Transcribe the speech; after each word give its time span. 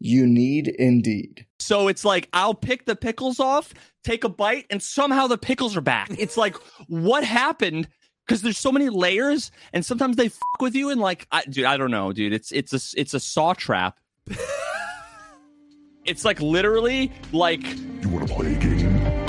You 0.00 0.26
need 0.26 0.68
Indeed. 0.68 1.46
So 1.58 1.88
it's 1.88 2.04
like 2.04 2.28
I'll 2.32 2.54
pick 2.54 2.84
the 2.84 2.96
pickles 2.96 3.40
off, 3.40 3.72
take 4.02 4.24
a 4.24 4.28
bite, 4.28 4.66
and 4.70 4.82
somehow 4.82 5.26
the 5.26 5.38
pickles 5.38 5.76
are 5.76 5.80
back. 5.80 6.10
It's 6.18 6.36
like 6.36 6.56
what 6.88 7.24
happened? 7.24 7.88
Because 8.26 8.42
there's 8.42 8.58
so 8.58 8.72
many 8.72 8.88
layers, 8.88 9.50
and 9.72 9.84
sometimes 9.84 10.16
they 10.16 10.28
fuck 10.28 10.60
with 10.60 10.74
you, 10.74 10.90
and 10.90 11.00
like, 11.00 11.26
I, 11.30 11.42
dude, 11.44 11.66
I 11.66 11.76
don't 11.76 11.90
know, 11.90 12.12
dude. 12.12 12.32
It's 12.32 12.52
it's 12.52 12.72
a 12.72 13.00
it's 13.00 13.14
a 13.14 13.20
saw 13.20 13.52
trap. 13.54 13.98
it's 16.04 16.24
like 16.24 16.40
literally 16.40 17.12
like. 17.32 17.62
You 17.62 18.08
want 18.08 18.28
to 18.28 18.34
play 18.34 18.54
a 18.54 18.58
game? 18.58 19.24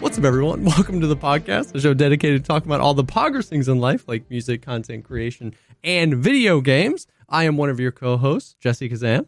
What's 0.00 0.16
up, 0.16 0.24
everyone? 0.24 0.64
Welcome 0.64 1.00
to 1.00 1.06
the 1.08 1.16
Pogcast, 1.16 1.74
a 1.74 1.80
show 1.80 1.92
dedicated 1.92 2.42
to 2.42 2.46
talking 2.46 2.68
about 2.68 2.80
all 2.80 2.94
the 2.94 3.04
poggers 3.04 3.46
things 3.48 3.68
in 3.68 3.78
life, 3.80 4.06
like 4.06 4.30
music, 4.30 4.62
content 4.62 5.04
creation, 5.04 5.54
and 5.82 6.14
video 6.16 6.60
games. 6.60 7.06
I 7.28 7.44
am 7.44 7.56
one 7.56 7.70
of 7.70 7.78
your 7.78 7.92
co-hosts, 7.92 8.56
Jesse 8.60 8.88
Kazam, 8.88 9.26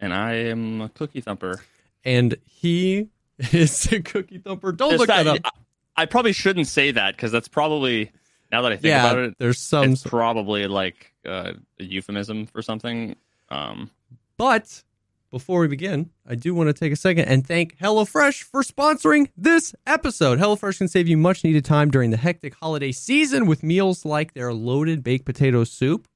and 0.00 0.12
I 0.12 0.32
am 0.34 0.80
a 0.80 0.88
cookie 0.88 1.20
thumper. 1.20 1.62
And 2.04 2.36
he 2.44 3.08
is 3.38 3.92
a 3.92 4.00
cookie 4.00 4.38
thumper. 4.38 4.72
Don't 4.72 4.90
Just 4.90 5.00
look 5.00 5.08
that, 5.08 5.24
that 5.24 5.46
up. 5.46 5.54
I, 5.96 6.02
I, 6.02 6.06
probably 6.06 6.32
shouldn't 6.32 6.66
say 6.66 6.90
that 6.90 7.16
because 7.16 7.32
that's 7.32 7.48
probably 7.48 8.10
now 8.50 8.62
that 8.62 8.72
I 8.72 8.76
think 8.76 8.90
yeah, 8.90 9.10
about 9.10 9.18
it, 9.18 9.34
there's 9.38 9.58
some 9.58 9.92
it's 9.92 10.02
probably 10.02 10.66
like 10.66 11.12
uh, 11.26 11.52
a 11.78 11.84
euphemism 11.84 12.46
for 12.46 12.62
something. 12.62 13.16
Um, 13.48 13.90
but 14.36 14.82
before 15.34 15.58
we 15.58 15.66
begin, 15.66 16.10
I 16.24 16.36
do 16.36 16.54
want 16.54 16.68
to 16.68 16.72
take 16.72 16.92
a 16.92 16.96
second 16.96 17.24
and 17.24 17.44
thank 17.44 17.76
HelloFresh 17.78 18.44
for 18.44 18.62
sponsoring 18.62 19.30
this 19.36 19.74
episode. 19.84 20.38
HelloFresh 20.38 20.78
can 20.78 20.86
save 20.86 21.08
you 21.08 21.16
much 21.16 21.42
needed 21.42 21.64
time 21.64 21.90
during 21.90 22.12
the 22.12 22.16
hectic 22.16 22.54
holiday 22.54 22.92
season 22.92 23.46
with 23.46 23.64
meals 23.64 24.04
like 24.04 24.34
their 24.34 24.54
loaded 24.54 25.02
baked 25.02 25.24
potato 25.24 25.64
soup 25.64 26.06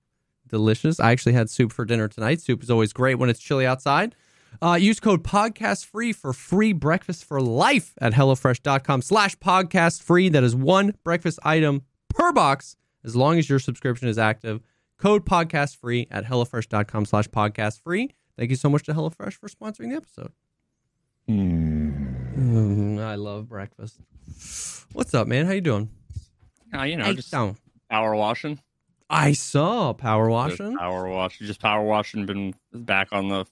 delicious. 0.47 1.01
I 1.01 1.11
actually 1.11 1.33
had 1.33 1.51
soup 1.51 1.73
for 1.73 1.85
dinner 1.85 2.07
tonight. 2.07 2.41
Soup 2.41 2.63
is 2.63 2.71
always 2.71 2.93
great 2.93 3.17
when 3.17 3.29
it's 3.29 3.41
chilly 3.41 3.67
outside. 3.67 4.15
Uh, 4.63 4.79
use 4.81 5.01
code 5.01 5.25
Pogcast 5.25 5.85
free 5.85 6.13
for 6.13 6.33
free 6.33 6.73
breakfast 6.73 7.25
for 7.25 7.41
life 7.41 7.95
at 8.01 8.13
HelloFresh.com 8.13 9.03
slash 9.03 9.37
Pogcast 9.39 10.01
free. 10.01 10.29
That 10.29 10.45
is 10.45 10.55
one 10.55 10.95
breakfast 11.03 11.41
item 11.43 11.83
per 12.09 12.31
box 12.31 12.77
as 13.05 13.17
long 13.17 13.37
as 13.37 13.51
your 13.51 13.59
subscription 13.59 14.07
is 14.07 14.17
active. 14.17 14.61
Code 14.97 15.27
Pogcast 15.27 15.77
free 15.77 16.07
at 16.09 16.25
HelloFresh.com 16.25 17.05
slash 17.05 17.27
Pogcast 17.31 17.83
free. 17.83 18.13
Thank 18.39 18.51
you 18.51 18.57
so 18.57 18.71
much 18.71 18.85
to 18.85 18.95
HelloFresh 18.95 19.33
for 19.33 19.49
sponsoring 19.49 19.91
the 19.91 19.97
episode. 19.97 20.31
Mm. 21.29 22.39
Mm, 22.39 23.01
I 23.01 23.17
love 23.17 23.49
breakfast. 23.49 24.01
What's 24.93 25.13
up, 25.13 25.27
man? 25.27 25.45
How 25.47 25.53
you 25.53 25.61
doing? 25.61 25.91
Uh, 26.73 26.83
you 26.85 26.97
know, 26.97 27.07
I 27.07 27.15
just 27.15 27.33
don't. 27.33 27.59
power 27.91 28.15
washing. 28.15 28.61
I 29.11 29.33
saw 29.33 29.93
power 29.93 30.31
washing. 30.31 30.71
Just 30.71 30.79
power 30.79 31.09
washing. 31.09 31.47
Just 31.49 31.61
power 31.61 31.83
washing. 31.83 32.27
Been 32.27 32.55
back 32.73 33.09
on 33.11 33.29
the 33.29 33.45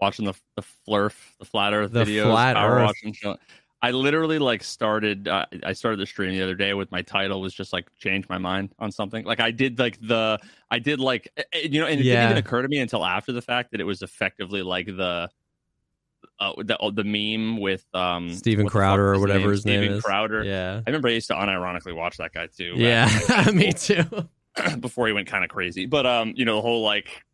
watching 0.00 0.26
the 0.26 0.34
the 0.54 0.62
flurf, 0.62 1.16
the 1.40 1.44
flat 1.44 1.72
Earth 1.72 1.90
the 1.90 2.04
videos. 2.04 2.30
Flat 2.30 2.54
power 2.54 2.76
Earth. 2.76 2.94
Watching. 3.04 3.36
I 3.82 3.92
literally 3.92 4.38
like 4.38 4.62
started. 4.62 5.26
Uh, 5.26 5.46
I 5.64 5.72
started 5.72 5.98
the 6.00 6.06
stream 6.06 6.32
the 6.32 6.42
other 6.42 6.54
day 6.54 6.74
with 6.74 6.90
my 6.92 7.02
title 7.02 7.40
was 7.40 7.54
just 7.54 7.72
like 7.72 7.88
change 7.98 8.28
my 8.28 8.38
mind 8.38 8.74
on 8.78 8.92
something. 8.92 9.24
Like 9.24 9.40
I 9.40 9.50
did 9.50 9.78
like 9.78 9.98
the 10.00 10.38
I 10.70 10.78
did 10.78 11.00
like 11.00 11.28
you 11.54 11.80
know, 11.80 11.86
and 11.86 12.00
it 12.00 12.04
yeah. 12.04 12.14
didn't 12.14 12.30
even 12.30 12.36
occur 12.38 12.62
to 12.62 12.68
me 12.68 12.78
until 12.78 13.04
after 13.04 13.32
the 13.32 13.42
fact 13.42 13.70
that 13.72 13.80
it 13.80 13.84
was 13.84 14.02
effectively 14.02 14.62
like 14.62 14.86
the 14.86 15.30
uh, 16.38 16.52
the 16.58 16.78
uh, 16.78 16.90
the 16.90 17.04
meme 17.04 17.58
with 17.58 17.86
um 17.94 18.32
Steven 18.34 18.68
Crowder 18.68 19.14
or 19.14 19.20
whatever 19.20 19.40
name? 19.40 19.50
his 19.50 19.60
Steven 19.62 19.80
name 19.80 19.92
is. 19.92 20.04
Crowder. 20.04 20.44
Yeah, 20.44 20.80
I 20.86 20.90
remember 20.90 21.08
I 21.08 21.12
used 21.12 21.28
to 21.28 21.34
unironically 21.34 21.94
watch 21.94 22.18
that 22.18 22.32
guy 22.32 22.48
too. 22.48 22.74
Yeah, 22.76 23.08
me 23.54 23.72
too. 23.72 24.04
before 24.80 25.06
he 25.06 25.12
went 25.12 25.28
kind 25.28 25.44
of 25.44 25.50
crazy. 25.50 25.86
But 25.86 26.06
um, 26.06 26.34
you 26.36 26.44
know, 26.44 26.56
the 26.56 26.62
whole 26.62 26.82
like 26.82 27.24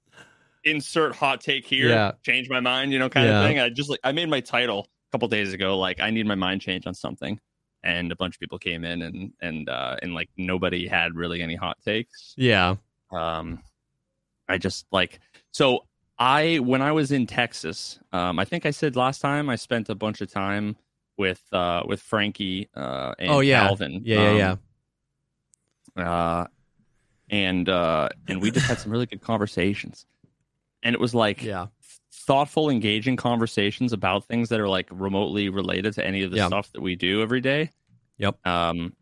insert 0.65 1.15
hot 1.15 1.41
take 1.41 1.67
here, 1.67 1.89
yeah. 1.89 2.13
change 2.23 2.49
my 2.49 2.61
mind, 2.61 2.93
you 2.93 2.99
know, 2.99 3.09
kind 3.09 3.27
yeah. 3.27 3.41
of 3.41 3.49
thing. 3.49 3.59
I 3.59 3.69
just 3.71 3.91
like 3.91 4.01
I 4.05 4.13
made 4.13 4.29
my 4.29 4.41
title 4.41 4.89
couple 5.13 5.29
days 5.29 5.53
ago, 5.53 5.79
like 5.79 6.01
I 6.01 6.11
need 6.11 6.27
my 6.27 6.35
mind 6.35 6.61
change 6.61 6.87
on 6.87 6.95
something. 6.95 7.41
And 7.83 8.11
a 8.11 8.17
bunch 8.17 8.35
of 8.35 8.41
people 8.41 8.59
came 8.59 8.85
in 8.85 9.03
and 9.03 9.33
and 9.41 9.69
uh 9.69 9.97
and 10.03 10.15
like 10.15 10.29
nobody 10.37 10.89
had 10.89 11.15
really 11.15 11.43
any 11.43 11.55
hot 11.55 11.79
takes. 11.85 12.35
Yeah. 12.37 12.77
Um 13.13 13.63
I 14.49 14.59
just 14.59 14.87
like 14.91 15.21
so 15.53 15.85
I 16.19 16.59
when 16.59 16.83
I 16.83 16.93
was 16.93 17.13
in 17.13 17.27
Texas, 17.27 18.01
um 18.13 18.39
I 18.39 18.45
think 18.45 18.67
I 18.67 18.71
said 18.71 18.97
last 18.97 19.21
time 19.21 19.49
I 19.49 19.57
spent 19.57 19.89
a 19.89 19.95
bunch 19.95 20.21
of 20.21 20.31
time 20.31 20.77
with 21.17 21.43
uh 21.53 21.83
with 21.87 22.01
Frankie 22.01 22.69
uh 22.75 23.15
and 23.19 23.31
oh, 23.31 23.41
yeah. 23.41 23.67
Calvin. 23.67 24.03
Yeah, 24.05 24.17
um, 24.17 24.37
yeah, 24.37 24.57
yeah. 25.97 26.05
Uh 26.05 26.47
and 27.31 27.69
uh, 27.69 28.09
and 28.29 28.41
we 28.41 28.51
just 28.51 28.67
had 28.67 28.79
some 28.79 28.93
really 28.93 29.07
good 29.07 29.21
conversations. 29.21 30.07
And 30.83 30.95
it 30.95 31.01
was 31.01 31.15
like 31.15 31.43
yeah. 31.43 31.67
Thoughtful, 32.27 32.69
engaging 32.71 33.17
conversations 33.17 33.93
about 33.93 34.25
things 34.25 34.49
that 34.49 34.61
are 34.61 34.69
like 34.69 34.89
remotely 34.91 35.49
related 35.49 35.95
to 35.95 36.07
any 36.07 36.23
of 36.23 36.31
the 36.31 36.39
yeah. 36.39 36.49
stuff 36.49 36.73
that 36.73 36.81
we 36.81 36.97
do 36.97 37.23
every 37.23 37.41
day. 37.41 37.71
Yep. 38.19 38.47
Um, 38.47 38.95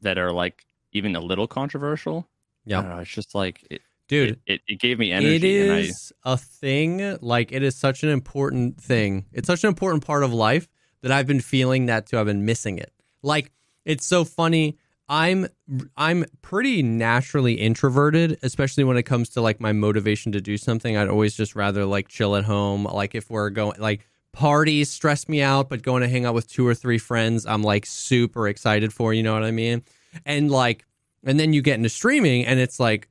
that 0.00 0.18
are 0.18 0.32
like 0.32 0.64
even 0.92 1.14
a 1.14 1.20
little 1.20 1.46
controversial. 1.46 2.28
Yeah. 2.64 3.00
It's 3.00 3.10
just 3.10 3.34
like 3.34 3.64
it, 3.70 3.82
dude 4.08 4.30
it, 4.30 4.40
it, 4.46 4.60
it, 4.66 4.80
gave 4.80 4.98
me 4.98 5.12
energy 5.12 5.36
it 5.36 5.44
is 5.44 6.12
I, 6.24 6.32
a 6.34 6.36
thing 6.36 7.18
like 7.20 7.52
it 7.52 7.62
is 7.62 7.76
such 7.76 8.02
an 8.02 8.10
important 8.10 8.80
thing 8.80 9.26
it's 9.32 9.46
such 9.46 9.64
an 9.64 9.68
important 9.68 10.04
part 10.04 10.22
of 10.22 10.32
life 10.32 10.68
that 11.02 11.12
i've 11.12 11.26
been 11.26 11.40
feeling 11.40 11.86
that 11.86 12.06
too 12.06 12.18
i've 12.18 12.26
been 12.26 12.44
missing 12.44 12.78
it 12.78 12.92
like 13.22 13.52
it's 13.84 14.04
so 14.04 14.24
funny 14.24 14.76
I'm 15.08 15.48
I'm 15.96 16.24
pretty 16.42 16.82
naturally 16.82 17.54
introverted, 17.54 18.38
especially 18.42 18.84
when 18.84 18.96
it 18.96 19.02
comes 19.02 19.28
to 19.30 19.40
like 19.40 19.60
my 19.60 19.72
motivation 19.72 20.32
to 20.32 20.40
do 20.40 20.56
something. 20.56 20.96
I'd 20.96 21.08
always 21.08 21.34
just 21.34 21.54
rather 21.54 21.84
like 21.84 22.08
chill 22.08 22.36
at 22.36 22.44
home. 22.44 22.84
Like 22.84 23.14
if 23.14 23.30
we're 23.30 23.50
going 23.50 23.80
like 23.80 24.08
parties 24.32 24.88
stress 24.90 25.28
me 25.28 25.42
out, 25.42 25.68
but 25.68 25.82
going 25.82 26.02
to 26.02 26.08
hang 26.08 26.24
out 26.24 26.34
with 26.34 26.48
two 26.48 26.66
or 26.66 26.74
three 26.74 26.98
friends, 26.98 27.44
I'm 27.44 27.62
like 27.62 27.84
super 27.84 28.48
excited 28.48 28.92
for, 28.92 29.12
you 29.12 29.22
know 29.22 29.34
what 29.34 29.44
I 29.44 29.50
mean? 29.50 29.82
And 30.24 30.50
like 30.50 30.86
and 31.24 31.38
then 31.38 31.52
you 31.52 31.62
get 31.62 31.74
into 31.74 31.88
streaming 31.88 32.46
and 32.46 32.58
it's 32.58 32.80
like 32.80 33.08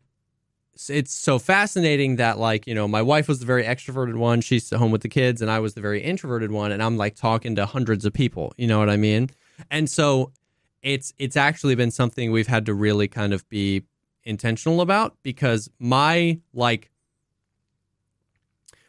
it's 0.90 1.14
so 1.14 1.38
fascinating 1.38 2.16
that 2.16 2.40
like, 2.40 2.66
you 2.66 2.74
know, 2.74 2.88
my 2.88 3.02
wife 3.02 3.28
was 3.28 3.40
the 3.40 3.46
very 3.46 3.64
extroverted 3.64 4.16
one, 4.16 4.42
she's 4.42 4.70
home 4.72 4.92
with 4.92 5.02
the 5.02 5.10
kids 5.10 5.42
and 5.42 5.52
I 5.52 5.60
was 5.60 5.76
the 5.76 5.82
very 5.82 6.02
introverted 6.02 6.52
one 6.52 6.72
and 6.72 6.82
I'm 6.82 6.98
like 6.98 7.16
talking 7.16 7.56
to 7.58 7.66
hundreds 7.66 8.06
of 8.06 8.14
people, 8.14 8.54
you 8.58 8.66
know 8.66 8.80
what 8.80 8.90
I 8.90 8.98
mean? 8.98 9.30
And 9.70 9.90
so 9.90 10.32
it's 10.82 11.14
it's 11.18 11.38
actually 11.38 11.76
been 11.76 11.92
something 11.92 12.32
we've 12.32 12.48
had 12.48 12.66
to 12.66 12.74
really 12.74 13.08
kind 13.08 13.34
of 13.34 13.48
be 13.50 13.84
intentional 14.24 14.82
about 14.82 15.16
because 15.24 15.70
my 15.80 16.40
like 16.54 16.92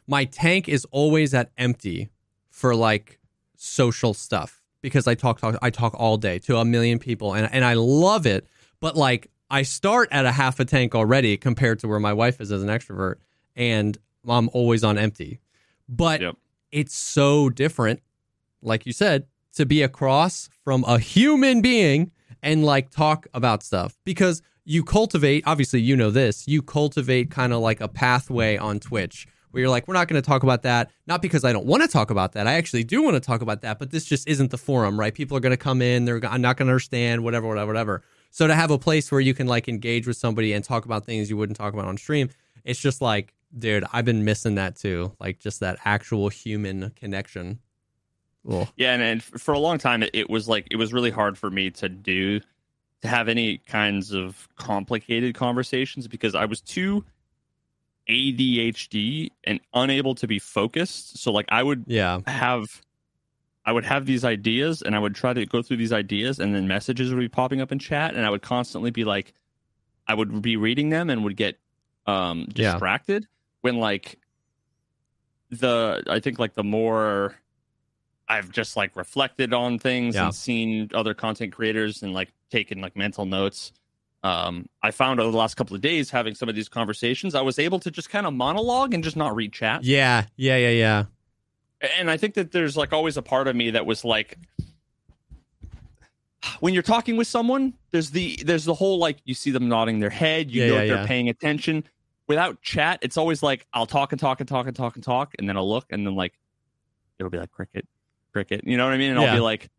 my 0.07 0.25
tank 0.25 0.69
is 0.69 0.87
always 0.91 1.33
at 1.35 1.51
empty 1.57 2.11
for 2.51 2.75
like 2.75 3.19
social 3.57 4.15
stuff 4.15 4.63
because 4.81 5.07
I 5.07 5.15
talk 5.15 5.41
talk 5.41 5.57
I 5.63 5.71
talk 5.71 5.95
all 5.97 6.17
day 6.17 6.39
to 6.41 6.57
a 6.59 6.65
million 6.65 6.99
people 6.99 7.35
and 7.35 7.49
and 7.53 7.65
I 7.65 7.75
love 7.75 8.27
it 8.27 8.47
but 8.81 8.97
like 8.97 9.29
I 9.51 9.63
start 9.63 10.09
at 10.11 10.25
a 10.25 10.33
half 10.33 10.61
a 10.61 10.65
tank 10.65 10.95
already 10.95 11.37
compared 11.37 11.79
to 11.81 11.89
where 11.89 12.01
my 12.01 12.13
wife 12.13 12.41
is 12.41 12.51
as 12.51 12.63
an 12.63 12.69
extrovert 12.69 13.17
and 13.55 13.97
I'm 14.27 14.49
always 14.53 14.83
on 14.83 14.99
empty 14.99 15.41
but 15.89 16.21
yep. 16.21 16.37
it's 16.71 16.95
so 16.95 17.49
different 17.49 18.01
like 18.63 18.87
you 18.87 18.93
said 18.93 19.27
to 19.55 19.67
be 19.67 19.83
across 19.83 20.49
from 20.65 20.85
a 20.85 20.99
human 20.99 21.61
being 21.63 22.11
and 22.43 22.65
like 22.65 22.91
talk 22.91 23.27
about 23.35 23.63
stuff 23.63 23.97
because 24.05 24.43
you 24.65 24.85
cultivate, 24.85 25.43
obviously, 25.47 25.81
you 25.81 25.97
know 25.97 26.11
this, 26.11 26.47
you 26.47 26.63
cultivate 26.63 27.31
kind 27.31 27.53
of 27.53 27.61
like 27.61 27.81
a 27.81 27.89
pathway 27.89 28.57
on 28.57 28.79
Twitch 28.81 29.27
where 29.51 29.61
you're 29.61 29.71
like, 29.71 29.87
we're 29.87 29.95
not 29.95 30.09
going 30.09 30.21
to 30.21 30.27
talk 30.27 30.43
about 30.43 30.63
that. 30.63 30.91
Not 31.07 31.21
because 31.21 31.45
I 31.45 31.53
don't 31.53 31.67
want 31.67 31.83
to 31.83 31.89
talk 31.89 32.11
about 32.11 32.33
that. 32.33 32.47
I 32.47 32.55
actually 32.55 32.85
do 32.85 33.03
want 33.03 33.15
to 33.15 33.21
talk 33.21 33.43
about 33.43 33.61
that, 33.63 33.79
but 33.79 33.91
this 33.91 34.05
just 34.05 34.27
isn't 34.29 34.51
the 34.51 34.59
forum, 34.59 34.99
right? 34.99 35.13
People 35.13 35.37
are 35.37 35.41
going 35.41 35.51
to 35.51 35.57
come 35.57 35.83
in, 35.83 36.05
they're 36.05 36.21
I'm 36.25 36.41
not 36.41 36.57
going 36.57 36.67
to 36.67 36.73
understand, 36.73 37.23
whatever, 37.23 37.47
whatever, 37.47 37.69
whatever. 37.69 38.03
So 38.31 38.47
to 38.47 38.55
have 38.55 38.71
a 38.71 38.79
place 38.79 39.13
where 39.13 39.21
you 39.21 39.35
can 39.35 39.47
like 39.47 39.69
engage 39.69 40.07
with 40.07 40.17
somebody 40.17 40.53
and 40.55 40.65
talk 40.65 40.87
about 40.87 41.05
things 41.05 41.29
you 41.29 41.37
wouldn't 41.37 41.59
talk 41.59 41.75
about 41.75 41.87
on 41.87 41.99
stream, 41.99 42.31
it's 42.65 42.81
just 42.81 43.03
like, 43.03 43.35
dude, 43.57 43.85
I've 43.93 44.07
been 44.07 44.25
missing 44.25 44.55
that 44.55 44.77
too. 44.77 45.15
Like 45.21 45.39
just 45.39 45.61
that 45.61 45.79
actual 45.85 46.29
human 46.31 46.91
connection. 46.91 47.59
Yeah, 48.77 48.93
and, 48.93 49.03
and 49.03 49.23
for 49.23 49.53
a 49.53 49.59
long 49.59 49.79
time, 49.79 50.03
it, 50.03 50.11
it 50.13 50.31
was 50.31 50.49
like 50.49 50.69
it 50.71 50.77
was 50.77 50.93
really 50.93 51.11
hard 51.11 51.39
for 51.39 51.51
me 51.51 51.71
to 51.71 51.89
do 51.89 52.41
to 53.03 53.09
have 53.09 53.29
any 53.29 53.59
kinds 53.59 54.13
of 54.13 54.49
complicated 54.57 55.35
conversations 55.35 56.09
because 56.09 56.35
I 56.35 56.45
was 56.47 56.61
too 56.61 57.05
ADHD 58.09 59.31
and 59.45 59.61
unable 59.75 60.15
to 60.17 60.27
be 60.27 60.39
focused. 60.39 61.19
So 61.19 61.33
like 61.33 61.47
I 61.51 61.63
would 61.63 61.85
yeah 61.87 62.21
have 62.27 62.83
I 63.65 63.73
would 63.73 63.85
have 63.85 64.07
these 64.07 64.25
ideas 64.25 64.83
and 64.83 64.97
I 64.97 64.99
would 64.99 65.15
try 65.15 65.33
to 65.33 65.47
go 65.47 65.63
through 65.63 65.77
these 65.77 65.93
ideas 65.93 66.41
and 66.41 66.55
then 66.55 66.67
messages 66.67 67.13
would 67.13 67.21
be 67.21 67.29
popping 67.29 67.61
up 67.61 67.71
in 67.71 67.79
chat 67.79 68.15
and 68.15 68.27
I 68.27 68.31
would 68.31 68.43
constantly 68.43 68.91
be 68.91 69.05
like 69.05 69.35
I 70.07 70.15
would 70.15 70.43
be 70.43 70.57
reading 70.57 70.91
them 70.91 71.11
and 71.11 71.25
would 71.25 71.37
get 71.37 71.59
um 72.07 72.47
distracted 72.47 73.23
yeah. 73.23 73.29
when 73.61 73.77
like 73.77 74.19
the 75.51 76.03
I 76.09 76.19
think 76.19 76.39
like 76.39 76.55
the 76.55 76.65
more 76.65 77.37
I've 78.33 78.51
just 78.51 78.77
like 78.77 78.97
reflected 78.97 79.53
on 79.53 79.79
things 79.79 80.15
yeah. 80.15 80.25
and 80.25 80.35
seen 80.35 80.91
other 80.95 81.13
content 81.13 81.53
creators 81.53 82.03
and 82.03 82.15
like 82.15 82.33
taken 82.51 82.81
like 82.81 82.97
mental 82.97 83.27
notes. 83.27 83.73
Um, 84.23 84.69
I 84.83 84.91
found 84.91 85.21
over 85.21 85.31
the 85.31 85.37
last 85.37 85.57
couple 85.57 85.77
of 85.77 85.83
days 85.83 86.09
having 86.09 86.35
some 86.35 86.49
of 86.49 86.55
these 86.55 86.69
conversations, 86.69 87.35
I 87.35 87.43
was 87.43 87.59
able 87.59 87.79
to 87.81 87.91
just 87.91 88.09
kind 88.09 88.27
of 88.27 88.33
monologue 88.33 88.95
and 88.95 89.05
just 89.05 89.17
not 89.17 89.37
read 89.37 89.53
chat. 89.53 89.85
Yeah, 89.85 90.25
yeah, 90.37 90.57
yeah, 90.57 90.71
yeah. 90.71 91.05
And 91.99 92.11
I 92.11 92.17
think 92.17 92.35
that 92.35 92.53
there's 92.53 92.75
like 92.75 92.93
always 92.95 93.19
a 93.19 93.23
part 93.23 93.49
of 93.49 93.57
me 93.57 93.71
that 93.73 93.85
was 93.85 94.03
like, 94.03 94.39
when 96.61 96.73
you're 96.73 96.83
talking 96.83 97.17
with 97.19 97.27
someone, 97.27 97.75
there's 97.91 98.11
the 98.11 98.41
there's 98.47 98.65
the 98.65 98.75
whole 98.75 98.99
like 98.99 99.19
you 99.25 99.35
see 99.35 99.51
them 99.51 99.69
nodding 99.69 99.99
their 100.01 100.11
head, 100.11 100.51
you 100.51 100.63
yeah, 100.63 100.69
know 100.69 100.75
yeah, 100.75 100.87
they're 100.87 101.03
yeah. 101.03 101.07
paying 101.07 101.29
attention. 101.29 101.85
Without 102.29 102.63
chat, 102.63 103.01
it's 103.03 103.19
always 103.19 103.43
like 103.43 103.67
I'll 103.75 103.87
talk 103.87 104.13
and 104.13 104.21
talk 104.21 104.41
and 104.41 104.49
talk 104.49 104.67
and 104.67 104.75
talk 104.75 104.95
and 104.95 105.05
talk, 105.05 105.35
and 105.39 105.47
then 105.47 105.59
I'll 105.59 105.69
look, 105.69 105.87
and 105.91 106.07
then 106.07 106.15
like 106.15 106.33
it'll 107.19 107.31
be 107.31 107.39
like 107.39 107.51
cricket, 107.51 107.87
cricket. 108.33 108.63
You 108.65 108.77
know 108.77 108.85
what 108.85 108.95
I 108.95 108.99
mean? 108.99 109.13
And 109.13 109.21
yeah. 109.21 109.29
I'll 109.29 109.37
be 109.37 109.41
like, 109.41 109.71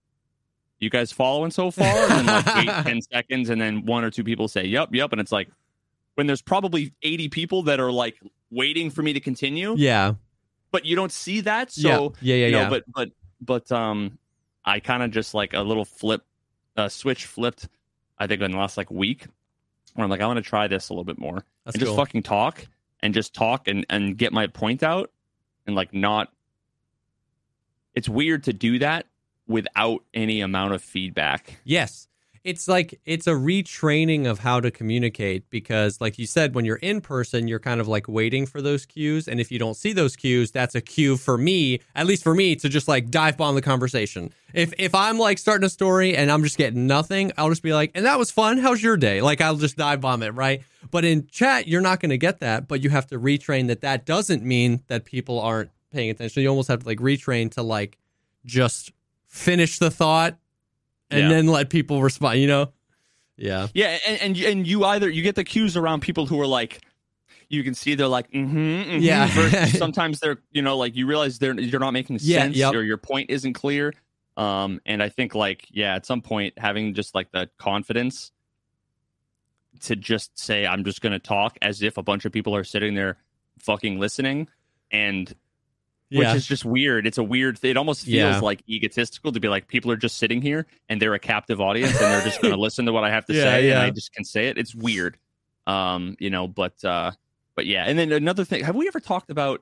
"You 0.80 0.90
guys 0.90 1.12
following 1.12 1.52
so 1.52 1.72
far?" 1.72 1.86
And 1.86 2.12
then 2.12 2.26
like 2.26 2.56
wait 2.56 2.68
ten 2.84 3.02
seconds, 3.02 3.50
and 3.50 3.60
then 3.60 3.86
one 3.86 4.04
or 4.04 4.12
two 4.12 4.24
people 4.24 4.48
say, 4.48 4.66
"Yep, 4.66 4.90
yep," 4.94 5.12
and 5.12 5.22
it's 5.22 5.32
like 5.32 5.50
when 6.16 6.28
there's 6.28 6.42
probably 6.42 6.94
eighty 7.02 7.30
people 7.30 7.64
that 7.64 7.80
are 7.80 7.92
like 7.92 8.20
waiting 8.52 8.90
for 8.90 9.02
me 9.02 9.14
to 9.14 9.20
continue. 9.20 9.76
Yeah, 9.78 10.16
but 10.72 10.86
you 10.86 10.96
don't 10.96 11.12
see 11.12 11.42
that. 11.42 11.72
So 11.72 12.14
yeah, 12.22 12.36
yeah, 12.36 12.36
yeah. 12.36 12.46
You 12.46 12.52
know, 12.52 12.62
yeah. 12.62 12.70
But 12.70 12.84
but 12.88 13.10
but 13.42 13.72
um, 13.72 14.18
I 14.66 14.80
kind 14.80 15.04
of 15.04 15.12
just 15.12 15.34
like 15.34 15.54
a 15.54 15.62
little 15.62 15.86
flip, 15.86 16.24
uh, 16.78 16.90
switch 16.90 17.26
flipped. 17.26 17.68
I 18.18 18.28
think 18.28 18.42
in 18.42 18.52
the 18.52 18.58
last 18.58 18.78
like 18.78 18.92
week, 18.92 19.26
where 19.96 20.04
I'm 20.04 20.10
like, 20.10 20.22
I 20.22 20.28
want 20.28 20.38
to 20.38 20.44
try 20.44 20.68
this 20.68 20.90
a 20.90 20.94
little 20.94 21.04
bit 21.04 21.18
more 21.18 21.44
That's 21.66 21.76
and 21.76 21.84
cool. 21.84 21.94
just 21.94 21.98
fucking 21.98 22.24
talk 22.24 22.66
and 23.02 23.14
just 23.14 23.34
talk 23.34 23.68
and 23.68 23.86
and 23.90 24.18
get 24.18 24.34
my 24.34 24.48
point 24.48 24.84
out 24.84 25.12
and 25.68 25.76
like 25.76 25.94
not 25.94 26.32
it's 27.96 28.10
weird 28.10 28.44
to 28.46 28.54
do 28.54 28.80
that 28.80 29.06
without 29.48 30.04
any 30.14 30.42
amount 30.42 30.74
of 30.74 30.82
feedback. 30.82 31.58
Yes. 31.64 32.08
It's 32.44 32.68
like 32.68 33.00
it's 33.06 33.26
a 33.26 33.32
retraining 33.32 34.26
of 34.26 34.40
how 34.40 34.60
to 34.60 34.70
communicate 34.70 35.50
because 35.50 36.02
like 36.02 36.20
you 36.20 36.28
said 36.28 36.56
when 36.56 36.66
you're 36.66 36.76
in 36.76 37.00
person 37.00 37.48
you're 37.48 37.60
kind 37.60 37.80
of 37.80 37.88
like 37.88 38.10
waiting 38.10 38.46
for 38.46 38.62
those 38.62 38.86
cues 38.86 39.30
and 39.30 39.40
if 39.40 39.50
you 39.50 39.58
don't 39.58 39.76
see 39.76 39.94
those 39.94 40.18
cues 40.18 40.52
that's 40.52 40.76
a 40.76 40.82
cue 40.82 41.16
for 41.16 41.38
me 41.38 41.80
at 41.96 42.06
least 42.06 42.22
for 42.22 42.36
me 42.36 42.54
to 42.58 42.68
just 42.68 42.90
like 42.90 43.10
dive 43.10 43.38
bomb 43.38 43.56
the 43.56 43.62
conversation. 43.62 44.34
If 44.54 44.74
if 44.78 44.94
I'm 44.94 45.18
like 45.18 45.38
starting 45.38 45.66
a 45.66 45.70
story 45.70 46.18
and 46.18 46.30
I'm 46.30 46.44
just 46.44 46.58
getting 46.58 46.86
nothing, 46.86 47.32
I'll 47.38 47.50
just 47.50 47.64
be 47.64 47.74
like, 47.74 47.92
"And 47.96 48.06
that 48.06 48.20
was 48.20 48.30
fun. 48.30 48.58
How's 48.58 48.84
your 48.84 48.98
day?" 48.98 49.22
Like 49.22 49.40
I'll 49.42 49.56
just 49.56 49.78
dive 49.78 50.02
bomb 50.02 50.22
it, 50.22 50.32
right? 50.32 50.62
But 50.92 51.06
in 51.06 51.28
chat, 51.28 51.68
you're 51.68 51.82
not 51.82 52.00
going 52.02 52.12
to 52.12 52.18
get 52.18 52.40
that, 52.42 52.68
but 52.68 52.84
you 52.84 52.92
have 52.92 53.08
to 53.08 53.20
retrain 53.20 53.68
that 53.68 53.82
that 53.82 54.06
doesn't 54.06 54.44
mean 54.44 54.84
that 54.88 55.06
people 55.06 55.40
aren't 55.40 55.72
paying 55.94 56.10
attention. 56.10 56.44
You 56.44 56.50
almost 56.50 56.68
have 56.68 56.80
to 56.82 56.86
like 56.86 57.00
retrain 57.00 57.52
to 57.52 57.64
like 57.64 57.98
just 58.46 58.92
finish 59.28 59.80
the 59.80 59.92
thought 59.92 60.38
and 61.10 61.22
yeah. 61.22 61.30
then 61.30 61.48
let 61.48 61.70
people 61.70 62.02
respond. 62.02 62.40
You 62.40 62.48
know? 62.48 62.74
Yeah. 63.38 63.68
Yeah, 63.74 63.98
and, 64.08 64.22
and 64.22 64.38
and 64.38 64.68
you 64.68 64.84
either 64.86 65.10
you 65.10 65.24
get 65.24 65.36
the 65.36 65.44
cues 65.44 65.78
around 65.78 66.02
people 66.02 66.26
who 66.26 66.40
are 66.42 66.48
like 66.48 66.82
you 67.50 67.64
can 67.64 67.74
see 67.74 67.96
they're 67.96 68.08
like 68.08 68.30
mm-hmm, 68.32 68.58
mm-hmm 68.58 68.98
yeah 69.00 69.66
sometimes 69.68 70.20
they're 70.20 70.40
you 70.52 70.62
know 70.62 70.76
like 70.76 70.96
you 70.96 71.06
realize 71.06 71.40
they're 71.40 71.58
you're 71.60 71.80
not 71.80 71.92
making 71.92 72.18
sense 72.18 72.56
yeah, 72.56 72.68
yep. 72.68 72.76
or 72.76 72.82
your 72.82 72.98
point 72.98 73.30
isn't 73.30 73.54
clear 73.54 73.94
um 74.38 74.82
and 74.86 75.04
i 75.04 75.10
think 75.10 75.36
like 75.36 75.68
yeah 75.70 75.96
at 75.96 76.06
some 76.06 76.22
point 76.22 76.58
having 76.58 76.94
just 76.94 77.14
like 77.14 77.32
the 77.32 77.48
confidence 77.60 78.32
to 79.80 79.96
just 79.96 80.38
say 80.38 80.66
i'm 80.66 80.84
just 80.84 81.02
going 81.02 81.14
to 81.14 81.20
talk 81.20 81.58
as 81.62 81.82
if 81.82 81.98
a 81.98 82.04
bunch 82.04 82.26
of 82.26 82.32
people 82.32 82.56
are 82.56 82.64
sitting 82.64 82.96
there 82.96 83.18
fucking 83.60 84.00
listening 84.00 84.48
and 84.92 85.36
yeah. 86.10 86.20
which 86.20 86.38
is 86.38 86.46
just 86.46 86.66
weird. 86.66 87.08
It's 87.08 87.18
a 87.18 87.24
weird. 87.24 87.60
It 87.64 87.78
almost 87.78 88.06
feels 88.06 88.36
yeah. 88.36 88.40
like 88.40 88.64
egotistical 88.70 89.32
to 89.32 89.40
be 89.40 89.48
like 89.48 89.68
people 89.68 89.92
are 89.92 89.98
just 89.98 90.18
sitting 90.18 90.42
here 90.42 90.68
and 90.90 91.02
they're 91.02 91.14
a 91.14 91.20
captive 91.20 91.60
audience 91.60 91.92
and 91.92 92.12
they're 92.12 92.24
just 92.24 92.42
going 92.42 92.54
to 92.56 92.60
listen 92.60 92.86
to 92.86 92.94
what 92.94 93.04
I 93.04 93.10
have 93.10 93.26
to 93.26 93.34
yeah, 93.34 93.44
say 93.44 93.72
and 93.72 93.80
I 93.80 93.90
just 93.90 94.14
can 94.14 94.24
say 94.24 94.48
it. 94.48 94.58
It's 94.58 94.76
weird, 94.76 95.18
um, 95.68 96.16
you 96.20 96.30
know. 96.30 96.48
But 96.48 96.84
uh, 96.84 97.12
but 97.56 97.66
yeah. 97.66 97.86
And 97.86 97.98
then 97.98 98.12
another 98.12 98.46
thing, 98.46 98.64
have 98.64 98.76
we 98.76 98.88
ever 98.88 99.00
talked 99.00 99.30
about? 99.30 99.62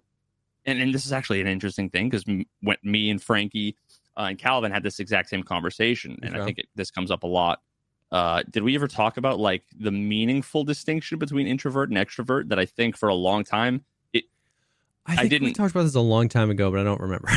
And, 0.66 0.80
and 0.80 0.94
this 0.94 1.08
is 1.08 1.12
actually 1.12 1.42
an 1.42 1.48
interesting 1.48 1.90
thing 1.90 2.10
because 2.10 2.24
m- 2.28 2.46
when 2.62 2.78
me 2.84 3.10
and 3.10 3.22
Frankie 3.22 3.76
uh, 4.16 4.28
and 4.30 4.38
Calvin 4.38 4.72
had 4.72 4.84
this 4.84 5.00
exact 5.00 5.30
same 5.30 5.42
conversation, 5.42 6.20
and 6.22 6.36
okay. 6.36 6.42
I 6.42 6.46
think 6.46 6.60
it, 6.60 6.66
this 6.76 6.92
comes 6.92 7.10
up 7.10 7.24
a 7.24 7.28
lot. 7.28 7.62
Uh, 8.12 8.44
did 8.50 8.62
we 8.64 8.76
ever 8.76 8.88
talk 8.88 9.18
about 9.18 9.40
like 9.40 9.64
the 9.80 9.92
meaningful 9.92 10.64
distinction 10.64 11.18
between 11.18 11.48
introvert 11.48 11.90
and 11.90 11.98
extrovert 11.98 12.50
that 12.50 12.60
I 12.60 12.66
think 12.66 12.98
for 12.98 13.08
a 13.08 13.16
long 13.16 13.44
time 13.44 13.86
I, 15.06 15.21
I 15.21 15.27
didn't. 15.27 15.48
We 15.48 15.53
talked 15.53 15.71
about 15.71 15.83
this 15.83 15.95
a 15.95 16.01
long 16.01 16.30
time 16.30 16.50
ago, 16.50 16.71
but 16.71 16.80
I 16.80 16.83
don't 16.83 17.01
remember. 17.01 17.30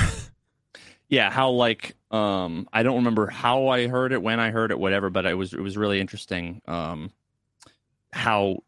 yeah, 1.08 1.30
how 1.30 1.50
like 1.50 1.94
um 2.10 2.68
I 2.72 2.82
don't 2.82 2.96
remember 2.96 3.26
how 3.26 3.68
I 3.68 3.86
heard 3.86 4.12
it, 4.12 4.22
when 4.22 4.40
I 4.40 4.50
heard 4.50 4.70
it, 4.70 4.78
whatever. 4.78 5.10
But 5.10 5.26
it 5.26 5.34
was 5.34 5.52
it 5.52 5.60
was 5.60 5.76
really 5.76 6.00
interesting. 6.00 6.60
Um, 6.66 7.10
how 8.12 8.62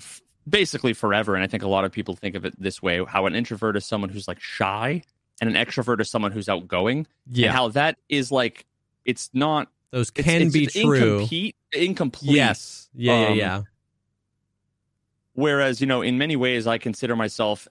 f- 0.00 0.22
basically 0.48 0.94
forever, 0.94 1.34
and 1.34 1.44
I 1.44 1.46
think 1.46 1.62
a 1.62 1.68
lot 1.68 1.84
of 1.84 1.92
people 1.92 2.16
think 2.16 2.34
of 2.34 2.44
it 2.44 2.54
this 2.58 2.82
way: 2.82 3.04
how 3.04 3.26
an 3.26 3.34
introvert 3.34 3.76
is 3.76 3.84
someone 3.84 4.10
who's 4.10 4.26
like 4.26 4.40
shy, 4.40 5.02
and 5.40 5.54
an 5.54 5.56
extrovert 5.56 6.00
is 6.00 6.10
someone 6.10 6.32
who's 6.32 6.48
outgoing. 6.48 7.06
Yeah, 7.30 7.52
how 7.52 7.68
that 7.68 7.98
is 8.08 8.32
like 8.32 8.66
it's 9.04 9.30
not. 9.32 9.68
Those 9.90 10.10
can 10.10 10.42
it's, 10.42 10.54
it's, 10.54 10.74
be 10.74 10.82
true. 10.82 11.18
Incomplete. 11.20 11.56
Incomplete. 11.72 12.36
Yes. 12.36 12.90
Yeah. 12.94 13.12
Um, 13.14 13.20
yeah. 13.20 13.32
Yeah. 13.34 13.62
Whereas, 15.32 15.80
you 15.80 15.86
know, 15.86 16.02
in 16.02 16.18
many 16.18 16.34
ways, 16.34 16.66
I 16.66 16.78
consider 16.78 17.14
myself 17.14 17.68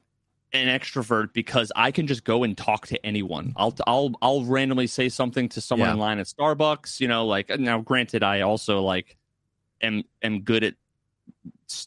an 0.54 0.68
extrovert 0.68 1.34
because 1.34 1.72
I 1.76 1.92
can 1.92 2.08
just 2.08 2.24
go 2.24 2.44
and 2.44 2.58
talk 2.58 2.88
to 2.88 3.06
anyone. 3.06 3.54
I'll 3.58 3.76
I'll 3.86 4.12
I'll 4.22 4.46
randomly 4.46 4.88
say 4.88 5.10
something 5.10 5.50
to 5.50 5.62
someone 5.62 5.90
yeah. 5.90 5.94
in 5.94 6.00
line 6.00 6.20
at 6.20 6.28
Starbucks. 6.28 7.00
You 7.00 7.08
know, 7.08 7.26
like 7.26 7.50
now, 7.60 7.80
granted, 7.82 8.24
I 8.24 8.42
also 8.42 8.82
like 8.82 9.18
am 9.82 10.04
am 10.22 10.42
good 10.42 10.64
at 10.64 10.76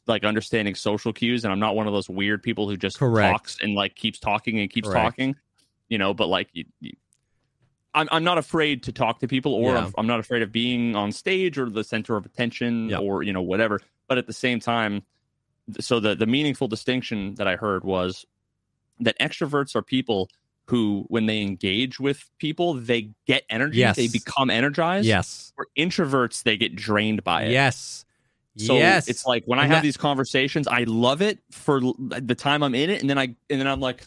like 0.06 0.24
understanding 0.24 0.74
social 0.74 1.12
cues, 1.12 1.44
and 1.44 1.52
I'm 1.52 1.60
not 1.60 1.74
one 1.74 1.86
of 1.86 1.92
those 1.92 2.08
weird 2.08 2.42
people 2.42 2.68
who 2.68 2.76
just 2.76 2.98
Correct. 2.98 3.32
talks 3.32 3.58
and 3.62 3.74
like 3.74 3.94
keeps 3.94 4.18
talking 4.18 4.60
and 4.60 4.70
keeps 4.70 4.88
Correct. 4.88 5.04
talking. 5.04 5.36
You 5.88 5.98
know, 5.98 6.14
but 6.14 6.28
like 6.28 6.48
you, 6.52 6.66
you, 6.80 6.92
I'm 7.94 8.08
I'm 8.12 8.24
not 8.24 8.38
afraid 8.38 8.84
to 8.84 8.92
talk 8.92 9.20
to 9.20 9.28
people, 9.28 9.54
or 9.54 9.72
yeah. 9.72 9.86
I'm, 9.86 9.94
I'm, 9.98 10.06
not 10.06 10.20
afraid 10.20 10.42
of 10.42 10.52
being 10.52 10.94
on 10.94 11.12
stage 11.12 11.58
or 11.58 11.68
the 11.68 11.82
center 11.82 12.16
of 12.16 12.26
attention, 12.26 12.90
yep. 12.90 13.00
or 13.00 13.22
you 13.22 13.32
know 13.32 13.42
whatever. 13.42 13.80
But 14.06 14.18
at 14.18 14.26
the 14.26 14.32
same 14.32 14.60
time, 14.60 15.02
so 15.80 15.98
the 15.98 16.14
the 16.14 16.26
meaningful 16.26 16.68
distinction 16.68 17.34
that 17.36 17.48
I 17.48 17.56
heard 17.56 17.84
was 17.84 18.26
that 19.00 19.18
extroverts 19.18 19.74
are 19.74 19.82
people 19.82 20.28
who 20.66 21.04
when 21.08 21.26
they 21.26 21.42
engage 21.42 21.98
with 21.98 22.30
people 22.38 22.74
they 22.74 23.10
get 23.26 23.44
energy 23.50 23.78
yes. 23.78 23.96
they 23.96 24.06
become 24.06 24.50
energized 24.50 25.06
yes 25.06 25.52
or 25.58 25.66
introverts 25.76 26.44
they 26.44 26.56
get 26.56 26.76
drained 26.76 27.24
by 27.24 27.42
it 27.42 27.50
yes 27.50 28.04
so 28.56 28.74
yes. 28.76 29.08
it's 29.08 29.26
like 29.26 29.42
when 29.46 29.58
and 29.58 29.64
i 29.64 29.66
have 29.66 29.78
that, 29.78 29.82
these 29.82 29.96
conversations 29.96 30.68
i 30.68 30.84
love 30.84 31.22
it 31.22 31.40
for 31.50 31.80
the 31.98 32.34
time 32.36 32.62
i'm 32.62 32.74
in 32.74 32.88
it 32.88 33.00
and 33.00 33.10
then 33.10 33.18
i 33.18 33.24
and 33.24 33.60
then 33.60 33.66
i'm 33.66 33.80
like 33.80 34.06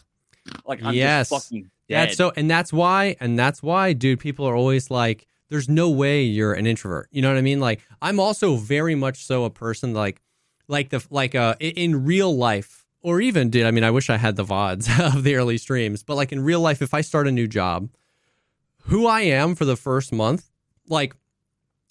like 0.66 0.82
i'm 0.82 0.94
yes. 0.94 1.28
just 1.28 1.48
fucking 1.48 1.70
dead. 1.88 2.08
That's 2.08 2.16
so 2.16 2.32
and 2.34 2.50
that's 2.50 2.72
why 2.72 3.16
and 3.20 3.38
that's 3.38 3.62
why 3.62 3.92
dude 3.92 4.20
people 4.20 4.46
are 4.46 4.56
always 4.56 4.90
like 4.90 5.26
there's 5.50 5.68
no 5.68 5.90
way 5.90 6.22
you're 6.22 6.54
an 6.54 6.66
introvert 6.66 7.08
you 7.10 7.20
know 7.20 7.28
what 7.28 7.36
i 7.36 7.42
mean 7.42 7.60
like 7.60 7.80
i'm 8.00 8.18
also 8.18 8.56
very 8.56 8.94
much 8.94 9.24
so 9.24 9.44
a 9.44 9.50
person 9.50 9.92
like 9.92 10.22
like 10.68 10.88
the 10.90 11.04
like 11.10 11.34
uh 11.34 11.54
in 11.60 12.04
real 12.04 12.34
life 12.34 12.83
or 13.04 13.20
even 13.20 13.50
did 13.50 13.66
I 13.66 13.70
mean 13.70 13.84
I 13.84 13.92
wish 13.92 14.10
I 14.10 14.16
had 14.16 14.34
the 14.34 14.44
VODs 14.44 15.14
of 15.14 15.22
the 15.22 15.36
early 15.36 15.58
streams, 15.58 16.02
but 16.02 16.16
like 16.16 16.32
in 16.32 16.42
real 16.42 16.60
life, 16.60 16.82
if 16.82 16.92
I 16.92 17.02
start 17.02 17.28
a 17.28 17.32
new 17.32 17.46
job, 17.46 17.90
who 18.86 19.06
I 19.06 19.20
am 19.20 19.54
for 19.54 19.64
the 19.64 19.76
first 19.76 20.12
month, 20.12 20.50
like 20.88 21.14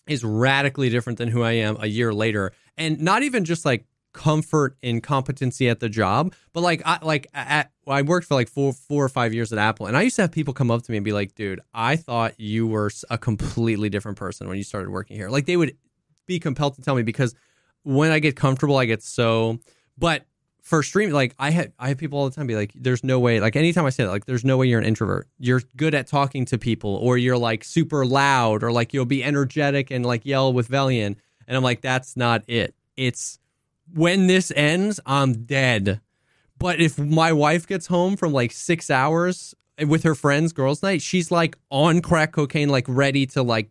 is 0.07 0.23
radically 0.23 0.89
different 0.89 1.17
than 1.19 1.29
who 1.29 1.43
I 1.43 1.51
am 1.51 1.77
a 1.79 1.87
year 1.87 2.13
later. 2.13 2.51
And 2.77 2.99
not 2.99 3.23
even 3.23 3.45
just 3.45 3.63
like 3.63 3.85
comfort 4.13 4.75
and 4.83 5.01
competency 5.01 5.69
at 5.69 5.79
the 5.79 5.87
job, 5.87 6.33
but 6.51 6.61
like 6.61 6.81
I 6.83 6.97
like 7.03 7.27
at 7.33 7.71
I 7.87 8.01
worked 8.01 8.27
for 8.27 8.33
like 8.33 8.49
four 8.49 8.73
four 8.73 9.05
or 9.05 9.09
five 9.09 9.35
years 9.35 9.53
at 9.53 9.59
Apple, 9.59 9.85
and 9.85 9.95
I 9.95 10.01
used 10.01 10.15
to 10.15 10.23
have 10.23 10.31
people 10.31 10.53
come 10.53 10.71
up 10.71 10.81
to 10.81 10.91
me 10.91 10.97
and 10.97 11.05
be 11.05 11.13
like, 11.13 11.35
"Dude, 11.35 11.61
I 11.75 11.95
thought 11.95 12.39
you 12.39 12.65
were 12.65 12.89
a 13.11 13.19
completely 13.19 13.89
different 13.89 14.17
person 14.17 14.47
when 14.47 14.57
you 14.57 14.63
started 14.63 14.89
working 14.89 15.15
here." 15.15 15.29
Like 15.29 15.45
they 15.45 15.57
would 15.57 15.77
be 16.25 16.39
compelled 16.39 16.75
to 16.75 16.81
tell 16.81 16.95
me 16.95 17.03
because 17.03 17.35
when 17.83 18.11
I 18.11 18.17
get 18.17 18.35
comfortable, 18.35 18.77
I 18.77 18.85
get 18.85 19.03
so. 19.03 19.59
But 19.95 20.25
for 20.63 20.81
streaming, 20.81 21.13
like 21.13 21.35
I 21.37 21.51
had, 21.51 21.73
I 21.77 21.89
have 21.89 21.97
people 21.97 22.17
all 22.17 22.29
the 22.29 22.33
time 22.33 22.47
be 22.47 22.55
like, 22.55 22.71
"There's 22.73 23.03
no 23.03 23.19
way." 23.19 23.41
Like 23.41 23.57
anytime 23.57 23.85
I 23.85 23.89
say 23.89 24.05
that, 24.05 24.09
like, 24.09 24.25
"There's 24.25 24.45
no 24.45 24.57
way 24.57 24.67
you're 24.67 24.79
an 24.79 24.85
introvert. 24.85 25.27
You're 25.37 25.61
good 25.75 25.93
at 25.93 26.07
talking 26.07 26.45
to 26.45 26.57
people, 26.57 26.95
or 26.95 27.17
you're 27.17 27.37
like 27.37 27.65
super 27.65 28.05
loud, 28.05 28.63
or 28.63 28.71
like 28.71 28.93
you'll 28.93 29.05
be 29.05 29.23
energetic 29.23 29.91
and 29.91 30.05
like 30.05 30.25
yell 30.25 30.53
with 30.53 30.69
Velian." 30.69 31.17
And 31.47 31.57
I'm 31.57 31.63
like, 31.63 31.81
"That's 31.81 32.15
not 32.15 32.43
it. 32.47 32.73
It's 32.95 33.39
when 33.93 34.27
this 34.27 34.53
ends, 34.55 35.01
I'm 35.05 35.43
dead." 35.43 35.99
But 36.57 36.79
if 36.79 36.97
my 36.97 37.33
wife 37.33 37.67
gets 37.67 37.87
home 37.87 38.15
from 38.15 38.31
like 38.31 38.53
six 38.53 38.89
hours 38.89 39.53
with 39.85 40.03
her 40.03 40.15
friends, 40.15 40.53
girls' 40.53 40.81
night, 40.81 41.01
she's 41.01 41.29
like 41.29 41.57
on 41.71 42.01
crack 42.01 42.31
cocaine, 42.31 42.69
like 42.69 42.85
ready 42.87 43.25
to 43.27 43.43
like 43.43 43.69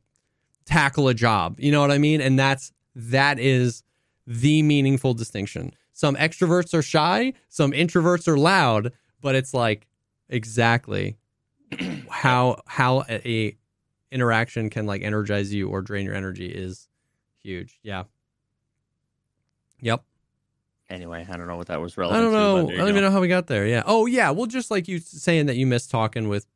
tackle 0.67 1.09
a 1.09 1.15
job. 1.15 1.59
You 1.59 1.73
know 1.73 1.81
what 1.81 1.91
I 1.91 1.97
mean? 1.97 2.21
And 2.21 2.39
that's 2.39 2.71
that 2.95 3.39
is 3.39 3.83
the 4.27 4.63
meaningful 4.63 5.15
distinction. 5.15 5.73
Some 5.93 6.17
extroverts 6.17 6.75
are 6.75 6.83
shy, 6.83 7.35
some 7.49 7.73
introverts 7.73 8.27
are 8.27 8.39
loud, 8.39 8.93
but 9.21 9.35
it's 9.35 9.53
like 9.53 9.87
exactly 10.29 11.19
how 12.09 12.63
how 12.67 13.05
a, 13.09 13.57
interaction 14.11 14.71
can 14.71 14.87
like 14.87 15.03
energize 15.03 15.53
you 15.53 15.69
or 15.69 15.81
drain 15.81 16.05
your 16.05 16.15
energy 16.15 16.47
is 16.47 16.89
huge. 17.43 17.79
Yeah. 17.83 18.05
Yep. 19.81 20.05
Anyway, 20.91 21.27
I 21.29 21.37
don't 21.37 21.47
know 21.47 21.57
what 21.57 21.69
that 21.69 21.81
was 21.81 21.97
relevant. 21.97 22.21
I 22.21 22.23
don't 22.23 22.33
know. 22.33 22.69
To, 22.69 22.75
I 22.75 22.77
don't 22.77 22.89
even 22.91 23.03
know 23.03 23.11
how 23.11 23.21
we 23.21 23.29
got 23.29 23.47
there. 23.47 23.67
Yeah. 23.67 23.83
Oh, 23.87 24.05
yeah. 24.05 24.31
Well, 24.31 24.47
just 24.47 24.71
like 24.71 24.87
you 24.87 24.99
saying 24.99 25.47
that 25.47 25.57
you 25.57 25.67
miss 25.67 25.87
talking 25.87 26.29
with 26.29 26.47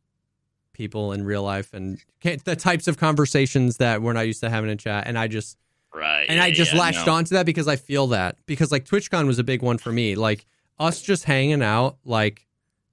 people 0.74 1.12
in 1.12 1.24
real 1.24 1.42
life 1.42 1.72
and 1.72 1.98
the 2.22 2.54
types 2.54 2.86
of 2.86 2.98
conversations 2.98 3.78
that 3.78 4.02
we're 4.02 4.12
not 4.12 4.26
used 4.26 4.40
to 4.40 4.50
having 4.50 4.68
in 4.68 4.76
chat. 4.76 5.06
And 5.06 5.18
I 5.18 5.26
just 5.26 5.56
right. 5.96 6.26
And 6.28 6.40
I 6.40 6.50
just 6.50 6.72
yeah, 6.72 6.80
latched 6.80 7.06
no. 7.06 7.14
onto 7.14 7.34
that 7.34 7.46
because 7.46 7.66
I 7.66 7.76
feel 7.76 8.08
that 8.08 8.36
because 8.46 8.70
like 8.70 8.84
TwitchCon 8.84 9.26
was 9.26 9.38
a 9.38 9.44
big 9.44 9.62
one 9.62 9.78
for 9.78 9.90
me. 9.90 10.14
Like 10.14 10.46
us 10.78 11.00
just 11.00 11.24
hanging 11.24 11.62
out, 11.62 11.96
like 12.04 12.46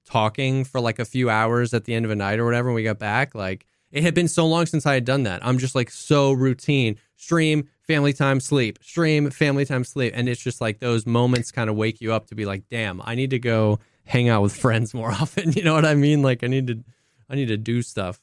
talking 0.06 0.64
for 0.64 0.80
like 0.80 1.00
a 1.00 1.06
few 1.06 1.30
hours 1.30 1.74
at 1.74 1.86
the 1.86 1.94
end 1.94 2.06
of 2.06 2.12
a 2.12 2.16
night 2.16 2.40
or 2.40 2.46
whatever. 2.46 2.70
When 2.70 2.76
we 2.76 2.84
got 2.84 3.00
back, 3.00 3.36
like 3.36 3.66
it 3.92 4.04
had 4.04 4.14
been 4.14 4.28
so 4.28 4.48
long 4.48 4.66
since 4.66 4.86
I 4.86 4.94
had 4.94 5.06
done 5.06 5.24
that. 5.24 5.46
I'm 5.46 5.58
just 5.58 5.76
like 5.76 5.92
so 5.92 6.32
routine. 6.32 6.98
Stream, 7.16 7.70
family 7.88 8.14
time, 8.14 8.40
sleep. 8.40 8.80
Stream, 8.82 9.30
family 9.30 9.66
time, 9.66 9.84
sleep. 9.84 10.14
And 10.16 10.28
it's 10.28 10.42
just 10.42 10.62
like 10.62 10.80
those 10.80 11.06
moments 11.06 11.52
kind 11.52 11.70
of 11.70 11.76
wake 11.76 12.02
you 12.02 12.14
up 12.14 12.28
to 12.28 12.36
be 12.36 12.46
like, 12.46 12.64
damn, 12.70 13.02
I 13.04 13.16
need 13.16 13.30
to 13.30 13.40
go 13.40 13.80
hang 14.06 14.30
out 14.30 14.42
with 14.42 14.56
friends 14.56 14.94
more 14.94 15.12
often. 15.22 15.54
You 15.54 15.64
know 15.64 15.74
what 15.74 15.86
I 15.86 15.96
mean? 15.96 16.22
Like 16.22 16.44
I 16.44 16.48
need 16.48 16.68
to 16.68 16.84
I 17.30 17.36
need 17.36 17.48
to 17.48 17.58
do 17.58 17.82
stuff. 17.82 18.20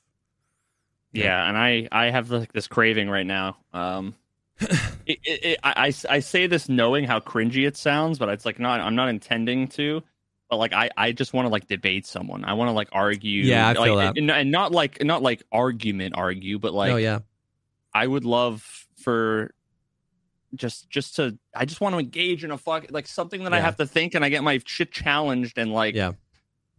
Yeah, 1.12 1.48
and 1.48 1.58
I 1.58 1.88
I 1.90 2.10
have 2.10 2.30
like 2.30 2.52
this 2.52 2.68
craving 2.68 3.08
right 3.08 3.26
now. 3.26 3.56
Um 3.72 4.14
it, 4.60 5.18
it, 5.24 5.44
it, 5.44 5.58
I, 5.62 5.92
I 6.08 6.20
say 6.20 6.46
this 6.46 6.68
knowing 6.68 7.04
how 7.04 7.20
cringy 7.20 7.66
it 7.66 7.76
sounds, 7.76 8.18
but 8.18 8.28
it's 8.28 8.44
like 8.44 8.58
not 8.58 8.80
I'm 8.80 8.94
not 8.94 9.08
intending 9.08 9.68
to. 9.68 10.02
But 10.48 10.56
like 10.56 10.72
I, 10.72 10.90
I 10.96 11.12
just 11.12 11.32
want 11.32 11.46
to 11.46 11.50
like 11.50 11.68
debate 11.68 12.06
someone. 12.06 12.44
I 12.44 12.54
want 12.54 12.68
to 12.68 12.72
like 12.72 12.88
argue. 12.92 13.44
Yeah, 13.44 13.68
I 13.68 13.74
feel 13.74 13.94
like, 13.94 14.14
that. 14.14 14.20
And, 14.20 14.30
and 14.30 14.50
not 14.50 14.72
like 14.72 15.02
not 15.04 15.22
like 15.22 15.42
argument 15.52 16.14
argue, 16.16 16.58
but 16.58 16.74
like 16.74 16.92
oh 16.92 16.96
yeah. 16.96 17.20
I 17.94 18.06
would 18.06 18.24
love 18.24 18.86
for 18.96 19.54
just 20.54 20.90
just 20.90 21.16
to 21.16 21.38
I 21.54 21.64
just 21.64 21.80
want 21.80 21.94
to 21.94 22.00
engage 22.00 22.42
in 22.42 22.50
a 22.50 22.58
fuck 22.58 22.86
like 22.90 23.06
something 23.06 23.44
that 23.44 23.54
I 23.54 23.60
have 23.60 23.76
to 23.76 23.86
think 23.86 24.14
and 24.14 24.24
I 24.24 24.28
get 24.28 24.42
my 24.42 24.60
shit 24.66 24.90
challenged 24.90 25.58
and 25.58 25.72
like 25.72 25.94
Yeah. 25.94 26.12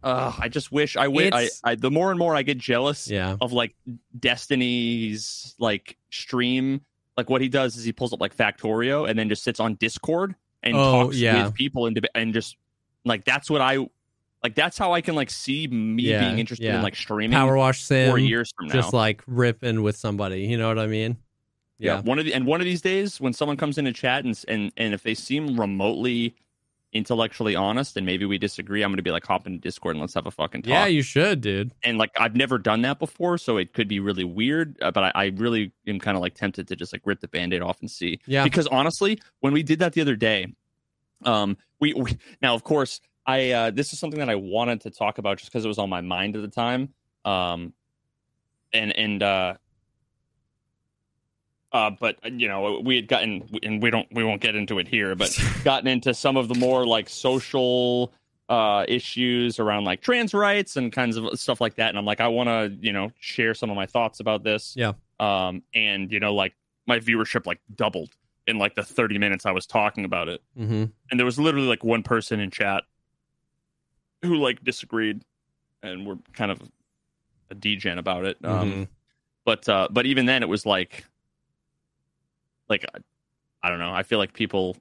uh, 0.02 0.30
I 0.38 0.48
just 0.50 0.70
wish 0.70 0.94
I 0.98 1.08
wish 1.08 1.32
I, 1.32 1.48
I 1.64 1.74
the 1.76 1.90
more 1.90 2.10
and 2.10 2.18
more 2.18 2.36
I 2.36 2.42
get 2.42 2.58
jealous 2.58 3.08
Yeah. 3.08 3.36
of 3.40 3.52
like 3.52 3.74
Destiny's 4.18 5.54
like 5.58 5.96
stream. 6.10 6.82
Like 7.16 7.28
what 7.30 7.40
he 7.40 7.48
does 7.48 7.76
is 7.76 7.84
he 7.84 7.92
pulls 7.92 8.12
up 8.12 8.20
like 8.20 8.34
Factorio 8.36 9.08
and 9.08 9.18
then 9.18 9.28
just 9.28 9.42
sits 9.44 9.60
on 9.60 9.74
Discord 9.74 10.34
and 10.62 10.76
Oh, 10.76 11.04
talks 11.04 11.16
yeah. 11.16 11.44
with 11.46 11.54
people 11.54 11.86
and 11.86 12.08
and 12.14 12.32
just 12.32 12.56
like 13.04 13.24
that's 13.24 13.50
what 13.50 13.60
I 13.60 13.78
like. 14.42 14.54
That's 14.54 14.78
how 14.78 14.92
I 14.92 15.00
can 15.02 15.14
like 15.14 15.30
see 15.30 15.66
me 15.68 16.04
Yeah, 16.04 16.20
being 16.20 16.38
interested 16.38 16.64
yeah. 16.66 16.76
in 16.76 16.82
like 16.82 16.96
streaming 16.96 17.36
Power 17.36 17.56
wash 17.56 17.80
sim. 17.82 18.08
four 18.10 18.18
years 18.18 18.52
from 18.56 18.68
now. 18.68 18.74
just 18.74 18.92
like 18.92 19.22
ripping 19.26 19.82
with 19.82 19.96
somebody. 19.96 20.42
You 20.42 20.56
know 20.58 20.68
what 20.68 20.78
I 20.78 20.86
mean? 20.86 21.16
yeah. 21.78 21.96
Yeah. 21.96 22.00
one 22.02 22.18
of 22.18 22.24
the 22.24 22.32
and 22.34 22.46
one 22.46 22.60
of 22.60 22.64
these 22.64 22.80
days 22.80 23.20
when 23.20 23.32
someone 23.32 23.56
comes 23.56 23.76
in 23.78 23.84
to 23.86 23.92
chat 23.92 24.24
and 24.24 24.40
and 24.48 24.72
and 24.76 24.94
if 24.94 25.02
they 25.02 25.14
seem 25.14 25.58
remotely 25.60 26.34
intellectually 26.92 27.56
honest 27.56 27.96
and 27.96 28.04
maybe 28.04 28.24
we 28.24 28.38
disagree, 28.38 28.82
I'm 28.82 28.90
gonna 28.92 29.02
be 29.02 29.10
like 29.10 29.26
hop 29.26 29.46
into 29.46 29.58
Discord 29.58 29.94
and 29.96 30.00
let's 30.00 30.14
have 30.14 30.26
a 30.26 30.30
fucking 30.30 30.62
talk. 30.62 30.68
Yeah, 30.68 30.86
you 30.86 31.02
should, 31.02 31.40
dude. 31.40 31.72
and 31.82 31.98
like 31.98 32.10
I've 32.18 32.36
never 32.36 32.58
done 32.58 32.82
that 32.82 32.98
before, 32.98 33.38
so 33.38 33.56
it 33.56 33.72
could 33.72 33.88
be 33.88 34.00
really 34.00 34.24
weird. 34.24 34.76
Uh, 34.82 34.90
but 34.90 35.04
I, 35.04 35.12
I 35.14 35.24
really 35.36 35.72
am 35.86 35.98
kind 35.98 36.16
of 36.16 36.20
like 36.20 36.34
tempted 36.34 36.68
to 36.68 36.76
just 36.76 36.92
like 36.92 37.02
rip 37.04 37.20
the 37.20 37.28
band-aid 37.28 37.62
off 37.62 37.80
and 37.80 37.90
see. 37.90 38.20
Yeah. 38.26 38.44
Because 38.44 38.66
honestly, 38.66 39.20
when 39.40 39.52
we 39.52 39.62
did 39.62 39.78
that 39.78 39.92
the 39.92 40.00
other 40.00 40.16
day, 40.16 40.54
um, 41.24 41.56
we, 41.80 41.94
we 41.94 42.18
now 42.40 42.54
of 42.54 42.64
course 42.64 43.00
I 43.26 43.50
uh, 43.50 43.70
this 43.70 43.92
is 43.92 43.98
something 43.98 44.18
that 44.20 44.28
I 44.28 44.34
wanted 44.34 44.80
to 44.82 44.90
talk 44.90 45.18
about 45.18 45.38
just 45.38 45.50
because 45.50 45.64
it 45.64 45.68
was 45.68 45.78
on 45.78 45.88
my 45.88 46.00
mind 46.00 46.36
at 46.36 46.42
the 46.42 46.48
time. 46.48 46.92
Um, 47.24 47.72
and 48.72 48.96
and 48.96 49.22
uh, 49.22 49.54
uh, 51.72 51.90
but 51.90 52.16
uh, 52.24 52.28
you 52.28 52.48
know 52.48 52.80
we 52.84 52.96
had 52.96 53.08
gotten 53.08 53.48
and 53.62 53.82
we 53.82 53.90
don't 53.90 54.06
we 54.12 54.22
won't 54.24 54.40
get 54.40 54.54
into 54.54 54.78
it 54.78 54.86
here, 54.88 55.14
but 55.14 55.36
gotten 55.64 55.88
into 55.88 56.12
some 56.14 56.36
of 56.36 56.48
the 56.48 56.54
more 56.54 56.86
like 56.86 57.08
social 57.08 58.12
uh 58.48 58.84
issues 58.88 59.58
around 59.60 59.84
like 59.84 60.00
trans 60.02 60.34
rights 60.34 60.76
and 60.76 60.92
kinds 60.92 61.16
of 61.16 61.38
stuff 61.38 61.60
like 61.60 61.76
that 61.76 61.90
and 61.90 61.96
i'm 61.96 62.04
like 62.04 62.20
i 62.20 62.26
want 62.26 62.48
to 62.48 62.76
you 62.84 62.92
know 62.92 63.10
share 63.20 63.54
some 63.54 63.70
of 63.70 63.76
my 63.76 63.86
thoughts 63.86 64.18
about 64.18 64.42
this 64.42 64.74
Yeah. 64.76 64.94
um 65.20 65.62
and 65.76 66.10
you 66.10 66.18
know 66.18 66.34
like 66.34 66.52
my 66.88 66.98
viewership 66.98 67.46
like 67.46 67.60
doubled 67.76 68.10
in 68.48 68.58
like 68.58 68.74
the 68.74 68.82
30 68.82 69.16
minutes 69.18 69.46
i 69.46 69.52
was 69.52 69.64
talking 69.64 70.04
about 70.04 70.28
it 70.28 70.42
Mm-hmm. 70.58 70.84
and 71.10 71.18
there 71.20 71.24
was 71.24 71.38
literally 71.38 71.68
like 71.68 71.84
one 71.84 72.02
person 72.02 72.40
in 72.40 72.50
chat 72.50 72.82
who 74.22 74.34
like 74.36 74.62
disagreed 74.64 75.22
and 75.84 76.04
were 76.04 76.18
kind 76.32 76.50
of 76.50 76.60
a 77.50 77.54
degen 77.54 77.96
about 77.98 78.24
it 78.24 78.38
um 78.44 78.72
Mhm. 78.72 78.88
but 79.44 79.68
uh 79.68 79.86
but 79.90 80.04
even 80.04 80.26
then 80.26 80.42
it 80.42 80.48
was 80.48 80.66
like 80.66 81.04
like 82.72 82.84
I- 83.62 83.68
don't 83.70 83.78
know 83.78 83.92
i 83.92 84.02
feel 84.02 84.18
like 84.18 84.32
people 84.32 84.76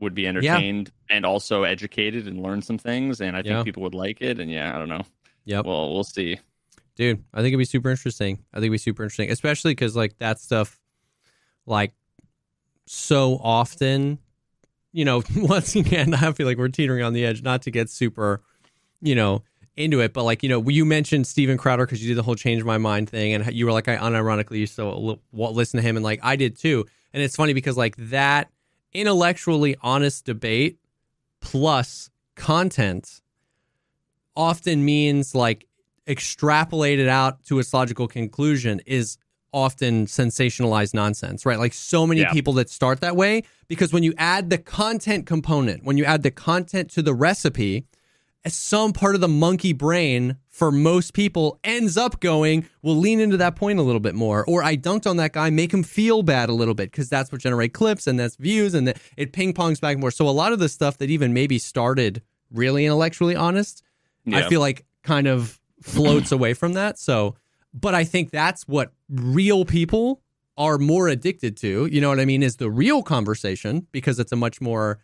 would 0.00 0.14
be 0.14 0.26
entertained 0.28 0.90
and 1.10 1.24
also 1.24 1.62
educated 1.64 2.26
and 2.28 2.42
learn 2.42 2.60
some 2.62 2.76
things 2.78 3.20
and 3.20 3.34
i 3.36 3.40
think 3.42 3.52
Yeah. 3.54 3.62
people 3.62 3.82
would 3.84 3.94
like 3.94 4.20
it 4.20 4.38
and 4.38 4.50
yeah 4.50 4.74
i 4.74 4.78
don't 4.78 4.88
know 4.90 5.02
Yeah. 5.44 5.60
well 5.64 5.92
we'll 5.94 6.04
see 6.04 6.38
Dude, 6.96 7.22
I 7.32 7.36
think 7.38 7.48
it'd 7.52 7.58
be 7.60 7.64
super 7.64 7.90
interesting. 7.90 8.40
I 8.52 8.56
think 8.56 8.64
it'd 8.64 8.72
be 8.72 8.78
super 8.78 9.04
interesting, 9.04 9.30
especially 9.30 9.70
because 9.70 9.94
like 9.94 10.18
that 10.18 10.40
stuff, 10.40 10.80
like 11.64 11.92
so 12.86 13.38
often, 13.40 14.18
you 14.92 15.04
know, 15.04 15.22
once 15.36 15.76
again, 15.76 16.12
I 16.12 16.32
feel 16.32 16.44
like 16.44 16.58
we're 16.58 16.66
teetering 16.66 17.04
on 17.04 17.12
the 17.12 17.24
edge, 17.24 17.40
not 17.42 17.62
to 17.62 17.70
get 17.70 17.88
super, 17.88 18.42
you 19.00 19.14
know, 19.14 19.44
into 19.76 20.00
it, 20.00 20.12
but 20.12 20.24
like 20.24 20.42
you 20.42 20.48
know, 20.48 20.68
you 20.68 20.84
mentioned 20.84 21.28
Steven 21.28 21.56
Crowder 21.56 21.86
because 21.86 22.02
you 22.02 22.08
did 22.08 22.18
the 22.18 22.24
whole 22.24 22.34
change 22.34 22.64
my 22.64 22.78
mind 22.78 23.08
thing, 23.08 23.32
and 23.32 23.46
you 23.54 23.64
were 23.64 23.70
like, 23.72 23.86
I 23.86 23.96
unironically 23.96 24.58
used 24.58 24.74
to 24.74 25.18
listen 25.32 25.78
to 25.78 25.86
him, 25.86 25.94
and 25.96 26.04
like 26.04 26.18
I 26.24 26.34
did 26.34 26.58
too. 26.58 26.84
And 27.18 27.24
it's 27.24 27.34
funny 27.34 27.52
because 27.52 27.76
like 27.76 27.96
that 27.96 28.48
intellectually 28.92 29.74
honest 29.82 30.24
debate 30.24 30.78
plus 31.40 32.10
content 32.36 33.20
often 34.36 34.84
means 34.84 35.34
like 35.34 35.66
extrapolated 36.06 37.08
out 37.08 37.42
to 37.46 37.58
its 37.58 37.74
logical 37.74 38.06
conclusion 38.06 38.80
is 38.86 39.18
often 39.52 40.06
sensationalized 40.06 40.94
nonsense, 40.94 41.44
right? 41.44 41.58
Like 41.58 41.72
so 41.72 42.06
many 42.06 42.20
Yeah. 42.20 42.30
people 42.32 42.52
that 42.52 42.70
start 42.70 43.00
that 43.00 43.16
way 43.16 43.42
because 43.66 43.92
when 43.92 44.04
you 44.04 44.14
add 44.16 44.48
the 44.48 44.58
content 44.58 45.26
component, 45.26 45.82
when 45.82 45.96
you 45.96 46.04
add 46.04 46.22
the 46.22 46.30
content 46.30 46.88
to 46.90 47.02
the 47.02 47.14
recipe, 47.14 47.84
some 48.46 48.92
part 48.92 49.16
of 49.16 49.20
the 49.20 49.26
monkey 49.28 49.72
brain 49.72 50.36
for 50.58 50.72
most 50.72 51.14
people 51.14 51.60
ends 51.62 51.96
up 51.96 52.18
going, 52.18 52.68
we'll 52.82 52.96
lean 52.96 53.20
into 53.20 53.36
that 53.36 53.54
point 53.54 53.78
a 53.78 53.82
little 53.82 54.00
bit 54.00 54.16
more. 54.16 54.44
Or 54.46 54.64
I 54.64 54.76
dunked 54.76 55.08
on 55.08 55.16
that 55.18 55.32
guy, 55.32 55.50
make 55.50 55.72
him 55.72 55.84
feel 55.84 56.24
bad 56.24 56.48
a 56.48 56.52
little 56.52 56.74
bit 56.74 56.90
because 56.90 57.08
that's 57.08 57.30
what 57.30 57.40
generate 57.40 57.72
clips 57.72 58.08
and 58.08 58.18
that's 58.18 58.34
views 58.34 58.74
and 58.74 58.88
that 58.88 59.00
it 59.16 59.32
ping 59.32 59.54
pongs 59.54 59.80
back 59.80 59.92
and 59.94 60.00
forth. 60.02 60.14
So 60.14 60.28
a 60.28 60.30
lot 60.30 60.52
of 60.52 60.58
the 60.58 60.68
stuff 60.68 60.98
that 60.98 61.10
even 61.10 61.32
maybe 61.32 61.60
started 61.60 62.22
really 62.50 62.84
intellectually 62.84 63.36
honest, 63.36 63.84
I 64.26 64.48
feel 64.48 64.60
like 64.60 64.84
kind 65.04 65.28
of 65.28 65.60
floats 65.80 66.32
away 66.32 66.54
from 66.54 66.72
that. 66.72 66.98
So, 66.98 67.36
but 67.72 67.94
I 67.94 68.02
think 68.02 68.32
that's 68.32 68.66
what 68.66 68.92
real 69.08 69.64
people 69.64 70.22
are 70.56 70.76
more 70.76 71.06
addicted 71.06 71.56
to. 71.58 71.86
You 71.86 72.00
know 72.00 72.08
what 72.08 72.18
I 72.18 72.24
mean? 72.24 72.42
Is 72.42 72.56
the 72.56 72.68
real 72.68 73.04
conversation 73.04 73.86
because 73.92 74.18
it's 74.18 74.32
a 74.32 74.36
much 74.36 74.60
more 74.60 74.98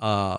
uh, 0.00 0.38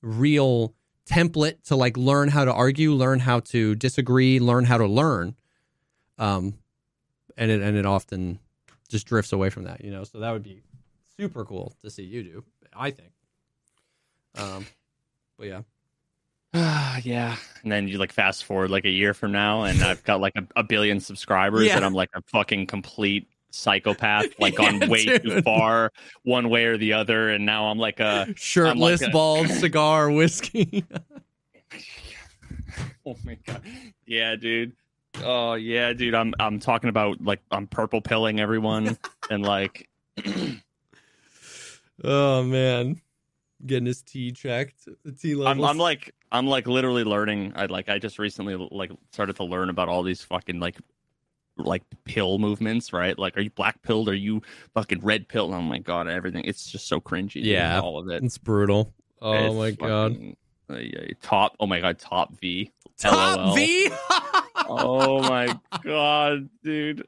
real 0.00 0.74
template 1.08 1.62
to 1.64 1.76
like 1.76 1.96
learn 1.96 2.28
how 2.28 2.44
to 2.44 2.52
argue, 2.52 2.92
learn 2.92 3.18
how 3.20 3.40
to 3.40 3.74
disagree, 3.74 4.38
learn 4.40 4.64
how 4.64 4.78
to 4.78 4.86
learn. 4.86 5.34
Um, 6.18 6.54
and 7.36 7.50
it 7.50 7.62
and 7.62 7.76
it 7.76 7.86
often 7.86 8.38
just 8.88 9.06
drifts 9.06 9.32
away 9.32 9.50
from 9.50 9.64
that, 9.64 9.84
you 9.84 9.90
know. 9.90 10.04
So 10.04 10.20
that 10.20 10.30
would 10.30 10.42
be 10.42 10.62
super 11.16 11.44
cool 11.44 11.74
to 11.82 11.90
see 11.90 12.02
you 12.02 12.22
do. 12.22 12.44
I 12.74 12.90
think. 12.90 13.10
Um, 14.36 14.66
but 15.38 15.46
yeah. 15.46 15.62
Ah 16.54 16.98
yeah. 17.02 17.36
And 17.62 17.72
then 17.72 17.88
you 17.88 17.98
like 17.98 18.12
fast 18.12 18.44
forward 18.44 18.70
like 18.70 18.84
a 18.84 18.90
year 18.90 19.14
from 19.14 19.32
now, 19.32 19.64
and 19.64 19.82
I've 19.82 20.04
got 20.04 20.20
like 20.20 20.34
a, 20.36 20.46
a 20.56 20.62
billion 20.62 21.00
subscribers, 21.00 21.66
yeah. 21.68 21.76
and 21.76 21.84
I'm 21.84 21.94
like 21.94 22.10
a 22.14 22.22
fucking 22.22 22.66
complete 22.66 23.28
psychopath, 23.52 24.26
like 24.38 24.58
yeah, 24.58 24.78
gone 24.78 24.90
way 24.90 25.04
dude. 25.04 25.22
too 25.22 25.42
far 25.42 25.92
one 26.24 26.48
way 26.48 26.64
or 26.64 26.76
the 26.76 26.92
other, 26.92 27.30
and 27.30 27.46
now 27.46 27.66
I'm 27.66 27.78
like 27.78 28.00
a 28.00 28.32
shirtless, 28.36 29.00
like 29.00 29.10
a... 29.10 29.12
bald 29.12 29.48
cigar, 29.48 30.10
whiskey. 30.10 30.84
oh 33.06 33.16
my 33.24 33.38
god, 33.46 33.62
yeah, 34.06 34.36
dude. 34.36 34.72
Oh 35.22 35.54
yeah, 35.54 35.92
dude. 35.92 36.14
I'm 36.14 36.34
I'm 36.40 36.58
talking 36.58 36.88
about 36.88 37.22
like 37.22 37.40
I'm 37.50 37.66
purple 37.66 38.00
pilling 38.00 38.40
everyone 38.40 38.98
and 39.30 39.44
like. 39.44 39.88
oh 42.04 42.42
man, 42.42 43.00
getting 43.64 43.86
his 43.86 44.02
T 44.02 44.32
checked. 44.32 44.88
The 45.04 45.12
T 45.12 45.34
level. 45.34 45.64
I'm, 45.64 45.70
I'm 45.70 45.78
like 45.78 46.14
I'm 46.30 46.46
like 46.46 46.66
literally 46.66 47.04
learning. 47.04 47.52
I 47.54 47.66
like 47.66 47.88
I 47.88 47.98
just 47.98 48.18
recently 48.18 48.56
like 48.70 48.90
started 49.12 49.36
to 49.36 49.44
learn 49.44 49.68
about 49.68 49.88
all 49.88 50.02
these 50.02 50.22
fucking 50.22 50.60
like 50.60 50.78
like 51.56 51.82
pill 52.04 52.38
movements, 52.38 52.92
right? 52.92 53.18
Like, 53.18 53.36
are 53.36 53.40
you 53.40 53.50
black 53.50 53.82
pilled? 53.82 54.08
Are 54.08 54.14
you 54.14 54.42
fucking 54.74 55.00
red 55.00 55.28
pilled? 55.28 55.52
Oh 55.52 55.62
my 55.62 55.78
god, 55.78 56.08
everything. 56.08 56.44
It's 56.44 56.70
just 56.70 56.88
so 56.88 57.00
cringy. 57.00 57.42
Yeah, 57.44 57.80
all 57.80 57.98
of 57.98 58.08
it. 58.08 58.22
It's 58.22 58.38
brutal. 58.38 58.92
Oh 59.20 59.32
it's 59.32 59.54
my 59.54 59.70
god. 59.86 60.34
Uh, 60.68 60.78
top. 61.20 61.56
Oh 61.60 61.66
my 61.66 61.80
god, 61.80 61.98
top 61.98 62.34
V. 62.40 62.72
Top 62.98 63.38
LOL. 63.38 63.54
V. 63.54 63.90
oh 64.68 65.22
my 65.22 65.58
god, 65.82 66.48
dude. 66.62 67.06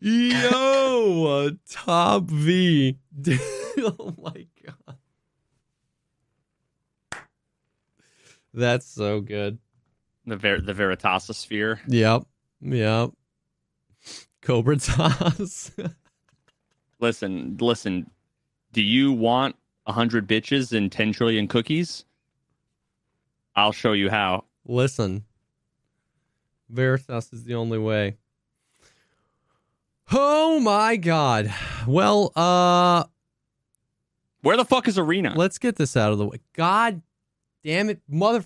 Yo, 0.00 1.50
top 1.70 2.24
V. 2.24 2.98
oh 3.78 4.14
my 4.22 4.46
god. 4.64 4.96
That's 8.54 8.86
so 8.86 9.20
good. 9.20 9.58
The 10.26 10.36
ver- 10.36 10.60
the 10.60 10.74
Veritasosphere. 10.74 11.80
Yep. 11.88 12.24
Yep. 12.60 13.10
Cobra 14.42 14.76
Toss. 14.76 15.70
listen, 17.00 17.56
listen. 17.60 18.10
Do 18.72 18.82
you 18.82 19.12
want 19.12 19.56
a 19.86 19.92
hundred 19.92 20.28
bitches 20.28 20.76
and 20.76 20.90
ten 20.90 21.12
trillion 21.12 21.46
cookies? 21.46 22.04
I'll 23.54 23.72
show 23.72 23.92
you 23.92 24.10
how. 24.10 24.44
Listen. 24.66 25.24
Veritas 26.68 27.32
is 27.32 27.44
the 27.44 27.54
only 27.54 27.78
way. 27.78 28.16
Oh 30.10 30.58
my 30.60 30.96
god. 30.96 31.52
Well, 31.86 32.32
uh 32.34 33.04
where 34.42 34.56
the 34.56 34.64
fuck 34.64 34.88
is 34.88 34.98
Arena? 34.98 35.34
Let's 35.36 35.58
get 35.58 35.76
this 35.76 35.96
out 35.96 36.10
of 36.10 36.18
the 36.18 36.26
way. 36.26 36.40
God 36.54 37.02
damn 37.62 37.90
it, 37.90 38.00
mother 38.08 38.44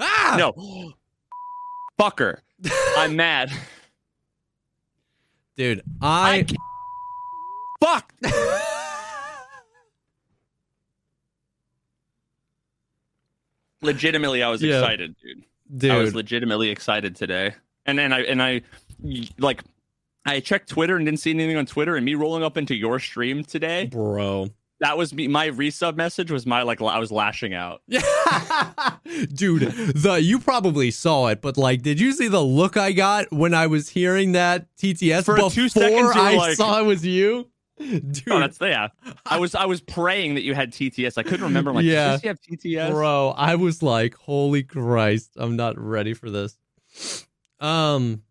Ah! 0.00 0.34
No. 0.56 0.94
Fucker. 1.98 2.38
I'm 2.96 3.16
mad. 3.16 3.52
Dude, 5.56 5.82
I, 6.00 6.46
I 6.50 6.54
Fuck. 7.80 8.12
legitimately 13.82 14.42
I 14.42 14.48
was 14.50 14.62
yeah. 14.62 14.78
excited, 14.78 15.14
dude. 15.22 15.44
Dude. 15.76 15.90
I 15.90 15.98
was 15.98 16.14
legitimately 16.14 16.70
excited 16.70 17.16
today. 17.16 17.54
And 17.86 17.98
then 17.98 18.12
I 18.12 18.22
and 18.22 18.42
I 18.42 18.62
like 19.38 19.62
I 20.24 20.40
checked 20.40 20.68
Twitter 20.68 20.96
and 20.96 21.06
didn't 21.06 21.20
see 21.20 21.30
anything 21.30 21.56
on 21.56 21.66
Twitter 21.66 21.96
and 21.96 22.04
me 22.04 22.14
rolling 22.14 22.42
up 22.42 22.56
into 22.56 22.74
your 22.74 22.98
stream 22.98 23.44
today. 23.44 23.86
Bro. 23.86 24.50
That 24.80 24.96
was 24.96 25.12
me. 25.12 25.26
My 25.26 25.50
resub 25.50 25.96
message 25.96 26.30
was 26.30 26.46
my 26.46 26.62
like 26.62 26.80
I 26.80 26.98
was 26.98 27.10
lashing 27.10 27.52
out. 27.52 27.82
Dude, 27.88 29.62
the 29.62 30.20
you 30.22 30.38
probably 30.38 30.90
saw 30.90 31.26
it, 31.28 31.42
but 31.42 31.56
like, 31.56 31.82
did 31.82 31.98
you 31.98 32.12
see 32.12 32.28
the 32.28 32.42
look 32.42 32.76
I 32.76 32.92
got 32.92 33.32
when 33.32 33.54
I 33.54 33.66
was 33.66 33.88
hearing 33.88 34.32
that 34.32 34.66
TTS 34.76 35.24
For 35.24 35.34
before 35.34 35.50
two 35.50 35.68
seconds, 35.68 36.12
I 36.14 36.36
like, 36.36 36.56
saw 36.56 36.80
it 36.80 36.84
was 36.84 37.04
you? 37.04 37.48
Dude, 37.78 38.22
oh, 38.30 38.40
that's 38.40 38.58
yeah. 38.60 38.88
I 39.26 39.38
was 39.38 39.54
I 39.54 39.66
was 39.66 39.80
praying 39.80 40.34
that 40.34 40.42
you 40.42 40.54
had 40.54 40.72
TTS. 40.72 41.18
I 41.18 41.22
couldn't 41.22 41.42
remember. 41.44 41.70
I'm 41.70 41.76
like, 41.76 41.84
yeah, 41.84 42.12
does 42.12 42.22
you 42.22 42.28
have 42.28 42.40
TTS, 42.40 42.90
bro? 42.90 43.34
I 43.36 43.54
was 43.56 43.82
like, 43.82 44.14
holy 44.14 44.62
Christ, 44.62 45.32
I'm 45.36 45.56
not 45.56 45.78
ready 45.78 46.14
for 46.14 46.30
this. 46.30 46.56
Um, 47.60 48.22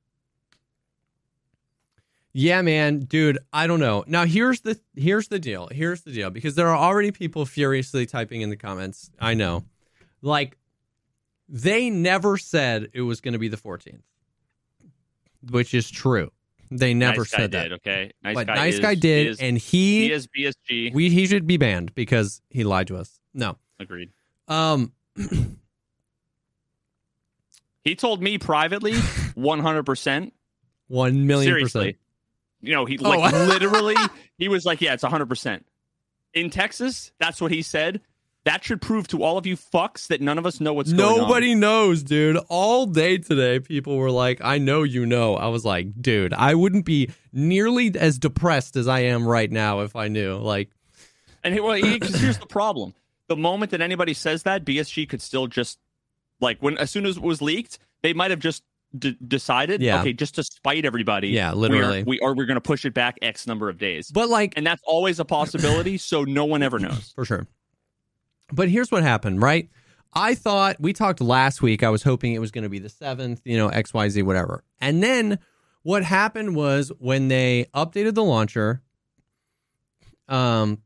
yeah, 2.39 2.61
man, 2.61 2.99
dude, 2.99 3.39
I 3.51 3.65
don't 3.65 3.79
know. 3.79 4.03
Now 4.05 4.25
here's 4.25 4.61
the 4.61 4.79
here's 4.95 5.27
the 5.27 5.39
deal. 5.39 5.69
Here's 5.71 6.01
the 6.01 6.11
deal 6.11 6.29
because 6.29 6.53
there 6.53 6.67
are 6.67 6.77
already 6.77 7.09
people 7.09 7.47
furiously 7.47 8.05
typing 8.05 8.41
in 8.41 8.51
the 8.51 8.55
comments. 8.55 9.09
I 9.19 9.33
know. 9.33 9.63
Like 10.21 10.55
they 11.49 11.89
never 11.89 12.37
said 12.37 12.89
it 12.93 13.01
was 13.01 13.21
going 13.21 13.31
to 13.31 13.39
be 13.39 13.47
the 13.47 13.57
14th. 13.57 14.01
Which 15.49 15.73
is 15.73 15.89
true. 15.89 16.31
They 16.69 16.93
never 16.93 17.21
nice 17.21 17.31
said 17.31 17.51
that. 17.53 17.63
Did, 17.63 17.73
okay, 17.73 18.11
nice 18.23 18.35
but 18.35 18.45
guy 18.45 18.55
nice 18.55 18.73
is, 18.75 18.79
guy 18.81 18.93
did, 18.93 19.27
is, 19.27 19.39
and 19.39 19.57
he, 19.57 20.01
he 20.01 20.11
is 20.11 20.27
BSG. 20.27 20.93
We 20.93 21.09
he 21.09 21.25
should 21.25 21.47
be 21.47 21.57
banned 21.57 21.95
because 21.95 22.43
he 22.51 22.63
lied 22.63 22.85
to 22.87 22.97
us. 22.97 23.19
No, 23.33 23.57
agreed. 23.79 24.11
Um, 24.47 24.91
he 27.83 27.95
told 27.95 28.21
me 28.21 28.37
privately, 28.37 28.93
one 29.33 29.59
hundred 29.59 29.87
percent, 29.87 30.33
one 30.87 31.25
million 31.25 31.49
Seriously. 31.49 31.93
percent. 31.93 31.97
You 32.61 32.73
know, 32.73 32.85
he 32.85 32.97
oh. 32.99 33.09
like 33.09 33.33
oh. 33.33 33.43
literally, 33.47 33.95
he 34.37 34.47
was 34.47 34.65
like, 34.65 34.81
"Yeah, 34.81 34.93
it's 34.93 35.03
hundred 35.03 35.29
percent." 35.29 35.65
In 36.33 36.49
Texas, 36.49 37.11
that's 37.19 37.41
what 37.41 37.51
he 37.51 37.61
said. 37.61 38.01
That 38.45 38.63
should 38.63 38.81
prove 38.81 39.09
to 39.09 39.23
all 39.23 39.37
of 39.37 39.45
you 39.45 39.57
fucks 39.57 40.07
that 40.07 40.21
none 40.21 40.37
of 40.37 40.45
us 40.45 40.61
know 40.61 40.73
what's 40.73 40.89
Nobody 40.89 41.09
going 41.09 41.21
on. 41.21 41.27
Nobody 41.27 41.55
knows, 41.55 42.01
dude. 42.01 42.37
All 42.47 42.85
day 42.85 43.17
today, 43.17 43.59
people 43.59 43.97
were 43.97 44.11
like, 44.11 44.39
I 44.41 44.57
know 44.57 44.83
you 44.83 45.05
know. 45.05 45.35
I 45.35 45.47
was 45.47 45.65
like, 45.65 46.01
dude, 46.01 46.33
I 46.33 46.55
wouldn't 46.55 46.85
be 46.85 47.09
nearly 47.33 47.91
as 47.99 48.17
depressed 48.17 48.77
as 48.77 48.87
I 48.87 49.01
am 49.01 49.27
right 49.27 49.51
now 49.51 49.81
if 49.81 49.97
I 49.97 50.07
knew. 50.07 50.37
Like, 50.37 50.69
and 51.43 51.53
he, 51.53 51.59
well, 51.59 51.73
he, 51.73 51.99
here's 52.01 52.37
the 52.37 52.45
problem: 52.45 52.93
the 53.27 53.35
moment 53.35 53.71
that 53.71 53.81
anybody 53.81 54.13
says 54.13 54.43
that, 54.43 54.63
BSG 54.63 55.09
could 55.09 55.21
still 55.21 55.47
just 55.47 55.79
like 56.39 56.61
when 56.61 56.77
as 56.77 56.89
soon 56.89 57.05
as 57.05 57.17
it 57.17 57.23
was 57.23 57.41
leaked, 57.41 57.79
they 58.01 58.13
might 58.13 58.31
have 58.31 58.39
just 58.39 58.63
d- 58.97 59.17
decided, 59.27 59.81
yeah. 59.81 60.01
okay, 60.01 60.13
just 60.13 60.35
to 60.35 60.43
spite 60.43 60.85
everybody, 60.85 61.29
yeah, 61.29 61.53
literally, 61.53 62.03
we 62.03 62.19
are 62.19 62.35
we're 62.35 62.45
going 62.45 62.55
to 62.55 62.61
push 62.61 62.85
it 62.85 62.93
back 62.93 63.17
X 63.21 63.47
number 63.47 63.69
of 63.69 63.77
days. 63.77 64.11
But 64.11 64.29
like, 64.29 64.53
and 64.55 64.65
that's 64.65 64.81
always 64.85 65.19
a 65.19 65.25
possibility. 65.25 65.97
so 65.97 66.23
no 66.23 66.45
one 66.45 66.63
ever 66.63 66.79
knows 66.79 67.11
for 67.15 67.25
sure. 67.25 67.47
But 68.51 68.69
here's 68.69 68.91
what 68.91 69.03
happened, 69.03 69.41
right? 69.41 69.69
I 70.13 70.35
thought 70.35 70.77
we 70.79 70.93
talked 70.93 71.21
last 71.21 71.61
week. 71.61 71.83
I 71.83 71.89
was 71.89 72.03
hoping 72.03 72.33
it 72.33 72.39
was 72.39 72.51
going 72.51 72.63
to 72.63 72.69
be 72.69 72.79
the 72.79 72.89
seventh, 72.89 73.41
you 73.43 73.57
know, 73.57 73.69
X, 73.69 73.93
Y, 73.93 74.09
Z, 74.09 74.21
whatever. 74.23 74.63
And 74.79 75.03
then 75.03 75.39
what 75.83 76.03
happened 76.03 76.55
was 76.55 76.91
when 76.99 77.27
they 77.27 77.67
updated 77.73 78.13
the 78.13 78.23
launcher, 78.23 78.81
um, 80.27 80.81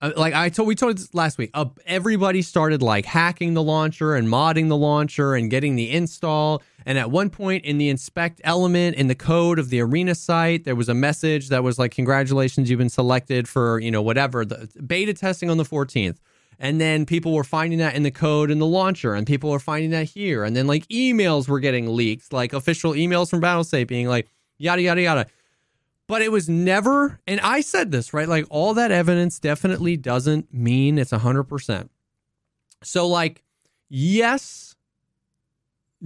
uh, 0.00 0.12
like 0.16 0.34
I 0.34 0.48
told, 0.50 0.68
we 0.68 0.74
told 0.74 0.98
this 0.98 1.14
last 1.14 1.38
week. 1.38 1.50
Uh, 1.54 1.66
everybody 1.86 2.42
started 2.42 2.82
like 2.82 3.06
hacking 3.06 3.54
the 3.54 3.62
launcher 3.62 4.14
and 4.14 4.28
modding 4.28 4.68
the 4.68 4.76
launcher 4.76 5.34
and 5.34 5.50
getting 5.50 5.76
the 5.76 5.90
install. 5.90 6.62
And 6.86 6.96
at 6.96 7.10
one 7.10 7.30
point 7.30 7.64
in 7.64 7.78
the 7.78 7.88
inspect 7.88 8.40
element 8.44 8.96
in 8.96 9.08
the 9.08 9.14
code 9.14 9.58
of 9.58 9.70
the 9.70 9.80
arena 9.80 10.14
site, 10.14 10.64
there 10.64 10.76
was 10.76 10.88
a 10.88 10.94
message 10.94 11.48
that 11.48 11.64
was 11.64 11.78
like, 11.78 11.90
"Congratulations, 11.90 12.70
you've 12.70 12.78
been 12.78 12.88
selected 12.88 13.48
for 13.48 13.80
you 13.80 13.90
know 13.90 14.00
whatever 14.00 14.44
the 14.44 14.68
beta 14.86 15.12
testing 15.12 15.50
on 15.50 15.58
the 15.58 15.64
14th." 15.64 16.18
And 16.58 16.80
then 16.80 17.04
people 17.04 17.34
were 17.34 17.44
finding 17.44 17.80
that 17.80 17.94
in 17.96 18.02
the 18.02 18.10
code 18.10 18.50
in 18.50 18.58
the 18.58 18.66
launcher, 18.66 19.14
and 19.14 19.26
people 19.26 19.50
were 19.50 19.58
finding 19.58 19.90
that 19.90 20.04
here. 20.04 20.44
And 20.44 20.56
then 20.56 20.66
like 20.66 20.86
emails 20.88 21.48
were 21.48 21.60
getting 21.60 21.94
leaked, 21.94 22.32
like 22.32 22.52
official 22.52 22.92
emails 22.92 23.28
from 23.28 23.42
Battlestate 23.42 23.88
being 23.88 24.08
like, 24.08 24.28
yada, 24.56 24.80
yada, 24.80 25.02
yada. 25.02 25.26
But 26.06 26.22
it 26.22 26.30
was 26.30 26.48
never, 26.48 27.20
and 27.26 27.40
I 27.40 27.60
said 27.60 27.90
this, 27.90 28.14
right? 28.14 28.28
Like 28.28 28.46
all 28.48 28.74
that 28.74 28.92
evidence 28.92 29.38
definitely 29.38 29.96
doesn't 29.96 30.54
mean 30.54 30.98
it's 30.98 31.12
100%. 31.12 31.88
So, 32.82 33.08
like, 33.08 33.42
yes, 33.88 34.65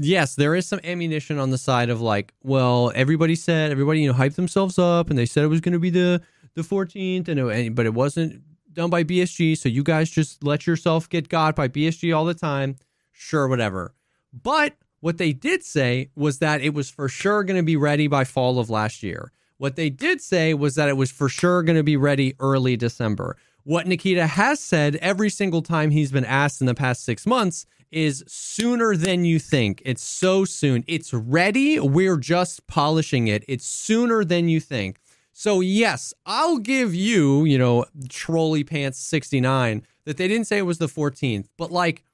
yes, 0.01 0.35
there 0.35 0.55
is 0.55 0.67
some 0.67 0.81
ammunition 0.83 1.39
on 1.39 1.51
the 1.51 1.59
side 1.59 1.91
of 1.91 2.01
like, 2.01 2.33
well, 2.43 2.91
everybody 2.95 3.35
said, 3.35 3.71
everybody, 3.71 4.01
you 4.01 4.09
know, 4.13 4.19
hyped 4.19 4.35
themselves 4.35 4.79
up 4.79 5.11
and 5.11 5.19
they 5.19 5.27
said 5.27 5.45
it 5.45 5.49
was 5.49 5.61
going 5.61 5.73
to 5.73 5.79
be 5.79 5.91
the, 5.91 6.23
the 6.55 6.63
14th, 6.63 7.29
and 7.29 7.39
it, 7.39 7.75
but 7.75 7.87
it 7.87 7.95
wasn't 7.95 8.43
done 8.73 8.91
by 8.91 9.05
BSG, 9.05 9.57
so 9.57 9.69
you 9.69 9.83
guys 9.83 10.11
just 10.11 10.43
let 10.43 10.67
yourself 10.67 11.09
get 11.09 11.29
got 11.29 11.55
by 11.55 11.69
BSG 11.69 12.17
all 12.17 12.25
the 12.25 12.35
time. 12.35 12.77
Sure, 13.13 13.47
whatever. 13.47 13.95
But 14.33 14.75
what 15.01 15.19
they 15.19 15.33
did 15.33 15.63
say 15.63 16.11
was 16.15 16.39
that 16.39 16.61
it 16.61 16.75
was 16.75 16.91
for 16.91 17.09
sure 17.09 17.45
going 17.45 17.57
to 17.57 17.63
be 17.63 17.77
ready 17.77 18.07
by 18.07 18.25
fall 18.25 18.59
of 18.59 18.71
last 18.71 19.03
year. 19.03 19.33
What 19.59 19.77
they 19.77 19.91
did 19.91 20.21
say 20.21 20.55
was 20.55 20.75
that 20.77 20.89
it 20.89 20.97
was 20.97 21.11
for 21.11 21.29
sure 21.29 21.63
going 21.63 21.77
to 21.77 21.83
be 21.83 21.97
ready 21.97 22.35
early 22.41 22.77
December. 22.77 23.37
What 23.65 23.87
Nikita 23.87 24.27
has 24.27 24.59
said 24.59 24.97
every 24.97 25.29
single 25.29 25.63
time 25.63 25.91
he's 25.91 26.11
been 26.11 26.25
asked 26.25 26.61
in 26.61 26.67
the 26.67 26.75
past 26.75 27.05
six 27.05 27.27
months 27.27 27.67
is 27.91 28.25
sooner 28.27 28.97
than 28.97 29.25
you 29.25 29.39
think. 29.39 29.83
It's 29.85 30.03
so 30.03 30.45
soon. 30.45 30.85
It's 30.87 31.13
ready. 31.13 31.81
We're 31.81 32.17
just 32.17 32.67
polishing 32.67 33.29
it. 33.29 33.45
It's 33.49 33.67
sooner 33.67 34.25
than 34.25 34.49
you 34.49 34.61
think. 34.61 35.01
So, 35.33 35.61
yes, 35.61 36.13
I'll 36.27 36.59
give 36.59 36.95
you, 36.95 37.45
you 37.45 37.59
know, 37.59 37.87
Trolley 38.09 38.63
Pants 38.65 38.99
69 38.99 39.87
that 40.05 40.17
they 40.17 40.29
didn't 40.29 40.47
say 40.47 40.59
it 40.59 40.63
was 40.63 40.79
the 40.79 40.87
14th, 40.87 41.47
but 41.57 41.71
like 41.71 42.05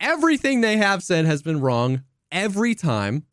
everything 0.00 0.60
they 0.60 0.76
have 0.76 1.02
said 1.02 1.26
has 1.26 1.42
been 1.42 1.60
wrong 1.60 2.02
every 2.30 2.74
time. 2.74 3.24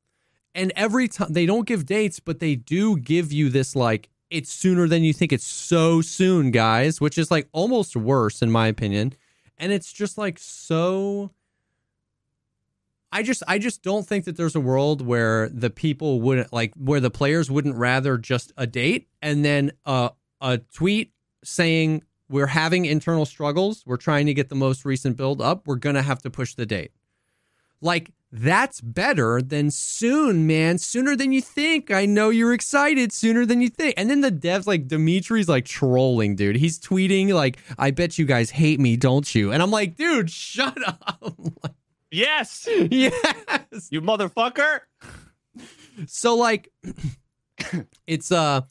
And 0.53 0.71
every 0.77 1.09
time 1.09 1.33
they 1.33 1.45
don't 1.45 1.67
give 1.67 1.85
dates, 1.85 2.21
but 2.21 2.39
they 2.39 2.55
do 2.55 2.97
give 2.97 3.33
you 3.33 3.49
this 3.49 3.75
like 3.75 4.09
it's 4.29 4.51
sooner 4.51 4.87
than 4.87 5.03
you 5.03 5.13
think. 5.13 5.33
It's 5.33 5.45
so 5.45 6.01
soon, 6.01 6.51
guys, 6.51 7.01
which 7.01 7.17
is 7.17 7.29
like 7.29 7.47
almost 7.51 7.95
worse 7.95 8.41
in 8.41 8.51
my 8.51 8.67
opinion. 8.67 9.13
And 9.57 9.71
it's 9.71 9.91
just 9.91 10.17
like 10.17 10.37
so 10.39 11.31
I 13.11 13.23
just 13.23 13.43
I 13.47 13.59
just 13.59 13.81
don't 13.81 14.05
think 14.05 14.25
that 14.25 14.35
there's 14.35 14.55
a 14.55 14.59
world 14.59 15.01
where 15.01 15.47
the 15.47 15.69
people 15.69 16.19
wouldn't 16.19 16.51
like 16.51 16.73
where 16.75 16.99
the 16.99 17.09
players 17.09 17.49
wouldn't 17.49 17.75
rather 17.75 18.17
just 18.17 18.51
a 18.57 18.67
date 18.67 19.07
and 19.21 19.45
then 19.45 19.71
a 19.85 20.11
a 20.41 20.57
tweet 20.57 21.13
saying 21.43 22.03
we're 22.27 22.47
having 22.47 22.85
internal 22.85 23.25
struggles, 23.25 23.83
we're 23.85 23.97
trying 23.97 24.25
to 24.25 24.33
get 24.33 24.49
the 24.49 24.55
most 24.55 24.83
recent 24.83 25.15
build 25.15 25.41
up, 25.41 25.67
we're 25.67 25.75
going 25.75 25.95
to 25.95 26.01
have 26.01 26.21
to 26.23 26.29
push 26.29 26.55
the 26.55 26.65
date. 26.65 26.91
Like 27.81 28.11
that's 28.37 28.81
better 28.81 29.41
than 29.41 29.71
soon, 29.71 30.45
man. 30.45 30.77
Sooner 30.77 31.15
than 31.15 31.31
you 31.31 31.41
think. 31.41 31.89
I 31.89 32.05
know 32.05 32.29
you're 32.29 32.53
excited 32.53 33.13
sooner 33.13 33.45
than 33.45 33.61
you 33.61 33.69
think. 33.69 33.93
And 33.95 34.09
then 34.09 34.19
the 34.19 34.31
devs, 34.31 34.67
like 34.67 34.87
Dimitri's 34.87 35.47
like 35.47 35.63
trolling, 35.65 36.35
dude. 36.35 36.57
He's 36.57 36.77
tweeting, 36.77 37.33
like, 37.33 37.57
I 37.79 37.91
bet 37.91 38.17
you 38.17 38.25
guys 38.25 38.49
hate 38.49 38.79
me, 38.79 38.97
don't 38.97 39.33
you? 39.33 39.53
And 39.53 39.63
I'm 39.63 39.71
like, 39.71 39.95
dude, 39.95 40.29
shut 40.29 40.77
up. 40.85 41.33
yes. 42.11 42.67
Yes. 42.91 43.87
You 43.89 44.01
motherfucker. 44.01 44.81
So, 46.07 46.35
like, 46.35 46.73
it's, 48.07 48.33
uh, 48.33 48.61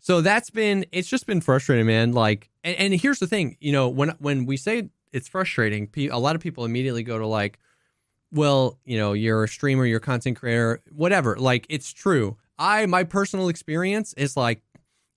so 0.00 0.20
that's 0.20 0.50
been, 0.50 0.84
it's 0.90 1.08
just 1.08 1.26
been 1.26 1.40
frustrating, 1.40 1.86
man. 1.86 2.12
Like, 2.12 2.50
and, 2.64 2.76
and 2.76 2.94
here's 2.94 3.20
the 3.20 3.28
thing, 3.28 3.56
you 3.60 3.70
know, 3.70 3.88
when, 3.88 4.10
when 4.18 4.46
we 4.46 4.56
say 4.56 4.88
it's 5.12 5.28
frustrating, 5.28 5.88
a 6.10 6.18
lot 6.18 6.34
of 6.34 6.42
people 6.42 6.64
immediately 6.64 7.04
go 7.04 7.18
to 7.18 7.26
like, 7.26 7.60
well, 8.32 8.78
you 8.84 8.98
know, 8.98 9.12
you're 9.12 9.44
a 9.44 9.48
streamer, 9.48 9.84
you're 9.84 9.98
a 9.98 10.00
content 10.00 10.38
creator, 10.38 10.80
whatever. 10.90 11.36
Like 11.36 11.66
it's 11.68 11.92
true. 11.92 12.36
I 12.58 12.86
my 12.86 13.04
personal 13.04 13.48
experience 13.48 14.14
is 14.14 14.36
like 14.36 14.62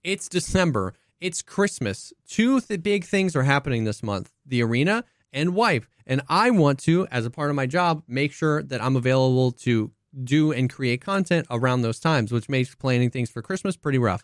it's 0.04 0.30
December, 0.30 0.94
it's 1.20 1.42
Christmas. 1.42 2.14
Two 2.28 2.62
th- 2.62 2.84
big 2.84 3.06
things 3.06 3.36
are 3.36 3.44
happening 3.44 3.86
this 3.86 4.04
month: 4.04 4.32
the 4.46 4.62
arena 4.62 5.04
and 5.34 5.56
wife. 5.56 5.88
And 6.06 6.22
I 6.30 6.52
want 6.52 6.80
to, 6.80 7.08
as 7.08 7.26
a 7.26 7.32
part 7.32 7.50
of 7.50 7.56
my 7.56 7.66
job, 7.66 8.04
make 8.08 8.32
sure 8.32 8.62
that 8.64 8.84
I'm 8.84 8.96
available 8.96 9.52
to 9.52 9.92
do 10.24 10.52
and 10.52 10.70
create 10.70 11.02
content 11.02 11.48
around 11.50 11.82
those 11.82 12.00
times, 12.00 12.32
which 12.32 12.48
makes 12.48 12.76
planning 12.76 13.10
things 13.10 13.30
for 13.30 13.42
Christmas 13.42 13.76
pretty 13.76 13.98
rough. 13.98 14.24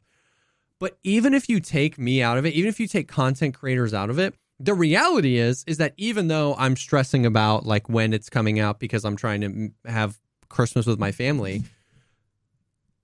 But 0.79 0.97
even 1.03 1.33
if 1.33 1.49
you 1.49 1.59
take 1.59 1.97
me 1.97 2.21
out 2.21 2.37
of 2.37 2.45
it, 2.45 2.53
even 2.53 2.69
if 2.69 2.79
you 2.79 2.87
take 2.87 3.07
content 3.07 3.53
creators 3.53 3.93
out 3.93 4.09
of 4.09 4.19
it, 4.19 4.35
the 4.63 4.73
reality 4.73 5.37
is 5.37 5.63
is 5.67 5.77
that 5.77 5.93
even 5.97 6.27
though 6.27 6.55
I'm 6.57 6.75
stressing 6.75 7.25
about 7.25 7.65
like 7.65 7.89
when 7.89 8.13
it's 8.13 8.29
coming 8.29 8.59
out 8.59 8.79
because 8.79 9.03
I'm 9.03 9.15
trying 9.15 9.41
to 9.41 9.89
have 9.89 10.19
Christmas 10.49 10.85
with 10.85 10.99
my 10.99 11.11
family, 11.11 11.63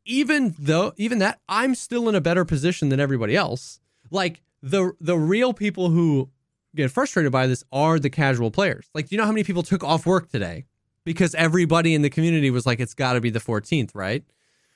even 0.06 0.56
though 0.60 0.94
even 0.98 1.20
that 1.20 1.40
I'm 1.50 1.76
still 1.76 2.08
in 2.10 2.16
a 2.16 2.22
better 2.22 2.46
position 2.46 2.90
than 2.90 3.00
everybody 3.00 3.36
else. 3.36 3.80
Like 4.12 4.42
the 4.62 4.94
the 5.02 5.18
real 5.18 5.54
people 5.54 5.90
who 5.90 6.30
get 6.76 6.92
frustrated 6.92 7.32
by 7.32 7.48
this 7.48 7.64
are 7.72 8.00
the 8.00 8.10
casual 8.10 8.52
players. 8.52 8.88
Like, 8.94 9.10
do 9.10 9.16
you 9.16 9.18
know 9.18 9.26
how 9.26 9.32
many 9.32 9.44
people 9.44 9.64
took 9.64 9.84
off 9.84 10.06
work 10.06 10.30
today 10.30 10.66
because 11.04 11.34
everybody 11.36 11.96
in 11.96 12.02
the 12.02 12.10
community 12.10 12.52
was 12.52 12.66
like, 12.66 12.80
it's 12.80 12.94
got 12.94 13.14
to 13.14 13.22
be 13.22 13.30
the 13.30 13.40
14th, 13.40 13.92
right? 13.96 14.24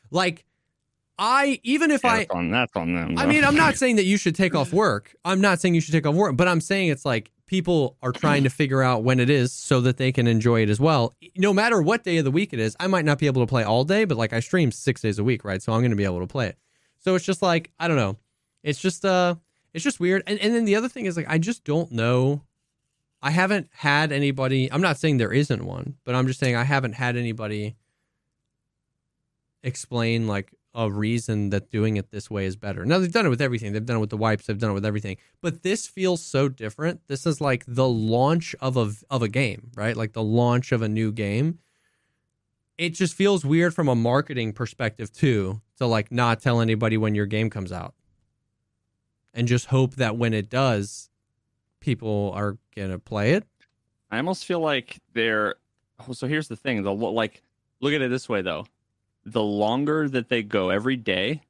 Like 0.09 0.45
I 1.23 1.59
even 1.61 1.91
if 1.91 2.03
yeah, 2.03 2.13
I 2.13 2.17
that's 2.17 2.31
on, 2.31 2.49
that's 2.49 2.75
on 2.75 2.95
them. 2.95 3.19
I 3.19 3.27
mean, 3.27 3.45
I'm 3.45 3.55
not 3.55 3.75
saying 3.77 3.97
that 3.97 4.05
you 4.05 4.17
should 4.17 4.33
take 4.33 4.55
off 4.55 4.73
work. 4.73 5.15
I'm 5.23 5.39
not 5.39 5.61
saying 5.61 5.75
you 5.75 5.81
should 5.81 5.93
take 5.93 6.07
off 6.07 6.15
work, 6.15 6.35
but 6.35 6.47
I'm 6.47 6.59
saying 6.59 6.89
it's 6.89 7.05
like 7.05 7.31
people 7.45 7.95
are 8.01 8.11
trying 8.11 8.43
to 8.43 8.49
figure 8.49 8.81
out 8.81 9.03
when 9.03 9.19
it 9.19 9.29
is 9.29 9.53
so 9.53 9.81
that 9.81 9.97
they 9.97 10.11
can 10.11 10.25
enjoy 10.25 10.63
it 10.63 10.69
as 10.69 10.79
well. 10.79 11.13
No 11.37 11.53
matter 11.53 11.79
what 11.79 12.03
day 12.03 12.17
of 12.17 12.25
the 12.25 12.31
week 12.31 12.53
it 12.53 12.59
is, 12.59 12.75
I 12.79 12.87
might 12.87 13.05
not 13.05 13.19
be 13.19 13.27
able 13.27 13.43
to 13.43 13.47
play 13.47 13.63
all 13.63 13.83
day, 13.83 14.03
but 14.05 14.17
like 14.17 14.33
I 14.33 14.39
stream 14.39 14.71
six 14.71 15.01
days 15.01 15.19
a 15.19 15.23
week, 15.23 15.45
right? 15.45 15.61
So 15.61 15.73
I'm 15.73 15.81
going 15.81 15.91
to 15.91 15.95
be 15.95 16.05
able 16.05 16.21
to 16.21 16.27
play 16.27 16.47
it. 16.47 16.57
So 16.97 17.13
it's 17.13 17.25
just 17.25 17.43
like 17.43 17.69
I 17.79 17.87
don't 17.87 17.97
know. 17.97 18.17
It's 18.63 18.79
just 18.79 19.05
uh, 19.05 19.35
it's 19.75 19.83
just 19.83 19.99
weird. 19.99 20.23
And 20.25 20.39
and 20.39 20.55
then 20.55 20.65
the 20.65 20.75
other 20.75 20.89
thing 20.89 21.05
is 21.05 21.17
like 21.17 21.29
I 21.29 21.37
just 21.37 21.63
don't 21.63 21.91
know. 21.91 22.41
I 23.21 23.29
haven't 23.29 23.69
had 23.73 24.11
anybody. 24.11 24.71
I'm 24.71 24.81
not 24.81 24.97
saying 24.97 25.17
there 25.17 25.31
isn't 25.31 25.63
one, 25.63 25.97
but 26.03 26.15
I'm 26.15 26.25
just 26.25 26.39
saying 26.39 26.55
I 26.55 26.63
haven't 26.63 26.93
had 26.93 27.15
anybody 27.15 27.75
explain 29.61 30.25
like 30.25 30.51
a 30.73 30.89
reason 30.89 31.49
that 31.49 31.69
doing 31.69 31.97
it 31.97 32.11
this 32.11 32.29
way 32.29 32.45
is 32.45 32.55
better. 32.55 32.85
Now 32.85 32.99
they've 32.99 33.11
done 33.11 33.25
it 33.25 33.29
with 33.29 33.41
everything. 33.41 33.73
They've 33.73 33.85
done 33.85 33.97
it 33.97 34.01
with 34.01 34.09
the 34.09 34.17
wipes. 34.17 34.45
They've 34.45 34.57
done 34.57 34.71
it 34.71 34.75
with 34.75 34.85
everything. 34.85 35.17
But 35.41 35.63
this 35.63 35.87
feels 35.87 36.23
so 36.23 36.47
different. 36.47 37.01
This 37.07 37.25
is 37.25 37.41
like 37.41 37.65
the 37.67 37.87
launch 37.87 38.55
of 38.61 38.77
a 38.77 38.91
of 39.09 39.21
a 39.21 39.27
game, 39.27 39.71
right? 39.75 39.97
Like 39.97 40.13
the 40.13 40.23
launch 40.23 40.71
of 40.71 40.81
a 40.81 40.87
new 40.87 41.11
game. 41.11 41.59
It 42.77 42.91
just 42.91 43.13
feels 43.13 43.45
weird 43.45 43.75
from 43.75 43.89
a 43.89 43.95
marketing 43.95 44.53
perspective 44.53 45.11
too, 45.11 45.61
to 45.77 45.85
like 45.85 46.11
not 46.11 46.41
tell 46.41 46.61
anybody 46.61 46.97
when 46.97 47.15
your 47.15 47.25
game 47.25 47.49
comes 47.49 47.71
out, 47.71 47.93
and 49.33 49.47
just 49.47 49.67
hope 49.67 49.95
that 49.95 50.17
when 50.17 50.33
it 50.33 50.49
does, 50.49 51.09
people 51.79 52.31
are 52.33 52.57
gonna 52.75 52.97
play 52.97 53.33
it. 53.33 53.45
I 54.09 54.17
almost 54.17 54.45
feel 54.45 54.61
like 54.61 54.99
they're. 55.13 55.55
So 56.13 56.27
here's 56.27 56.47
the 56.47 56.55
thing: 56.55 56.81
the 56.83 56.93
like, 56.93 57.43
look 57.81 57.93
at 57.93 58.01
it 58.01 58.09
this 58.09 58.29
way 58.29 58.41
though 58.41 58.65
the 59.25 59.43
longer 59.43 60.09
that 60.09 60.29
they 60.29 60.43
go 60.43 60.69
every 60.69 60.97
day, 60.97 61.41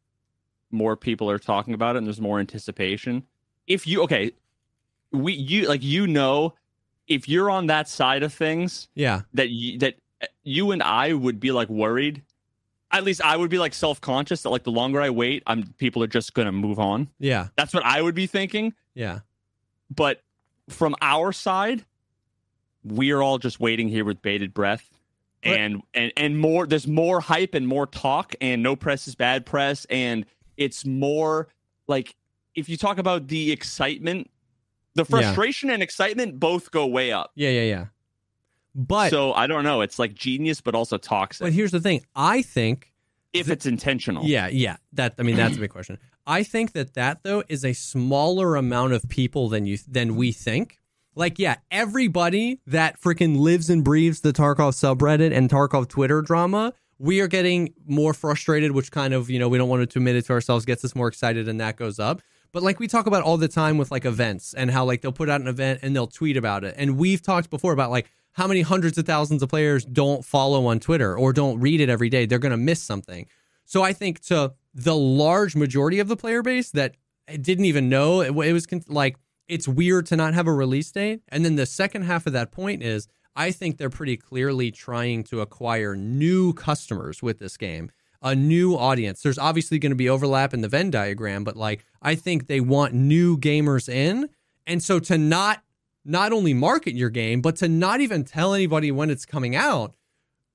more 0.72 0.96
people 0.96 1.30
are 1.30 1.40
talking 1.40 1.74
about 1.74 1.96
it 1.96 2.00
and 2.00 2.08
there's 2.08 2.22
more 2.22 2.40
anticipation. 2.40 3.24
If 3.68 3.88
you 3.88 4.04
okay, 4.04 4.32
we 5.12 5.34
you 5.34 5.68
like 5.68 5.84
you 5.84 6.08
know 6.08 6.54
if 7.08 7.28
you're 7.28 7.50
on 7.50 7.68
that 7.68 7.88
side 7.90 8.24
of 8.24 8.34
things, 8.34 8.88
yeah, 8.96 9.22
that 9.34 9.50
you, 9.50 9.78
that 9.80 9.96
uh, 10.22 10.28
you 10.44 10.72
and 10.72 10.82
I 10.82 11.14
would 11.14 11.40
be 11.40 11.52
like 11.52 11.70
worried. 11.70 12.24
At 12.94 13.06
least 13.06 13.22
I 13.24 13.38
would 13.38 13.50
be 13.50 13.58
like 13.58 13.74
self-conscious 13.74 14.42
that 14.42 14.50
like 14.50 14.64
the 14.64 14.72
longer 14.72 15.00
I 15.00 15.10
wait, 15.12 15.44
I'm 15.48 15.64
people 15.78 16.04
are 16.04 16.08
just 16.08 16.34
going 16.34 16.46
to 16.46 16.52
move 16.52 16.78
on. 16.78 17.08
Yeah. 17.20 17.48
That's 17.56 17.74
what 17.74 17.86
I 17.86 18.02
would 18.02 18.16
be 18.16 18.28
thinking. 18.28 18.74
Yeah. 18.94 19.20
But 19.90 20.22
from 20.68 20.96
our 21.02 21.32
side, 21.32 21.86
we 22.84 23.12
are 23.12 23.22
all 23.22 23.38
just 23.38 23.62
waiting 23.62 23.88
here 23.88 24.04
with 24.04 24.22
bated 24.22 24.54
breath 24.54 24.91
and 25.44 25.82
and 25.94 26.12
and 26.18 26.40
more 26.40 26.68
there's 26.68 26.88
more 26.88 27.20
hype 27.20 27.54
and 27.54 27.68
more 27.68 27.88
talk 27.88 28.36
and 28.42 28.62
no 28.62 28.76
press 28.76 29.08
is 29.08 29.16
bad 29.16 29.46
press. 29.46 29.86
And 29.90 30.26
it's 30.58 30.86
more 30.86 31.48
like 31.88 32.16
if 32.56 32.70
you 32.70 32.78
talk 32.78 32.98
about 32.98 33.28
the 33.28 33.52
excitement 33.52 34.30
the 34.96 35.06
frustration 35.06 35.70
yeah. 35.70 35.76
and 35.76 35.84
excitement 35.84 36.40
both 36.40 36.72
go 36.72 36.86
way 36.86 37.12
up. 37.12 37.32
Yeah 37.36 37.50
yeah 37.50 37.64
yeah. 37.64 37.86
But 38.74 39.10
so 39.10 39.34
i 39.34 39.48
don't 39.48 39.64
know. 39.64 39.82
It's 39.82 40.00
like 40.00 40.14
genius 40.14 40.62
but 40.62 40.76
also 40.76 40.98
toxic. 40.98 41.46
But 41.46 41.54
here's 41.54 41.72
the 41.72 41.82
thing. 41.82 42.06
I 42.16 42.42
think 42.42 42.92
if 43.34 43.50
it's 43.50 43.66
intentional. 43.66 44.26
Yeah 44.26 44.48
yeah. 44.48 44.78
That 44.94 45.16
i 45.18 45.24
mean 45.24 45.36
that's 45.36 45.58
a 45.58 45.60
big 45.60 45.72
question. 45.72 45.98
I 46.28 46.44
think 46.44 46.74
that 46.74 46.94
that 46.94 47.24
though 47.24 47.44
is 47.50 47.66
a 47.66 47.74
smaller 47.74 48.56
amount 48.56 48.94
of 48.94 49.10
people 49.10 49.50
than 49.50 49.66
you 49.66 49.78
than 49.88 50.16
we 50.16 50.32
think 50.32 50.78
like, 51.16 51.40
yeah, 51.40 51.56
everybody 51.70 52.60
that 52.68 53.00
freaking 53.00 53.38
lives 53.38 53.70
and 53.70 53.84
breathes 53.84 54.22
the 54.22 54.32
Tarkov 54.32 54.74
subreddit 54.74 55.36
and 55.36 55.50
Tarkov 55.50 55.88
Twitter 55.88 56.22
drama, 56.22 56.74
we 56.98 57.20
are 57.20 57.28
getting 57.28 57.74
more 57.86 58.14
frustrated, 58.14 58.72
which 58.72 58.92
kind 58.92 59.14
of, 59.14 59.30
you 59.30 59.40
know, 59.40 59.50
we 59.50 59.58
don't 59.58 59.70
want 59.70 59.90
to 59.90 60.00
admit 60.00 60.16
it 60.16 60.26
to 60.26 60.34
ourselves, 60.34 60.66
gets 60.66 60.86
us 60.86 60.96
more 60.96 61.08
excited, 61.08 61.48
and 61.48 61.60
that 61.60 61.76
goes 61.76 62.00
up. 62.00 62.22
But 62.52 62.64
like 62.64 62.80
we 62.80 62.88
talk 62.88 63.08
about 63.08 63.24
all 63.24 63.38
the 63.38 63.48
time 63.48 63.78
with 63.78 63.92
like 63.92 64.06
events 64.06 64.54
and 64.54 64.70
how 64.70 64.86
like 64.86 65.02
they'll 65.02 65.12
put 65.12 65.30
out 65.30 65.42
an 65.42 65.48
event 65.48 65.80
and 65.82 65.96
they'll 65.96 66.08
tweet 66.08 66.38
about 66.38 66.64
it. 66.64 66.76
And 66.78 66.98
we've 66.98 67.22
talked 67.22 67.50
before 67.50 67.74
about 67.74 67.92
like 67.92 68.12
how 68.34 68.48
many 68.48 68.62
hundreds 68.62 68.98
of 68.98 69.06
thousands 69.06 69.42
of 69.42 69.50
players 69.50 69.86
don't 69.86 70.24
follow 70.24 70.66
on 70.66 70.80
Twitter 70.80 71.18
or 71.18 71.34
don't 71.34 71.60
read 71.60 71.82
it 71.82 71.90
every 71.90 72.10
day. 72.10 72.26
They're 72.26 72.40
going 72.40 72.52
to 72.52 72.58
miss 72.58 72.82
something. 72.82 73.26
So 73.66 73.84
I 73.84 73.94
think 73.94 74.20
to 74.26 74.54
the 74.74 74.96
large 74.96 75.56
majority 75.56 76.00
of 76.00 76.08
the 76.08 76.18
player 76.18 76.42
base 76.42 76.72
that 76.72 76.96
didn't 77.28 77.66
even 77.66 77.88
know 77.88 78.22
it, 78.22 78.30
it 78.30 78.54
was 78.54 78.68
like 78.88 79.16
it's 79.52 79.68
weird 79.68 80.06
to 80.06 80.16
not 80.16 80.34
have 80.34 80.48
a 80.48 80.54
release 80.54 80.90
date. 80.92 81.22
And 81.28 81.44
then 81.44 81.58
the 81.58 81.66
second 81.66 82.04
half 82.04 82.26
of 82.26 82.32
that 82.32 82.54
point 82.54 82.82
is 82.82 83.10
I 83.36 83.52
think 83.52 83.78
they're 83.78 83.90
pretty 83.90 84.16
clearly 84.16 84.72
trying 84.72 85.26
to 85.26 85.42
acquire 85.42 85.94
new 85.94 86.54
customers 86.54 87.22
with 87.22 87.40
this 87.40 87.58
game, 87.58 87.92
a 88.22 88.34
new 88.34 88.78
audience. 88.78 89.22
There's 89.22 89.38
obviously 89.38 89.78
going 89.78 89.92
to 89.92 89.98
be 89.98 90.08
overlap 90.08 90.54
in 90.54 90.62
the 90.62 90.70
Venn 90.70 90.90
diagram, 90.90 91.44
but 91.44 91.58
like 91.58 91.84
I 92.02 92.16
think 92.16 92.48
they 92.48 92.62
want 92.62 92.94
new 92.94 93.38
gamers 93.38 93.90
in. 93.90 94.30
And 94.66 94.82
so 94.82 95.00
to 95.00 95.18
not 95.18 95.64
not 96.06 96.32
only 96.32 96.54
market 96.54 96.96
your 96.96 97.10
game, 97.10 97.42
but 97.42 97.58
to 97.58 97.68
not 97.68 98.00
even 98.00 98.24
tell 98.24 98.54
anybody 98.54 98.90
when 98.90 99.10
it's 99.10 99.26
coming 99.26 99.54
out, 99.54 99.98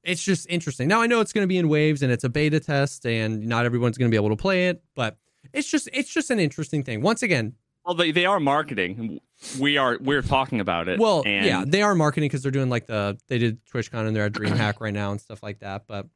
it's 0.05 0.25
just 0.25 0.47
interesting. 0.49 0.89
Now 0.89 1.03
I 1.03 1.07
know 1.07 1.21
it's 1.21 1.35
going 1.35 1.45
to 1.45 1.49
be 1.49 1.59
in 1.59 1.69
waves 1.69 2.03
and 2.03 2.11
it's 2.11 2.25
a 2.25 2.31
beta 2.31 2.61
test 2.61 3.05
and 3.05 3.47
not 3.47 3.67
everyone's 3.67 3.99
going 3.99 4.11
to 4.11 4.15
be 4.15 4.17
able 4.17 4.35
to 4.35 4.41
play 4.41 4.69
it, 4.69 4.83
but 4.95 5.19
it's 5.53 5.71
just 5.71 5.87
it's 5.93 6.11
just 6.11 6.31
an 6.31 6.41
interesting 6.41 6.83
thing. 6.83 7.03
Once 7.03 7.23
again, 7.23 7.57
Well, 7.87 7.95
they, 7.95 8.11
they 8.11 8.27
are 8.27 8.41
marketing. 8.41 9.21
We 9.61 9.77
are 9.77 9.97
we're 10.01 10.23
talking 10.23 10.61
about 10.61 10.89
it. 10.89 10.99
Well, 10.99 11.23
and 11.25 11.47
yeah, 11.47 11.65
they 11.65 11.83
are 11.83 11.95
marketing 11.95 12.29
because 12.29 12.43
they're 12.43 12.51
doing 12.51 12.69
like 12.69 12.87
the 12.87 13.17
they 13.29 13.39
did 13.39 13.65
TwitchCon 13.67 14.07
and 14.07 14.17
they're 14.17 14.25
at 14.25 14.33
DreamHack 14.33 14.81
right 14.81 14.93
now 14.95 15.13
and 15.13 15.21
stuff 15.21 15.43
like 15.43 15.61
that. 15.61 15.85
But 15.87 16.07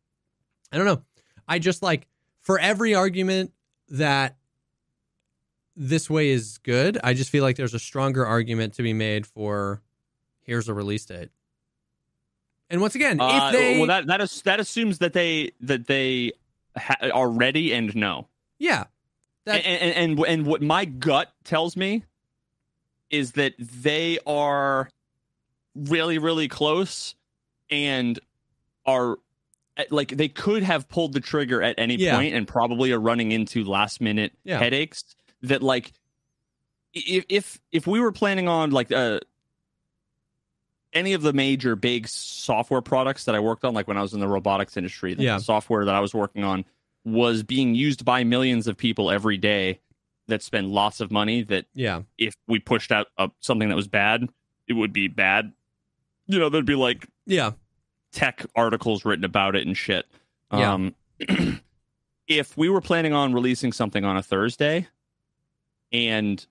I 0.72 0.76
don't 0.76 0.86
know. 0.86 1.02
I 1.46 1.58
just 1.60 1.82
like 1.82 2.08
for 2.40 2.58
every 2.58 2.94
argument 2.94 3.52
that 3.90 4.36
this 5.76 6.10
way 6.10 6.30
is 6.30 6.58
good, 6.58 6.98
I 7.04 7.14
just 7.14 7.30
feel 7.30 7.44
like 7.44 7.56
there's 7.56 7.74
a 7.74 7.78
stronger 7.78 8.26
argument 8.26 8.74
to 8.74 8.82
be 8.82 8.92
made 8.92 9.26
for 9.26 9.80
here's 10.40 10.68
a 10.68 10.74
release 10.74 11.04
date. 11.04 11.28
And 12.68 12.80
once 12.80 12.94
again, 12.94 13.20
uh, 13.20 13.50
if 13.52 13.52
they 13.52 13.78
well 13.78 13.86
that 13.86 14.06
that 14.08 14.20
is 14.20 14.42
that 14.42 14.58
assumes 14.58 14.98
that 14.98 15.12
they 15.12 15.52
that 15.60 15.86
they 15.86 16.32
ha- 16.76 17.10
are 17.12 17.28
ready 17.28 17.72
and 17.72 17.94
know. 17.94 18.28
yeah, 18.58 18.84
that 19.46 19.64
and, 19.64 19.82
and 19.94 20.18
and 20.18 20.26
and 20.28 20.46
what 20.46 20.62
my 20.62 20.84
gut 20.84 21.32
tells 21.44 21.76
me 21.76 22.04
is 23.10 23.32
that 23.32 23.54
they 23.58 24.18
are 24.26 24.88
really 25.74 26.18
really 26.18 26.48
close 26.48 27.14
and 27.70 28.18
are 28.86 29.16
like 29.90 30.08
they 30.08 30.28
could 30.28 30.62
have 30.62 30.88
pulled 30.88 31.12
the 31.12 31.20
trigger 31.20 31.62
at 31.62 31.74
any 31.78 31.96
Yeah. 31.96 32.16
point 32.16 32.34
and 32.34 32.46
probably 32.46 32.92
are 32.92 33.00
running 33.00 33.32
into 33.32 33.64
last 33.64 34.00
minute 34.00 34.32
Yeah. 34.44 34.58
headaches 34.58 35.04
that 35.42 35.62
like 35.62 35.92
if 36.92 37.24
if 37.28 37.60
if 37.72 37.86
we 37.86 38.00
were 38.00 38.12
planning 38.12 38.46
on 38.48 38.70
like 38.72 38.92
uh 38.92 39.20
any 40.92 41.12
of 41.12 41.22
the 41.22 41.32
major 41.32 41.76
big 41.76 42.08
software 42.08 42.80
products 42.82 43.24
that 43.26 43.34
I 43.36 43.40
worked 43.40 43.64
on 43.64 43.74
like 43.74 43.86
when 43.86 43.96
I 43.96 44.02
was 44.02 44.12
in 44.12 44.20
the 44.20 44.28
robotics 44.28 44.76
industry 44.76 45.14
the 45.14 45.22
Yeah. 45.22 45.38
software 45.38 45.84
that 45.84 45.94
I 45.94 46.00
was 46.00 46.12
working 46.14 46.42
on 46.44 46.64
was 47.04 47.42
being 47.42 47.74
used 47.74 48.04
by 48.04 48.24
millions 48.24 48.66
of 48.66 48.76
people 48.76 49.10
every 49.10 49.36
day 49.36 49.80
that 50.28 50.42
spend 50.42 50.68
lots 50.68 51.00
of 51.00 51.10
money 51.10 51.42
that 51.42 51.66
yeah, 51.74 52.02
if 52.18 52.34
we 52.46 52.58
pushed 52.58 52.92
out 52.92 53.06
uh, 53.18 53.28
something 53.40 53.68
that 53.68 53.74
was 53.76 53.88
bad 53.88 54.28
it 54.68 54.74
would 54.74 54.92
be 54.92 55.08
bad 55.08 55.52
you 56.30 56.38
know 56.38 56.48
there'd 56.48 56.64
be 56.64 56.76
like 56.76 57.08
yeah, 57.26 57.52
tech 58.12 58.46
articles 58.54 59.04
written 59.04 59.24
about 59.24 59.56
it 59.56 59.66
and 59.66 59.76
shit. 59.76 60.06
Yeah. 60.52 60.74
Um, 60.74 60.94
if 62.28 62.56
we 62.56 62.68
were 62.68 62.80
planning 62.80 63.12
on 63.12 63.32
releasing 63.32 63.72
something 63.72 64.04
on 64.04 64.16
a 64.16 64.22
Thursday 64.22 64.88
and 65.92 66.44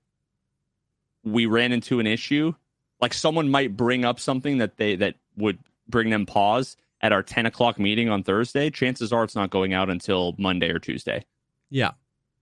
we 1.24 1.46
ran 1.46 1.72
into 1.72 2.00
an 2.00 2.08
issue, 2.08 2.54
like 3.02 3.14
someone 3.14 3.50
might 3.50 3.76
bring 3.76 4.06
up 4.06 4.20
something 4.20 4.58
that 4.58 4.78
they 4.78 4.96
that 4.98 5.16
would 5.38 5.60
bring 5.88 6.10
them 6.10 6.26
pause 6.26 6.76
at 7.02 7.12
our 7.12 7.24
10 7.24 7.46
o'clock 7.46 7.80
meeting 7.80 8.10
on 8.10 8.24
Thursday, 8.24 8.70
chances 8.70 9.14
are 9.14 9.24
it's 9.24 9.36
not 9.36 9.50
going 9.50 9.74
out 9.74 9.90
until 9.90 10.36
Monday 10.38 10.70
or 10.70 10.80
Tuesday. 10.80 11.24
yeah, 11.70 11.92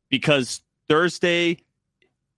Because 0.09 0.61
Thursday 0.87 1.57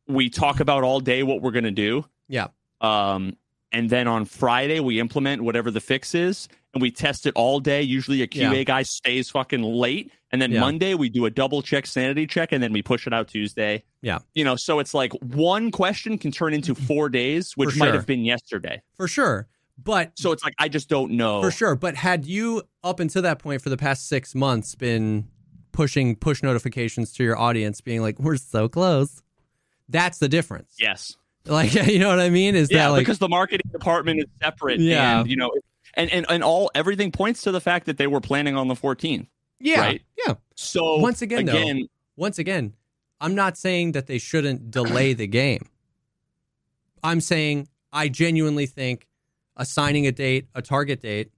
we 0.08 0.30
talk 0.30 0.60
about 0.60 0.84
all 0.84 1.00
day 1.00 1.24
what 1.24 1.42
we're 1.42 1.52
gonna 1.52 1.72
do. 1.72 2.04
yeah, 2.28 2.48
Um, 2.82 3.38
and 3.72 3.90
then 3.90 4.08
on 4.08 4.26
Friday 4.26 4.80
we 4.80 5.00
implement 5.00 5.44
whatever 5.44 5.70
the 5.72 5.80
fix 5.82 6.16
is, 6.16 6.48
and 6.74 6.82
we 6.82 6.90
test 6.92 7.26
it 7.28 7.34
all 7.36 7.60
day. 7.60 7.82
Usually 7.84 8.22
a 8.24 8.28
QA 8.28 8.58
Yeah. 8.58 8.64
guy 8.64 8.84
stays 8.84 9.30
fucking 9.30 9.62
late, 9.62 10.12
and 10.32 10.42
then 10.42 10.52
Yeah. 10.52 10.60
Monday 10.62 10.94
we 10.96 11.10
do 11.10 11.26
a 11.26 11.30
double 11.30 11.62
check 11.62 11.86
sanity 11.86 12.26
check, 12.28 12.52
and 12.52 12.62
then 12.64 12.74
we 12.74 12.82
push 12.82 13.06
it 13.08 13.14
out 13.14 13.28
Tuesday. 13.28 13.84
Yeah. 14.02 14.20
you 14.34 14.44
know, 14.46 14.56
so 14.56 14.80
it's 14.80 14.94
like 14.94 15.12
one 15.22 15.72
question 15.72 16.18
can 16.18 16.32
turn 16.32 16.54
into 16.54 16.74
four 16.90 17.10
days, 17.10 17.54
which 17.56 17.72
For 17.74 17.80
might 17.80 17.94
have 17.94 18.06
been 18.08 18.24
yesterday. 18.26 18.82
for 18.96 19.08
sure. 19.08 19.48
But 19.82 20.12
So 20.16 20.32
it's 20.32 20.44
like 20.44 20.56
I 20.60 20.68
just 20.68 20.90
don't 20.90 21.12
know. 21.12 21.42
For 21.42 21.52
sure. 21.52 21.76
But 21.76 21.96
had 21.96 22.26
you, 22.26 22.64
up 22.84 23.00
until 23.00 23.22
that 23.22 23.40
point 23.40 23.62
for 23.62 23.70
the 23.70 23.78
past 23.78 24.08
six 24.08 24.36
months, 24.36 24.76
been 24.76 25.28
pushing 25.72 26.16
push 26.16 26.44
notifications 26.44 27.14
to 27.14 27.24
your 27.24 27.38
audience, 27.38 27.82
being 27.82 28.02
like, 28.02 28.20
we're 28.20 28.38
so 28.38 28.68
close, 28.68 29.22
that's 29.88 30.20
the 30.20 30.28
difference. 30.28 30.76
Yes. 30.80 31.16
Like, 31.46 31.74
you 31.88 32.00
know 32.00 32.10
what 32.10 32.20
I 32.20 32.30
mean? 32.30 32.56
Is 32.56 32.70
yeah, 32.72 32.86
that 32.86 32.88
like, 32.90 33.02
because 33.02 33.20
the 33.20 33.30
marketing 33.30 33.70
department 33.72 34.20
is 34.20 34.26
separate. 34.42 34.80
Yeah. 34.80 35.22
and, 35.22 35.30
you 35.30 35.36
know, 35.36 35.52
and, 35.96 36.12
and 36.12 36.26
and 36.30 36.44
all 36.44 36.70
everything 36.76 37.12
points 37.12 37.42
to 37.44 37.52
the 37.52 37.62
fact 37.62 37.86
that 37.88 37.98
they 37.98 38.08
were 38.08 38.22
planning 38.22 38.56
on 38.56 38.68
the 38.68 38.76
14th. 38.76 39.28
yeah, 39.60 39.80
right? 39.80 40.02
yeah. 40.26 40.36
So 40.56 40.98
Once 40.98 41.22
again, 41.22 41.46
though, 41.46 41.54
again, 41.54 41.88
Once 42.16 42.38
again, 42.38 42.74
I'm 43.22 43.36
not 43.36 43.58
saying 43.58 43.94
that 43.94 44.08
they 44.08 44.18
shouldn't 44.18 44.72
delay 44.72 45.14
the 45.14 45.28
game. 45.28 45.68
I'm 47.04 47.22
saying 47.22 47.68
I 47.92 48.10
genuinely 48.10 48.66
think 48.66 49.08
assigning 49.60 50.08
a 50.08 50.12
date, 50.12 50.48
a 50.56 50.62
target 50.64 51.02
date, 51.02 51.32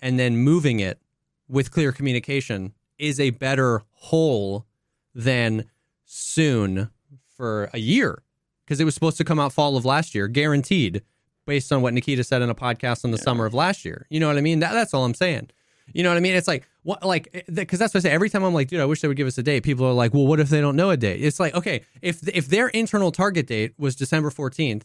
and 0.00 0.18
then 0.18 0.36
moving 0.36 0.78
it 0.78 1.00
with 1.48 1.72
clear 1.72 1.90
communication 1.90 2.72
is 2.98 3.18
a 3.18 3.30
better 3.30 3.82
whole 3.94 4.66
than 5.14 5.64
soon 6.04 6.90
for 7.36 7.68
a 7.72 7.78
year 7.78 8.22
because 8.64 8.80
it 8.80 8.84
was 8.84 8.94
supposed 8.94 9.16
to 9.16 9.24
come 9.24 9.40
out 9.40 9.52
fall 9.52 9.76
of 9.76 9.84
last 9.84 10.14
year, 10.14 10.28
guaranteed, 10.28 11.02
based 11.46 11.72
on 11.72 11.82
what 11.82 11.92
Nikita 11.94 12.22
said 12.22 12.42
in 12.42 12.50
a 12.50 12.54
podcast 12.54 13.04
in 13.04 13.10
the 13.10 13.18
summer 13.18 13.44
of 13.44 13.54
last 13.54 13.84
year. 13.84 14.06
You 14.10 14.20
know 14.20 14.28
what 14.28 14.38
I 14.38 14.40
mean? 14.40 14.60
That, 14.60 14.72
that's 14.72 14.94
all 14.94 15.04
I'm 15.04 15.14
saying. 15.14 15.50
You 15.92 16.02
know 16.02 16.10
what 16.10 16.16
I 16.16 16.20
mean? 16.20 16.34
It's 16.34 16.48
like 16.48 16.68
what, 16.84 17.04
like 17.04 17.28
eh, 17.34 17.42
because 17.48 17.78
that's 17.78 17.92
what 17.92 17.98
I 18.00 18.08
say. 18.08 18.10
Every 18.10 18.30
time 18.30 18.44
I'm 18.44 18.54
like, 18.54 18.68
dude, 18.68 18.80
I 18.80 18.84
wish 18.84 19.00
they 19.00 19.08
would 19.08 19.16
give 19.16 19.26
us 19.26 19.36
a 19.38 19.42
date. 19.42 19.62
People 19.62 19.86
are 19.86 19.92
like, 19.92 20.14
well, 20.14 20.26
what 20.26 20.40
if 20.40 20.48
they 20.48 20.60
don't 20.60 20.76
know 20.76 20.90
a 20.90 20.96
date? 20.96 21.22
It's 21.22 21.40
like, 21.40 21.54
okay, 21.54 21.82
if 22.00 22.26
if 22.28 22.48
their 22.48 22.68
internal 22.68 23.10
target 23.10 23.46
date 23.46 23.74
was 23.78 23.96
December 23.96 24.30
14th, 24.30 24.82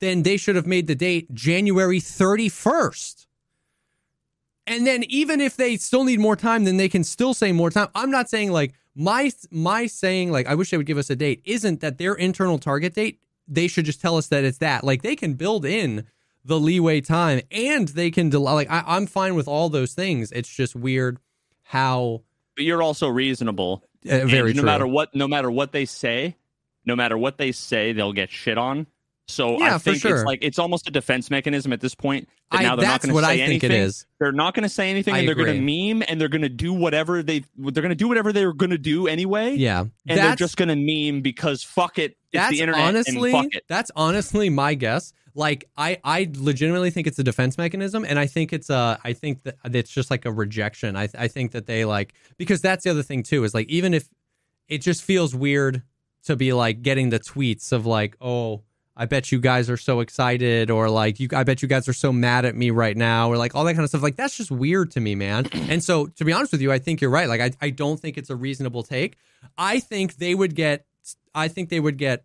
then 0.00 0.22
they 0.22 0.36
should 0.36 0.56
have 0.56 0.66
made 0.66 0.86
the 0.86 0.94
date 0.94 1.32
January 1.32 2.00
31st. 2.00 3.26
And 4.66 4.86
then 4.86 5.04
even 5.04 5.40
if 5.40 5.56
they 5.56 5.76
still 5.76 6.04
need 6.04 6.20
more 6.20 6.36
time, 6.36 6.64
then 6.64 6.76
they 6.76 6.88
can 6.88 7.04
still 7.04 7.34
say 7.34 7.52
more 7.52 7.70
time. 7.70 7.88
I'm 7.94 8.10
not 8.10 8.28
saying 8.28 8.52
like 8.52 8.74
my 8.94 9.30
my 9.50 9.86
saying 9.86 10.30
like 10.30 10.46
I 10.46 10.54
wish 10.54 10.70
they 10.70 10.76
would 10.76 10.86
give 10.86 10.98
us 10.98 11.10
a 11.10 11.16
date 11.16 11.42
isn't 11.44 11.80
that 11.80 11.98
their 11.98 12.14
internal 12.14 12.58
target 12.58 12.94
date. 12.94 13.20
They 13.48 13.66
should 13.66 13.84
just 13.84 14.00
tell 14.00 14.16
us 14.16 14.28
that 14.28 14.44
it's 14.44 14.58
that. 14.58 14.84
Like 14.84 15.02
they 15.02 15.16
can 15.16 15.34
build 15.34 15.64
in 15.64 16.06
the 16.44 16.58
leeway 16.58 17.00
time 17.00 17.40
and 17.50 17.88
they 17.88 18.10
can 18.10 18.28
delay. 18.28 18.52
Like 18.52 18.70
I, 18.70 18.84
I'm 18.86 19.06
fine 19.06 19.34
with 19.34 19.48
all 19.48 19.68
those 19.68 19.92
things. 19.92 20.30
It's 20.32 20.48
just 20.48 20.76
weird 20.76 21.18
how 21.62 22.22
but 22.56 22.64
you're 22.64 22.82
also 22.82 23.08
reasonable. 23.08 23.84
uh, 24.04 24.26
very 24.26 24.52
no 24.52 24.60
true. 24.60 24.66
matter 24.66 24.86
what 24.86 25.14
no 25.14 25.26
matter 25.28 25.50
what 25.50 25.72
they 25.72 25.84
say 25.84 26.36
no 26.84 26.96
matter 26.96 27.16
what 27.16 27.38
they 27.38 27.52
say 27.52 27.92
they'll 27.92 28.12
get 28.12 28.30
shit 28.30 28.58
on 28.58 28.86
so 29.30 29.58
Yeah, 29.58 29.74
i 29.74 29.78
think 29.78 29.98
sure. 29.98 30.14
it's 30.16 30.24
like 30.24 30.40
it's 30.42 30.58
almost 30.58 30.88
a 30.88 30.90
defense 30.90 31.30
mechanism 31.30 31.72
at 31.72 31.80
this 31.80 31.94
point 31.94 32.28
that 32.50 32.60
I, 32.60 32.62
now 32.64 32.76
they're 32.76 32.86
not 32.86 32.92
that's 33.02 33.04
going 33.06 33.10
to 33.10 33.14
what 33.14 33.24
say 33.24 33.34
I 33.42 33.46
think 33.46 33.64
anything. 33.64 33.70
it 33.72 33.84
is. 33.84 34.06
they're 34.18 34.32
not 34.32 34.54
going 34.54 34.62
to 34.64 34.68
say 34.68 34.90
anything 34.90 35.14
I 35.14 35.18
and 35.18 35.28
they're 35.28 35.34
going 35.34 35.54
to 35.64 35.94
meme 35.94 36.02
and 36.08 36.20
they're 36.20 36.28
going 36.28 36.42
to 36.42 36.48
do 36.48 36.72
whatever 36.72 37.22
they 37.22 37.44
they're 37.56 37.82
going 37.82 37.88
to 37.90 37.94
do 37.94 38.08
whatever 38.08 38.32
they're 38.32 38.52
going 38.52 38.70
to 38.70 38.78
do 38.78 39.06
anyway 39.06 39.54
Yeah, 39.54 39.80
and 39.80 40.18
they're 40.18 40.34
just 40.36 40.56
going 40.56 40.68
to 40.68 40.76
meme 41.10 41.22
because 41.22 41.62
fuck 41.62 41.98
it 41.98 42.12
it's 42.12 42.18
that's 42.32 42.50
the 42.50 42.60
internet 42.60 42.82
honestly 42.82 43.32
and 43.32 43.44
fuck 43.44 43.54
it. 43.54 43.64
that's 43.68 43.90
honestly 43.96 44.50
my 44.50 44.74
guess. 44.74 45.12
Like 45.34 45.66
i 45.76 45.98
i 46.02 46.28
legitimately 46.36 46.90
think 46.90 47.06
it's 47.06 47.18
a 47.20 47.22
defense 47.24 47.56
mechanism 47.56 48.04
and 48.04 48.18
i 48.18 48.26
think 48.26 48.52
it's 48.52 48.68
a 48.68 48.98
i 49.04 49.12
think 49.12 49.44
that 49.44 49.56
it's 49.74 49.90
just 49.90 50.10
like 50.10 50.24
a 50.24 50.32
rejection. 50.32 50.96
I 50.96 51.08
i 51.16 51.28
think 51.28 51.52
that 51.52 51.66
they 51.66 51.84
like 51.84 52.14
because 52.36 52.60
that's 52.60 52.82
the 52.84 52.90
other 52.90 53.04
thing 53.04 53.22
too 53.22 53.44
is 53.44 53.54
like 53.54 53.68
even 53.68 53.94
if 53.94 54.08
it 54.68 54.78
just 54.78 55.02
feels 55.02 55.32
weird 55.34 55.82
to 56.24 56.34
be 56.36 56.52
like 56.52 56.82
getting 56.82 57.10
the 57.10 57.20
tweets 57.20 57.70
of 57.72 57.86
like 57.86 58.16
oh 58.20 58.62
I 59.00 59.06
bet 59.06 59.32
you 59.32 59.40
guys 59.40 59.70
are 59.70 59.78
so 59.78 60.00
excited, 60.00 60.70
or 60.70 60.90
like 60.90 61.18
you. 61.18 61.28
I 61.32 61.42
bet 61.42 61.62
you 61.62 61.68
guys 61.68 61.88
are 61.88 61.94
so 61.94 62.12
mad 62.12 62.44
at 62.44 62.54
me 62.54 62.70
right 62.70 62.94
now, 62.94 63.30
or 63.32 63.38
like 63.38 63.54
all 63.54 63.64
that 63.64 63.72
kind 63.72 63.82
of 63.82 63.88
stuff. 63.88 64.02
Like 64.02 64.16
that's 64.16 64.36
just 64.36 64.50
weird 64.50 64.90
to 64.90 65.00
me, 65.00 65.14
man. 65.14 65.46
And 65.70 65.82
so, 65.82 66.06
to 66.06 66.24
be 66.24 66.34
honest 66.34 66.52
with 66.52 66.60
you, 66.60 66.70
I 66.70 66.78
think 66.78 67.00
you're 67.00 67.10
right. 67.10 67.26
Like 67.26 67.40
I, 67.40 67.52
I 67.62 67.70
don't 67.70 67.98
think 67.98 68.18
it's 68.18 68.28
a 68.28 68.36
reasonable 68.36 68.82
take. 68.82 69.16
I 69.56 69.80
think 69.80 70.16
they 70.16 70.34
would 70.34 70.54
get. 70.54 70.84
I 71.34 71.48
think 71.48 71.70
they 71.70 71.80
would 71.80 71.96
get 71.96 72.24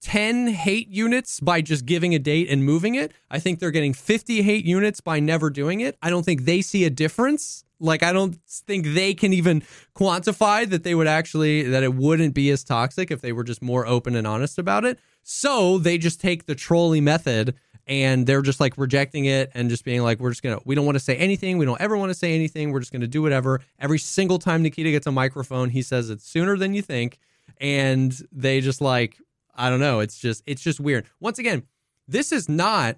10 0.00 0.48
hate 0.48 0.88
units 0.88 1.38
by 1.38 1.60
just 1.60 1.86
giving 1.86 2.16
a 2.16 2.18
date 2.18 2.48
and 2.50 2.64
moving 2.64 2.96
it. 2.96 3.12
I 3.30 3.38
think 3.38 3.60
they're 3.60 3.70
getting 3.70 3.94
50 3.94 4.42
hate 4.42 4.64
units 4.64 5.00
by 5.00 5.20
never 5.20 5.50
doing 5.50 5.80
it. 5.80 5.96
I 6.02 6.10
don't 6.10 6.24
think 6.24 6.46
they 6.46 6.62
see 6.62 6.84
a 6.84 6.90
difference. 6.90 7.64
Like 7.78 8.02
I 8.02 8.12
don't 8.12 8.36
think 8.46 8.86
they 8.86 9.14
can 9.14 9.32
even 9.32 9.62
quantify 9.94 10.68
that 10.68 10.82
they 10.82 10.96
would 10.96 11.06
actually 11.06 11.62
that 11.62 11.84
it 11.84 11.94
wouldn't 11.94 12.34
be 12.34 12.50
as 12.50 12.64
toxic 12.64 13.12
if 13.12 13.20
they 13.20 13.32
were 13.32 13.44
just 13.44 13.62
more 13.62 13.86
open 13.86 14.16
and 14.16 14.26
honest 14.26 14.58
about 14.58 14.84
it. 14.84 14.98
So 15.22 15.78
they 15.78 15.98
just 15.98 16.20
take 16.20 16.46
the 16.46 16.54
trolley 16.54 17.00
method 17.00 17.54
and 17.86 18.26
they're 18.26 18.42
just 18.42 18.60
like 18.60 18.76
rejecting 18.76 19.24
it 19.24 19.50
and 19.54 19.68
just 19.68 19.84
being 19.84 20.02
like 20.02 20.20
we're 20.20 20.30
just 20.30 20.42
to 20.42 20.60
we 20.64 20.74
don't 20.74 20.86
want 20.86 20.96
to 20.96 21.04
say 21.04 21.16
anything. 21.16 21.58
We 21.58 21.66
don't 21.66 21.80
ever 21.80 21.96
want 21.96 22.10
to 22.10 22.14
say 22.14 22.34
anything. 22.34 22.72
We're 22.72 22.80
just 22.80 22.92
to 22.92 23.06
do 23.06 23.22
whatever. 23.22 23.60
Every 23.78 23.98
single 23.98 24.38
time 24.38 24.62
Nikita 24.62 24.90
gets 24.90 25.06
a 25.06 25.12
microphone, 25.12 25.70
he 25.70 25.82
says 25.82 26.10
it's 26.10 26.24
sooner 26.24 26.56
than 26.56 26.74
you 26.74 26.82
think 26.82 27.18
and 27.60 28.16
they 28.32 28.60
just 28.60 28.80
like 28.80 29.18
I 29.54 29.68
don't 29.68 29.80
know. 29.80 30.00
It's 30.00 30.18
just 30.18 30.42
it's 30.46 30.62
just 30.62 30.80
weird. 30.80 31.06
Once 31.20 31.38
again, 31.38 31.64
this 32.08 32.32
is 32.32 32.48
not 32.48 32.96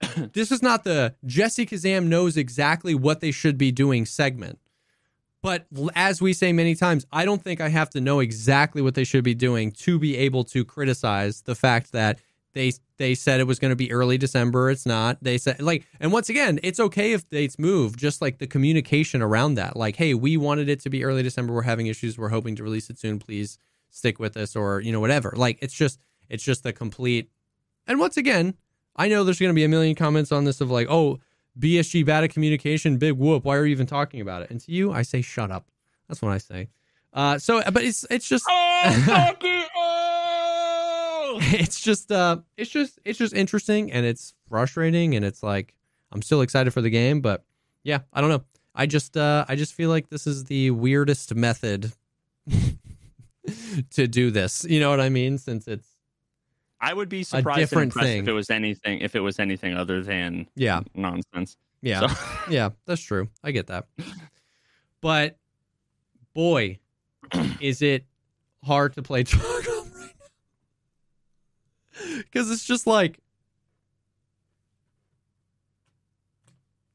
this 0.32 0.50
is 0.50 0.62
not 0.62 0.84
the 0.84 1.14
Jesse 1.24 1.66
Kazam 1.66 2.06
knows 2.06 2.36
exactly 2.36 2.94
what 2.94 3.20
they 3.20 3.30
should 3.30 3.56
be 3.56 3.72
doing 3.72 4.04
segment. 4.04 4.58
But 5.46 5.64
as 5.94 6.20
we 6.20 6.32
say 6.32 6.52
many 6.52 6.74
times, 6.74 7.06
I 7.12 7.24
don't 7.24 7.40
think 7.40 7.60
I 7.60 7.68
have 7.68 7.88
to 7.90 8.00
know 8.00 8.18
exactly 8.18 8.82
what 8.82 8.96
they 8.96 9.04
should 9.04 9.22
be 9.22 9.32
doing 9.32 9.70
to 9.70 9.96
be 9.96 10.16
able 10.16 10.42
to 10.42 10.64
criticize 10.64 11.42
the 11.42 11.54
fact 11.54 11.92
that 11.92 12.18
they 12.52 12.72
they 12.96 13.14
said 13.14 13.38
it 13.38 13.46
was 13.46 13.60
going 13.60 13.70
to 13.70 13.76
be 13.76 13.92
early 13.92 14.18
December. 14.18 14.70
It's 14.72 14.86
not. 14.86 15.22
They 15.22 15.38
said 15.38 15.62
like, 15.62 15.86
and 16.00 16.10
once 16.10 16.28
again, 16.28 16.58
it's 16.64 16.80
okay 16.80 17.12
if 17.12 17.30
dates 17.30 17.60
move. 17.60 17.96
Just 17.96 18.20
like 18.20 18.38
the 18.38 18.48
communication 18.48 19.22
around 19.22 19.54
that, 19.54 19.76
like, 19.76 19.94
hey, 19.94 20.14
we 20.14 20.36
wanted 20.36 20.68
it 20.68 20.80
to 20.80 20.90
be 20.90 21.04
early 21.04 21.22
December. 21.22 21.54
We're 21.54 21.62
having 21.62 21.86
issues. 21.86 22.18
We're 22.18 22.30
hoping 22.30 22.56
to 22.56 22.64
release 22.64 22.90
it 22.90 22.98
soon. 22.98 23.20
Please 23.20 23.56
stick 23.88 24.18
with 24.18 24.36
us, 24.36 24.56
or 24.56 24.80
you 24.80 24.90
know 24.90 24.98
whatever. 24.98 25.32
Like 25.36 25.58
it's 25.62 25.74
just 25.74 26.00
it's 26.28 26.42
just 26.42 26.64
the 26.64 26.72
complete. 26.72 27.30
And 27.86 28.00
once 28.00 28.16
again, 28.16 28.54
I 28.96 29.06
know 29.06 29.22
there's 29.22 29.38
going 29.38 29.50
to 29.50 29.54
be 29.54 29.62
a 29.62 29.68
million 29.68 29.94
comments 29.94 30.32
on 30.32 30.42
this 30.42 30.60
of 30.60 30.72
like, 30.72 30.88
oh, 30.90 31.20
BSG 31.58 32.04
bad 32.04 32.24
at 32.24 32.30
communication, 32.30 32.98
big 32.98 33.14
whoop. 33.14 33.44
Why 33.44 33.56
are 33.56 33.64
you 33.64 33.72
even 33.72 33.86
talking 33.86 34.20
about 34.20 34.42
it? 34.42 34.50
And 34.50 34.60
to 34.60 34.72
you, 34.72 34.92
I 34.92 35.02
say, 35.02 35.22
shut 35.22 35.50
up. 35.50 35.66
That's 36.08 36.22
what 36.22 36.32
I 36.32 36.38
say. 36.38 36.68
Uh, 37.12 37.38
so, 37.38 37.62
but 37.70 37.82
it's 37.82 38.04
it's 38.10 38.28
just. 38.28 38.44
Oh, 38.48 39.32
oh! 39.76 41.38
it's 41.40 41.80
just 41.80 42.12
uh, 42.12 42.38
it's 42.56 42.70
just 42.70 42.98
it's 43.04 43.18
just 43.18 43.34
interesting 43.34 43.92
and 43.92 44.06
it's 44.06 44.34
frustrating 44.48 45.14
and 45.14 45.24
it's 45.24 45.42
like 45.42 45.74
I'm 46.12 46.22
still 46.22 46.40
excited 46.42 46.72
for 46.72 46.80
the 46.80 46.90
game, 46.90 47.20
but 47.20 47.44
yeah, 47.82 48.00
I 48.12 48.20
don't 48.20 48.30
know. 48.30 48.44
I 48.74 48.86
just 48.86 49.16
uh, 49.16 49.44
I 49.48 49.56
just 49.56 49.74
feel 49.74 49.90
like 49.90 50.08
this 50.08 50.26
is 50.26 50.44
the 50.44 50.70
weirdest 50.70 51.34
method 51.34 51.92
to 53.90 54.06
do 54.06 54.30
this. 54.30 54.64
You 54.68 54.80
know 54.80 54.90
what 54.90 55.00
I 55.00 55.08
mean? 55.08 55.38
Since 55.38 55.66
it's 55.68 55.95
I 56.86 56.92
would 56.94 57.08
be 57.08 57.24
surprised 57.24 57.72
and 57.72 57.82
impressed 57.82 58.06
thing. 58.06 58.22
if 58.22 58.28
it 58.28 58.32
was 58.32 58.48
anything 58.48 59.00
if 59.00 59.16
it 59.16 59.20
was 59.20 59.40
anything 59.40 59.76
other 59.76 60.04
than 60.04 60.46
yeah 60.54 60.82
nonsense. 60.94 61.56
Yeah, 61.82 62.06
so. 62.06 62.14
yeah, 62.48 62.70
that's 62.86 63.02
true. 63.02 63.28
I 63.42 63.50
get 63.50 63.66
that. 63.66 63.86
But 65.00 65.36
boy, 66.32 66.78
is 67.60 67.82
it 67.82 68.04
hard 68.62 68.92
to 68.92 69.02
play 69.02 69.24
Tarkov 69.24 69.92
right 69.96 70.14
now 70.20 72.18
because 72.18 72.52
it's 72.52 72.64
just 72.64 72.86
like, 72.86 73.18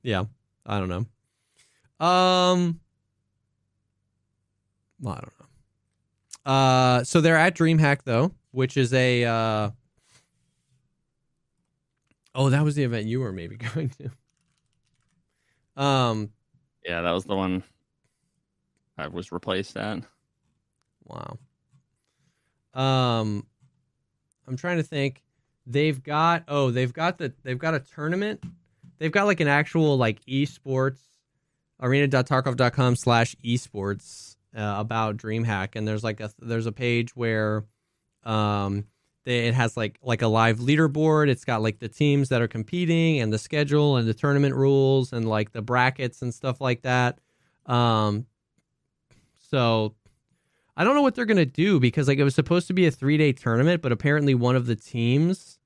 yeah, 0.04 0.24
I 0.66 0.80
don't 0.80 0.88
know. 0.88 2.06
Um, 2.06 2.80
well, 5.02 5.16
I 5.16 5.20
don't 5.20 5.34
know. 5.38 6.50
Uh, 6.50 7.04
so 7.04 7.20
they're 7.20 7.36
at 7.36 7.58
DreamHack 7.58 8.04
though, 8.06 8.32
which 8.52 8.78
is 8.78 8.94
a. 8.94 9.26
Uh, 9.26 9.72
oh, 12.36 12.50
that 12.50 12.64
was 12.64 12.76
the 12.76 12.84
event 12.84 13.08
you 13.08 13.20
were 13.20 13.32
maybe 13.32 13.58
going 13.76 13.90
to. 13.90 15.82
Um, 15.82 16.32
yeah, 16.86 17.02
that 17.02 17.12
was 17.12 17.26
the 17.26 17.36
one 17.36 17.64
I 18.98 19.08
was 19.08 19.32
replaced 19.32 19.78
at. 19.78 20.04
Wow. 21.06 21.38
Um, 22.74 23.46
I'm 24.48 24.58
trying 24.58 24.78
to 24.78 24.84
think. 24.84 25.24
They've 25.68 26.02
got 26.02 26.44
oh, 26.48 26.72
they've 26.72 26.92
got 26.92 27.20
the 27.20 27.34
they've 27.44 27.60
got 27.60 27.76
a 27.76 27.80
tournament. 27.80 28.44
They've 28.98 29.12
got 29.12 29.26
like 29.26 29.40
an 29.40 29.48
actual 29.48 29.96
like 29.98 30.24
esports 30.26 31.00
arena.tarkov.com 31.82 32.96
slash 32.96 33.36
esports 33.44 34.36
uh, 34.56 34.76
about 34.78 35.18
DreamHack, 35.18 35.70
and 35.76 35.88
there's 35.88 36.04
like 36.04 36.20
a 36.20 36.32
there's 36.40 36.66
a 36.66 36.72
page 36.72 37.16
where 37.16 37.66
um 38.24 38.86
it 39.26 39.54
has 39.54 39.78
like 39.78 40.00
like 40.02 40.22
a 40.22 40.28
live 40.28 40.60
leaderboard. 40.60 41.30
It's 41.30 41.46
got 41.46 41.62
like 41.62 41.80
the 41.80 41.90
teams 41.90 42.30
that 42.30 42.42
are 42.42 42.48
competing 42.48 43.20
and 43.20 43.32
the 43.32 43.38
schedule 43.38 43.98
and 43.98 44.08
the 44.08 44.14
tournament 44.14 44.56
rules 44.56 45.14
and 45.14 45.28
like 45.28 45.52
the 45.52 45.62
brackets 45.62 46.22
and 46.22 46.34
stuff 46.34 46.62
like 46.62 46.82
that. 46.84 47.20
Um, 47.66 48.26
so 49.50 49.96
I 50.76 50.84
don't 50.84 50.96
know 50.96 51.02
what 51.02 51.16
they're 51.16 51.26
gonna 51.26 51.46
do 51.46 51.80
because 51.80 52.08
like 52.08 52.18
it 52.18 52.24
was 52.24 52.36
supposed 52.36 52.68
to 52.68 52.74
be 52.74 52.86
a 52.86 52.92
three 52.92 53.18
day 53.18 53.32
tournament, 53.32 53.82
but 53.82 53.92
apparently 53.92 54.34
one 54.36 54.56
of 54.56 54.66
the 54.66 54.76
teams 54.76 55.60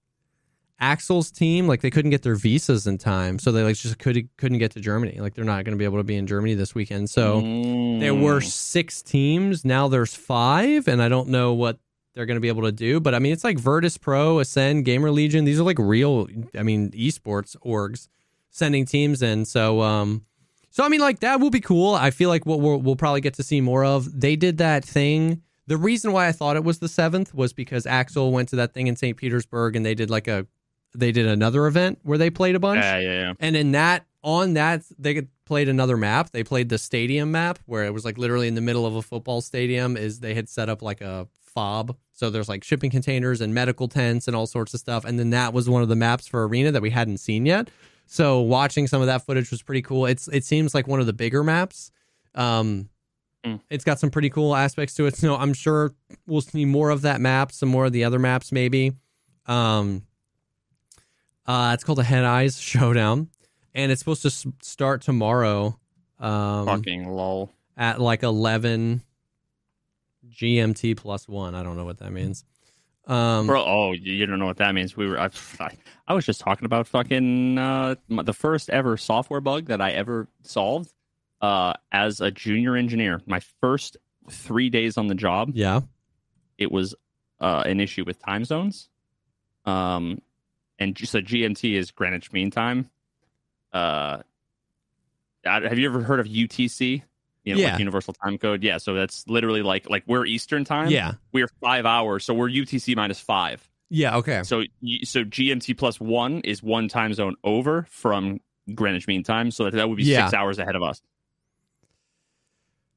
Axel's 0.80 1.32
team, 1.32 1.68
like 1.68 1.82
they 1.82 1.90
couldn't 1.90 2.12
get 2.12 2.24
their 2.24 2.36
visas 2.36 2.86
in 2.86 2.98
time, 2.98 3.40
so 3.40 3.52
they 3.52 3.64
like 3.64 3.78
just 3.78 3.98
could 3.98 4.28
couldn't 4.38 4.58
get 4.58 4.72
to 4.72 4.82
Germany. 4.82 5.18
Like 5.20 5.34
they're 5.34 5.46
not 5.46 5.64
going 5.64 5.72
to 5.74 5.78
be 5.78 5.86
able 5.86 6.00
to 6.00 6.04
be 6.04 6.18
in 6.18 6.28
Germany 6.28 6.54
this 6.54 6.76
weekend. 6.76 7.10
So 7.10 7.42
mm. 7.42 8.00
there 8.02 8.14
were 8.14 8.42
six 8.42 9.02
teams. 9.02 9.64
Now 9.64 9.88
there's 9.88 10.14
five, 10.14 10.90
and 10.90 11.02
I 11.02 11.08
don't 11.08 11.30
know 11.30 11.54
what 11.54 11.80
they're 12.16 12.26
going 12.26 12.38
to 12.38 12.42
be 12.42 12.48
able 12.48 12.64
to 12.64 12.72
do. 12.72 13.00
But 13.00 13.14
I 13.14 13.20
mean, 13.20 13.34
it's 13.34 13.44
like 13.44 13.60
Virtus 13.60 13.98
Pro, 13.98 14.40
Ascend, 14.40 14.86
Gamer 14.86 15.12
Legion. 15.12 15.46
These 15.46 15.60
are 15.60 15.64
like 15.64 15.78
real. 15.78 16.28
I 16.58 16.64
mean, 16.64 16.92
esports 16.92 17.56
orgs 17.64 18.08
sending 18.50 18.86
teams 18.86 19.22
in. 19.22 19.46
So 19.46 19.82
um, 19.82 20.26
so 20.72 20.84
I 20.84 20.90
mean, 20.90 21.02
like 21.02 21.20
that 21.20 21.40
will 21.40 21.52
be 21.52 21.62
cool. 21.62 21.94
I 21.94 22.12
feel 22.12 22.30
like 22.30 22.46
what 22.46 22.60
we'll, 22.60 22.80
we'll 22.80 22.96
probably 22.96 23.22
get 23.22 23.36
to 23.36 23.44
see 23.44 23.62
more 23.62 23.86
of. 23.86 24.20
They 24.20 24.36
did 24.36 24.58
that 24.58 24.84
thing. 24.84 25.42
The 25.68 25.78
reason 25.78 26.12
why 26.12 26.28
I 26.28 26.32
thought 26.32 26.56
it 26.56 26.64
was 26.64 26.80
the 26.80 26.88
seventh 26.88 27.34
was 27.34 27.52
because 27.54 27.86
Axel 27.86 28.32
went 28.32 28.50
to 28.50 28.56
that 28.58 28.74
thing 28.74 28.88
in 28.88 28.96
St. 28.96 29.18
Petersburg 29.18 29.76
and 29.76 29.86
they 29.86 29.96
did 29.96 30.10
like 30.10 30.28
a 30.28 30.46
they 30.94 31.12
did 31.12 31.26
another 31.26 31.68
event 31.68 32.00
where 32.04 32.18
they 32.18 32.30
played 32.30 32.56
a 32.56 32.60
bunch. 32.60 32.84
Yeah, 32.84 33.00
yeah, 33.00 33.12
yeah. 33.12 33.34
And 33.40 33.56
in 33.56 33.72
that, 33.72 34.06
on 34.24 34.54
that, 34.54 34.84
they 34.98 35.24
played 35.46 35.70
another 35.70 35.98
map. 35.98 36.32
They 36.32 36.44
played 36.44 36.70
the 36.70 36.78
stadium 36.78 37.32
map 37.32 37.60
where 37.66 37.86
it 37.86 37.94
was 37.94 38.06
like 38.06 38.18
literally 38.18 38.48
in 38.48 38.56
the 38.56 38.62
middle 38.62 38.86
of 38.86 38.96
a 38.96 39.02
football 39.02 39.42
stadium. 39.42 39.98
Is 39.98 40.20
they 40.20 40.34
had 40.34 40.50
set 40.50 40.70
up 40.70 40.82
like 40.82 41.02
a 41.02 41.28
fob, 41.56 41.96
so 42.12 42.30
there's 42.30 42.48
like 42.48 42.64
shipping 42.64 42.92
containers 42.92 43.42
and 43.42 43.54
medical 43.54 43.88
tents 43.88 44.28
and 44.28 44.36
all 44.36 44.46
sorts 44.46 44.74
of 44.74 44.80
stuff. 44.80 45.06
And 45.06 45.18
then 45.18 45.32
that 45.32 45.54
was 45.54 45.68
one 45.68 45.82
of 45.82 45.90
the 45.90 45.96
maps 45.96 46.28
for 46.28 46.48
arena 46.48 46.72
that 46.72 46.82
we 46.82 46.92
hadn't 46.92 47.18
seen 47.18 47.46
yet. 47.46 47.70
So 48.06 48.42
watching 48.42 48.88
some 48.88 49.02
of 49.02 49.08
that 49.08 49.26
footage 49.26 49.50
was 49.50 49.64
pretty 49.64 49.82
cool. 49.82 50.06
It's 50.06 50.28
it 50.28 50.44
seems 50.44 50.76
like 50.76 50.88
one 50.88 51.00
of 51.00 51.08
the 51.08 51.14
bigger 51.14 51.44
maps. 51.44 51.92
Um, 52.36 52.90
mm. 53.44 53.60
It's 53.70 53.84
got 53.84 54.00
some 54.00 54.12
pretty 54.12 54.30
cool 54.30 54.56
aspects 54.56 54.94
to 54.96 55.08
it. 55.08 55.16
So 55.16 55.36
I'm 55.36 55.54
sure 55.54 55.94
we'll 56.28 56.42
see 56.42 56.66
more 56.66 56.90
of 56.90 57.02
that 57.02 57.20
map, 57.20 57.52
some 57.52 57.70
more 57.70 57.86
of 57.86 57.92
the 57.92 58.04
other 58.04 58.20
maps 58.20 58.52
maybe. 58.52 58.94
Um, 59.48 60.04
uh, 61.48 61.72
it's 61.74 61.84
called 61.84 61.98
the 61.98 62.04
Head 62.04 62.24
Eyes 62.24 62.60
Showdown, 62.60 63.30
and 63.74 63.92
it's 63.92 64.00
supposed 64.00 64.24
to 64.24 64.30
s- 64.30 64.48
start 64.62 65.02
tomorrow. 65.02 65.80
Um, 66.20 66.66
Fucking 66.66 67.10
lol. 67.10 67.52
At 67.78 68.00
like 68.00 68.24
eleven 68.24 69.02
GMT 70.36 70.98
plus 70.98 71.28
one. 71.28 71.56
I 71.56 71.64
don't 71.64 71.78
know 71.78 71.86
what 71.86 72.00
that 72.00 72.12
means. 72.12 72.44
Um, 73.08 73.46
Bro, 73.46 73.64
oh, 73.66 73.92
you 73.92 74.26
don't 74.26 74.40
know 74.40 74.48
what 74.48 74.58
that 74.58 74.74
means. 74.74 74.98
We 74.98 75.08
were, 75.08 75.20
I, 75.20 75.30
I 76.08 76.14
was 76.14 76.26
just 76.26 76.42
talking 76.42 76.66
about 76.66 76.88
fucking 76.88 77.58
uh, 77.58 77.96
the 78.10 78.34
first 78.34 78.70
ever 78.70 78.98
software 78.98 79.42
bug 79.42 79.68
that 79.68 79.80
I 79.80 79.92
ever 79.92 80.28
solved 80.42 80.92
uh, 81.42 81.74
as 81.92 82.20
a 82.20 82.32
junior 82.32 82.76
engineer. 82.76 83.22
My 83.28 83.42
first 83.62 83.98
three 84.30 84.70
days 84.70 84.98
on 84.98 85.08
the 85.08 85.16
job. 85.16 85.52
Yeah, 85.54 85.82
it 86.58 86.72
was 86.72 86.96
uh, 87.40 87.64
an 87.66 87.80
issue 87.80 88.04
with 88.06 88.20
time 88.20 88.46
zones. 88.46 88.90
Um, 89.66 90.22
and 90.80 90.98
so 90.98 91.22
GMT 91.22 91.76
is 91.76 91.92
Greenwich 91.92 92.32
Mean 92.32 92.52
Time. 92.52 92.90
Uh, 93.72 94.20
have 95.44 95.78
you 95.78 95.88
ever 95.88 96.02
heard 96.02 96.20
of 96.20 96.28
UTC? 96.28 97.04
You 97.46 97.54
know, 97.54 97.62
yeah. 97.62 97.72
like 97.72 97.80
Universal 97.80 98.16
Time 98.16 98.38
Code. 98.38 98.64
Yeah, 98.64 98.78
so 98.78 98.96
that's 98.96 99.28
literally 99.28 99.62
like 99.62 99.90
like 99.90 100.04
we're 100.08 100.26
Eastern 100.26 100.66
Time. 100.66 100.90
Yeah, 100.90 101.14
we're 101.32 101.50
five 101.62 101.86
hours, 101.86 102.26
so 102.26 102.34
we're 102.34 102.50
UTC 102.50 102.96
minus 102.96 103.20
five. 103.20 103.68
Yeah. 103.90 104.18
Okay. 104.18 104.42
So 104.44 104.64
so 105.04 105.24
GMT 105.24 105.78
plus 105.78 106.00
one 106.00 106.42
is 106.42 106.64
one 106.64 106.88
time 106.88 107.14
zone 107.14 107.36
over 107.44 107.86
from 107.90 108.40
Greenwich 108.74 109.08
Mean 109.08 109.24
Time, 109.24 109.52
so 109.52 109.66
that, 109.66 109.74
that 109.74 109.88
would 109.88 109.98
be 109.98 110.04
yeah. 110.04 110.26
six 110.26 110.34
hours 110.34 110.58
ahead 110.58 110.76
of 110.76 110.84
us. 110.84 111.02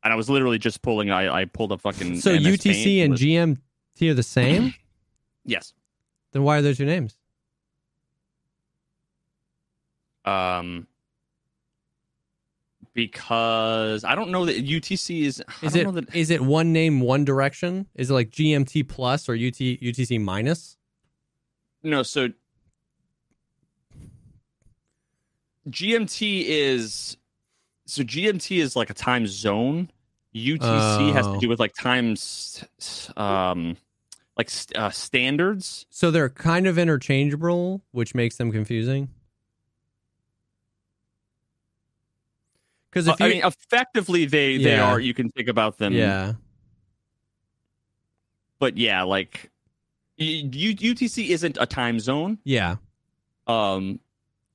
And 0.03 0.13
I 0.13 0.17
was 0.17 0.31
literally 0.31 0.59
just 0.59 0.81
pulling. 0.81 1.11
I 1.11 1.43
I 1.43 1.45
pulled 1.45 1.73
a 1.73 1.79
fucking. 1.79 2.21
So 2.21 2.33
MS 2.33 2.47
UTC 2.47 3.05
and. 3.05 3.15
GMT 3.15 4.11
are 4.11 4.15
the 4.15 4.23
same. 4.23 4.75
yes. 5.45 5.75
Then 6.33 6.43
why 6.43 6.59
are 6.59 6.63
those 6.63 6.79
two 6.79 6.87
names? 6.87 7.17
Um, 10.25 10.87
because 12.99 14.03
I 14.03 14.17
don't 14.17 14.31
know 14.31 14.45
that 14.47 14.67
UTC 14.67 15.23
is. 15.23 15.41
Is 15.63 15.77
it 15.77 15.95
that... 15.95 16.17
is 16.17 16.33
it 16.33 16.41
one 16.41 16.73
name, 16.73 17.01
one 17.01 17.25
direction? 17.25 17.87
Is 17.95 18.11
it 18.11 18.15
like 18.15 18.31
GMT 18.31 18.89
plus 18.89 19.29
or 19.29 19.35
UT 19.35 19.55
UTC 19.55 20.21
minus? 20.21 20.77
No, 21.85 22.03
so 22.03 22.31
GMT 25.71 26.45
is 26.45 27.17
so 27.87 28.03
GMT 28.03 28.59
is 28.59 28.75
like 28.75 28.91
a 28.91 28.95
time 28.95 29.29
zone. 29.29 29.93
UTC 30.35 30.59
oh. 30.61 31.13
has 31.13 31.25
to 31.25 31.33
oh. 31.35 31.41
do 31.41 31.49
with 31.49 31.61
like 31.61 31.75
times, 31.75 32.65
um, 33.17 33.77
like 34.37 34.51
uh, 34.75 34.91
standards. 34.91 35.87
So 35.89 36.11
they're 36.11 36.29
kind 36.29 36.67
of 36.67 36.79
interchangeable, 36.79 37.81
which 37.93 38.13
makes 38.13 38.39
them 38.39 38.51
confusing. 38.51 39.11
Because 42.91 43.07
if 43.07 43.21
you, 43.21 43.27
I 43.27 43.29
mean, 43.29 43.45
effectively, 43.45 44.25
they 44.25 44.53
yeah. 44.53 44.65
they 44.69 44.79
are. 44.79 44.99
You 45.01 45.15
can 45.15 45.31
think 45.31 45.49
about 45.49 45.79
them. 45.79 45.93
Yeah. 45.93 46.35
But 48.59 48.77
yeah, 48.77 49.03
like 49.03 49.51
U- 50.19 50.75
UTC 50.75 51.29
isn't 51.29 51.59
a 51.61 51.67
time 51.67 52.01
zone. 52.01 52.39
Yeah. 52.45 52.77
Um, 53.47 54.01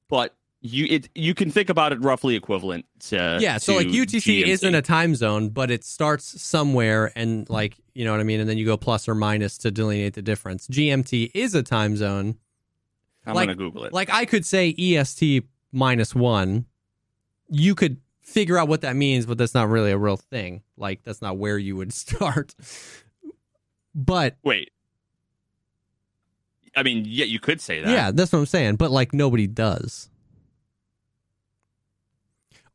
but 0.09 0.35
you 0.61 0.85
it 0.89 1.09
you 1.13 1.33
can 1.33 1.51
think 1.51 1.69
about 1.69 1.91
it 1.91 2.01
roughly 2.01 2.35
equivalent 2.35 2.85
to 2.99 3.37
yeah. 3.41 3.57
So 3.57 3.73
to 3.73 3.77
like 3.79 3.87
UTC 3.87 4.43
GMT. 4.43 4.47
isn't 4.47 4.75
a 4.75 4.81
time 4.81 5.15
zone, 5.15 5.49
but 5.49 5.71
it 5.71 5.83
starts 5.83 6.41
somewhere, 6.41 7.11
and 7.15 7.49
like 7.49 7.77
you 7.93 8.05
know 8.05 8.11
what 8.11 8.19
I 8.19 8.23
mean, 8.23 8.39
and 8.39 8.49
then 8.49 8.57
you 8.57 8.65
go 8.65 8.77
plus 8.77 9.07
or 9.07 9.15
minus 9.15 9.57
to 9.59 9.71
delineate 9.71 10.13
the 10.13 10.21
difference. 10.21 10.67
GMT 10.67 11.31
is 11.33 11.53
a 11.55 11.63
time 11.63 11.97
zone. 11.97 12.37
I'm 13.25 13.35
like, 13.35 13.47
gonna 13.47 13.57
Google 13.57 13.85
it. 13.85 13.93
Like 13.93 14.09
I 14.09 14.25
could 14.25 14.45
say 14.45 14.73
EST 14.77 15.43
minus 15.71 16.13
one. 16.15 16.65
You 17.49 17.75
could 17.75 17.97
figure 18.23 18.57
out 18.57 18.67
what 18.67 18.81
that 18.81 18.95
means, 18.95 19.25
but 19.25 19.37
that's 19.37 19.53
not 19.53 19.69
really 19.69 19.91
a 19.91 19.97
real 19.97 20.17
thing. 20.17 20.63
Like 20.77 21.03
that's 21.03 21.21
not 21.21 21.37
where 21.37 21.57
you 21.57 21.75
would 21.75 21.93
start. 21.93 22.55
But 23.93 24.37
wait, 24.43 24.71
I 26.75 26.83
mean, 26.83 27.05
yeah, 27.07 27.25
you 27.25 27.39
could 27.39 27.61
say 27.61 27.81
that. 27.81 27.89
Yeah, 27.89 28.11
that's 28.11 28.31
what 28.31 28.39
I'm 28.39 28.45
saying. 28.45 28.77
But 28.77 28.91
like 28.91 29.13
nobody 29.13 29.47
does. 29.47 30.09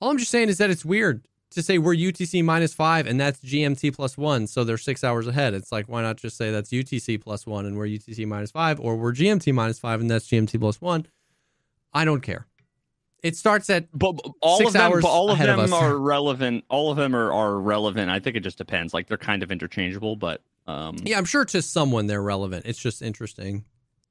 All 0.01 0.11
I'm 0.11 0.18
just 0.18 0.30
saying 0.30 0.49
is 0.49 0.59
that 0.59 0.70
it's 0.70 0.84
weird 0.84 1.24
to 1.51 1.62
say 1.62 1.78
we're 1.78 1.94
UTC 1.94 2.44
minus 2.44 2.72
five 2.72 3.07
and 3.09 3.18
that's 3.18 3.40
GMT 3.40 3.96
plus 3.96 4.16
one, 4.16 4.46
so 4.46 4.62
they're 4.62 4.78
six 4.78 5.03
hours 5.03 5.26
ahead. 5.26 5.55
It's 5.55 5.72
like 5.72 5.88
why 5.88 6.03
not 6.03 6.18
just 6.18 6.36
say 6.36 6.53
that's 6.53 6.70
UTC 6.70 7.20
plus 7.20 7.46
one 7.46 7.66
and 7.66 7.76
we're 7.76 7.86
UTC 7.86 8.26
minus 8.26 8.53
five, 8.53 8.78
or 8.78 8.96
we're 8.96 9.12
GMT 9.12 9.53
minus 9.53 9.78
five 9.78 10.01
and 10.01 10.09
that's 10.09 10.28
GMT 10.28 10.61
plus 10.61 10.80
one. 10.80 11.07
I 11.92 12.05
don't 12.05 12.20
care. 12.20 12.46
It 13.22 13.36
starts 13.36 13.68
at 13.68 13.88
but 13.92 14.20
all 14.40 14.66
of 14.66 14.72
them, 14.72 15.04
all 15.04 15.30
of 15.30 15.38
them 15.38 15.58
of 15.58 15.72
are 15.72 15.96
relevant. 15.96 16.64
All 16.68 16.90
of 16.90 16.96
them 16.96 17.16
are, 17.16 17.32
are 17.32 17.58
relevant. 17.58 18.10
I 18.10 18.20
think 18.20 18.36
it 18.36 18.40
just 18.40 18.58
depends. 18.58 18.94
Like 18.94 19.08
they're 19.08 19.16
kind 19.16 19.42
of 19.42 19.50
interchangeable, 19.50 20.14
but 20.14 20.42
um, 20.68 20.96
yeah, 21.02 21.18
I'm 21.18 21.24
sure 21.24 21.44
to 21.46 21.62
someone 21.62 22.06
they're 22.06 22.22
relevant. 22.22 22.66
It's 22.66 22.78
just 22.78 23.02
interesting. 23.02 23.64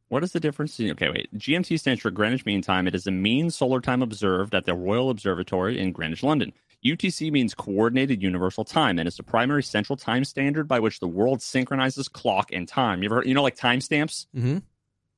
What 0.10 0.24
is 0.24 0.32
the 0.32 0.40
difference? 0.40 0.80
Okay, 0.80 1.10
wait. 1.10 1.34
GMT 1.38 1.80
stands 1.80 2.02
for 2.02 2.12
Greenwich 2.12 2.46
Mean 2.46 2.62
Time. 2.62 2.88
It 2.88 2.96
is 2.96 3.04
the 3.04 3.12
mean 3.12 3.50
solar 3.50 3.82
time 3.82 4.02
observed 4.02 4.56
at 4.56 4.66
the 4.66 4.74
Royal 4.74 5.10
Observatory 5.10 5.80
in 5.80 5.92
Greenwich, 5.92 6.24
London. 6.24 6.54
UTC 6.86 7.32
means 7.32 7.54
Coordinated 7.54 8.22
Universal 8.22 8.66
Time, 8.66 9.00
and 9.00 9.08
it's 9.08 9.18
the 9.18 9.24
primary 9.24 9.64
central 9.64 9.98
time 9.98 10.24
standard 10.24 10.68
by 10.68 10.80
which 10.80 11.00
the 11.00 11.08
world 11.08 11.42
synchronizes 11.42 12.08
clock 12.08 12.52
and 12.52 12.68
time. 12.68 13.04
You 13.04 13.10
ever, 13.10 13.24
you 13.26 13.34
know, 13.34 13.44
like 13.44 13.58
timestamps. 13.58 14.28
Mm-hmm. 14.36 14.60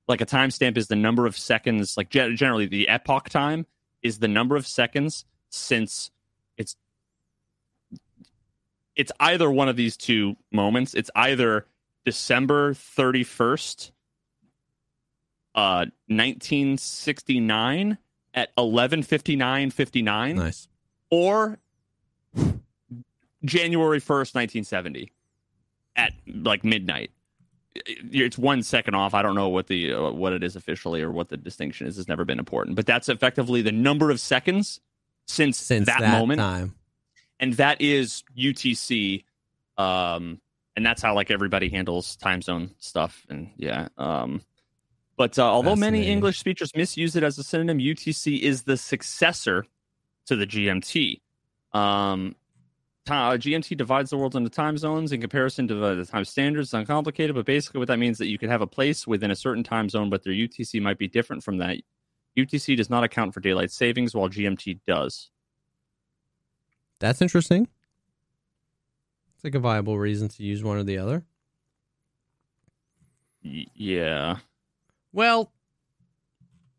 Like 0.08 0.22
a 0.22 0.26
timestamp 0.26 0.76
is 0.76 0.88
the 0.88 0.96
number 0.96 1.28
of 1.28 1.38
seconds. 1.38 1.96
Like 1.96 2.10
generally, 2.10 2.66
the 2.66 2.90
epoch 2.90 3.30
time 3.30 3.68
is 4.02 4.20
the 4.20 4.28
number 4.28 4.56
of 4.56 4.66
seconds 4.68 5.26
since 5.50 6.12
it's 6.58 6.76
it's 8.96 9.12
either 9.20 9.50
one 9.50 9.70
of 9.70 9.76
these 9.76 9.98
two 9.98 10.36
moments. 10.52 10.94
It's 10.94 11.12
either 11.16 11.66
December 12.06 12.74
thirty 12.74 13.24
first 13.24 13.92
uh 15.56 15.86
1969 16.08 17.98
at 18.34 18.56
11:59:59. 18.56 20.36
Nice. 20.36 20.68
Or 21.10 21.60
January 23.44 24.00
1st, 24.00 24.36
1970 24.36 25.12
at 25.96 26.14
like 26.28 26.64
midnight. 26.64 27.12
It's 27.86 28.38
one 28.38 28.64
second 28.64 28.96
off. 28.96 29.14
I 29.14 29.22
don't 29.22 29.36
know 29.36 29.50
what 29.50 29.68
the 29.68 29.94
uh, 29.94 30.12
what 30.12 30.34
it 30.34 30.44
is 30.44 30.56
officially 30.56 31.02
or 31.02 31.12
what 31.12 31.30
the 31.30 31.38
distinction 31.38 31.88
is. 31.88 31.98
It's 31.98 32.08
never 32.08 32.26
been 32.26 32.40
important, 32.40 32.76
but 32.76 32.86
that's 32.86 33.10
effectively 33.10 33.62
the 33.62 33.72
number 33.72 34.12
of 34.12 34.20
seconds 34.20 34.80
since, 35.26 35.58
since 35.58 35.86
that, 35.86 36.00
that 36.00 36.20
moment, 36.20 36.40
time. 36.40 36.76
and 37.40 37.54
that 37.54 37.82
is 37.82 38.24
UTC. 38.38 39.24
Um, 39.78 40.42
and 40.76 40.86
that's 40.86 41.02
how 41.02 41.14
like 41.14 41.32
everybody 41.32 41.70
handles 41.70 42.16
time 42.16 42.42
zone 42.42 42.72
stuff. 42.80 43.26
And 43.30 43.52
yeah, 43.58 43.90
um, 43.98 44.42
but 45.18 45.38
uh, 45.38 45.44
although 45.44 45.76
many 45.76 46.08
English 46.08 46.40
speakers 46.40 46.74
misuse 46.76 47.16
it 47.18 47.24
as 47.24 47.38
a 47.38 47.44
synonym, 47.44 47.80
UTC 47.80 48.40
is 48.40 48.64
the 48.64 48.78
successor 48.78 49.66
to 50.28 50.36
the 50.36 50.48
GMT. 50.48 51.20
Um, 51.74 52.36
uh, 53.12 53.38
GMT 53.38 53.78
divides 53.78 54.10
the 54.10 54.18
world 54.18 54.36
into 54.36 54.50
time 54.50 54.78
zones 54.78 55.12
in 55.12 55.22
comparison 55.22 55.68
to 55.68 55.76
the 55.76 56.06
time 56.06 56.26
standards. 56.26 56.68
It's 56.68 56.74
uncomplicated, 56.74 57.36
but 57.36 57.46
basically, 57.46 57.80
what 57.80 57.88
that 57.88 58.00
means 58.00 58.16
is 58.16 58.18
that 58.20 58.28
you 58.28 58.38
could 58.38 58.50
have 58.50 58.62
a 58.62 58.68
place 58.68 59.08
within 59.08 59.32
a 59.32 59.36
certain 59.36 59.64
time 59.64 59.90
zone, 59.90 60.10
but 60.10 60.24
their 60.24 60.34
UTC 60.34 60.82
might 60.82 60.98
be 60.98 61.08
different 61.08 61.44
from 61.44 61.58
that. 61.58 61.78
UTC 62.38 62.78
does 62.78 62.90
not 62.90 63.04
account 63.04 63.34
for 63.34 63.40
daylight 63.40 63.72
savings, 63.72 64.14
while 64.14 64.30
GMT 64.30 64.80
does. 64.88 65.30
That's 67.00 67.22
interesting. 67.22 67.68
It's 69.36 69.44
like 69.44 69.56
a 69.56 69.60
viable 69.60 69.98
reason 69.98 70.28
to 70.28 70.44
use 70.44 70.64
one 70.64 70.78
or 70.78 70.84
the 70.84 70.98
other. 70.98 71.24
Y- 73.44 73.68
yeah. 73.74 74.38
Well, 75.14 75.52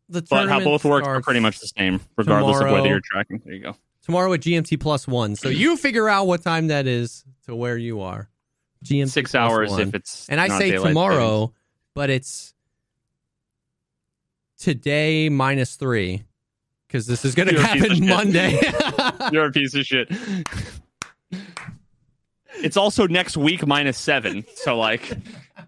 the 0.09 0.21
but 0.29 0.47
how 0.47 0.59
both 0.59 0.85
work 0.85 1.05
are 1.05 1.21
pretty 1.21 1.39
much 1.39 1.59
the 1.59 1.67
same, 1.67 2.01
regardless 2.17 2.57
tomorrow, 2.57 2.73
of 2.73 2.79
whether 2.79 2.89
you're 2.89 3.01
tracking. 3.03 3.41
There 3.43 3.53
you 3.53 3.63
go. 3.63 3.75
Tomorrow 4.03 4.33
at 4.33 4.41
GMT 4.41 4.79
plus 4.79 5.07
one. 5.07 5.35
So 5.35 5.49
you 5.49 5.77
figure 5.77 6.09
out 6.09 6.25
what 6.25 6.41
time 6.43 6.67
that 6.67 6.87
is 6.87 7.23
to 7.45 7.55
where 7.55 7.77
you 7.77 8.01
are. 8.01 8.29
GMT 8.83 9.09
six 9.09 9.35
hours 9.35 9.69
one. 9.69 9.81
if 9.81 9.93
it's 9.93 10.27
and 10.27 10.41
I 10.41 10.47
say 10.57 10.71
tomorrow, 10.71 11.53
but 11.93 12.09
it's 12.09 12.53
today 14.57 15.29
minus 15.29 15.75
three 15.75 16.23
because 16.87 17.05
this 17.05 17.23
is 17.23 17.35
going 17.35 17.49
to 17.49 17.61
happen 17.61 18.05
Monday. 18.07 18.59
you're 19.31 19.45
a 19.45 19.51
piece 19.51 19.75
of 19.75 19.85
shit. 19.85 20.11
It's 22.55 22.77
also 22.77 23.07
next 23.07 23.37
week 23.37 23.65
minus 23.65 23.97
seven. 23.97 24.45
So 24.55 24.77
like 24.77 25.11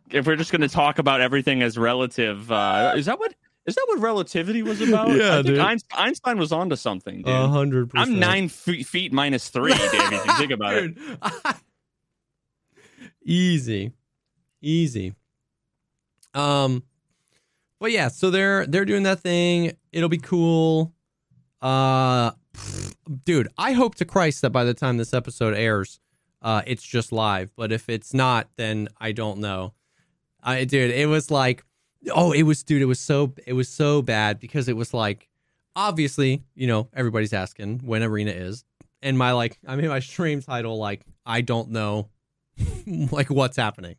if 0.10 0.26
we're 0.26 0.36
just 0.36 0.52
going 0.52 0.62
to 0.62 0.70
talk 0.70 1.00
about 1.00 1.22
everything 1.22 1.62
as 1.62 1.78
relative, 1.78 2.52
uh, 2.52 2.94
is 2.96 3.06
that 3.06 3.20
what 3.20 3.34
is 3.66 3.76
that 3.76 3.86
what 3.88 4.00
relativity 4.00 4.64
was 4.64 4.82
about? 4.88 5.10
Yeah, 5.16 5.40
I 5.40 5.44
think 5.44 5.60
Einstein, 5.60 6.00
Einstein 6.00 6.38
was 6.38 6.52
onto 6.52 6.76
something, 6.76 7.22
dude. 7.22 7.28
hundred 7.28 7.90
percent. 7.90 8.12
I'm 8.12 8.20
nine 8.20 8.50
feet, 8.50 8.86
feet 8.86 9.14
minus 9.14 9.50
three, 9.50 9.74
if 9.74 9.94
you 9.94 10.34
think 10.34 10.52
about 10.54 10.72
dude, 10.74 10.98
it. 10.98 11.56
easy, 13.24 13.92
easy. 14.62 15.14
Um, 16.34 16.84
but 17.80 17.92
yeah, 17.92 18.08
so 18.08 18.32
they're 18.32 18.66
they're 18.66 18.86
doing 18.86 19.04
that 19.04 19.20
thing. 19.20 19.74
It'll 19.92 20.10
be 20.10 20.18
cool. 20.18 20.94
Uh, 21.62 22.32
dude, 23.26 23.48
I 23.58 23.72
hope 23.74 23.96
to 23.96 24.06
Christ 24.06 24.42
that 24.42 24.50
by 24.50 24.64
the 24.64 24.74
time 24.74 24.98
this 24.98 25.14
episode 25.14 25.54
airs, 25.56 26.00
uh, 26.42 26.62
it's 26.68 26.84
just 26.84 27.12
live. 27.12 27.52
But 27.56 27.72
if 27.72 27.90
it's 27.90 28.14
not, 28.14 28.50
then 28.58 28.90
I 29.00 29.12
don't 29.12 29.40
know. 29.40 29.74
I 30.42 30.66
dude, 30.66 30.92
it 30.92 31.08
was 31.08 31.32
like, 31.32 31.64
oh, 32.12 32.32
it 32.32 32.44
was 32.44 32.64
dude, 32.64 32.82
it 32.82 32.86
was 32.86 33.00
so 33.00 33.34
it 33.46 33.54
was 33.54 33.70
so 33.70 34.02
bad 34.02 34.40
because 34.40 34.68
it 34.68 34.76
was 34.78 34.94
like, 34.94 35.28
obviously, 35.76 36.44
you 36.56 36.68
know, 36.68 36.90
everybody's 36.94 37.34
asking 37.34 37.80
when 37.80 38.04
arena 38.04 38.32
is, 38.32 38.64
and 39.02 39.18
my 39.18 39.32
like, 39.32 39.58
I 39.68 39.76
mean, 39.76 39.88
my 39.88 40.00
stream 40.00 40.42
title 40.42 40.78
like, 40.78 41.06
I 41.26 41.42
don't 41.42 41.70
know, 41.70 42.10
like 42.88 43.30
what's 43.30 43.58
happening, 43.58 43.96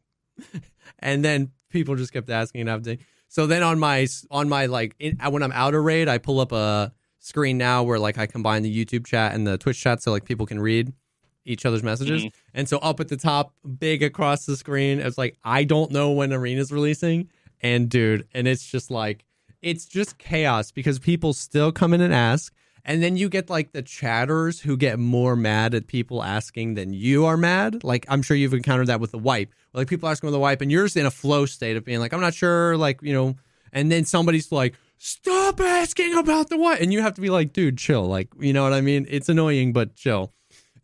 and 0.98 1.24
then 1.24 1.52
people 1.70 1.96
just 1.96 2.12
kept 2.12 2.30
asking 2.30 2.62
and 2.62 2.70
everything. 2.70 2.98
So 3.28 3.46
then 3.46 3.62
on 3.62 3.78
my 3.78 4.06
on 4.30 4.48
my 4.48 4.66
like 4.66 4.94
in, 4.98 5.18
when 5.30 5.42
I'm 5.42 5.52
out 5.52 5.74
of 5.74 5.84
raid, 5.84 6.08
I 6.08 6.18
pull 6.18 6.40
up 6.40 6.52
a 6.52 6.92
screen 7.18 7.58
now 7.58 7.82
where 7.82 7.98
like 7.98 8.18
I 8.18 8.26
combine 8.26 8.62
the 8.62 8.84
YouTube 8.84 9.06
chat 9.06 9.34
and 9.34 9.46
the 9.46 9.58
Twitch 9.58 9.80
chat 9.80 10.02
so 10.02 10.12
like 10.12 10.24
people 10.24 10.46
can 10.46 10.60
read 10.60 10.92
each 11.44 11.66
other's 11.66 11.82
messages. 11.82 12.22
Mm-hmm. 12.22 12.38
And 12.54 12.68
so 12.68 12.78
up 12.78 13.00
at 13.00 13.08
the 13.08 13.16
top, 13.16 13.54
big 13.78 14.02
across 14.02 14.46
the 14.46 14.56
screen, 14.56 15.00
it's 15.00 15.18
like, 15.18 15.36
I 15.44 15.64
don't 15.64 15.90
know 15.90 16.12
when 16.12 16.32
Arena's 16.32 16.72
releasing. 16.72 17.28
And 17.60 17.88
dude, 17.88 18.26
and 18.34 18.46
it's 18.46 18.66
just 18.66 18.90
like, 18.90 19.24
it's 19.62 19.86
just 19.86 20.18
chaos 20.18 20.70
because 20.70 20.98
people 20.98 21.32
still 21.32 21.72
come 21.72 21.94
in 21.94 22.00
and 22.00 22.12
ask. 22.12 22.52
And 22.84 23.02
then 23.02 23.16
you 23.16 23.30
get 23.30 23.48
like 23.48 23.72
the 23.72 23.80
chatters 23.80 24.60
who 24.60 24.76
get 24.76 24.98
more 24.98 25.36
mad 25.36 25.74
at 25.74 25.86
people 25.86 26.22
asking 26.22 26.74
than 26.74 26.92
you 26.92 27.24
are 27.24 27.38
mad. 27.38 27.82
Like 27.82 28.04
I'm 28.08 28.20
sure 28.20 28.36
you've 28.36 28.52
encountered 28.52 28.88
that 28.88 29.00
with 29.00 29.10
the 29.10 29.18
wipe. 29.18 29.54
Like 29.72 29.88
people 29.88 30.08
asking 30.08 30.26
with 30.26 30.34
the 30.34 30.40
wipe, 30.40 30.60
and 30.60 30.70
you're 30.70 30.84
just 30.84 30.98
in 30.98 31.06
a 31.06 31.10
flow 31.10 31.46
state 31.46 31.76
of 31.76 31.84
being 31.84 31.98
like, 31.98 32.12
I'm 32.12 32.20
not 32.20 32.34
sure, 32.34 32.76
like, 32.76 33.00
you 33.02 33.14
know, 33.14 33.36
and 33.72 33.90
then 33.90 34.04
somebody's 34.04 34.52
like, 34.52 34.74
stop 34.98 35.60
asking 35.60 36.14
about 36.14 36.50
the 36.50 36.58
wipe. 36.58 36.80
And 36.80 36.92
you 36.92 37.00
have 37.00 37.14
to 37.14 37.20
be 37.20 37.30
like, 37.30 37.52
dude, 37.52 37.78
chill. 37.78 38.04
Like, 38.04 38.28
you 38.38 38.52
know 38.52 38.62
what 38.62 38.74
I 38.74 38.82
mean? 38.82 39.06
It's 39.08 39.28
annoying, 39.28 39.72
but 39.72 39.94
chill. 39.96 40.32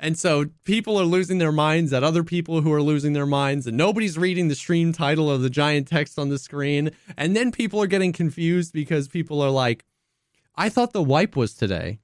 And 0.03 0.19
so 0.19 0.47
people 0.65 0.99
are 0.99 1.05
losing 1.05 1.37
their 1.37 1.53
minds 1.53 1.93
at 1.93 2.03
other 2.03 2.25
people 2.25 2.63
who 2.63 2.73
are 2.73 2.81
losing 2.81 3.13
their 3.13 3.27
minds, 3.27 3.67
and 3.67 3.77
nobody's 3.77 4.17
reading 4.17 4.49
the 4.49 4.55
stream 4.55 4.95
title 4.95 5.31
of 5.31 5.43
the 5.43 5.51
giant 5.51 5.89
text 5.89 6.19
on 6.19 6.31
the 6.31 6.39
screen. 6.39 6.93
And 7.19 7.37
then 7.37 7.53
people 7.53 7.83
are 7.83 7.87
getting 7.87 8.15
confused 8.15 8.73
because 8.73 9.09
people 9.09 9.43
are 9.43 9.51
like, 9.51 9.85
I 10.57 10.71
thought 10.71 10.95
the 10.95 11.03
wipe 11.03 11.37
was 11.37 11.53
today. 11.53 12.01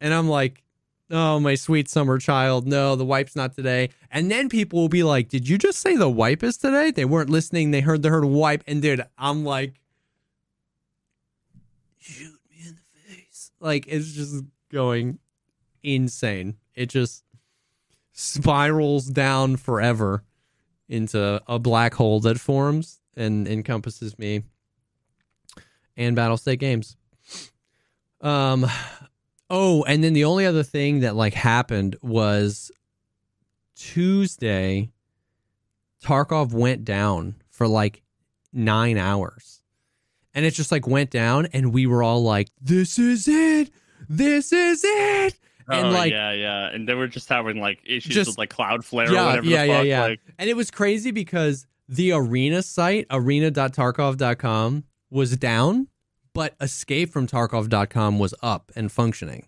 And 0.00 0.14
I'm 0.14 0.28
like, 0.28 0.62
oh, 1.10 1.38
my 1.38 1.56
sweet 1.56 1.90
summer 1.90 2.18
child. 2.18 2.66
No, 2.66 2.96
the 2.96 3.04
wipe's 3.04 3.36
not 3.36 3.54
today. 3.54 3.90
And 4.10 4.30
then 4.30 4.48
people 4.48 4.80
will 4.80 4.88
be 4.88 5.02
like, 5.02 5.28
did 5.28 5.46
you 5.46 5.58
just 5.58 5.78
say 5.80 5.94
the 5.94 6.08
wipe 6.08 6.42
is 6.42 6.56
today? 6.56 6.90
They 6.90 7.04
weren't 7.04 7.30
listening. 7.30 7.70
They 7.70 7.82
heard 7.82 8.02
the 8.02 8.08
heard 8.08 8.24
wipe. 8.24 8.64
And 8.66 8.80
dude, 8.80 9.04
I'm 9.18 9.44
like, 9.44 9.74
shoot 11.98 12.38
me 12.50 12.66
in 12.66 12.76
the 12.76 13.12
face. 13.12 13.50
Like, 13.60 13.86
it's 13.88 14.12
just 14.12 14.42
going 14.72 15.18
insane. 15.82 16.56
It 16.74 16.86
just 16.86 17.24
spirals 18.18 19.04
down 19.08 19.56
forever 19.56 20.24
into 20.88 21.42
a 21.46 21.58
black 21.58 21.92
hole 21.92 22.18
that 22.18 22.40
forms 22.40 22.98
and 23.14 23.46
encompasses 23.46 24.18
me 24.18 24.42
and 25.98 26.16
Battlestate 26.16 26.58
games. 26.58 26.96
Um 28.22 28.64
oh, 29.50 29.84
and 29.84 30.02
then 30.02 30.14
the 30.14 30.24
only 30.24 30.46
other 30.46 30.62
thing 30.62 31.00
that 31.00 31.14
like 31.14 31.34
happened 31.34 31.96
was 32.00 32.70
Tuesday 33.76 34.90
Tarkov 36.02 36.54
went 36.54 36.86
down 36.86 37.34
for 37.50 37.68
like 37.68 38.02
9 38.54 38.96
hours. 38.96 39.60
And 40.32 40.46
it 40.46 40.52
just 40.52 40.72
like 40.72 40.86
went 40.86 41.10
down 41.10 41.48
and 41.52 41.74
we 41.74 41.86
were 41.86 42.02
all 42.02 42.22
like 42.22 42.48
this 42.62 42.98
is 42.98 43.28
it. 43.28 43.70
This 44.08 44.54
is 44.54 44.80
it 44.84 45.38
and 45.68 45.88
oh, 45.88 45.90
like 45.90 46.12
yeah, 46.12 46.32
yeah, 46.32 46.68
and 46.68 46.88
they 46.88 46.94
were 46.94 47.08
just 47.08 47.28
having 47.28 47.60
like 47.60 47.80
issues 47.84 48.14
just, 48.14 48.30
with 48.30 48.38
like 48.38 48.50
Cloudflare 48.50 49.10
yeah, 49.10 49.22
or 49.22 49.26
whatever. 49.26 49.46
Yeah, 49.46 49.62
yeah, 49.64 49.82
yeah. 49.82 50.02
Like. 50.02 50.20
And 50.38 50.48
it 50.48 50.56
was 50.56 50.70
crazy 50.70 51.10
because 51.10 51.66
the 51.88 52.12
arena 52.12 52.62
site, 52.62 53.06
arena.tarkov.com, 53.10 54.84
was 55.10 55.36
down, 55.36 55.88
but 56.32 56.54
escape 56.60 57.10
from 57.10 57.26
tarkov.com 57.26 58.18
was 58.18 58.34
up 58.42 58.72
and 58.76 58.90
functioning. 58.90 59.46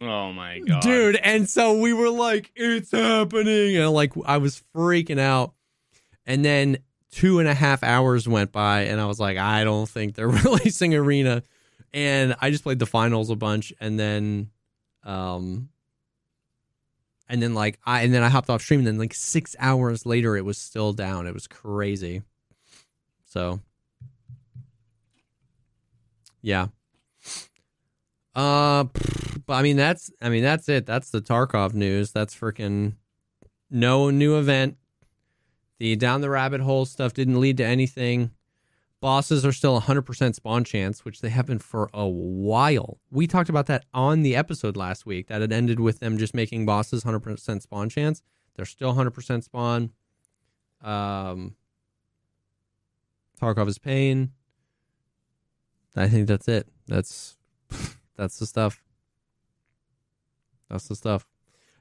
Oh 0.00 0.32
my 0.32 0.60
god. 0.60 0.80
Dude, 0.80 1.16
and 1.16 1.48
so 1.48 1.78
we 1.78 1.92
were 1.92 2.10
like, 2.10 2.50
it's 2.54 2.90
happening. 2.90 3.76
And 3.76 3.90
like 3.90 4.12
I 4.24 4.38
was 4.38 4.62
freaking 4.74 5.18
out. 5.18 5.52
And 6.26 6.44
then 6.44 6.78
two 7.10 7.38
and 7.38 7.48
a 7.48 7.54
half 7.54 7.82
hours 7.82 8.28
went 8.28 8.52
by 8.52 8.82
and 8.82 9.00
I 9.00 9.06
was 9.06 9.20
like, 9.20 9.36
I 9.36 9.64
don't 9.64 9.88
think 9.88 10.14
they're 10.14 10.28
releasing 10.44 10.94
Arena. 10.94 11.42
And 11.92 12.36
I 12.40 12.50
just 12.50 12.62
played 12.62 12.78
the 12.78 12.86
finals 12.86 13.30
a 13.30 13.36
bunch 13.36 13.72
and 13.80 13.98
then 13.98 14.50
um 15.04 15.68
and 17.28 17.42
then 17.42 17.54
like 17.54 17.78
I 17.86 18.02
and 18.02 18.12
then 18.12 18.22
I 18.22 18.28
hopped 18.28 18.50
off 18.50 18.60
stream 18.60 18.80
and 18.80 18.86
then 18.86 18.98
like 18.98 19.14
six 19.14 19.54
hours 19.58 20.04
later 20.04 20.36
it 20.36 20.44
was 20.44 20.58
still 20.58 20.92
down. 20.92 21.26
It 21.26 21.34
was 21.34 21.46
crazy. 21.46 22.22
So 23.24 23.60
yeah. 26.42 26.68
Uh 28.34 28.84
but 29.46 29.54
I 29.54 29.62
mean 29.62 29.76
that's 29.76 30.10
I 30.20 30.28
mean 30.28 30.42
that's 30.42 30.68
it. 30.68 30.86
That's 30.86 31.10
the 31.10 31.20
Tarkov 31.22 31.72
news. 31.72 32.10
That's 32.10 32.34
freaking 32.34 32.94
no 33.70 34.10
new 34.10 34.36
event. 34.38 34.76
The 35.78 35.96
down 35.96 36.20
the 36.20 36.30
rabbit 36.30 36.60
hole 36.60 36.84
stuff 36.84 37.14
didn't 37.14 37.40
lead 37.40 37.56
to 37.58 37.64
anything. 37.64 38.32
Bosses 39.00 39.46
are 39.46 39.52
still 39.52 39.80
100% 39.80 40.34
spawn 40.34 40.62
chance, 40.62 41.04
which 41.04 41.22
they 41.22 41.30
have 41.30 41.46
been 41.46 41.58
for 41.58 41.88
a 41.94 42.06
while. 42.06 42.98
We 43.10 43.26
talked 43.26 43.48
about 43.48 43.66
that 43.66 43.86
on 43.94 44.22
the 44.22 44.36
episode 44.36 44.76
last 44.76 45.06
week 45.06 45.28
that 45.28 45.40
it 45.40 45.52
ended 45.52 45.80
with 45.80 46.00
them 46.00 46.18
just 46.18 46.34
making 46.34 46.66
bosses 46.66 47.04
100% 47.04 47.62
spawn 47.62 47.88
chance. 47.88 48.22
They're 48.56 48.66
still 48.66 48.94
100% 48.94 49.42
spawn. 49.42 49.92
Um, 50.82 51.54
Tarkov 53.40 53.68
is 53.68 53.78
pain. 53.78 54.32
I 55.96 56.08
think 56.08 56.28
that's 56.28 56.46
it. 56.46 56.68
That's 56.86 57.36
that's 58.16 58.38
the 58.38 58.46
stuff. 58.46 58.82
That's 60.68 60.88
the 60.88 60.94
stuff. 60.94 61.28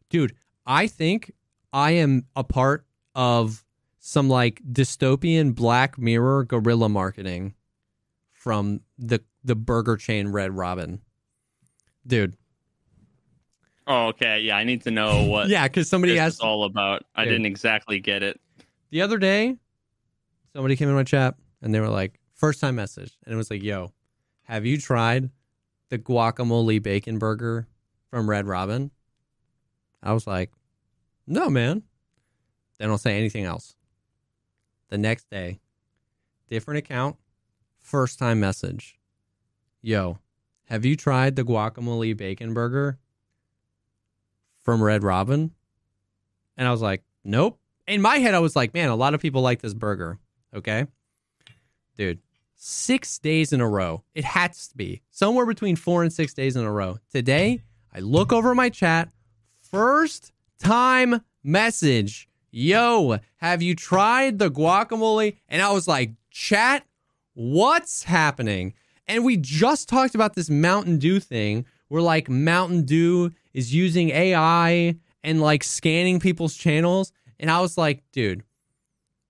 Dude, 0.09 0.35
I 0.65 0.87
think 0.87 1.33
I 1.71 1.91
am 1.91 2.25
a 2.35 2.43
part 2.43 2.85
of 3.13 3.63
some 3.99 4.29
like 4.29 4.61
dystopian 4.69 5.53
Black 5.53 5.97
Mirror 5.97 6.45
guerrilla 6.45 6.89
marketing 6.89 7.53
from 8.33 8.81
the 8.97 9.21
the 9.43 9.55
burger 9.55 9.97
chain 9.97 10.29
Red 10.29 10.53
Robin. 10.53 11.01
Dude. 12.07 12.35
Oh, 13.85 14.07
okay. 14.07 14.41
Yeah, 14.41 14.57
I 14.57 14.63
need 14.63 14.83
to 14.83 14.91
know 14.91 15.25
what. 15.25 15.47
yeah, 15.49 15.67
because 15.67 15.89
somebody 15.89 16.17
asked 16.17 16.41
all 16.41 16.63
about. 16.63 17.03
I 17.15 17.23
Dude. 17.23 17.31
didn't 17.31 17.45
exactly 17.47 17.99
get 17.99 18.23
it. 18.23 18.39
The 18.91 19.01
other 19.01 19.17
day, 19.17 19.57
somebody 20.53 20.75
came 20.75 20.89
in 20.89 20.95
my 20.95 21.03
chat 21.03 21.35
and 21.61 21.73
they 21.73 21.79
were 21.79 21.89
like, 21.89 22.19
first 22.35 22.61
time 22.61 22.75
message, 22.75 23.17
and 23.25 23.33
it 23.33 23.37
was 23.37 23.51
like, 23.51 23.63
"Yo, 23.63 23.91
have 24.43 24.65
you 24.65 24.79
tried 24.79 25.29
the 25.89 25.99
guacamole 25.99 26.81
bacon 26.81 27.19
burger 27.19 27.67
from 28.09 28.29
Red 28.29 28.47
Robin?" 28.47 28.91
I 30.01 30.13
was 30.13 30.25
like, 30.25 30.51
"No, 31.27 31.49
man." 31.49 31.83
They 32.77 32.85
don't 32.85 32.97
say 32.97 33.17
anything 33.17 33.43
else 33.43 33.75
the 34.89 34.97
next 34.97 35.29
day, 35.29 35.59
different 36.47 36.79
account, 36.79 37.15
first 37.79 38.19
time 38.19 38.39
message. 38.39 38.97
Yo, 39.81 40.19
have 40.65 40.85
you 40.85 40.95
tried 40.95 41.35
the 41.35 41.43
guacamole 41.43 42.15
bacon 42.15 42.53
burger 42.53 42.99
from 44.61 44.83
Red 44.83 45.03
Robin? 45.03 45.51
And 46.57 46.67
I 46.67 46.71
was 46.71 46.81
like, 46.81 47.03
nope. 47.23 47.59
In 47.87 48.01
my 48.01 48.17
head, 48.17 48.35
I 48.35 48.39
was 48.39 48.55
like, 48.55 48.73
man, 48.73 48.89
a 48.89 48.95
lot 48.95 49.13
of 49.13 49.21
people 49.21 49.41
like 49.41 49.61
this 49.61 49.73
burger. 49.73 50.19
Okay. 50.53 50.85
Dude, 51.97 52.19
six 52.55 53.17
days 53.19 53.51
in 53.53 53.61
a 53.61 53.67
row. 53.67 54.03
It 54.13 54.25
has 54.25 54.67
to 54.67 54.77
be 54.77 55.01
somewhere 55.09 55.45
between 55.45 55.75
four 55.75 56.03
and 56.03 56.13
six 56.13 56.33
days 56.33 56.55
in 56.55 56.65
a 56.65 56.71
row. 56.71 56.99
Today, 57.11 57.63
I 57.93 57.99
look 57.99 58.31
over 58.31 58.53
my 58.53 58.69
chat, 58.69 59.09
first 59.59 60.31
time 60.59 61.21
message 61.43 62.28
yo, 62.51 63.19
have 63.37 63.61
you 63.61 63.75
tried 63.75 64.39
the 64.39 64.49
guacamole? 64.49 65.37
And 65.47 65.61
I 65.61 65.71
was 65.71 65.87
like, 65.87 66.11
chat, 66.31 66.85
what's 67.33 68.03
happening? 68.03 68.73
And 69.07 69.25
we 69.25 69.37
just 69.37 69.89
talked 69.89 70.15
about 70.15 70.35
this 70.35 70.49
Mountain 70.49 70.99
Dew 70.99 71.19
thing 71.19 71.65
where 71.87 72.01
like 72.01 72.29
Mountain 72.29 72.83
Dew 72.83 73.31
is 73.53 73.73
using 73.73 74.09
AI 74.11 74.95
and 75.23 75.41
like 75.41 75.63
scanning 75.63 76.19
people's 76.19 76.55
channels. 76.55 77.11
And 77.39 77.49
I 77.49 77.61
was 77.61 77.77
like, 77.77 78.03
dude, 78.11 78.43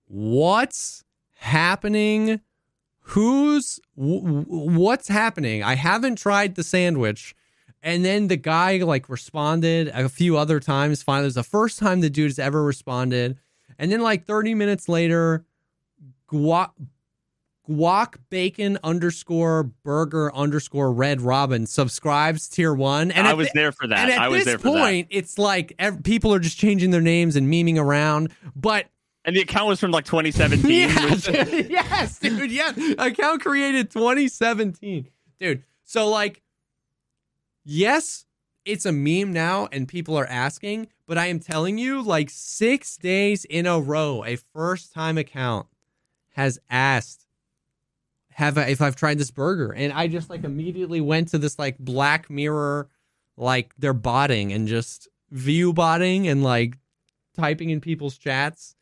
what's 0.06 1.04
happening? 1.38 2.40
Who's 3.00 3.80
what's 3.94 5.08
happening? 5.08 5.62
I 5.62 5.74
haven't 5.74 6.16
tried 6.16 6.54
the 6.54 6.62
sandwich. 6.62 7.34
And 7.82 8.04
then 8.04 8.28
the 8.28 8.36
guy 8.36 8.78
like 8.78 9.08
responded 9.08 9.88
a 9.88 10.08
few 10.08 10.36
other 10.36 10.60
times. 10.60 11.02
Finally, 11.02 11.24
it 11.24 11.26
was 11.28 11.34
the 11.34 11.42
first 11.42 11.78
time 11.78 12.00
the 12.00 12.10
dude 12.10 12.30
has 12.30 12.38
ever 12.38 12.62
responded. 12.62 13.38
And 13.78 13.90
then 13.90 14.00
like 14.00 14.26
30 14.26 14.54
minutes 14.54 14.88
later, 14.88 15.44
guac, 16.30 16.72
guac 17.68 18.16
bacon 18.28 18.78
underscore 18.82 19.62
burger 19.62 20.34
underscore 20.34 20.92
red 20.92 21.20
robin 21.20 21.66
subscribes 21.66 22.48
tier 22.48 22.74
one. 22.74 23.10
And 23.10 23.26
I 23.26 23.34
was 23.34 23.50
there 23.54 23.72
for 23.72 23.86
that. 23.86 23.98
And 23.98 24.10
at 24.12 24.18
I 24.18 24.28
was 24.28 24.44
this 24.44 24.60
point, 24.60 25.08
it's 25.10 25.38
like 25.38 25.72
ev- 25.78 26.02
people 26.02 26.34
are 26.34 26.38
just 26.38 26.58
changing 26.58 26.90
their 26.90 27.00
names 27.00 27.36
and 27.36 27.48
memeing 27.48 27.78
around. 27.78 28.32
But 28.54 28.86
and 29.24 29.36
the 29.36 29.40
account 29.42 29.68
was 29.68 29.80
from 29.80 29.90
like 29.90 30.04
2017. 30.04 30.70
yes, 30.70 31.28
yes, 31.70 32.18
dude. 32.18 32.50
Yeah, 32.50 32.72
account 32.98 33.42
created 33.42 33.90
2017, 33.90 35.08
dude. 35.38 35.62
So 35.84 36.08
like 36.08 36.42
yes, 37.64 38.24
it's 38.64 38.86
a 38.86 38.92
meme 38.92 39.32
now 39.32 39.68
and 39.72 39.88
people 39.88 40.16
are 40.16 40.26
asking, 40.26 40.88
but 41.06 41.18
I 41.18 41.26
am 41.26 41.40
telling 41.40 41.78
you, 41.78 42.02
like 42.02 42.30
six 42.30 42.96
days 42.96 43.44
in 43.44 43.66
a 43.66 43.80
row, 43.80 44.24
a 44.24 44.36
first 44.36 44.92
time 44.92 45.18
account 45.18 45.66
has 46.34 46.58
asked 46.70 47.26
have 48.32 48.56
I, 48.56 48.66
if 48.66 48.80
I've 48.80 48.96
tried 48.96 49.18
this 49.18 49.30
burger. 49.30 49.72
And 49.72 49.92
I 49.92 50.06
just 50.06 50.30
like 50.30 50.44
immediately 50.44 51.00
went 51.00 51.28
to 51.28 51.38
this 51.38 51.58
like 51.58 51.78
black 51.78 52.30
mirror, 52.30 52.88
like 53.36 53.74
they're 53.78 53.92
botting 53.92 54.52
and 54.52 54.66
just 54.66 55.08
view 55.30 55.72
botting 55.72 56.26
and 56.26 56.42
like 56.42 56.78
typing 57.36 57.70
in 57.70 57.80
people's 57.80 58.16
chats 58.16 58.74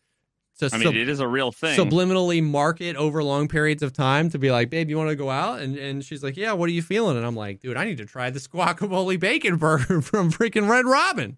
to 0.58 0.70
I 0.72 0.78
mean, 0.78 0.88
sub- 0.88 0.94
it 0.94 1.08
is 1.08 1.20
a 1.20 1.28
real 1.28 1.52
thing. 1.52 1.78
Subliminally 1.78 2.42
market 2.42 2.96
over 2.96 3.22
long 3.22 3.48
periods 3.48 3.82
of 3.82 3.92
time 3.92 4.28
to 4.30 4.38
be 4.38 4.50
like, 4.50 4.70
babe, 4.70 4.90
you 4.90 4.96
want 4.96 5.10
to 5.10 5.16
go 5.16 5.30
out? 5.30 5.60
And 5.60 5.76
and 5.76 6.04
she's 6.04 6.22
like, 6.22 6.36
yeah. 6.36 6.52
What 6.52 6.68
are 6.68 6.72
you 6.72 6.82
feeling? 6.82 7.16
And 7.16 7.24
I'm 7.24 7.36
like, 7.36 7.60
dude, 7.60 7.76
I 7.76 7.84
need 7.84 7.98
to 7.98 8.06
try 8.06 8.30
this 8.30 8.46
guacamole 8.48 9.18
bacon 9.18 9.56
burger 9.56 10.02
from 10.02 10.30
freaking 10.30 10.68
Red 10.68 10.84
Robin. 10.84 11.36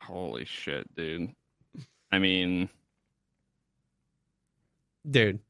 Holy 0.00 0.44
shit, 0.44 0.94
dude. 0.94 1.34
I 2.12 2.18
mean, 2.18 2.68
dude, 5.08 5.40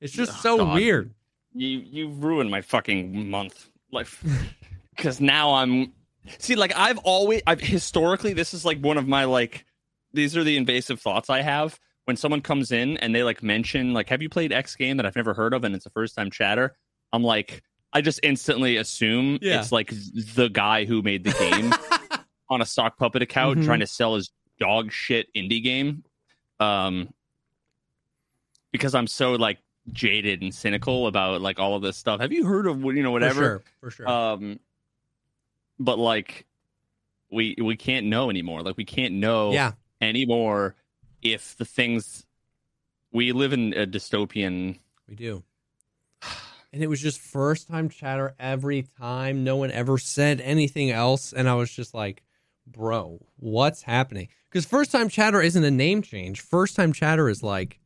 it's 0.00 0.12
just 0.12 0.32
oh, 0.32 0.40
so 0.40 0.56
God. 0.58 0.74
weird. 0.74 1.14
You 1.54 1.78
you 1.78 2.08
ruined 2.08 2.50
my 2.50 2.60
fucking 2.60 3.30
month, 3.30 3.68
life 3.90 4.24
because 4.96 5.20
now 5.20 5.54
I'm 5.54 5.92
see, 6.38 6.56
like 6.56 6.72
I've 6.76 6.98
always, 6.98 7.42
I've 7.46 7.60
historically, 7.60 8.32
this 8.32 8.54
is 8.54 8.64
like 8.64 8.78
one 8.80 8.98
of 8.98 9.08
my 9.08 9.24
like, 9.24 9.64
these 10.12 10.36
are 10.36 10.44
the 10.44 10.56
invasive 10.56 11.00
thoughts 11.00 11.30
I 11.30 11.42
have 11.42 11.78
when 12.10 12.16
someone 12.16 12.40
comes 12.40 12.72
in 12.72 12.96
and 12.96 13.14
they 13.14 13.22
like 13.22 13.40
mention 13.40 13.92
like 13.92 14.08
have 14.08 14.20
you 14.20 14.28
played 14.28 14.52
X 14.52 14.74
game 14.74 14.96
that 14.96 15.06
I've 15.06 15.14
never 15.14 15.32
heard 15.32 15.54
of 15.54 15.62
and 15.62 15.76
it's 15.76 15.86
a 15.86 15.90
first 15.90 16.16
time 16.16 16.28
chatter, 16.28 16.74
I'm 17.12 17.22
like 17.22 17.62
I 17.92 18.00
just 18.00 18.18
instantly 18.24 18.78
assume 18.78 19.38
yeah. 19.40 19.60
it's 19.60 19.70
like 19.70 19.92
the 20.34 20.50
guy 20.52 20.86
who 20.86 21.02
made 21.02 21.22
the 21.22 21.30
game 21.30 21.72
on 22.48 22.62
a 22.62 22.66
sock 22.66 22.98
puppet 22.98 23.22
account 23.22 23.58
mm-hmm. 23.58 23.66
trying 23.66 23.78
to 23.78 23.86
sell 23.86 24.16
his 24.16 24.32
dog 24.58 24.90
shit 24.90 25.28
indie 25.36 25.62
game. 25.62 26.02
Um 26.58 27.14
because 28.72 28.96
I'm 28.96 29.06
so 29.06 29.34
like 29.34 29.58
jaded 29.92 30.42
and 30.42 30.52
cynical 30.52 31.06
about 31.06 31.40
like 31.40 31.60
all 31.60 31.76
of 31.76 31.82
this 31.82 31.96
stuff. 31.96 32.20
Have 32.20 32.32
you 32.32 32.44
heard 32.44 32.66
of 32.66 32.82
you 32.82 33.04
know 33.04 33.12
whatever? 33.12 33.34
For 33.34 33.40
sure. 33.40 33.62
For 33.82 33.90
sure. 33.92 34.08
Um 34.08 34.58
but 35.78 35.96
like 35.96 36.44
we 37.30 37.54
we 37.62 37.76
can't 37.76 38.06
know 38.06 38.30
anymore. 38.30 38.62
Like 38.62 38.76
we 38.76 38.84
can't 38.84 39.14
know 39.14 39.52
yeah. 39.52 39.74
anymore 40.00 40.74
if 41.22 41.56
the 41.56 41.64
things 41.64 42.26
we 43.12 43.32
live 43.32 43.52
in 43.52 43.72
a 43.74 43.86
dystopian 43.86 44.78
we 45.08 45.14
do 45.14 45.42
and 46.72 46.82
it 46.82 46.86
was 46.86 47.00
just 47.00 47.20
first 47.20 47.68
time 47.68 47.88
chatter 47.88 48.34
every 48.38 48.86
time 48.98 49.44
no 49.44 49.56
one 49.56 49.70
ever 49.70 49.98
said 49.98 50.40
anything 50.40 50.90
else 50.90 51.32
and 51.32 51.48
i 51.48 51.54
was 51.54 51.70
just 51.70 51.94
like 51.94 52.22
bro 52.66 53.20
what's 53.36 53.82
happening 53.82 54.28
because 54.48 54.64
first 54.64 54.92
time 54.92 55.08
chatter 55.08 55.40
isn't 55.40 55.64
a 55.64 55.70
name 55.70 56.02
change 56.02 56.40
first 56.40 56.76
time 56.76 56.92
chatter 56.92 57.28
is 57.28 57.42
like 57.42 57.78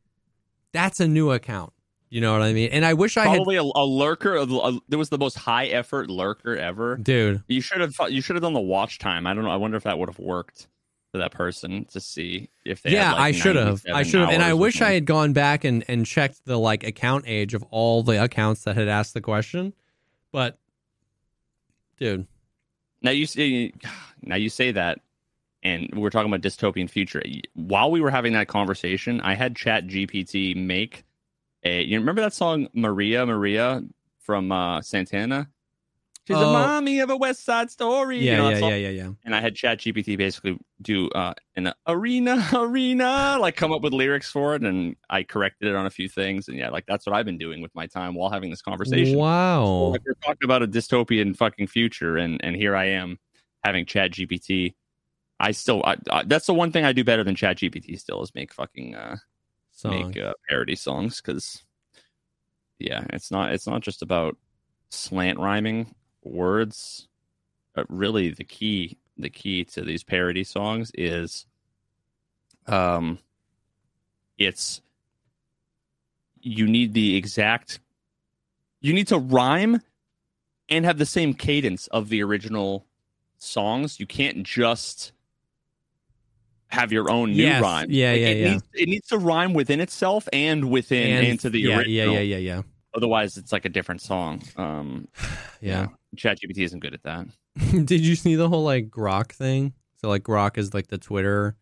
that's 0.71 0.99
a 0.99 1.07
new 1.07 1.31
account 1.31 1.71
you 2.09 2.21
know 2.21 2.31
what 2.31 2.43
I 2.43 2.53
mean? 2.53 2.69
And 2.71 2.85
I 2.85 2.93
wish 2.93 3.17
I 3.17 3.25
probably 3.25 3.55
had... 3.55 3.65
a, 3.65 3.79
a 3.79 3.83
lurker. 3.83 4.35
A, 4.35 4.45
there 4.87 4.99
was 4.99 5.09
the 5.09 5.17
most 5.17 5.37
high 5.37 5.65
effort 5.65 6.09
lurker 6.09 6.55
ever, 6.55 6.95
dude. 6.95 7.43
You 7.47 7.59
should 7.59 7.81
have 7.81 7.93
you 8.09 8.21
should 8.21 8.37
have 8.37 8.43
done 8.43 8.53
the 8.53 8.61
watch 8.61 8.99
time. 8.99 9.27
I 9.27 9.33
don't 9.33 9.43
know. 9.43 9.49
I 9.49 9.57
wonder 9.57 9.75
if 9.75 9.83
that 9.83 9.99
would 9.99 10.07
have 10.07 10.19
worked 10.19 10.67
to 11.15 11.19
that 11.19 11.31
person 11.31 11.85
to 11.85 11.99
see 11.99 12.49
if 12.63 12.81
they. 12.81 12.91
Yeah, 12.91 13.13
like 13.13 13.21
I 13.21 13.31
should 13.31 13.55
have. 13.55 13.83
I 13.91 14.03
should 14.03 14.21
have, 14.21 14.29
and 14.29 14.43
I 14.43 14.53
wish 14.53 14.81
I 14.81 14.91
had 14.91 15.05
gone 15.05 15.33
back 15.33 15.63
and 15.63 15.83
and 15.87 16.05
checked 16.05 16.45
the 16.45 16.57
like 16.57 16.83
account 16.83 17.25
age 17.27 17.53
of 17.53 17.63
all 17.71 18.03
the 18.03 18.23
accounts 18.23 18.63
that 18.63 18.75
had 18.75 18.87
asked 18.87 19.13
the 19.13 19.21
question. 19.21 19.73
But, 20.31 20.57
dude, 21.99 22.27
now 23.01 23.11
you 23.11 23.25
see, 23.25 23.73
now 24.21 24.35
you 24.35 24.49
say 24.49 24.71
that, 24.71 24.99
and 25.63 25.89
we're 25.95 26.09
talking 26.09 26.31
about 26.31 26.41
dystopian 26.41 26.89
future. 26.89 27.23
While 27.53 27.91
we 27.91 28.01
were 28.01 28.11
having 28.11 28.33
that 28.33 28.47
conversation, 28.47 29.21
I 29.21 29.35
had 29.35 29.55
Chat 29.55 29.87
GPT 29.87 30.55
make 30.55 31.05
a. 31.63 31.83
You 31.83 31.99
remember 31.99 32.21
that 32.21 32.33
song 32.33 32.67
Maria 32.73 33.25
Maria 33.25 33.83
from 34.19 34.51
uh, 34.51 34.81
Santana? 34.81 35.49
She's 36.27 36.37
oh. 36.37 36.49
a 36.49 36.53
mommy 36.53 37.01
of 37.01 37.11
a 37.11 37.15
West 37.15 37.45
Side 37.45 37.69
Story. 37.69 38.17
Yeah, 38.17 38.31
you 38.31 38.37
know, 38.37 38.49
yeah, 38.49 38.57
yeah, 38.57 38.75
yeah, 38.75 38.89
yeah. 38.89 39.09
And 39.25 39.35
I 39.35 39.41
had 39.41 39.55
Chat 39.55 39.77
GPT 39.77 40.17
basically 40.17 40.57
do 40.81 41.07
uh, 41.09 41.35
an 41.55 41.71
arena, 41.87 42.43
arena, 42.53 43.37
like 43.39 43.55
come 43.55 43.71
up 43.71 43.83
with 43.83 43.93
lyrics 43.93 44.31
for 44.31 44.55
it, 44.55 44.63
and 44.63 44.95
I 45.07 45.21
corrected 45.21 45.67
it 45.67 45.75
on 45.75 45.85
a 45.85 45.91
few 45.91 46.09
things. 46.09 46.47
And 46.47 46.57
yeah, 46.57 46.69
like 46.69 46.85
that's 46.87 47.05
what 47.05 47.15
I've 47.15 47.27
been 47.27 47.37
doing 47.37 47.61
with 47.61 47.73
my 47.75 47.85
time 47.85 48.15
while 48.15 48.31
having 48.31 48.49
this 48.49 48.63
conversation. 48.63 49.19
Wow, 49.19 49.65
so, 49.65 49.83
like, 49.89 50.01
we're 50.03 50.13
talking 50.15 50.45
about 50.45 50.63
a 50.63 50.67
dystopian 50.67 51.37
fucking 51.37 51.67
future, 51.67 52.17
and 52.17 52.43
and 52.43 52.55
here 52.55 52.75
I 52.75 52.85
am 52.85 53.19
having 53.63 53.85
Chat 53.85 54.11
GPT. 54.11 54.73
I 55.39 55.51
still, 55.51 55.83
I, 55.85 55.97
I, 56.09 56.23
that's 56.23 56.47
the 56.47 56.53
one 56.55 56.71
thing 56.71 56.85
I 56.85 56.93
do 56.93 57.03
better 57.03 57.23
than 57.23 57.35
Chat 57.35 57.57
GPT. 57.57 57.99
Still 57.99 58.23
is 58.23 58.33
make 58.33 58.51
fucking 58.51 58.95
uh, 58.95 59.17
make 59.83 60.17
uh, 60.17 60.33
parody 60.49 60.75
songs 60.75 61.21
because 61.21 61.63
yeah, 62.79 63.05
it's 63.13 63.29
not 63.29 63.51
it's 63.51 63.67
not 63.67 63.81
just 63.81 64.01
about 64.01 64.35
slant 64.89 65.37
rhyming 65.37 65.93
words 66.25 67.07
but 67.73 67.85
really 67.89 68.29
the 68.29 68.43
key 68.43 68.97
the 69.17 69.29
key 69.29 69.63
to 69.63 69.81
these 69.81 70.03
parody 70.03 70.43
songs 70.43 70.91
is 70.95 71.45
um 72.67 73.17
it's 74.37 74.81
you 76.41 76.67
need 76.67 76.93
the 76.93 77.15
exact 77.15 77.79
you 78.81 78.93
need 78.93 79.07
to 79.07 79.17
rhyme 79.17 79.81
and 80.69 80.85
have 80.85 80.97
the 80.97 81.05
same 81.05 81.33
cadence 81.33 81.87
of 81.87 82.09
the 82.09 82.21
original 82.23 82.85
songs. 83.37 83.99
You 83.99 84.05
can't 84.05 84.43
just 84.43 85.11
have 86.67 86.91
your 86.91 87.09
own 87.09 87.31
new 87.31 87.43
yes. 87.43 87.61
rhyme. 87.61 87.87
Yeah 87.89 88.11
like 88.11 88.19
yeah 88.19 88.27
it 88.27 88.37
yeah. 88.37 88.51
needs, 88.51 88.63
it 88.73 88.89
needs 88.89 89.07
to 89.07 89.17
rhyme 89.17 89.53
within 89.53 89.79
itself 89.79 90.27
and 90.33 90.69
within 90.69 91.17
and, 91.17 91.27
into 91.27 91.49
the 91.49 91.61
yeah, 91.61 91.77
original 91.77 91.93
yeah 91.93 92.19
yeah 92.19 92.19
yeah 92.19 92.37
yeah 92.37 92.61
otherwise 92.95 93.37
it's 93.37 93.51
like 93.51 93.65
a 93.65 93.69
different 93.69 94.01
song 94.01 94.41
um 94.57 95.07
yeah 95.61 95.87
ChatGPT 96.15 96.59
isn't 96.59 96.79
good 96.79 96.93
at 96.93 97.03
that. 97.03 97.27
Did 97.85 98.05
you 98.05 98.15
see 98.15 98.35
the 98.35 98.49
whole 98.49 98.63
like 98.63 98.89
Grok 98.89 99.31
thing? 99.31 99.73
So 100.01 100.09
like 100.09 100.23
Grok 100.23 100.57
is 100.57 100.73
like 100.73 100.87
the 100.87 100.97
Twitter 100.97 101.55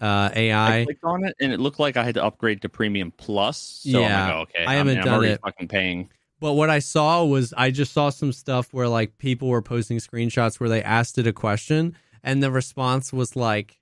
uh, 0.00 0.30
AI. 0.34 0.80
I 0.80 0.84
clicked 0.84 1.04
on 1.04 1.24
it 1.24 1.34
and 1.40 1.52
it 1.52 1.60
looked 1.60 1.78
like 1.78 1.96
I 1.96 2.04
had 2.04 2.14
to 2.14 2.24
upgrade 2.24 2.62
to 2.62 2.68
Premium 2.68 3.12
Plus. 3.16 3.80
So 3.82 4.00
yeah, 4.00 4.26
like, 4.26 4.34
oh, 4.34 4.40
okay, 4.40 4.64
I 4.64 4.74
haven't 4.74 4.98
I 4.98 5.02
done 5.02 5.14
I'm 5.14 5.24
it. 5.24 5.40
Fucking 5.44 5.68
paying. 5.68 6.10
But 6.40 6.52
what 6.52 6.70
I 6.70 6.78
saw 6.78 7.24
was 7.24 7.52
I 7.56 7.70
just 7.70 7.92
saw 7.92 8.10
some 8.10 8.32
stuff 8.32 8.72
where 8.72 8.88
like 8.88 9.18
people 9.18 9.48
were 9.48 9.62
posting 9.62 9.98
screenshots 9.98 10.60
where 10.60 10.68
they 10.68 10.82
asked 10.82 11.18
it 11.18 11.26
a 11.26 11.32
question 11.32 11.96
and 12.22 12.42
the 12.42 12.50
response 12.50 13.12
was 13.12 13.34
like, 13.34 13.80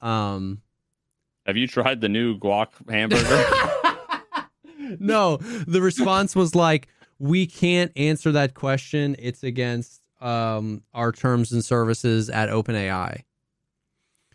um, 0.00 0.62
"Have 1.44 1.56
you 1.56 1.66
tried 1.66 2.00
the 2.00 2.08
new 2.08 2.38
guac 2.38 2.68
hamburger?" 2.88 3.44
no, 4.98 5.36
the 5.36 5.80
response 5.80 6.34
was 6.34 6.54
like, 6.54 6.88
we 7.18 7.46
can't 7.46 7.92
answer 7.96 8.32
that 8.32 8.54
question. 8.54 9.16
It's 9.18 9.42
against 9.42 10.02
um, 10.20 10.82
our 10.94 11.12
terms 11.12 11.52
and 11.52 11.64
services 11.64 12.30
at 12.30 12.48
OpenAI. 12.48 13.22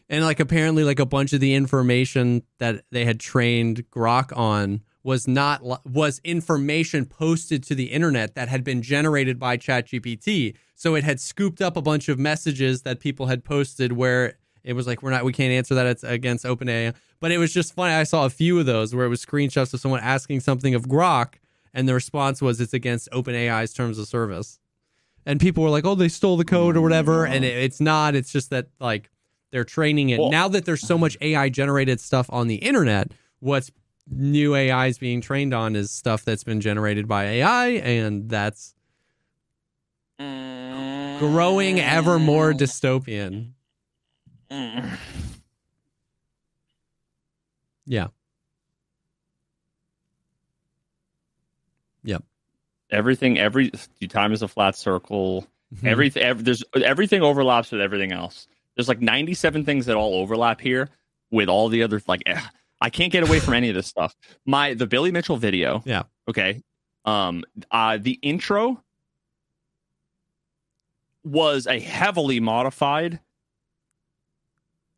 And 0.10 0.26
like 0.26 0.40
apparently, 0.40 0.84
like 0.84 1.00
a 1.00 1.06
bunch 1.06 1.32
of 1.32 1.40
the 1.40 1.54
information 1.54 2.44
that 2.58 2.84
they 2.92 3.06
had 3.06 3.20
trained 3.20 3.90
Grok 3.92 4.36
on 4.36 4.82
was 5.04 5.28
not 5.28 5.64
was 5.88 6.20
information 6.24 7.06
posted 7.06 7.64
to 7.64 7.76
the 7.76 7.86
internet 7.86 8.36
that 8.36 8.50
had 8.50 8.64
been 8.64 8.82
generated 8.82 9.40
by 9.40 9.58
ChatGPT. 9.58 10.56
So 10.76 10.96
it 10.96 11.04
had 11.04 11.20
scooped 11.20 11.62
up 11.62 11.78
a 11.78 11.82
bunch 11.82 12.10
of 12.10 12.20
messages 12.20 12.82
that 12.82 13.00
people 13.00 13.28
had 13.28 13.44
posted 13.44 13.94
where 13.94 14.38
it 14.64 14.74
was 14.74 14.88
like 14.88 15.02
we're 15.02 15.12
not 15.12 15.26
we 15.26 15.34
can't 15.34 15.52
answer 15.52 15.76
that 15.76 15.86
it's 15.86 16.04
against 16.04 16.46
OpenAI. 16.46 16.94
But 17.20 17.32
it 17.32 17.38
was 17.38 17.54
just 17.54 17.74
funny. 17.74 17.94
I 17.94 18.04
saw 18.04 18.26
a 18.26 18.30
few 18.30 18.60
of 18.60 18.66
those 18.66 18.96
where 18.96 19.06
it 19.06 19.10
was 19.10 19.24
screenshots 19.24 19.74
of 19.74 19.80
someone 19.80 20.00
asking 20.00 20.40
something 20.40 20.74
of 20.74 20.88
Grok 20.88 21.36
and 21.74 21.88
the 21.88 21.94
response 21.94 22.42
was 22.42 22.60
it's 22.60 22.74
against 22.74 23.10
OpenAI's 23.12 23.74
terms 23.74 23.98
of 23.98 24.08
service. 24.08 24.60
And 25.26 25.40
people 25.40 25.64
were 25.64 25.70
like, 25.70 25.86
"Oh, 25.86 25.96
they 25.96 26.10
stole 26.10 26.36
the 26.36 26.46
code 26.46 26.76
or 26.76 26.82
whatever," 26.82 27.26
and 27.26 27.46
it, 27.46 27.56
it's 27.56 27.80
not. 27.80 28.16
It's 28.16 28.32
just 28.32 28.50
that 28.50 28.68
like 28.80 29.12
they're 29.52 29.64
training 29.64 30.10
it 30.10 30.20
well, 30.20 30.32
now 30.32 30.48
that 30.48 30.66
there's 30.66 30.82
so 30.82 30.98
much 30.98 31.16
AI 31.22 31.50
generated 31.50 32.00
stuff 32.00 32.28
on 32.32 32.48
the 32.48 32.56
internet. 32.56 33.12
What's 33.40 33.72
new 34.10 34.56
AI 34.56 34.88
is 34.88 34.98
being 34.98 35.22
trained 35.22 35.54
on 35.54 35.76
is 35.76 35.92
stuff 35.92 36.26
that's 36.26 36.44
been 36.44 36.60
generated 36.60 37.08
by 37.08 37.26
AI, 37.26 37.68
and 37.68 38.30
that's 38.30 38.74
mm. 40.20 41.20
growing 41.20 41.80
ever 41.80 42.18
more 42.18 42.52
dystopian. 42.52 43.52
Yeah. 47.86 48.08
Yep. 52.04 52.24
Everything, 52.90 53.40
every 53.40 53.72
time 54.10 54.34
is 54.34 54.42
a 54.42 54.48
flat 54.48 54.76
circle. 54.76 55.48
Mm-hmm. 55.74 55.88
Everything, 55.88 56.24
every, 56.24 56.44
there's 56.44 56.64
everything 56.76 57.22
overlaps 57.22 57.72
with 57.72 57.82
everything 57.82 58.12
else. 58.12 58.48
There's 58.76 58.88
like 58.88 59.02
97 59.02 59.66
things 59.66 59.86
that 59.86 59.96
all 59.96 60.16
overlap 60.16 60.60
here 60.60 60.90
with 61.32 61.50
all 61.50 61.70
the 61.70 61.84
other 61.84 62.02
like. 62.08 62.24
Eh, 62.26 62.40
I 62.82 62.90
can't 62.90 63.12
get 63.12 63.24
away 63.24 63.40
from 63.40 63.54
any 63.54 63.70
of 63.70 63.76
this 63.76 63.88
stuff. 63.88 64.16
My 64.46 64.74
the 64.74 64.88
Billy 64.88 65.12
Mitchell 65.12 65.38
video. 65.38 65.82
Yeah. 65.86 66.04
Okay. 66.28 66.62
Um. 67.06 67.44
Uh. 67.70 67.98
The 68.02 68.20
intro 68.22 68.84
was 71.24 71.68
a 71.68 71.80
heavily 71.80 72.40
modified 72.40 73.20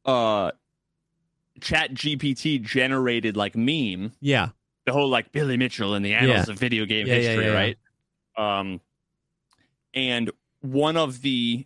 uh 0.05 0.51
chat 1.61 1.93
gpt 1.93 2.61
generated 2.61 3.37
like 3.37 3.55
meme 3.55 4.11
yeah 4.19 4.49
the 4.85 4.91
whole 4.91 5.09
like 5.09 5.31
Billy 5.31 5.57
Mitchell 5.57 5.93
and 5.93 6.05
the 6.05 6.13
annals 6.13 6.47
yeah. 6.47 6.53
of 6.53 6.59
video 6.59 6.85
game 6.85 7.07
yeah, 7.07 7.15
history, 7.15 7.45
yeah, 7.45 7.53
right? 7.53 7.77
Um, 8.37 8.81
and 9.93 10.31
one 10.61 10.97
of 10.97 11.21
the 11.21 11.65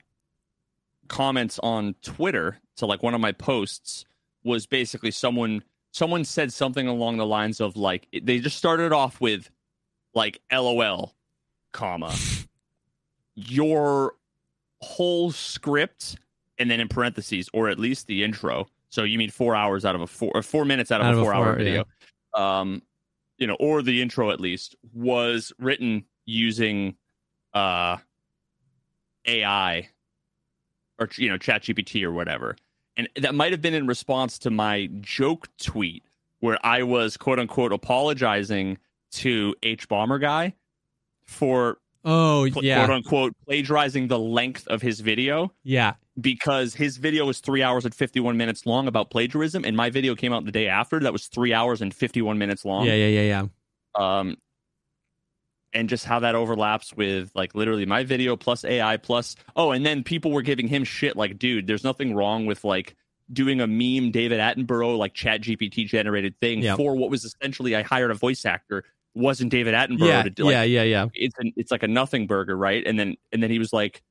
comments 1.08 1.60
on 1.64 1.96
Twitter 2.02 2.60
to 2.78 2.86
like 2.86 3.02
one 3.02 3.14
of 3.14 3.22
my 3.22 3.32
posts 3.32 4.06
was 4.44 4.66
basically 4.66 5.12
someone 5.12 5.64
someone 5.92 6.24
said 6.24 6.54
something 6.54 6.88
along 6.88 7.18
the 7.18 7.26
lines 7.26 7.60
of 7.60 7.76
like 7.76 8.08
they 8.24 8.40
just 8.40 8.58
started 8.58 8.92
off 8.92 9.20
with 9.20 9.50
like 10.14 10.42
LOL, 10.52 11.16
comma 11.72 12.14
your 13.36 14.16
whole 14.82 15.32
script 15.32 16.18
and 16.60 16.70
then 16.70 16.80
in 16.80 16.88
parentheses 16.88 17.50
or 17.54 17.70
at 17.70 17.80
least 17.80 18.08
the 18.08 18.24
intro. 18.24 18.68
So 18.90 19.04
you 19.04 19.18
mean 19.18 19.30
four 19.30 19.56
hours 19.56 19.86
out 19.86 19.96
of 19.96 20.02
a 20.02 20.08
four 20.08 20.32
or 20.34 20.42
four 20.42 20.66
minutes 20.66 20.92
out 20.92 21.02
of 21.02 21.08
out 21.08 21.14
a 21.14 21.18
four, 21.18 21.26
four 21.26 21.34
hour 21.34 21.56
video. 21.56 21.86
Um, 22.34 22.82
you 23.38 23.48
know, 23.48 23.58
or 23.60 23.82
the 23.82 24.02
intro 24.02 24.32
at 24.32 24.40
least 24.40 24.76
was 24.94 25.52
written 25.60 26.06
using 26.26 26.96
uh 27.54 27.98
AI 29.26 29.90
or 31.00 31.10
you 31.16 31.30
know 31.30 31.38
ChatGPT 31.38 32.04
or 32.04 32.12
whatever, 32.12 32.56
and 32.96 33.08
that 33.18 33.36
might 33.36 33.52
have 33.52 33.62
been 33.62 33.74
in 33.74 33.88
response 33.88 34.40
to 34.40 34.50
my 34.50 34.90
joke 35.02 35.48
tweet 35.62 36.04
where 36.40 36.58
I 36.66 36.84
was 36.84 37.18
quote 37.18 37.40
unquote 37.40 37.74
apologizing 37.74 38.78
to 39.12 39.56
Hbomberguy 39.62 40.54
for 41.24 41.78
oh 42.06 42.46
yeah. 42.46 42.86
quote 42.86 42.96
unquote 42.96 43.36
plagiarizing 43.46 44.08
the 44.08 44.20
length 44.20 44.68
of 44.68 44.82
his 44.82 45.02
video. 45.02 45.52
Yeah 45.64 45.96
because 46.20 46.74
his 46.74 46.98
video 46.98 47.26
was 47.26 47.40
three 47.40 47.62
hours 47.62 47.86
and 47.86 47.94
51 47.94 48.38
minutes 48.38 48.66
long 48.66 48.88
about 48.88 49.10
plagiarism 49.10 49.64
and 49.64 49.78
my 49.78 49.90
video 49.90 50.16
came 50.16 50.34
out 50.34 50.46
the 50.46 50.52
day 50.52 50.68
after 50.68 51.00
that 51.00 51.14
was 51.14 51.28
three 51.28 51.54
hours 51.54 51.82
and 51.82 51.94
51 51.94 52.38
minutes 52.38 52.66
long. 52.66 52.86
Yeah 52.86 52.96
yeah 52.96 53.22
yeah 53.22 53.48
yeah. 53.96 54.20
Um 54.20 54.38
and 55.74 55.90
just 55.90 56.06
how 56.06 56.20
that 56.20 56.34
overlaps 56.36 56.94
with 56.96 57.32
like 57.36 57.54
literally 57.54 57.86
my 57.86 58.04
video 58.04 58.36
plus 58.36 58.64
ai 58.64 58.98
plus 58.98 59.36
oh 59.56 59.72
and 59.72 59.86
then 59.86 60.04
people 60.04 60.32
were 60.32 60.42
giving 60.42 60.68
him 60.68 60.84
shit 60.84 61.16
like 61.16 61.38
dude 61.38 61.68
there's 61.68 61.84
nothing 61.84 62.16
wrong 62.16 62.46
with 62.46 62.64
like 62.64 62.96
doing 63.32 63.60
a 63.60 63.68
meme 63.68 64.10
david 64.12 64.40
attenborough 64.40 64.98
like 64.98 65.14
chat 65.14 65.42
gpt 65.42 65.86
generated 65.86 66.40
thing 66.40 66.62
yep. 66.62 66.78
for 66.78 66.96
what 66.96 67.10
was 67.10 67.26
essentially 67.26 67.76
i 67.76 67.82
hired 67.82 68.12
a 68.12 68.14
voice 68.14 68.46
actor 68.46 68.86
wasn't 69.14 69.52
david 69.52 69.74
attenborough 69.74 70.08
yeah 70.08 70.24
to, 70.24 70.46
like, 70.46 70.54
yeah 70.54 70.64
yeah 70.64 70.84
yeah. 70.84 71.08
it's 71.14 71.38
an, 71.38 71.52
it's 71.58 71.70
like 71.70 71.84
a 71.84 71.88
nothing 71.88 72.28
burger 72.28 72.56
right? 72.58 72.86
And 72.86 73.00
then 73.00 73.16
and 73.32 73.42
then 73.42 73.50
he 73.50 73.60
was 73.60 73.72
like 73.72 74.04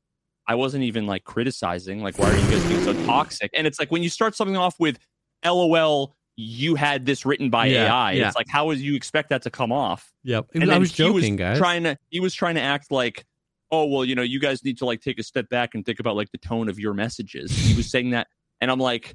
I 0.49 0.55
wasn't 0.55 0.85
even 0.85 1.07
like 1.07 1.25
criticizing, 1.25 2.03
like, 2.03 2.19
why 2.19 2.31
are 2.31 2.37
you 2.37 2.51
guys 2.51 2.65
being 2.67 2.85
so 2.85 2.93
toxic? 3.05 3.51
And 3.55 3.67
it's 3.67 3.79
like 3.79 3.91
when 3.91 4.03
you 4.03 4.09
start 4.09 4.35
something 4.35 4.57
off 4.57 4.79
with 4.79 4.99
LOL, 5.45 6.15
you 6.37 6.75
had 6.75 7.07
this 7.07 7.27
written 7.27 7.51
by 7.51 7.67
yeah, 7.67 7.87
AI. 7.87 8.13
Yeah. 8.13 8.27
It's 8.29 8.37
like, 8.37 8.49
how 8.49 8.67
would 8.67 8.79
you 8.79 8.95
expect 8.95 9.31
that 9.31 9.43
to 9.43 9.51
come 9.51 9.73
off? 9.73 10.13
Yep. 10.25 10.47
And 10.55 10.71
I 10.71 10.79
was 10.79 10.93
joking, 10.93 11.35
was 11.35 11.39
guys. 11.39 11.59
Trying 11.59 11.85
to, 11.85 11.99
he 12.11 12.21
was 12.21 12.35
trying 12.35 12.57
to 12.57 12.61
act 12.61 12.91
like, 12.91 13.25
oh, 13.71 13.87
well, 13.87 14.05
you 14.05 14.15
know, 14.15 14.23
you 14.23 14.39
guys 14.39 14.63
need 14.65 14.79
to 14.79 14.85
like 14.85 15.01
take 15.01 15.19
a 15.19 15.23
step 15.23 15.49
back 15.49 15.75
and 15.75 15.85
think 15.85 15.99
about 15.99 16.15
like 16.15 16.31
the 16.31 16.39
tone 16.39 16.69
of 16.69 16.79
your 16.79 16.95
messages. 16.95 17.51
He 17.51 17.75
was 17.75 17.91
saying 17.91 18.11
that 18.11 18.29
and 18.61 18.71
I'm 18.71 18.79
like, 18.79 19.15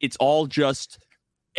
it's 0.00 0.16
all 0.16 0.46
just 0.46 1.04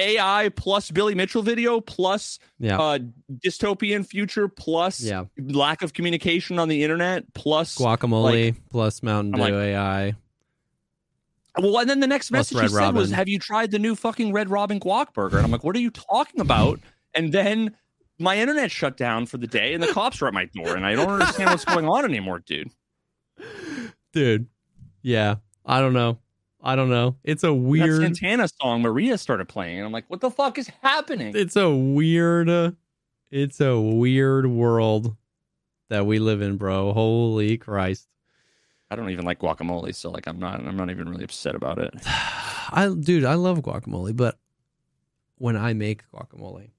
AI 0.01 0.49
plus 0.55 0.91
Billy 0.91 1.15
Mitchell 1.15 1.43
video 1.43 1.79
plus 1.79 2.39
yeah. 2.59 2.79
uh, 2.79 2.99
dystopian 3.45 4.05
future 4.05 4.47
plus 4.47 5.01
yeah. 5.01 5.25
lack 5.37 5.81
of 5.81 5.93
communication 5.93 6.59
on 6.59 6.67
the 6.67 6.83
internet 6.83 7.33
plus 7.33 7.77
guacamole 7.77 8.45
like, 8.47 8.69
plus 8.69 9.03
Mountain 9.03 9.33
Dew 9.33 9.41
like, 9.41 9.53
AI. 9.53 10.15
Well, 11.57 11.79
and 11.79 11.89
then 11.89 11.99
the 11.99 12.07
next 12.07 12.29
Plus 12.29 12.53
message 12.53 12.71
Red 12.71 12.81
he 12.81 12.85
said 12.85 12.95
was, 12.95 13.11
"Have 13.11 13.27
you 13.27 13.37
tried 13.37 13.71
the 13.71 13.79
new 13.79 13.95
fucking 13.95 14.31
Red 14.31 14.49
Robin 14.49 14.79
guac 14.79 15.13
burger?" 15.13 15.37
And 15.37 15.45
I'm 15.45 15.51
like, 15.51 15.63
"What 15.63 15.75
are 15.75 15.79
you 15.79 15.91
talking 15.91 16.39
about?" 16.39 16.79
And 17.13 17.33
then 17.33 17.75
my 18.19 18.37
internet 18.37 18.71
shut 18.71 18.95
down 18.95 19.25
for 19.25 19.37
the 19.37 19.47
day, 19.47 19.73
and 19.73 19.83
the 19.83 19.87
cops 19.93 20.21
are 20.21 20.27
at 20.27 20.33
my 20.33 20.45
door, 20.45 20.75
and 20.75 20.85
I 20.85 20.95
don't 20.95 21.09
understand 21.09 21.49
what's 21.49 21.65
going 21.65 21.87
on 21.89 22.05
anymore, 22.05 22.39
dude. 22.39 22.69
Dude, 24.13 24.47
yeah, 25.01 25.35
I 25.65 25.81
don't 25.81 25.93
know. 25.93 26.19
I 26.63 26.75
don't 26.75 26.89
know. 26.89 27.15
It's 27.23 27.43
a 27.43 27.47
That 27.47 27.53
weird. 27.53 28.01
Santana 28.01 28.47
song 28.61 28.81
Maria 28.81 29.17
started 29.17 29.47
playing, 29.47 29.77
and 29.77 29.85
I'm 29.85 29.91
like, 29.91 30.05
"What 30.09 30.21
the 30.21 30.29
fuck 30.29 30.57
is 30.57 30.69
happening?" 30.81 31.35
It's 31.35 31.55
a 31.55 31.69
weird. 31.69 32.49
uh, 32.49 32.71
It's 33.31 33.59
a 33.61 33.79
weird 33.79 34.45
world 34.45 35.15
that 35.89 36.05
we 36.05 36.19
live 36.19 36.41
in, 36.41 36.57
bro. 36.57 36.93
Holy 36.93 37.57
Christ. 37.57 38.07
I 38.91 38.95
don't 38.95 39.09
even 39.09 39.23
like 39.25 39.39
guacamole, 39.39 39.95
so 39.95 40.11
like, 40.11 40.27
I'm 40.27 40.37
not, 40.37 40.59
I'm 40.59 40.75
not 40.75 40.89
even 40.89 41.07
really 41.07 41.23
upset 41.23 41.55
about 41.55 41.79
it. 41.79 41.93
I 42.05 42.93
dude, 42.99 43.23
I 43.25 43.35
love 43.35 43.59
guacamole, 43.61 44.15
but 44.15 44.37
when 45.37 45.55
I 45.57 45.73
make 45.73 46.03
guacamole, 46.13 46.71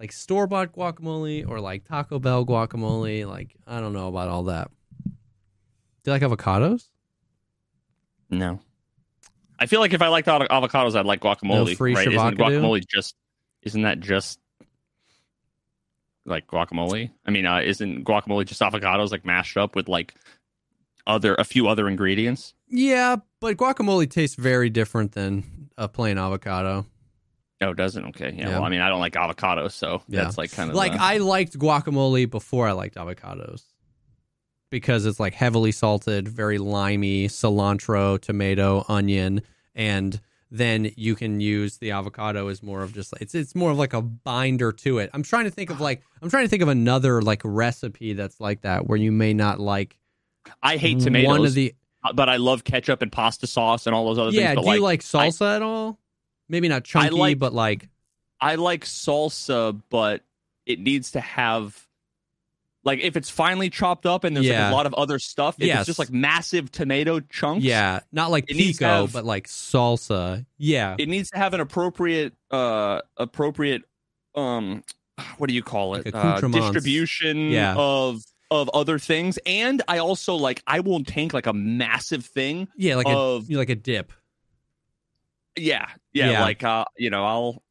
like 0.00 0.12
store 0.12 0.46
bought 0.46 0.72
guacamole 0.74 1.48
or 1.48 1.60
like 1.60 1.84
Taco 1.84 2.18
Bell 2.18 2.44
guacamole, 2.44 3.26
like 3.26 3.54
I 3.66 3.80
don't 3.80 3.92
know 3.92 4.08
about 4.08 4.28
all 4.28 4.42
that. 4.44 4.70
Do 5.04 6.10
you 6.10 6.12
like 6.12 6.22
avocados? 6.22 6.88
No, 8.28 8.60
I 9.62 9.66
feel 9.66 9.80
like 9.80 9.92
if 9.92 10.02
I 10.02 10.08
liked 10.08 10.26
avo- 10.28 10.48
avocados, 10.48 10.96
I'd 10.96 11.06
like 11.06 11.20
guacamole. 11.20 11.66
No 11.68 11.74
free 11.74 11.94
right? 11.94 12.06
Isn't 12.08 12.36
guacamole 12.38 12.84
just? 12.86 13.14
Isn't 13.62 13.82
that 13.82 14.00
just 14.00 14.40
like 16.26 16.46
guacamole? 16.46 17.10
I 17.26 17.30
mean, 17.30 17.46
uh, 17.46 17.60
isn't 17.60 18.04
guacamole 18.04 18.44
just 18.46 18.60
avocados 18.60 19.10
like 19.10 19.24
mashed 19.24 19.56
up 19.56 19.74
with 19.76 19.88
like 19.88 20.14
other 21.06 21.34
a 21.34 21.44
few 21.44 21.68
other 21.68 21.88
ingredients? 21.88 22.54
Yeah, 22.68 23.16
but 23.40 23.56
guacamole 23.56 24.10
tastes 24.10 24.36
very 24.36 24.70
different 24.70 25.12
than 25.12 25.68
a 25.78 25.88
plain 25.88 26.18
avocado. 26.18 26.86
No, 27.60 27.70
it 27.70 27.76
doesn't. 27.76 28.04
Okay, 28.06 28.34
yeah. 28.36 28.48
Yeah. 28.48 28.54
Well, 28.54 28.64
I 28.64 28.68
mean, 28.70 28.80
I 28.80 28.88
don't 28.88 28.98
like 29.00 29.12
avocados, 29.14 29.72
so 29.72 30.02
Yeah. 30.08 30.24
that's 30.24 30.36
like 30.36 30.50
kind 30.50 30.70
of 30.70 30.74
Like 30.76 30.92
the- 30.92 31.00
I 31.02 31.18
liked 31.18 31.56
guacamole 31.58 32.28
before 32.28 32.66
I 32.66 32.72
liked 32.72 32.96
avocados. 32.96 33.62
Because 34.72 35.06
it's 35.06 35.20
like 35.20 35.34
heavily 35.34 35.70
salted, 35.70 36.26
very 36.26 36.56
limey, 36.58 37.28
cilantro, 37.28 38.18
tomato, 38.18 38.84
onion, 38.88 39.42
and 39.74 40.18
then 40.50 40.90
you 40.96 41.14
can 41.14 41.40
use 41.40 41.76
the 41.78 41.90
avocado 41.92 42.48
as 42.48 42.62
more 42.62 42.82
of 42.82 42.92
just 42.92 43.12
it's 43.20 43.34
it's 43.34 43.54
more 43.54 43.70
of 43.70 43.78
like 43.78 43.92
a 43.92 44.02
binder 44.02 44.72
to 44.72 44.98
it. 44.98 45.10
I'm 45.12 45.22
trying 45.22 45.44
to 45.44 45.50
think 45.50 45.70
of 45.70 45.80
like 45.80 46.02
I'm 46.20 46.30
trying 46.30 46.44
to 46.44 46.48
think 46.48 46.62
of 46.62 46.68
another 46.68 47.22
like 47.22 47.42
recipe 47.44 48.14
that's 48.14 48.40
like 48.40 48.62
that 48.62 48.86
where 48.86 48.98
you 48.98 49.12
may 49.12 49.34
not 49.34 49.60
like 49.60 49.98
I 50.62 50.78
hate 50.78 51.00
tomatoes, 51.00 51.28
One 51.28 51.44
of 51.46 51.54
the 51.54 51.74
uh, 52.04 52.12
but 52.12 52.28
I 52.28 52.36
love 52.36 52.64
ketchup 52.64 53.02
and 53.02 53.12
pasta 53.12 53.46
sauce 53.46 53.86
and 53.86 53.94
all 53.94 54.06
those 54.06 54.18
other 54.18 54.30
yeah. 54.30 54.48
things. 54.48 54.48
Yeah, 54.48 54.54
do 54.54 54.60
But 54.66 54.74
you 54.76 54.82
like, 54.82 55.12
like 55.12 55.32
salsa 55.32 55.56
at 55.56 55.62
all? 55.62 55.98
Maybe 56.48 56.68
not 56.68 56.84
chunky, 56.84 57.10
like- 57.10 57.38
but 57.38 57.52
like 57.52 57.88
I 58.40 58.56
like 58.56 58.84
salsa, 58.84 59.80
but 59.88 60.22
it 60.66 60.80
needs 60.80 61.12
to 61.12 61.20
have 61.20 61.86
like 62.84 63.00
if 63.00 63.16
it's 63.16 63.30
finely 63.30 63.70
chopped 63.70 64.06
up 64.06 64.24
and 64.24 64.36
there's 64.36 64.48
like 64.48 64.58
a 64.58 64.74
lot 64.74 64.86
of 64.86 64.94
other 64.94 65.18
stuff. 65.18 65.56
If 65.60 65.66
Yes. 65.66 65.80
it's 65.80 65.86
just 65.86 65.98
like 65.98 66.10
massive 66.10 66.70
tomato 66.72 67.20
chunks. 67.20 67.64
yeah, 67.64 68.00
not 68.12 68.30
like 68.30 68.46
pico, 68.46 68.84
have- 68.84 69.12
but 69.12 69.24
like 69.24 69.46
salsa. 69.48 70.44
Yeah, 70.58 70.96
it 70.98 71.08
needs 71.08 71.30
to 71.30 71.38
have 71.38 71.54
an 71.54 71.60
appropriate 71.60 72.34
uh 72.50 73.00
appropriate 73.16 73.82
um 74.34 74.82
what 75.38 75.48
do 75.48 75.54
you 75.54 75.62
call 75.62 75.90
Like 75.92 76.06
it 76.06 76.14
uh, 76.14 76.40
distribution 76.40 77.50
Yeah. 77.50 77.74
of 77.76 78.22
of 78.50 78.68
other 78.74 78.98
things 78.98 79.38
and 79.46 79.80
i 79.88 79.96
also 79.98 80.34
like 80.34 80.62
i 80.66 80.80
will 80.80 81.02
tank 81.04 81.32
like 81.32 81.46
a 81.46 81.52
massive 81.52 82.24
thing 82.24 82.68
yeah, 82.76 82.96
like 82.96 83.06
of 83.08 83.48
a 83.50 83.54
like 83.56 83.70
a 83.70 83.74
dip. 83.74 84.12
yeah, 85.56 85.86
yeah 86.12 86.30
Yeah. 86.32 86.40
like 86.42 86.62
uh 86.64 86.84
you 86.98 87.10
know 87.10 87.24
i'll 87.24 87.62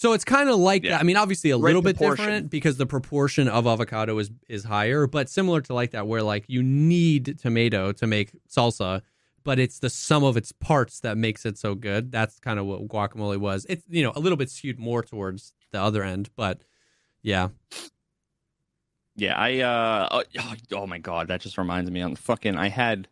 So 0.00 0.14
it's 0.14 0.24
kind 0.24 0.48
of 0.48 0.56
like 0.56 0.82
Yeah. 0.82 0.92
that. 0.92 1.00
I 1.00 1.02
mean, 1.02 1.18
obviously 1.18 1.50
a 1.50 1.58
Right 1.58 1.64
little 1.74 1.82
bit 1.82 1.98
different 1.98 2.48
because 2.48 2.78
the 2.78 2.86
proportion 2.86 3.48
of 3.48 3.66
avocado 3.66 4.18
is 4.18 4.30
is 4.48 4.64
higher, 4.64 5.06
but 5.06 5.28
similar 5.28 5.60
to 5.60 5.74
like 5.74 5.90
that, 5.90 6.06
where 6.06 6.22
like 6.22 6.46
you 6.48 6.62
need 6.62 7.38
tomato 7.38 7.92
to 7.92 8.06
make 8.06 8.30
salsa, 8.48 9.02
but 9.44 9.58
it's 9.58 9.78
the 9.78 9.90
sum 9.90 10.24
of 10.24 10.38
its 10.38 10.52
parts 10.52 11.00
that 11.00 11.18
makes 11.18 11.44
it 11.44 11.58
so 11.58 11.74
good. 11.74 12.10
That's 12.10 12.38
kind 12.40 12.58
of 12.58 12.64
what 12.64 12.88
guacamole 12.88 13.36
was. 13.36 13.66
It's 13.68 13.84
you 13.90 14.02
know 14.02 14.12
a 14.16 14.20
little 14.20 14.38
bit 14.38 14.48
skewed 14.48 14.78
more 14.78 15.02
towards 15.02 15.52
the 15.70 15.82
other 15.82 16.02
end, 16.02 16.30
but 16.34 16.62
yeah, 17.20 17.48
yeah 19.16 19.38
i 19.38 19.60
uh 19.60 20.08
oh, 20.38 20.54
oh 20.72 20.86
my 20.86 20.96
god 20.96 21.28
that 21.28 21.42
just 21.42 21.58
reminds 21.58 21.90
me 21.90 22.00
on 22.00 22.16
fucking 22.16 22.56
i 22.56 22.70
had 22.70 23.06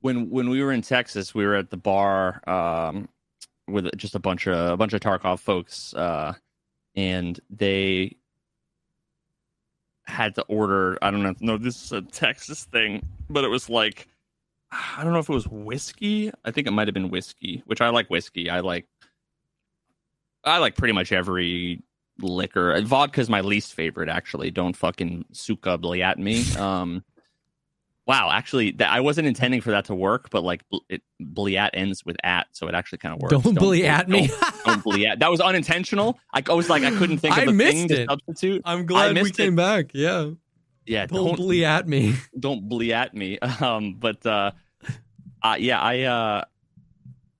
when 0.00 0.30
when 0.30 0.48
we 0.48 0.62
were 0.62 0.70
in 0.70 0.80
texas 0.80 1.34
we 1.34 1.44
were 1.44 1.56
at 1.56 1.70
the 1.70 1.76
bar 1.76 2.40
um 2.48 3.08
with 3.70 3.88
just 3.96 4.14
a 4.14 4.18
bunch 4.18 4.46
of 4.46 4.72
a 4.72 4.76
bunch 4.76 4.92
of 4.92 5.00
tarkov 5.00 5.38
folks 5.40 5.94
uh 5.94 6.32
and 6.96 7.40
they 7.50 8.16
had 10.04 10.34
to 10.34 10.42
order 10.42 10.98
i 11.02 11.10
don't 11.10 11.22
know 11.22 11.34
no 11.40 11.56
this 11.56 11.84
is 11.84 11.92
a 11.92 12.02
texas 12.12 12.64
thing 12.64 13.02
but 13.28 13.44
it 13.44 13.48
was 13.48 13.68
like 13.68 14.08
i 14.72 15.02
don't 15.02 15.12
know 15.12 15.18
if 15.18 15.28
it 15.28 15.34
was 15.34 15.48
whiskey. 15.48 16.30
I 16.44 16.50
think 16.50 16.66
it 16.66 16.72
might 16.72 16.88
have 16.88 16.94
been 16.94 17.10
whiskey 17.10 17.62
which 17.66 17.80
i 17.80 17.88
like 17.88 18.08
whiskey. 18.08 18.50
I 18.50 18.60
like 18.60 18.86
i 20.44 20.58
like 20.58 20.76
pretty 20.76 20.92
much 20.94 21.12
every 21.12 21.82
liquor. 22.20 22.80
Vodka 22.82 23.20
is 23.20 23.30
my 23.30 23.40
least 23.40 23.74
favorite 23.74 24.08
actually. 24.08 24.50
Don't 24.50 24.76
fucking 24.76 25.24
suka 25.32 25.78
blee 25.78 26.02
at 26.02 26.18
me. 26.18 26.44
Um 26.56 27.02
wow 28.06 28.30
actually 28.32 28.72
that 28.72 28.90
i 28.90 29.00
wasn't 29.00 29.26
intending 29.26 29.60
for 29.60 29.70
that 29.70 29.84
to 29.84 29.94
work 29.94 30.30
but 30.30 30.42
like 30.42 30.62
it 30.88 31.02
bliat 31.20 31.70
ends 31.74 32.04
with 32.04 32.16
at 32.24 32.46
so 32.52 32.66
it 32.66 32.74
actually 32.74 32.98
kind 32.98 33.14
of 33.14 33.20
works 33.20 33.32
don't 33.32 33.54
bully 33.58 33.86
at 33.86 34.08
me. 34.08 34.26
don't- 34.26 34.64
don't 34.64 34.84
bliat 34.84 35.18
that 35.20 35.30
was 35.30 35.40
unintentional 35.40 36.18
i, 36.32 36.42
I 36.48 36.52
was 36.54 36.68
like 36.68 36.82
i 36.82 36.90
couldn't 36.90 37.18
think 37.18 37.36
of 37.36 37.48
I 37.48 37.50
a 37.50 37.52
missed 37.52 37.76
thing 37.76 37.88
to 37.88 38.06
substitute 38.08 38.62
I'm 38.64 38.86
glad 38.86 39.14
we 39.16 39.30
came 39.30 39.54
back. 39.56 39.90
Yeah, 39.94 40.30
yeah 40.86 41.06
don't 41.06 41.26
don't 41.26 41.36
bully 41.36 41.64
at 41.64 41.86
me. 41.86 42.14
don't 42.38 42.68
blee 42.68 42.92
at 42.92 43.14
me. 43.14 43.38
Um, 43.60 43.94
but 43.98 44.24
uh, 44.26 44.52
uh, 45.42 45.56
yeah, 45.58 45.80
I 45.80 46.00
uh, 46.02 46.44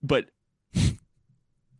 but 0.02 0.26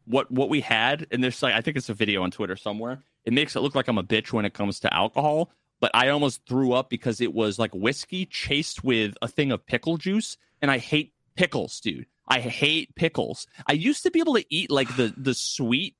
what 0.05 0.31
what 0.31 0.49
we 0.49 0.61
had, 0.61 1.07
and 1.11 1.23
there's 1.23 1.43
like 1.43 1.55
I 1.55 1.61
think 1.61 1.77
it's 1.77 1.89
a 1.89 1.95
video 1.95 2.23
on 2.23 2.31
Twitter 2.31 2.57
somewhere. 2.57 3.03
It 3.25 3.33
makes 3.33 3.55
it 3.57 3.61
look 3.61 3.75
like 3.75 3.89
I'm 3.89 3.99
a 3.99 4.03
bitch 4.03 4.33
when 4.33 4.45
it 4.45 4.55
comes 4.55 4.81
to 4.81 4.93
alcohol, 4.95 5.51
but 5.81 5.91
I 5.95 6.09
almost 6.11 6.43
threw 6.47 6.73
up 6.73 6.91
because 6.91 7.21
it 7.21 7.33
was 7.33 7.59
like 7.59 7.75
whiskey 7.75 8.27
chased 8.27 8.85
with 8.85 9.17
a 9.23 9.29
thing 9.29 9.51
of 9.53 9.65
pickle 9.67 9.97
juice, 9.97 10.37
and 10.61 10.71
I 10.71 10.79
hate 10.79 11.15
pickles, 11.37 11.81
dude. 11.81 12.07
I 12.29 12.41
hate 12.41 12.95
pickles. 12.95 13.47
I 13.67 13.73
used 13.73 14.03
to 14.05 14.11
be 14.11 14.21
able 14.21 14.35
to 14.35 14.45
eat 14.51 14.71
like 14.71 14.95
the 14.97 15.13
the 15.17 15.35
sweet, 15.35 15.97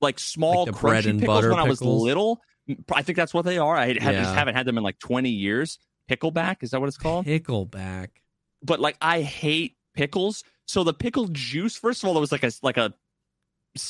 like 0.00 0.18
small 0.18 0.64
Like 0.66 0.74
crunchy 0.74 1.20
pickles 1.20 1.44
when 1.50 1.58
I 1.58 1.68
was 1.68 1.82
little. 1.82 2.40
I 2.92 3.02
think 3.02 3.16
that's 3.16 3.34
what 3.34 3.44
they 3.44 3.58
are. 3.58 3.76
I 3.76 3.86
had, 3.88 4.14
just 4.14 4.34
haven't 4.34 4.54
had 4.54 4.66
them 4.66 4.78
in 4.78 4.84
like 4.84 4.98
20 5.00 5.28
years. 5.28 5.78
Pickleback 6.08 6.62
is 6.62 6.70
that 6.70 6.80
what 6.80 6.86
it's 6.86 6.96
called? 6.96 7.26
Pickleback. 7.26 8.08
but 8.62 8.80
like 8.80 8.96
I 9.00 9.20
hate 9.22 9.76
pickles. 9.94 10.44
So 10.66 10.84
the 10.84 10.94
pickle 10.94 11.26
juice, 11.28 11.76
first 11.76 12.02
of 12.02 12.08
all, 12.08 12.14
there 12.14 12.20
was 12.20 12.32
like 12.32 12.44
a 12.44 12.52
like 12.62 12.76
a 12.76 12.94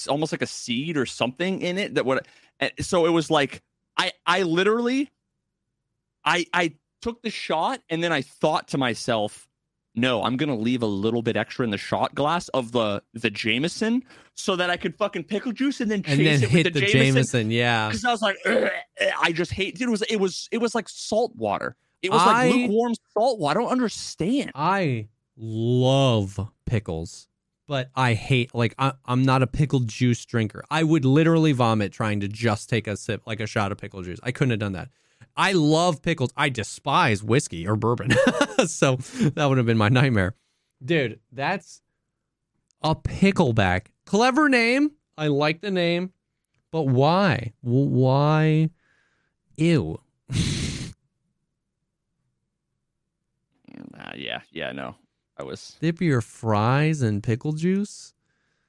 almost 0.08 0.32
like 0.32 0.42
a 0.42 0.46
seed 0.46 0.96
or 0.96 1.06
something 1.06 1.60
in 1.60 1.78
it 1.78 1.94
that 1.94 2.06
would. 2.06 2.26
Eh, 2.60 2.70
so 2.80 3.06
it 3.06 3.10
was 3.10 3.30
like 3.30 3.62
I 4.03 4.12
I 4.26 4.42
literally, 4.42 5.11
I 6.24 6.46
I 6.53 6.74
took 7.00 7.22
the 7.22 7.30
shot 7.30 7.80
and 7.88 8.03
then 8.03 8.12
I 8.12 8.22
thought 8.22 8.68
to 8.68 8.78
myself, 8.78 9.48
no, 9.94 10.22
I'm 10.22 10.36
gonna 10.36 10.57
leave 10.57 10.82
a 10.82 10.86
little 10.86 11.22
bit 11.22 11.36
extra 11.36 11.64
in 11.64 11.70
the 11.70 11.78
shot 11.78 12.14
glass 12.14 12.48
of 12.48 12.72
the 12.72 13.03
the 13.14 13.30
Jameson 13.30 14.03
so 14.34 14.57
that 14.57 14.70
I 14.70 14.76
could 14.76 14.96
fucking 14.96 15.24
pickle 15.24 15.53
juice 15.53 15.80
and 15.80 15.90
then 15.90 16.03
chase 16.03 16.18
And 16.18 16.26
then 16.26 16.42
it 16.42 16.48
hit 16.48 16.64
with 16.66 16.74
the, 16.74 16.80
the 16.80 16.86
Jameson. 16.86 17.14
Jameson. 17.14 17.50
Yeah. 17.50 17.88
Because 17.88 18.05
I 18.05 18.11
was 18.12 18.22
like, 18.22 18.36
"Ugh, 18.46 18.70
I 19.20 19.32
just 19.32 19.53
hate. 19.53 19.76
Dude, 19.76 19.88
it 19.88 19.90
was 19.90 20.03
it 20.03 20.16
was 20.16 20.48
it 20.53 20.59
was 20.59 20.74
like 20.74 20.88
salt 20.88 21.34
water. 21.36 21.76
It 22.03 22.11
was 22.11 22.22
I- 22.22 22.46
like 22.48 22.55
lukewarm 22.55 22.94
salt 23.12 23.38
water. 23.38 23.61
I 23.61 23.62
don't 23.62 23.72
understand. 23.72 24.53
I 24.55 25.09
love 25.36 26.40
pickles, 26.66 27.28
but 27.73 27.89
I 27.97 28.12
hate 28.12 28.55
like 28.55 28.75
I, 28.79 28.93
I'm 29.07 29.23
not 29.23 29.43
a 29.43 29.47
pickle 29.47 29.81
juice 29.81 30.23
drinker. 30.27 30.62
I 30.70 30.83
would 30.83 31.07
literally 31.07 31.53
vomit 31.53 31.91
trying 31.91 32.20
to 32.20 32.29
just 32.29 32.68
take 32.68 32.87
a 32.87 32.99
sip, 32.99 33.23
like 33.25 33.41
a 33.41 33.47
shot 33.47 33.73
of 33.73 33.79
pickle 33.79 34.03
juice. 34.03 34.20
I 34.23 34.31
couldn't 34.31 34.51
have 34.51 34.59
done 34.59 34.73
that. 34.73 34.91
I 35.39 35.53
love 35.53 36.03
pickles. 36.03 36.35
I 36.37 36.51
despise 36.51 37.23
whiskey 37.23 37.66
or 37.66 37.77
bourbon, 37.77 38.11
so 38.66 38.97
that 38.97 39.47
would 39.47 39.57
have 39.57 39.64
been 39.64 39.79
my 39.79 39.89
nightmare, 39.89 40.35
dude. 40.85 41.18
That's 41.33 41.81
a 42.83 42.95
pickleback. 42.95 43.87
Clever 44.05 44.51
name. 44.51 44.91
I 45.16 45.29
like 45.29 45.62
the 45.62 45.70
name, 45.70 46.12
but 46.73 46.83
why? 46.83 47.55
Why? 47.62 48.68
Ew. 49.57 49.99
Uh, 53.95 54.11
yeah, 54.16 54.41
yeah, 54.51 54.73
no. 54.73 54.97
I 55.39 55.43
was 55.43 55.76
dip 55.80 56.01
your 56.01 56.20
fries 56.20 57.03
in 57.03 57.22
pickle 57.22 57.53
juice. 57.53 58.14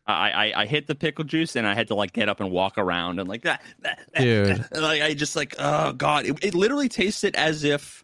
I, 0.05 0.31
I, 0.31 0.61
I 0.61 0.65
hit 0.65 0.87
the 0.87 0.95
pickle 0.95 1.23
juice 1.23 1.55
and 1.55 1.65
I 1.65 1.73
had 1.75 1.87
to 1.87 1.95
like 1.95 2.11
get 2.11 2.27
up 2.27 2.41
and 2.41 2.51
walk 2.51 2.77
around 2.77 3.19
and 3.19 3.29
like 3.29 3.43
that, 3.43 3.61
dude. 4.17 4.65
Like 4.71 5.01
I 5.01 5.13
just 5.13 5.35
like 5.35 5.55
oh 5.59 5.93
god, 5.93 6.25
it, 6.25 6.43
it 6.43 6.55
literally 6.55 6.89
tasted 6.89 7.35
as 7.35 7.63
if 7.63 8.03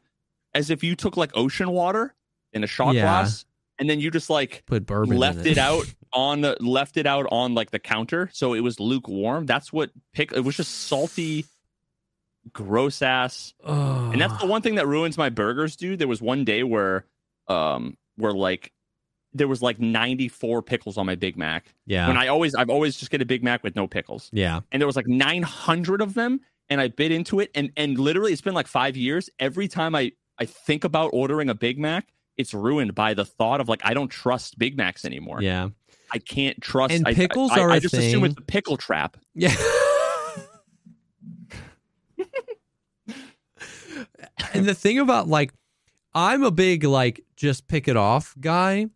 as 0.54 0.70
if 0.70 0.84
you 0.84 0.96
took 0.96 1.18
like 1.18 1.32
ocean 1.36 1.70
water 1.72 2.16
in 2.54 2.64
a 2.64 2.68
shot 2.68 2.96
yeah. 2.96 3.02
glass 3.02 3.46
and 3.80 3.90
then 3.90 4.00
you 4.00 4.12
just 4.12 4.30
like 4.30 4.64
put 4.66 4.86
bourbon 4.86 5.18
left 5.18 5.40
it. 5.40 5.48
it. 5.48 5.58
out 5.58 5.86
on 6.14 6.42
the 6.42 6.58
left 6.60 6.98
it 6.98 7.06
out 7.06 7.26
on 7.32 7.54
like 7.54 7.72
the 7.72 7.80
counter 7.80 8.30
so 8.34 8.54
it 8.54 8.62
was 8.62 8.80
lukewarm. 8.80 9.46
That's 9.46 9.74
what 9.74 9.92
pick. 10.14 10.32
It 10.32 10.42
was 10.42 10.56
just 10.58 10.88
salty, 10.88 11.46
gross 12.54 13.02
ass. 13.02 13.54
Oh. 13.64 14.12
And 14.12 14.22
that's 14.22 14.38
the 14.40 14.48
one 14.48 14.62
thing 14.62 14.76
that 14.76 14.88
ruins 14.88 15.18
my 15.18 15.30
burgers, 15.30 15.76
dude. 15.76 16.00
There 16.00 16.08
was 16.08 16.22
one 16.22 16.46
day 16.46 16.64
where 16.64 17.06
um 17.48 17.98
where 18.20 18.34
like 18.34 18.72
there 19.34 19.48
was 19.48 19.62
like 19.62 19.80
94 19.80 20.62
pickles 20.64 20.98
on 20.98 21.06
my 21.06 21.16
Big 21.16 21.38
Mac. 21.38 21.74
Yeah. 21.86 22.08
When 22.08 22.18
I 22.18 22.28
always 22.28 22.56
I've 22.56 22.70
always 22.70 22.98
just 22.98 23.12
get 23.12 23.22
a 23.22 23.26
Big 23.26 23.44
Mac 23.44 23.64
with 23.64 23.76
no 23.76 23.88
pickles. 23.88 24.30
Yeah. 24.34 24.62
And 24.72 24.82
there 24.82 24.88
was 24.88 24.96
like 24.96 25.08
900 25.08 26.02
of 26.02 26.14
them 26.14 26.42
and 26.70 26.82
I 26.82 26.88
bit 26.88 27.12
into 27.12 27.40
it 27.40 27.52
and 27.56 27.72
and 27.78 27.98
literally 27.98 28.32
it's 28.32 28.42
been 28.42 28.54
like 28.54 28.68
5 28.68 28.98
years 28.98 29.30
every 29.40 29.68
time 29.68 29.96
I 29.96 30.12
I 30.38 30.46
think 30.46 30.84
about 30.84 31.12
ordering 31.14 31.50
a 31.50 31.56
Big 31.56 31.78
Mac, 31.78 32.08
it's 32.38 32.54
ruined 32.54 32.96
by 32.96 33.14
the 33.14 33.26
thought 33.26 33.62
of 33.62 33.70
like 33.70 33.82
I 33.84 33.94
don't 33.94 34.10
trust 34.10 34.58
Big 34.58 34.78
Macs 34.78 35.06
anymore. 35.06 35.42
Yeah. 35.42 35.70
I 36.12 36.18
can't 36.18 36.60
trust 36.60 36.94
and 36.94 37.06
pickles 37.06 37.52
I, 37.52 37.60
are 37.60 37.70
I, 37.70 37.76
I 37.76 37.80
just 37.80 37.94
thing. 37.94 38.08
assume 38.08 38.24
it's 38.26 38.38
a 38.38 38.42
pickle 38.42 38.78
trap. 38.78 39.18
Yeah. 39.36 39.56
and 44.54 44.66
the 44.66 44.74
thing 44.74 45.00
about 45.00 45.28
like 45.28 45.54
I'm 46.14 46.44
a 46.44 46.52
big 46.52 46.84
like 46.84 47.24
just 47.40 47.68
pick 47.68 47.88
it 47.88 47.96
off 47.96 48.36
guy, 48.40 48.88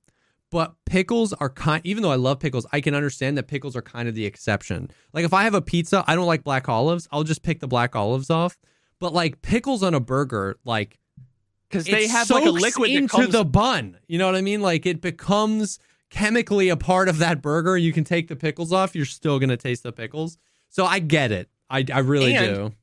but 0.52 0.76
pickles 0.86 1.34
are 1.34 1.50
kind 1.50 1.82
even 1.86 2.04
though 2.04 2.12
I 2.12 2.18
love 2.18 2.40
pickles, 2.40 2.68
I 2.72 2.82
can 2.82 2.94
understand 2.94 3.38
that 3.38 3.48
pickles 3.48 3.76
are 3.76 3.82
kind 3.82 4.08
of 4.08 4.16
the 4.16 4.26
exception. 4.26 4.92
Like 5.14 5.24
if 5.26 5.34
I 5.34 5.44
have 5.44 5.56
a 5.56 5.62
pizza, 5.62 6.04
I 6.06 6.16
don't 6.16 6.28
like 6.28 6.44
black 6.44 6.68
olives, 6.68 7.08
I'll 7.12 7.24
just 7.24 7.42
pick 7.42 7.62
the 7.62 7.68
black 7.68 7.96
olives 7.96 8.30
off. 8.30 8.58
But 9.00 9.14
like 9.14 9.42
pickles 9.42 9.82
on 9.82 9.94
a 9.94 10.00
burger, 10.00 10.60
like 10.66 11.00
because 11.70 11.86
they 11.86 12.08
have 12.08 12.30
like 12.30 12.46
a 12.46 12.52
liquid 12.52 12.92
into 12.92 13.08
comes... 13.08 13.32
the 13.32 13.46
bun. 13.46 13.98
You 14.08 14.20
know 14.20 14.26
what 14.26 14.36
I 14.36 14.42
mean? 14.42 14.62
Like 14.62 14.86
it 14.86 15.02
becomes 15.02 15.80
chemically 16.10 16.70
a 16.70 16.78
part 16.78 17.08
of 17.08 17.20
that 17.20 17.42
burger. 17.42 17.78
You 17.78 17.94
can 17.94 18.04
take 18.04 18.28
the 18.28 18.36
pickles 18.36 18.74
off, 18.74 18.94
you're 18.94 19.06
still 19.06 19.40
gonna 19.40 19.58
taste 19.58 19.84
the 19.84 19.94
pickles. 19.94 20.38
So 20.70 20.86
I 20.86 21.00
get 21.00 21.32
it. 21.32 21.50
I, 21.70 21.86
I 21.92 22.00
really 22.00 22.36
and, 22.36 22.56
do. 22.56 22.74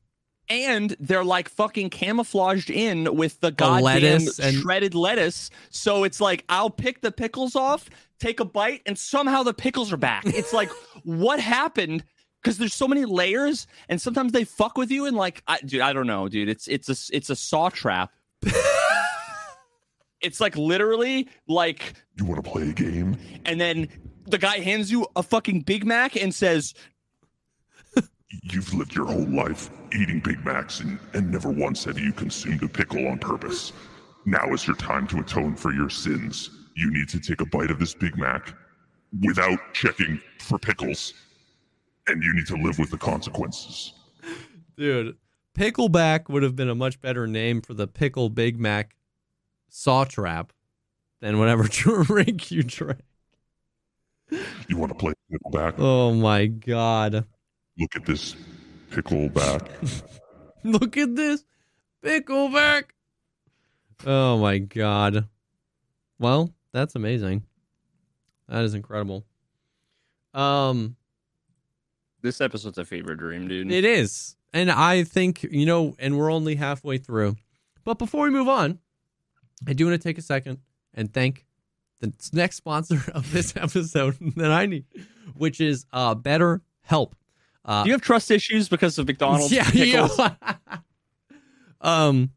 And 0.51 0.97
they're 0.99 1.23
like 1.23 1.47
fucking 1.47 1.91
camouflaged 1.91 2.69
in 2.69 3.15
with 3.15 3.39
the 3.39 3.51
goddamn 3.51 3.83
lettuce 3.83 4.37
and... 4.37 4.55
shredded 4.57 4.93
lettuce. 4.93 5.49
So 5.69 6.03
it's 6.03 6.19
like 6.19 6.43
I'll 6.49 6.69
pick 6.69 6.99
the 6.99 7.11
pickles 7.11 7.55
off, 7.55 7.89
take 8.19 8.41
a 8.41 8.45
bite, 8.45 8.81
and 8.85 8.97
somehow 8.97 9.43
the 9.43 9.53
pickles 9.53 9.93
are 9.93 9.97
back. 9.97 10.25
It's 10.41 10.53
like 10.53 10.69
what 11.03 11.39
happened? 11.39 12.03
Because 12.41 12.57
there's 12.57 12.73
so 12.73 12.87
many 12.87 13.05
layers, 13.05 13.67
and 13.87 14.01
sometimes 14.01 14.31
they 14.31 14.43
fuck 14.43 14.77
with 14.77 14.91
you, 14.91 15.05
and 15.05 15.15
like, 15.15 15.43
I, 15.47 15.59
dude, 15.59 15.81
I 15.81 15.93
don't 15.93 16.07
know, 16.07 16.27
dude. 16.27 16.49
It's 16.49 16.67
it's 16.67 16.89
a 16.89 17.15
it's 17.15 17.29
a 17.29 17.35
saw 17.35 17.69
trap. 17.69 18.11
it's 20.21 20.41
like 20.41 20.57
literally 20.57 21.29
like 21.47 21.93
you 22.15 22.25
want 22.25 22.43
to 22.43 22.49
play 22.49 22.69
a 22.69 22.73
game, 22.73 23.17
and 23.45 23.61
then 23.61 23.87
the 24.25 24.37
guy 24.37 24.59
hands 24.59 24.91
you 24.91 25.05
a 25.15 25.23
fucking 25.23 25.61
Big 25.61 25.85
Mac 25.85 26.15
and 26.15 26.33
says, 26.33 26.73
You've 28.43 28.73
lived 28.73 28.95
your 28.95 29.07
whole 29.07 29.27
life 29.27 29.69
eating 29.93 30.19
Big 30.19 30.43
Macs 30.45 30.79
and, 30.79 30.99
and 31.13 31.31
never 31.31 31.49
once 31.49 31.83
have 31.85 31.99
you 31.99 32.13
consumed 32.13 32.63
a 32.63 32.67
pickle 32.67 33.07
on 33.07 33.19
purpose. 33.19 33.73
Now 34.25 34.53
is 34.53 34.65
your 34.65 34.75
time 34.75 35.07
to 35.07 35.19
atone 35.19 35.55
for 35.55 35.73
your 35.73 35.89
sins. 35.89 36.49
You 36.75 36.91
need 36.91 37.09
to 37.09 37.19
take 37.19 37.41
a 37.41 37.45
bite 37.45 37.71
of 37.71 37.79
this 37.79 37.93
Big 37.93 38.17
Mac 38.17 38.53
without 39.25 39.59
checking 39.73 40.21
for 40.39 40.57
pickles, 40.57 41.13
and 42.07 42.23
you 42.23 42.33
need 42.33 42.47
to 42.47 42.55
live 42.55 42.79
with 42.79 42.91
the 42.91 42.97
consequences. 42.97 43.93
Dude, 44.77 45.17
Pickleback 45.57 46.29
would 46.29 46.43
have 46.43 46.55
been 46.55 46.69
a 46.69 46.75
much 46.75 47.01
better 47.01 47.27
name 47.27 47.61
for 47.61 47.73
the 47.73 47.87
Pickle 47.87 48.29
Big 48.29 48.59
Mac 48.59 48.95
saw 49.67 50.05
trap 50.05 50.53
than 51.19 51.39
whatever 51.39 51.63
drink 51.69 52.51
you 52.51 52.63
drank. 52.63 53.01
You 54.69 54.77
want 54.77 54.91
to 54.91 54.97
play 54.97 55.13
Pickleback? 55.31 55.75
Oh 55.77 56.13
my 56.13 56.45
god. 56.45 57.25
Look 57.77 57.95
at 57.95 58.05
this 58.05 58.35
pickleback. 58.89 59.67
Look 60.63 60.97
at 60.97 61.15
this 61.15 61.43
pickleback. 62.03 62.83
Oh 64.05 64.37
my 64.37 64.57
god. 64.59 65.27
Well, 66.19 66.53
that's 66.71 66.95
amazing. 66.95 67.43
That 68.47 68.63
is 68.63 68.73
incredible. 68.73 69.25
Um 70.33 70.95
this 72.21 72.41
episode's 72.41 72.77
a 72.77 72.85
fever 72.85 73.15
dream, 73.15 73.47
dude. 73.47 73.71
It 73.71 73.83
is. 73.85 74.35
And 74.53 74.69
I 74.69 75.03
think, 75.03 75.43
you 75.43 75.65
know, 75.65 75.95
and 75.97 76.17
we're 76.19 76.31
only 76.31 76.55
halfway 76.55 76.97
through. 76.97 77.37
But 77.83 77.97
before 77.97 78.25
we 78.25 78.29
move 78.29 78.47
on, 78.47 78.79
I 79.65 79.73
do 79.73 79.87
want 79.87 79.99
to 79.99 80.07
take 80.07 80.17
a 80.17 80.21
second 80.21 80.59
and 80.93 81.11
thank 81.11 81.45
the 81.99 82.13
next 82.33 82.57
sponsor 82.57 83.01
of 83.13 83.31
this 83.31 83.55
episode 83.55 84.17
that 84.35 84.51
I 84.51 84.65
need, 84.65 84.85
which 85.35 85.61
is 85.61 85.85
uh 85.93 86.15
Better 86.15 86.61
Help. 86.81 87.15
Uh, 87.63 87.83
Do 87.83 87.89
you 87.89 87.93
have 87.93 88.01
trust 88.01 88.31
issues 88.31 88.69
because 88.69 88.97
of 88.97 89.07
McDonald's? 89.07 89.51
Yeah, 89.51 89.69
yeah. 89.71 90.07
um, 91.81 92.31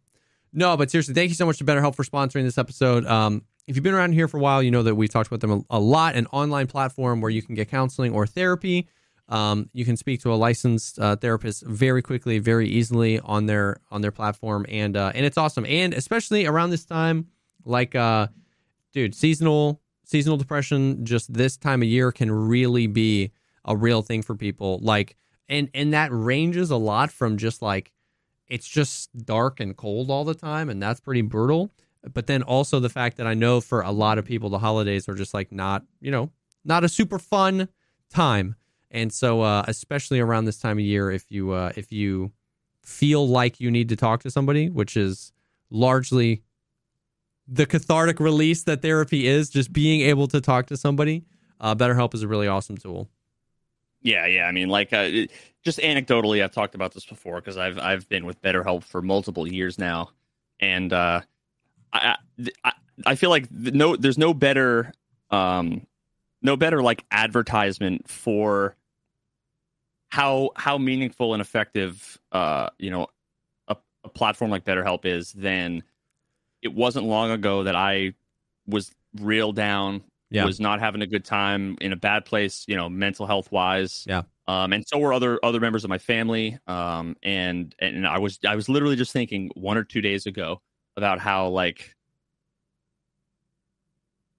no, 0.52 0.76
but 0.76 0.90
seriously, 0.90 1.14
thank 1.14 1.30
you 1.30 1.34
so 1.34 1.46
much 1.46 1.58
to 1.58 1.64
BetterHelp 1.64 1.94
for 1.96 2.04
sponsoring 2.04 2.44
this 2.44 2.58
episode. 2.58 3.06
Um, 3.06 3.42
if 3.66 3.76
you've 3.76 3.82
been 3.82 3.94
around 3.94 4.12
here 4.12 4.28
for 4.28 4.36
a 4.36 4.40
while, 4.40 4.62
you 4.62 4.70
know 4.70 4.82
that 4.82 4.94
we've 4.94 5.10
talked 5.10 5.26
about 5.26 5.40
them 5.40 5.50
a, 5.50 5.76
a 5.76 5.80
lot. 5.80 6.14
An 6.16 6.26
online 6.26 6.66
platform 6.66 7.20
where 7.20 7.30
you 7.30 7.42
can 7.42 7.54
get 7.54 7.68
counseling 7.68 8.12
or 8.12 8.26
therapy. 8.26 8.88
Um, 9.28 9.70
you 9.72 9.86
can 9.86 9.96
speak 9.96 10.20
to 10.20 10.32
a 10.32 10.36
licensed 10.36 10.98
uh, 10.98 11.16
therapist 11.16 11.64
very 11.64 12.02
quickly, 12.02 12.38
very 12.38 12.68
easily 12.68 13.20
on 13.20 13.46
their 13.46 13.78
on 13.90 14.02
their 14.02 14.10
platform, 14.12 14.66
and 14.68 14.96
uh, 14.96 15.12
and 15.14 15.24
it's 15.24 15.38
awesome. 15.38 15.64
And 15.66 15.94
especially 15.94 16.44
around 16.44 16.70
this 16.70 16.84
time, 16.84 17.28
like, 17.64 17.94
uh, 17.94 18.28
dude, 18.92 19.14
seasonal 19.14 19.80
seasonal 20.04 20.36
depression, 20.36 21.04
just 21.06 21.32
this 21.32 21.56
time 21.56 21.80
of 21.82 21.88
year 21.88 22.12
can 22.12 22.30
really 22.30 22.86
be 22.86 23.32
a 23.64 23.76
real 23.76 24.02
thing 24.02 24.22
for 24.22 24.34
people. 24.34 24.78
Like, 24.82 25.16
and 25.48 25.68
and 25.74 25.92
that 25.92 26.10
ranges 26.12 26.70
a 26.70 26.76
lot 26.76 27.10
from 27.10 27.36
just 27.36 27.62
like 27.62 27.92
it's 28.48 28.68
just 28.68 29.10
dark 29.24 29.60
and 29.60 29.76
cold 29.76 30.10
all 30.10 30.24
the 30.24 30.34
time, 30.34 30.68
and 30.68 30.82
that's 30.82 31.00
pretty 31.00 31.22
brutal. 31.22 31.70
But 32.12 32.26
then 32.26 32.42
also 32.42 32.80
the 32.80 32.90
fact 32.90 33.16
that 33.16 33.26
I 33.26 33.34
know 33.34 33.60
for 33.60 33.80
a 33.80 33.90
lot 33.90 34.18
of 34.18 34.24
people 34.24 34.50
the 34.50 34.58
holidays 34.58 35.08
are 35.08 35.14
just 35.14 35.32
like 35.32 35.50
not, 35.50 35.84
you 36.00 36.10
know, 36.10 36.30
not 36.64 36.84
a 36.84 36.88
super 36.88 37.18
fun 37.18 37.68
time. 38.10 38.56
And 38.90 39.12
so, 39.12 39.40
uh, 39.40 39.64
especially 39.66 40.20
around 40.20 40.44
this 40.44 40.58
time 40.58 40.78
of 40.78 40.84
year, 40.84 41.10
if 41.10 41.30
you 41.30 41.52
uh, 41.52 41.72
if 41.76 41.90
you 41.90 42.32
feel 42.82 43.26
like 43.26 43.60
you 43.60 43.70
need 43.70 43.88
to 43.88 43.96
talk 43.96 44.22
to 44.22 44.30
somebody, 44.30 44.68
which 44.68 44.96
is 44.96 45.32
largely 45.70 46.42
the 47.48 47.66
cathartic 47.66 48.20
release 48.20 48.62
that 48.64 48.82
therapy 48.82 49.26
is, 49.26 49.50
just 49.50 49.72
being 49.72 50.02
able 50.02 50.28
to 50.28 50.40
talk 50.40 50.66
to 50.66 50.76
somebody, 50.76 51.24
uh, 51.60 51.74
BetterHelp 51.74 52.14
is 52.14 52.22
a 52.22 52.28
really 52.28 52.46
awesome 52.46 52.76
tool. 52.76 53.10
Yeah, 54.04 54.26
yeah. 54.26 54.44
I 54.44 54.52
mean, 54.52 54.68
like, 54.68 54.92
uh, 54.92 55.10
just 55.64 55.80
anecdotally, 55.80 56.44
I've 56.44 56.52
talked 56.52 56.76
about 56.76 56.92
this 56.94 57.06
before 57.06 57.36
because 57.36 57.56
I've 57.56 57.78
I've 57.78 58.08
been 58.08 58.26
with 58.26 58.40
BetterHelp 58.42 58.84
for 58.84 59.02
multiple 59.02 59.48
years 59.48 59.78
now, 59.78 60.10
and 60.60 60.92
uh, 60.92 61.22
I, 61.92 62.16
I 62.64 62.72
I 63.06 63.14
feel 63.16 63.30
like 63.30 63.50
no, 63.50 63.96
there's 63.96 64.18
no 64.18 64.34
better 64.34 64.92
um, 65.30 65.86
no 66.42 66.56
better 66.56 66.82
like 66.82 67.04
advertisement 67.10 68.08
for 68.08 68.76
how 70.10 70.50
how 70.56 70.78
meaningful 70.78 71.34
and 71.34 71.40
effective 71.40 72.18
uh 72.32 72.68
you 72.78 72.90
know 72.90 73.08
a, 73.68 73.76
a 74.04 74.08
platform 74.08 74.50
like 74.50 74.64
BetterHelp 74.64 75.04
is 75.04 75.32
than 75.32 75.82
it 76.62 76.72
wasn't 76.74 77.06
long 77.06 77.30
ago 77.30 77.64
that 77.64 77.76
I 77.76 78.14
was 78.66 78.92
real 79.20 79.52
down 79.52 80.02
yeah. 80.34 80.44
was 80.44 80.60
not 80.60 80.80
having 80.80 81.02
a 81.02 81.06
good 81.06 81.24
time 81.24 81.76
in 81.80 81.92
a 81.92 81.96
bad 81.96 82.24
place, 82.24 82.64
you 82.66 82.76
know, 82.76 82.88
mental 82.88 83.26
health 83.26 83.50
wise. 83.52 84.04
Yeah. 84.08 84.22
Um, 84.46 84.72
and 84.72 84.86
so 84.86 84.98
were 84.98 85.12
other 85.12 85.38
other 85.42 85.60
members 85.60 85.84
of 85.84 85.90
my 85.90 85.98
family. 85.98 86.58
Um, 86.66 87.16
and 87.22 87.74
and 87.78 88.06
I 88.06 88.18
was 88.18 88.38
I 88.46 88.56
was 88.56 88.68
literally 88.68 88.96
just 88.96 89.12
thinking 89.12 89.50
one 89.54 89.76
or 89.76 89.84
two 89.84 90.00
days 90.00 90.26
ago 90.26 90.60
about 90.96 91.18
how 91.20 91.48
like, 91.48 91.94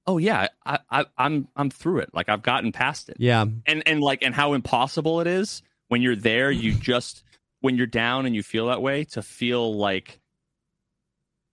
oh 0.06 0.18
yeah, 0.18 0.48
I, 0.66 0.80
I 0.90 1.06
I'm 1.18 1.48
I'm 1.56 1.70
through 1.70 2.00
it. 2.00 2.10
Like 2.14 2.30
I've 2.30 2.44
gotten 2.44 2.72
past 2.72 3.10
it. 3.10 3.18
Yeah. 3.20 3.46
And 3.66 3.84
and 3.88 4.02
like 4.02 4.22
and 4.22 4.36
how 4.36 4.54
impossible 4.54 5.22
it 5.22 5.28
is 5.28 5.64
when 5.88 6.02
you're 6.02 6.16
there. 6.16 6.52
You 6.52 6.74
just 6.80 7.24
when 7.62 7.78
you're 7.78 7.88
down 7.88 8.26
and 8.26 8.36
you 8.36 8.44
feel 8.44 8.68
that 8.68 8.82
way 8.82 9.06
to 9.06 9.22
feel 9.22 9.76
like 9.76 10.20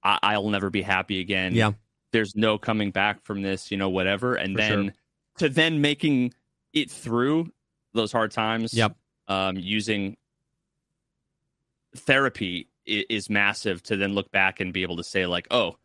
I, 0.02 0.18
I'll 0.22 0.50
never 0.50 0.68
be 0.68 0.82
happy 0.82 1.20
again. 1.20 1.54
Yeah 1.54 1.72
there's 2.12 2.36
no 2.36 2.58
coming 2.58 2.90
back 2.90 3.22
from 3.24 3.42
this, 3.42 3.70
you 3.70 3.76
know, 3.76 3.88
whatever. 3.88 4.34
And 4.34 4.54
For 4.54 4.58
then 4.62 4.84
sure. 4.84 4.92
to 5.38 5.48
then 5.48 5.80
making 5.80 6.34
it 6.72 6.90
through 6.90 7.50
those 7.94 8.12
hard 8.12 8.30
times, 8.30 8.72
Yep. 8.72 8.96
um, 9.28 9.56
using 9.56 10.16
therapy 11.96 12.68
is, 12.86 13.04
is 13.08 13.30
massive 13.30 13.82
to 13.84 13.96
then 13.96 14.14
look 14.14 14.30
back 14.30 14.60
and 14.60 14.72
be 14.72 14.82
able 14.82 14.96
to 14.96 15.04
say 15.04 15.26
like, 15.26 15.46
oh, 15.50 15.76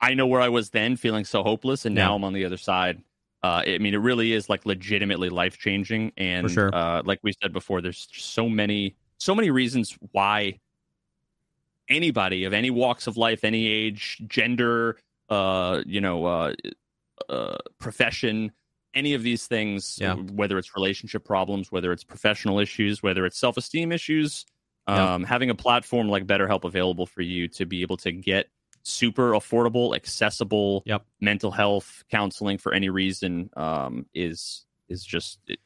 I 0.00 0.14
know 0.14 0.26
where 0.26 0.40
I 0.40 0.48
was 0.48 0.70
then, 0.70 0.96
feeling 0.96 1.24
so 1.24 1.42
hopeless, 1.42 1.86
and 1.86 1.94
now 1.94 2.14
I'm 2.14 2.24
on 2.24 2.32
the 2.32 2.44
other 2.44 2.56
side. 2.56 3.02
Uh, 3.42 3.62
I 3.66 3.78
mean, 3.78 3.94
it 3.94 3.98
really 3.98 4.32
is 4.32 4.48
like 4.48 4.66
legitimately 4.66 5.28
life 5.28 5.56
changing, 5.58 6.12
and 6.16 6.50
sure. 6.50 6.74
uh, 6.74 7.02
like 7.04 7.20
we 7.22 7.32
said 7.42 7.52
before, 7.52 7.80
there's 7.80 8.08
so 8.12 8.48
many, 8.48 8.96
so 9.18 9.34
many 9.34 9.50
reasons 9.50 9.96
why 10.12 10.58
anybody 11.88 12.44
of 12.44 12.52
any 12.52 12.70
walks 12.70 13.06
of 13.06 13.16
life, 13.16 13.44
any 13.44 13.66
age, 13.66 14.20
gender, 14.26 14.98
uh, 15.28 15.82
you 15.86 16.00
know, 16.00 16.24
uh, 16.26 16.54
uh, 17.28 17.56
profession, 17.78 18.52
any 18.94 19.14
of 19.14 19.22
these 19.22 19.46
things, 19.46 19.98
Yeah. 20.00 20.14
whether 20.14 20.58
it's 20.58 20.74
relationship 20.76 21.24
problems, 21.24 21.72
whether 21.72 21.92
it's 21.92 22.04
professional 22.04 22.58
issues, 22.60 23.02
whether 23.02 23.24
it's 23.26 23.38
self 23.38 23.56
esteem 23.56 23.92
issues, 23.92 24.44
Yeah. 24.88 25.14
um, 25.14 25.24
having 25.24 25.50
a 25.50 25.54
platform 25.54 26.08
like 26.08 26.26
BetterHelp 26.26 26.64
available 26.64 27.06
for 27.06 27.22
you 27.22 27.48
to 27.48 27.64
be 27.66 27.82
able 27.82 27.96
to 27.98 28.12
get 28.12 28.48
super 28.82 29.32
affordable, 29.32 29.96
accessible 29.96 30.82
Yep. 30.86 31.06
mental 31.20 31.50
health 31.50 32.04
counseling 32.10 32.58
for 32.58 32.74
any 32.74 32.88
reason 32.90 33.48
um, 33.56 34.06
is 34.14 34.66
is 34.90 35.02
just 35.02 35.38
it, 35.46 35.58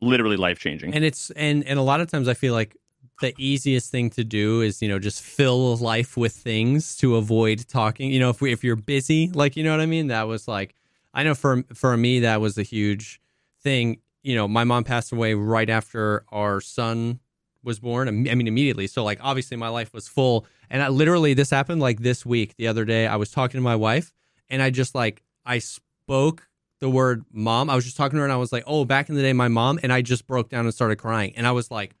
literally 0.00 0.36
life 0.36 0.58
changing. 0.60 0.94
and 0.94 1.04
it's 1.04 1.30
and 1.32 1.64
and 1.64 1.78
a 1.78 1.82
lot 1.82 2.00
of 2.00 2.08
times 2.08 2.28
I 2.28 2.34
feel 2.34 2.54
like 2.54 2.76
the 3.20 3.34
easiest 3.38 3.90
thing 3.90 4.10
to 4.10 4.24
do 4.24 4.60
is 4.60 4.82
you 4.82 4.88
know 4.88 4.98
just 4.98 5.22
fill 5.22 5.76
life 5.76 6.16
with 6.16 6.32
things 6.32 6.96
to 6.98 7.16
avoid 7.16 7.66
talking. 7.68 8.10
You 8.10 8.20
know, 8.20 8.30
if 8.30 8.40
we 8.40 8.52
if 8.52 8.62
you're 8.64 8.76
busy, 8.76 9.30
like 9.32 9.56
you 9.56 9.64
know 9.64 9.70
what 9.70 9.80
I 9.80 9.86
mean. 9.86 10.08
That 10.08 10.28
was 10.28 10.46
like 10.48 10.74
I 11.14 11.22
know 11.22 11.34
for 11.34 11.64
for 11.74 11.96
me 11.96 12.20
that 12.20 12.40
was 12.40 12.58
a 12.58 12.62
huge 12.62 13.20
thing. 13.62 14.00
You 14.22 14.34
know, 14.34 14.48
my 14.48 14.64
mom 14.64 14.84
passed 14.84 15.12
away 15.12 15.34
right 15.34 15.70
after 15.70 16.24
our 16.30 16.60
son 16.60 17.20
was 17.62 17.78
born. 17.80 18.08
I 18.08 18.10
mean, 18.10 18.46
immediately. 18.46 18.86
So 18.86 19.02
like 19.04 19.18
obviously 19.22 19.56
my 19.56 19.68
life 19.68 19.92
was 19.92 20.08
full, 20.08 20.46
and 20.70 20.82
I 20.82 20.88
literally 20.88 21.34
this 21.34 21.50
happened 21.50 21.80
like 21.80 22.00
this 22.00 22.26
week. 22.26 22.56
The 22.56 22.68
other 22.68 22.84
day 22.84 23.06
I 23.06 23.16
was 23.16 23.30
talking 23.30 23.58
to 23.58 23.62
my 23.62 23.76
wife, 23.76 24.12
and 24.48 24.62
I 24.62 24.70
just 24.70 24.94
like 24.94 25.22
I 25.44 25.58
spoke 25.58 26.48
the 26.80 26.90
word 26.90 27.24
mom. 27.32 27.70
I 27.70 27.74
was 27.74 27.84
just 27.84 27.96
talking 27.96 28.16
to 28.16 28.20
her 28.20 28.26
and 28.26 28.32
I 28.32 28.36
was 28.36 28.52
like, 28.52 28.64
oh, 28.66 28.84
back 28.84 29.08
in 29.08 29.14
the 29.14 29.22
day, 29.22 29.32
my 29.32 29.48
mom. 29.48 29.78
And 29.82 29.92
I 29.92 30.02
just 30.02 30.26
broke 30.26 30.50
down 30.50 30.66
and 30.66 30.74
started 30.74 30.96
crying. 30.96 31.32
And 31.36 31.46
I 31.46 31.52
was 31.52 31.70
like, 31.70 31.94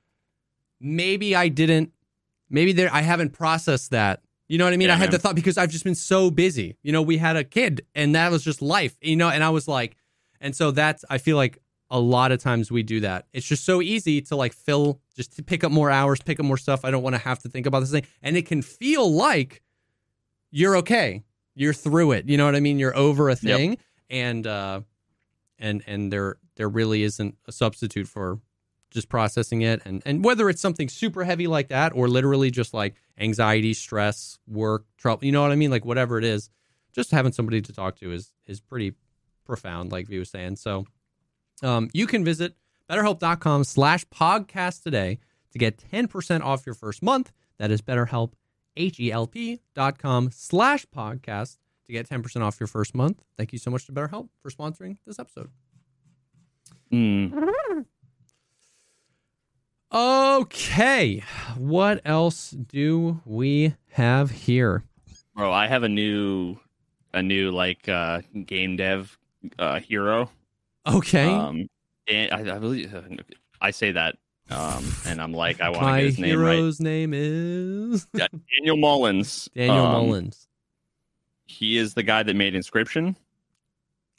maybe 0.80 1.34
I 1.34 1.48
didn't, 1.48 1.92
maybe 2.50 2.72
there, 2.72 2.92
I 2.92 3.02
haven't 3.02 3.30
processed 3.32 3.90
that. 3.90 4.22
You 4.48 4.58
know 4.58 4.64
what 4.64 4.72
I 4.74 4.76
mean? 4.76 4.88
Yeah, 4.88 4.94
I 4.94 4.98
had 4.98 5.06
man. 5.06 5.10
the 5.12 5.18
thought 5.18 5.34
because 5.34 5.58
I've 5.58 5.70
just 5.70 5.84
been 5.84 5.94
so 5.96 6.30
busy. 6.30 6.76
You 6.82 6.92
know, 6.92 7.02
we 7.02 7.16
had 7.16 7.36
a 7.36 7.42
kid 7.44 7.84
and 7.94 8.14
that 8.14 8.30
was 8.30 8.44
just 8.44 8.62
life, 8.62 8.96
you 9.00 9.16
know, 9.16 9.28
and 9.28 9.42
I 9.42 9.50
was 9.50 9.66
like, 9.66 9.96
and 10.40 10.54
so 10.54 10.70
that's, 10.70 11.04
I 11.10 11.18
feel 11.18 11.36
like 11.36 11.58
a 11.90 11.98
lot 11.98 12.30
of 12.32 12.40
times 12.40 12.70
we 12.70 12.82
do 12.82 13.00
that. 13.00 13.26
It's 13.32 13.46
just 13.46 13.64
so 13.64 13.82
easy 13.82 14.20
to 14.22 14.36
like 14.36 14.52
fill, 14.52 15.00
just 15.16 15.34
to 15.36 15.42
pick 15.42 15.64
up 15.64 15.72
more 15.72 15.90
hours, 15.90 16.20
pick 16.20 16.38
up 16.38 16.46
more 16.46 16.56
stuff. 16.56 16.84
I 16.84 16.90
don't 16.90 17.02
want 17.02 17.14
to 17.14 17.20
have 17.22 17.40
to 17.40 17.48
think 17.48 17.66
about 17.66 17.80
this 17.80 17.90
thing. 17.90 18.06
And 18.22 18.36
it 18.36 18.46
can 18.46 18.62
feel 18.62 19.10
like 19.10 19.62
you're 20.50 20.76
okay. 20.76 21.24
You're 21.54 21.72
through 21.72 22.12
it. 22.12 22.28
You 22.28 22.36
know 22.36 22.44
what 22.44 22.54
I 22.54 22.60
mean? 22.60 22.78
You're 22.78 22.96
over 22.96 23.28
a 23.30 23.32
Yep. 23.32 23.40
thing. 23.40 23.78
And, 24.10 24.46
uh, 24.46 24.80
and, 25.58 25.82
and 25.86 26.12
there, 26.12 26.36
there 26.56 26.68
really 26.68 27.02
isn't 27.02 27.36
a 27.46 27.52
substitute 27.52 28.06
for 28.06 28.38
just 28.96 29.10
processing 29.10 29.60
it. 29.60 29.82
And, 29.84 30.02
and 30.06 30.24
whether 30.24 30.48
it's 30.48 30.62
something 30.62 30.88
super 30.88 31.22
heavy 31.22 31.46
like 31.46 31.68
that 31.68 31.92
or 31.94 32.08
literally 32.08 32.50
just 32.50 32.72
like 32.72 32.94
anxiety, 33.18 33.74
stress, 33.74 34.38
work, 34.48 34.86
trouble, 34.96 35.24
you 35.24 35.32
know 35.32 35.42
what 35.42 35.52
I 35.52 35.56
mean? 35.56 35.70
Like 35.70 35.84
whatever 35.84 36.16
it 36.16 36.24
is, 36.24 36.48
just 36.94 37.10
having 37.10 37.30
somebody 37.30 37.60
to 37.60 37.72
talk 37.74 37.96
to 37.96 38.10
is, 38.10 38.32
is 38.46 38.58
pretty 38.58 38.94
profound, 39.44 39.92
like 39.92 40.08
V 40.08 40.18
was 40.18 40.30
saying. 40.30 40.56
So, 40.56 40.86
um, 41.62 41.90
you 41.92 42.06
can 42.06 42.24
visit 42.24 42.54
betterhelp.com 42.88 43.64
slash 43.64 44.06
pogcast 44.06 44.82
today 44.82 45.18
to 45.52 45.58
get 45.58 45.76
10% 45.92 46.42
off 46.42 46.64
your 46.64 46.74
first 46.74 47.02
month. 47.02 47.32
That 47.58 47.70
is 47.70 47.82
betterhelp, 47.82 48.32
H-E-L-P 48.78 49.60
dot 49.74 49.98
com 49.98 50.30
slash 50.32 50.86
pogcast 50.86 51.58
to 51.84 51.92
get 51.92 52.08
10% 52.08 52.40
off 52.40 52.58
your 52.58 52.66
first 52.66 52.94
month. 52.94 53.24
Thank 53.36 53.52
you 53.52 53.58
so 53.58 53.70
much 53.70 53.84
to 53.86 53.92
BetterHelp 53.92 54.30
for 54.40 54.50
sponsoring 54.50 54.96
this 55.06 55.18
episode. 55.18 55.50
Mm. 56.90 57.84
Okay. 59.92 61.22
What 61.56 62.00
else 62.04 62.50
do 62.50 63.20
we 63.24 63.74
have 63.92 64.30
here? 64.30 64.84
Bro, 65.34 65.52
I 65.52 65.66
have 65.68 65.82
a 65.82 65.88
new, 65.88 66.56
a 67.14 67.22
new 67.22 67.50
like 67.50 67.88
uh, 67.88 68.22
game 68.44 68.76
dev 68.76 69.16
uh, 69.58 69.80
hero. 69.80 70.30
Okay. 70.86 71.32
Um, 71.32 71.68
and 72.08 72.32
I, 72.32 72.56
I 72.56 72.58
believe 72.58 72.94
I 73.60 73.70
say 73.70 73.92
that, 73.92 74.16
um, 74.50 74.84
and 75.06 75.20
I'm 75.20 75.32
like, 75.32 75.60
I 75.60 75.68
want 75.70 75.80
to 75.80 75.86
My 75.86 76.00
get 76.00 76.06
his 76.06 76.18
name 76.18 76.38
right. 76.40 76.54
hero's 76.56 76.80
name 76.80 77.12
is 77.14 78.06
Daniel 78.56 78.76
Mullins. 78.76 79.48
Daniel 79.54 79.84
Um, 79.86 79.92
Mullins. 79.92 80.46
He 81.46 81.78
is 81.78 81.94
the 81.94 82.02
guy 82.02 82.22
that 82.22 82.34
made 82.34 82.54
Inscryption. 82.54 83.16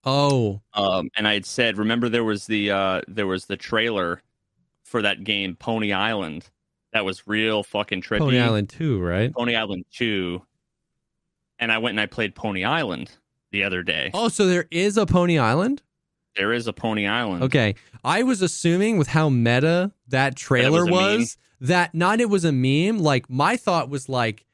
Oh, 0.06 0.62
Um, 0.74 1.10
and 1.18 1.28
I 1.28 1.34
had 1.34 1.46
said, 1.46 1.78
remember 1.78 2.08
there 2.10 2.24
was 2.24 2.48
the 2.48 2.72
uh, 2.72 3.02
there 3.08 3.28
was 3.28 3.46
the 3.46 3.58
trailer 3.58 4.22
for 4.88 5.02
that 5.02 5.24
game 5.24 5.56
Pony 5.56 5.94
Island 5.94 6.50
that 6.94 7.06
was 7.06 7.28
real 7.28 7.64
fucking 7.64 8.02
trippy. 8.02 8.20
Pony 8.20 8.40
Island 8.40 8.70
2, 8.70 9.00
right? 9.00 9.34
Pony 9.34 9.56
Island 9.56 9.86
Two. 9.92 10.42
And 11.60 11.72
I 11.72 11.80
went 11.80 11.92
and 11.92 12.00
I 12.00 12.06
played 12.06 12.36
Pony 12.36 12.64
Island 12.64 13.12
the 13.52 13.64
other 13.64 13.84
day. 13.84 14.12
Oh, 14.14 14.30
so 14.30 14.48
there 14.48 14.68
is 14.72 14.98
a 14.98 15.06
Pony 15.06 15.40
Island? 15.40 15.82
There 16.36 16.54
is 16.54 16.68
a 16.68 16.74
Pony 16.74 17.08
Island. 17.08 17.44
Okay. 17.44 17.76
I 18.04 18.24
was 18.24 18.42
assuming 18.42 18.98
with 18.98 19.08
how 19.08 19.30
meta 19.30 19.92
that 20.08 20.36
trailer 20.36 20.86
was 20.86 20.92
was, 20.92 21.38
that 21.62 21.96
not 21.96 22.22
it 22.22 22.30
was 22.30 22.46
a 22.46 22.52
meme. 22.52 23.00
Like 23.00 23.30
my 23.30 23.58
thought 23.58 23.90
was 23.90 24.08
like 24.08 24.46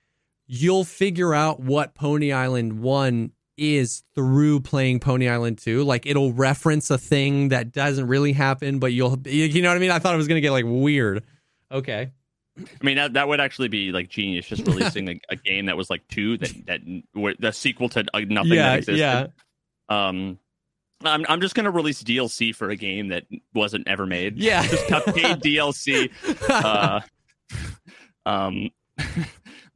you'll 0.48 0.86
figure 0.86 1.34
out 1.34 1.60
what 1.60 1.94
Pony 1.94 2.32
Island 2.32 2.80
1 2.80 3.32
is 3.58 4.04
through 4.16 4.62
playing 4.62 5.00
Pony 5.00 5.30
Island 5.30 5.58
2. 5.60 5.84
Like 5.84 6.06
it'll 6.06 6.34
reference 6.34 6.90
a 6.90 6.98
thing 6.98 7.50
that 7.50 7.72
doesn't 7.72 8.08
really 8.08 8.34
happen, 8.34 8.80
but 8.80 8.94
you'll 8.94 9.20
you 9.26 9.62
know 9.62 9.70
what 9.70 9.78
I 9.78 9.80
mean? 9.80 9.92
I 9.92 10.00
thought 10.00 10.14
it 10.14 10.18
was 10.18 10.28
going 10.28 10.38
to 10.38 10.42
get 10.42 10.52
like 10.52 10.66
weird. 10.68 11.24
Okay. 11.72 12.12
I 12.58 12.86
mean 12.86 12.98
that 12.98 13.14
that 13.14 13.28
would 13.28 13.40
actually 13.40 13.68
be 13.68 13.92
like 13.92 14.10
genius, 14.10 14.46
just 14.46 14.68
releasing 14.68 15.10
a, 15.10 15.20
a 15.30 15.36
game 15.36 15.66
that 15.66 15.76
was 15.76 15.90
like 15.90 16.08
two 16.08 16.38
that 16.38 16.66
that 16.68 16.82
were 17.16 17.34
the 17.40 17.52
sequel 17.52 17.90
to 17.90 18.06
uh, 18.14 18.20
nothing 18.28 18.54
yeah, 18.54 18.70
that 18.70 18.78
existed. 18.80 19.00
yeah. 19.00 19.28
Um, 19.90 20.38
I'm 21.04 21.26
I'm 21.28 21.42
just 21.42 21.56
gonna 21.56 21.72
release 21.72 22.04
DLC 22.04 22.56
for 22.56 22.70
a 22.70 22.76
game 22.76 23.10
that 23.10 23.24
wasn't 23.54 23.88
ever 23.88 24.06
made. 24.06 24.38
Yeah. 24.38 24.66
just 24.68 24.88
paid 24.88 25.42
DLC. 25.42 26.12
Uh, 26.50 27.02
um, 28.26 28.70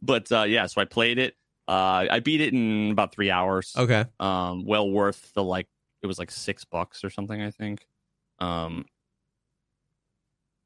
but 0.01 0.32
uh, 0.32 0.43
yeah, 0.43 0.65
so 0.67 0.82
I 0.82 0.86
played 0.86 1.17
it. 1.17 1.36
Uh, 1.68 2.07
I 2.09 2.20
beat 2.20 2.41
it 2.41 2.53
in 2.53 2.91
about 2.91 3.13
three 3.13 3.30
hours. 3.30 3.74
okay. 3.78 4.05
Um, 4.20 4.65
well 4.65 4.89
worth 4.89 5.34
the 5.34 5.43
like. 5.43 5.68
It 6.01 6.07
was 6.07 6.20
like 6.20 6.32
six 6.32 6.63
bucks 6.63 7.03
or 7.03 7.09
something, 7.09 7.41
I 7.41 7.51
think. 7.51 7.88
Um, 8.39 8.86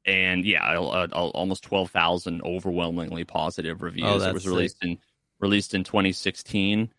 and 0.04 0.44
yeah, 0.44 0.62
I'll, 0.62 0.90
uh, 0.90 1.08
I'll, 1.12 1.30
almost 1.30 1.64
twelve 1.64 1.90
thousand 1.90 2.42
overwhelmingly 2.42 3.24
positive 3.24 3.82
reviews. 3.82 4.06
Oh, 4.06 4.20
it 4.20 4.34
was 4.34 4.42
sick. 4.42 4.52
released 4.52 4.76
in 4.82 4.98
released 5.40 5.74
in 5.74 5.84
2016. 5.84 6.90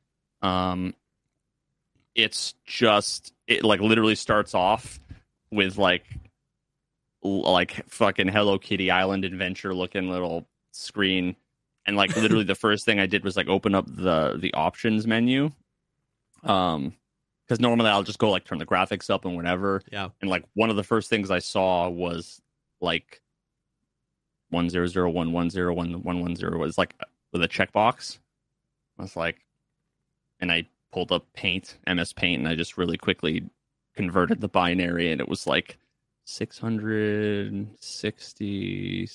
Um, 0.42 0.94
it's 2.16 2.54
just 2.66 3.34
it 3.48 3.64
like 3.64 3.80
literally 3.80 4.16
starts 4.16 4.54
off 4.54 5.00
with 5.52 5.78
like 5.78 6.06
like 7.24 7.84
fucking 7.90 8.28
Hello 8.28 8.60
Kitty 8.60 8.92
Island 8.92 9.26
adventure 9.26 9.74
looking 9.74 10.10
little 10.10 10.46
screen, 10.72 11.36
and 11.86 11.96
like 11.96 12.16
literally 12.16 12.44
the 12.44 12.56
first 12.56 12.86
thing 12.86 13.00
I 13.00 13.06
did 13.06 13.24
was 13.24 13.36
like 13.38 13.48
open 13.48 13.76
up 13.76 13.86
the 13.88 14.38
the 14.40 14.54
options 14.54 15.06
menu, 15.08 15.52
um, 16.44 16.94
because 17.46 17.60
normally 17.60 17.90
I'll 17.90 18.04
just 18.04 18.20
go 18.20 18.30
like 18.32 18.46
turn 18.46 18.58
the 18.58 18.66
graphics 18.66 19.10
up 19.10 19.26
and 19.26 19.36
whatever, 19.36 19.82
Yeah. 19.92 20.10
and 20.22 20.30
like 20.30 20.44
one 20.54 20.70
of 20.70 20.76
the 20.76 20.84
first 20.84 21.10
things 21.10 21.30
I 21.32 21.40
saw 21.40 21.90
was 21.90 22.42
like 22.82 23.22
one 24.50 24.70
zero 24.70 24.86
zero 24.88 25.10
one 25.10 25.32
one 25.32 25.50
zero 25.50 25.74
one 25.74 26.04
one 26.04 26.22
one 26.22 26.36
zero 26.36 26.58
was 26.60 26.78
like 26.78 26.94
with 27.32 27.44
a 27.44 27.48
checkbox. 27.48 28.20
I 29.00 29.02
was 29.02 29.16
like, 29.16 29.38
and 30.40 30.52
I 30.52 30.68
pulled 30.92 31.12
up 31.12 31.26
Paint, 31.34 31.78
MS 31.88 32.14
Paint, 32.14 32.40
and 32.40 32.48
I 32.48 32.56
just 32.56 32.78
really 32.78 32.98
quickly 32.98 33.50
converted 33.96 34.42
the 34.42 34.48
binary, 34.48 35.12
and 35.12 35.20
it 35.20 35.28
was 35.28 35.48
like 35.48 35.78
six 36.26 36.60
hundred 36.60 37.68
sixty 37.80 39.08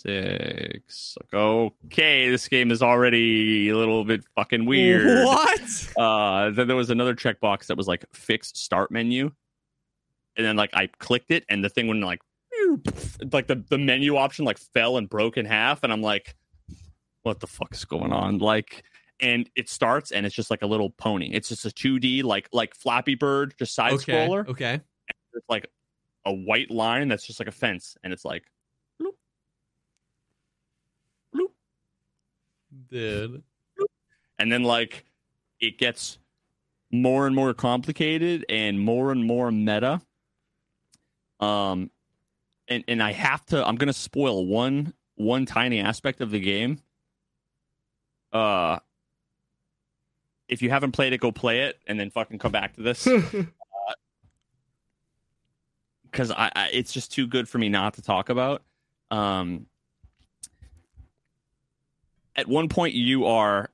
six. 0.00 1.16
Like, 1.20 1.34
okay, 1.34 2.30
this 2.30 2.48
game 2.48 2.70
is 2.70 2.82
already 2.82 3.68
a 3.68 3.76
little 3.76 4.04
bit 4.04 4.24
fucking 4.34 4.64
weird. 4.66 5.24
What? 5.24 5.88
Uh, 5.98 6.50
then 6.50 6.66
there 6.66 6.76
was 6.76 6.90
another 6.90 7.14
checkbox 7.14 7.66
that 7.66 7.76
was 7.76 7.86
like 7.88 8.04
fix 8.12 8.52
start 8.54 8.90
menu, 8.90 9.30
and 10.36 10.46
then 10.46 10.56
like 10.56 10.70
I 10.72 10.86
clicked 10.98 11.30
it, 11.30 11.44
and 11.48 11.64
the 11.64 11.68
thing 11.68 11.88
went 11.88 12.00
like, 12.02 12.20
like 13.32 13.46
the 13.46 13.64
the 13.68 13.78
menu 13.78 14.16
option 14.16 14.44
like 14.44 14.58
fell 14.58 14.96
and 14.96 15.08
broke 15.08 15.36
in 15.36 15.44
half, 15.44 15.82
and 15.82 15.92
I'm 15.92 16.02
like, 16.02 16.36
what 17.22 17.40
the 17.40 17.46
fuck 17.46 17.74
is 17.74 17.84
going 17.84 18.12
on? 18.12 18.38
Like, 18.38 18.84
and 19.20 19.48
it 19.56 19.68
starts, 19.68 20.12
and 20.12 20.24
it's 20.24 20.34
just 20.34 20.50
like 20.50 20.62
a 20.62 20.66
little 20.66 20.90
pony. 20.90 21.30
It's 21.32 21.48
just 21.48 21.64
a 21.66 21.70
2D 21.70 22.22
like 22.24 22.48
like 22.52 22.74
Flappy 22.74 23.14
Bird, 23.14 23.54
just 23.58 23.74
side 23.74 23.92
Okay. 23.94 24.12
scroller. 24.12 24.46
Okay. 24.48 24.80
It's 25.34 25.46
like 25.48 25.68
a 26.24 26.32
white 26.32 26.70
line 26.70 27.08
that's 27.08 27.26
just 27.26 27.40
like 27.40 27.48
a 27.48 27.52
fence, 27.52 27.96
and 28.04 28.12
it's 28.12 28.24
like. 28.24 28.44
bloop, 29.00 29.12
bloop, 31.34 31.48
Dude. 32.88 33.42
and 34.38 34.50
then 34.50 34.62
like 34.62 35.04
it 35.60 35.78
gets 35.78 36.18
more 36.90 37.26
and 37.26 37.34
more 37.34 37.54
complicated 37.54 38.44
and 38.48 38.80
more 38.80 39.12
and 39.12 39.24
more 39.24 39.50
meta. 39.50 40.00
Um, 41.38 41.90
and 42.68 42.84
and 42.88 43.02
I 43.02 43.12
have 43.12 43.44
to. 43.46 43.66
I'm 43.66 43.76
gonna 43.76 43.92
spoil 43.92 44.46
one 44.46 44.94
one 45.16 45.46
tiny 45.46 45.80
aspect 45.80 46.20
of 46.20 46.30
the 46.30 46.40
game. 46.40 46.80
Uh, 48.32 48.78
if 50.48 50.62
you 50.62 50.70
haven't 50.70 50.92
played 50.92 51.12
it, 51.12 51.18
go 51.20 51.32
play 51.32 51.62
it, 51.62 51.78
and 51.86 51.98
then 51.98 52.10
fucking 52.10 52.38
come 52.38 52.52
back 52.52 52.74
to 52.74 52.82
this. 52.82 53.04
Because 56.04 56.30
uh, 56.30 56.34
I, 56.36 56.52
I, 56.54 56.68
it's 56.72 56.92
just 56.92 57.12
too 57.12 57.26
good 57.26 57.48
for 57.48 57.58
me 57.58 57.68
not 57.68 57.94
to 57.94 58.02
talk 58.02 58.28
about. 58.28 58.62
Um, 59.10 59.66
at 62.40 62.48
one 62.48 62.68
point, 62.68 62.94
you 62.94 63.26
are 63.26 63.70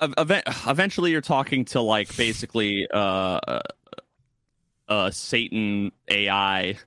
eventually 0.00 1.10
you're 1.10 1.20
talking 1.20 1.64
to 1.64 1.80
like 1.80 2.16
basically 2.16 2.86
uh, 2.88 2.96
uh, 2.96 3.60
uh 4.88 5.10
Satan 5.10 5.90
AI 6.08 6.78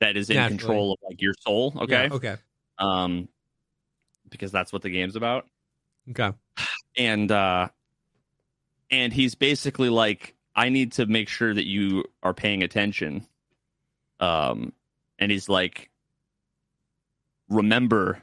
that 0.00 0.16
is 0.16 0.30
in 0.30 0.36
Naturally. 0.36 0.58
control 0.58 0.92
of 0.92 0.98
like 1.06 1.20
your 1.20 1.34
soul. 1.40 1.74
Okay. 1.82 2.08
Yeah, 2.08 2.14
okay. 2.14 2.36
Um, 2.78 3.28
because 4.30 4.50
that's 4.50 4.72
what 4.72 4.82
the 4.82 4.90
game's 4.90 5.16
about. 5.16 5.46
Okay. 6.10 6.32
And 6.96 7.30
uh, 7.30 7.68
and 8.90 9.12
he's 9.12 9.34
basically 9.34 9.90
like, 9.90 10.34
I 10.54 10.70
need 10.70 10.92
to 10.92 11.04
make 11.04 11.28
sure 11.28 11.52
that 11.52 11.66
you 11.66 12.04
are 12.22 12.32
paying 12.32 12.62
attention. 12.62 13.26
Um, 14.20 14.72
and 15.18 15.30
he's 15.30 15.48
like, 15.48 15.90
remember, 17.50 18.22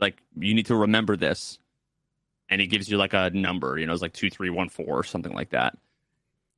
like 0.00 0.22
you 0.38 0.54
need 0.54 0.66
to 0.66 0.76
remember 0.76 1.16
this 1.16 1.58
and 2.48 2.60
he 2.60 2.66
gives 2.66 2.88
you 2.88 2.96
like 2.96 3.12
a 3.12 3.30
number, 3.30 3.78
you 3.78 3.86
know, 3.86 3.92
it's 3.92 4.02
like 4.02 4.12
two, 4.12 4.30
three, 4.30 4.50
one, 4.50 4.68
four, 4.68 4.98
or 4.98 5.04
something 5.04 5.32
like 5.32 5.50
that. 5.50 5.76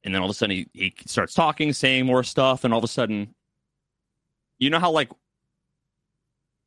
And 0.04 0.14
then 0.14 0.22
all 0.22 0.28
of 0.28 0.34
a 0.34 0.34
sudden 0.34 0.56
he, 0.56 0.68
he 0.72 0.94
starts 1.06 1.34
talking, 1.34 1.72
saying 1.72 2.06
more 2.06 2.22
stuff, 2.22 2.64
and 2.64 2.72
all 2.72 2.78
of 2.78 2.84
a 2.84 2.88
sudden, 2.88 3.34
you 4.58 4.70
know 4.70 4.78
how 4.78 4.90
like 4.90 5.10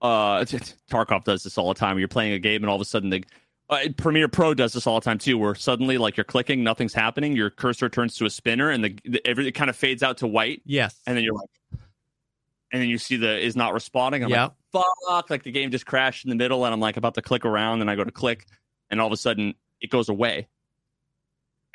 uh 0.02 0.40
Tarkov 0.92 1.24
does 1.24 1.44
this 1.44 1.58
all 1.58 1.70
the 1.70 1.80
time. 1.80 1.98
You're 1.98 2.08
playing 2.08 2.34
a 2.34 2.40
game, 2.40 2.64
and 2.64 2.70
all 2.70 2.76
of 2.76 2.82
a 2.82 2.86
sudden 2.86 3.10
the 3.10 3.24
uh, 3.70 3.80
Premiere 3.98 4.28
Pro 4.28 4.54
does 4.54 4.74
this 4.74 4.86
all 4.86 5.00
the 5.00 5.06
time 5.06 5.18
too, 5.18 5.38
where 5.38 5.56
suddenly 5.56 5.98
like 5.98 6.18
you're 6.18 6.24
clicking, 6.26 6.64
nothing's 6.64 6.94
happening, 6.94 7.36
your 7.36 7.50
cursor 7.50 7.90
turns 7.90 8.16
to 8.18 8.26
a 8.26 8.30
spinner, 8.30 8.70
and 8.70 8.84
the, 8.84 9.00
the 9.06 9.26
everything 9.26 9.54
kind 9.54 9.70
of 9.70 9.76
fades 9.76 10.04
out 10.04 10.18
to 10.18 10.28
white. 10.28 10.62
Yes, 10.66 11.00
and 11.08 11.16
then 11.16 11.24
you're 11.24 11.34
like, 11.34 11.50
and 12.72 12.82
then 12.82 12.90
you 12.90 12.98
see 12.98 13.16
the 13.16 13.40
is 13.40 13.56
not 13.56 13.74
responding. 13.74 14.24
I'm 14.24 14.30
yeah. 14.30 14.44
like, 14.44 14.52
fuck, 14.74 15.30
like 15.30 15.44
the 15.44 15.52
game 15.52 15.72
just 15.72 15.86
crashed 15.86 16.26
in 16.26 16.30
the 16.30 16.36
middle, 16.36 16.66
and 16.66 16.74
I'm 16.74 16.80
like 16.80 16.98
about 16.98 17.16
to 17.16 17.22
click 17.22 17.46
around, 17.46 17.82
and 17.82 17.90
I 17.90 17.96
go 17.96 18.04
to 18.04 18.12
click, 18.12 18.48
and 18.90 19.00
all 19.00 19.08
of 19.08 19.14
a 19.14 19.18
sudden 19.18 19.56
it 19.82 19.90
goes 19.90 20.10
away. 20.10 20.48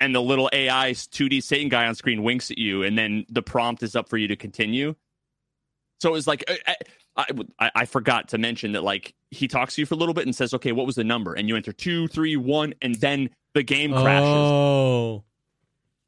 And 0.00 0.14
the 0.14 0.22
little 0.22 0.48
AI 0.52 0.92
2D 0.92 1.42
Satan 1.42 1.68
guy 1.68 1.86
on 1.86 1.94
screen 1.94 2.22
winks 2.22 2.50
at 2.50 2.58
you, 2.58 2.82
and 2.82 2.96
then 2.96 3.26
the 3.28 3.42
prompt 3.42 3.82
is 3.82 3.96
up 3.96 4.08
for 4.08 4.16
you 4.16 4.28
to 4.28 4.36
continue. 4.36 4.94
So 6.00 6.10
it 6.10 6.12
was 6.12 6.28
like, 6.28 6.44
I, 6.66 6.76
I, 7.58 7.70
I 7.74 7.84
forgot 7.84 8.28
to 8.28 8.38
mention 8.38 8.72
that, 8.72 8.84
like, 8.84 9.14
he 9.30 9.48
talks 9.48 9.74
to 9.74 9.82
you 9.82 9.86
for 9.86 9.94
a 9.94 9.96
little 9.96 10.14
bit 10.14 10.24
and 10.24 10.34
says, 10.34 10.54
okay, 10.54 10.70
what 10.70 10.86
was 10.86 10.94
the 10.94 11.02
number? 11.02 11.34
And 11.34 11.48
you 11.48 11.56
enter 11.56 11.72
two, 11.72 12.06
three, 12.08 12.36
one, 12.36 12.74
and 12.80 12.94
then 12.96 13.30
the 13.54 13.64
game 13.64 13.92
crashes. 13.92 14.28
Oh. 14.28 15.24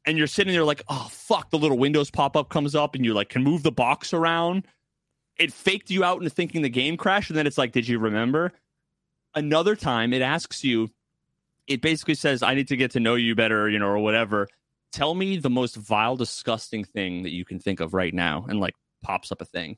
And 0.05 0.17
you're 0.17 0.27
sitting 0.27 0.53
there 0.53 0.63
like, 0.63 0.83
oh, 0.87 1.09
fuck, 1.11 1.49
the 1.49 1.57
little 1.57 1.77
Windows 1.77 2.09
pop 2.09 2.37
up 2.37 2.49
comes 2.49 2.73
up, 2.73 2.95
and 2.95 3.03
you 3.03 3.13
like 3.13 3.27
can 3.27 3.43
move 3.43 3.63
the 3.63 3.71
box 3.71 4.13
around. 4.13 4.65
It 5.41 5.51
faked 5.51 5.89
you 5.89 6.03
out 6.03 6.19
into 6.19 6.29
thinking 6.29 6.61
the 6.61 6.69
game 6.69 6.97
crashed, 6.97 7.31
and 7.31 7.37
then 7.37 7.47
it's 7.47 7.57
like, 7.57 7.71
did 7.71 7.87
you 7.87 7.97
remember? 7.97 8.53
Another 9.33 9.75
time, 9.75 10.13
it 10.13 10.21
asks 10.21 10.63
you, 10.63 10.91
it 11.65 11.81
basically 11.81 12.13
says, 12.13 12.43
I 12.43 12.53
need 12.53 12.67
to 12.67 12.77
get 12.77 12.91
to 12.91 12.99
know 12.99 13.15
you 13.15 13.33
better, 13.33 13.67
you 13.67 13.79
know, 13.79 13.87
or 13.87 13.97
whatever. 13.97 14.47
Tell 14.91 15.15
me 15.15 15.37
the 15.37 15.49
most 15.49 15.77
vile, 15.77 16.15
disgusting 16.15 16.83
thing 16.83 17.23
that 17.23 17.31
you 17.31 17.43
can 17.43 17.59
think 17.59 17.79
of 17.79 17.95
right 17.95 18.13
now. 18.13 18.45
And 18.47 18.59
like 18.59 18.75
pops 19.01 19.31
up 19.31 19.41
a 19.41 19.45
thing. 19.45 19.77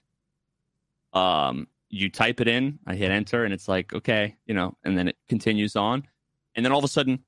Um, 1.14 1.68
you 1.89 2.09
type 2.09 2.41
it 2.41 2.47
in, 2.49 2.80
I 2.86 2.95
hit 2.95 3.11
enter, 3.11 3.45
and 3.45 3.53
it's 3.53 3.70
like, 3.70 3.93
okay, 3.93 4.36
you 4.45 4.53
know, 4.53 4.76
and 4.84 4.97
then 4.97 5.07
it 5.07 5.18
continues 5.30 5.78
on. 5.78 6.03
And 6.55 6.66
then 6.66 6.74
all 6.74 6.80
of 6.80 6.84
a 6.84 6.89
sudden, 6.89 7.20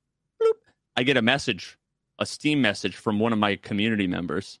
bloop, 0.42 0.52
I 0.94 1.04
get 1.04 1.16
a 1.16 1.22
message, 1.22 1.78
a 2.18 2.26
Steam 2.26 2.60
message 2.60 2.96
from 2.96 3.18
one 3.18 3.32
of 3.32 3.38
my 3.38 3.56
community 3.56 4.06
members. 4.06 4.58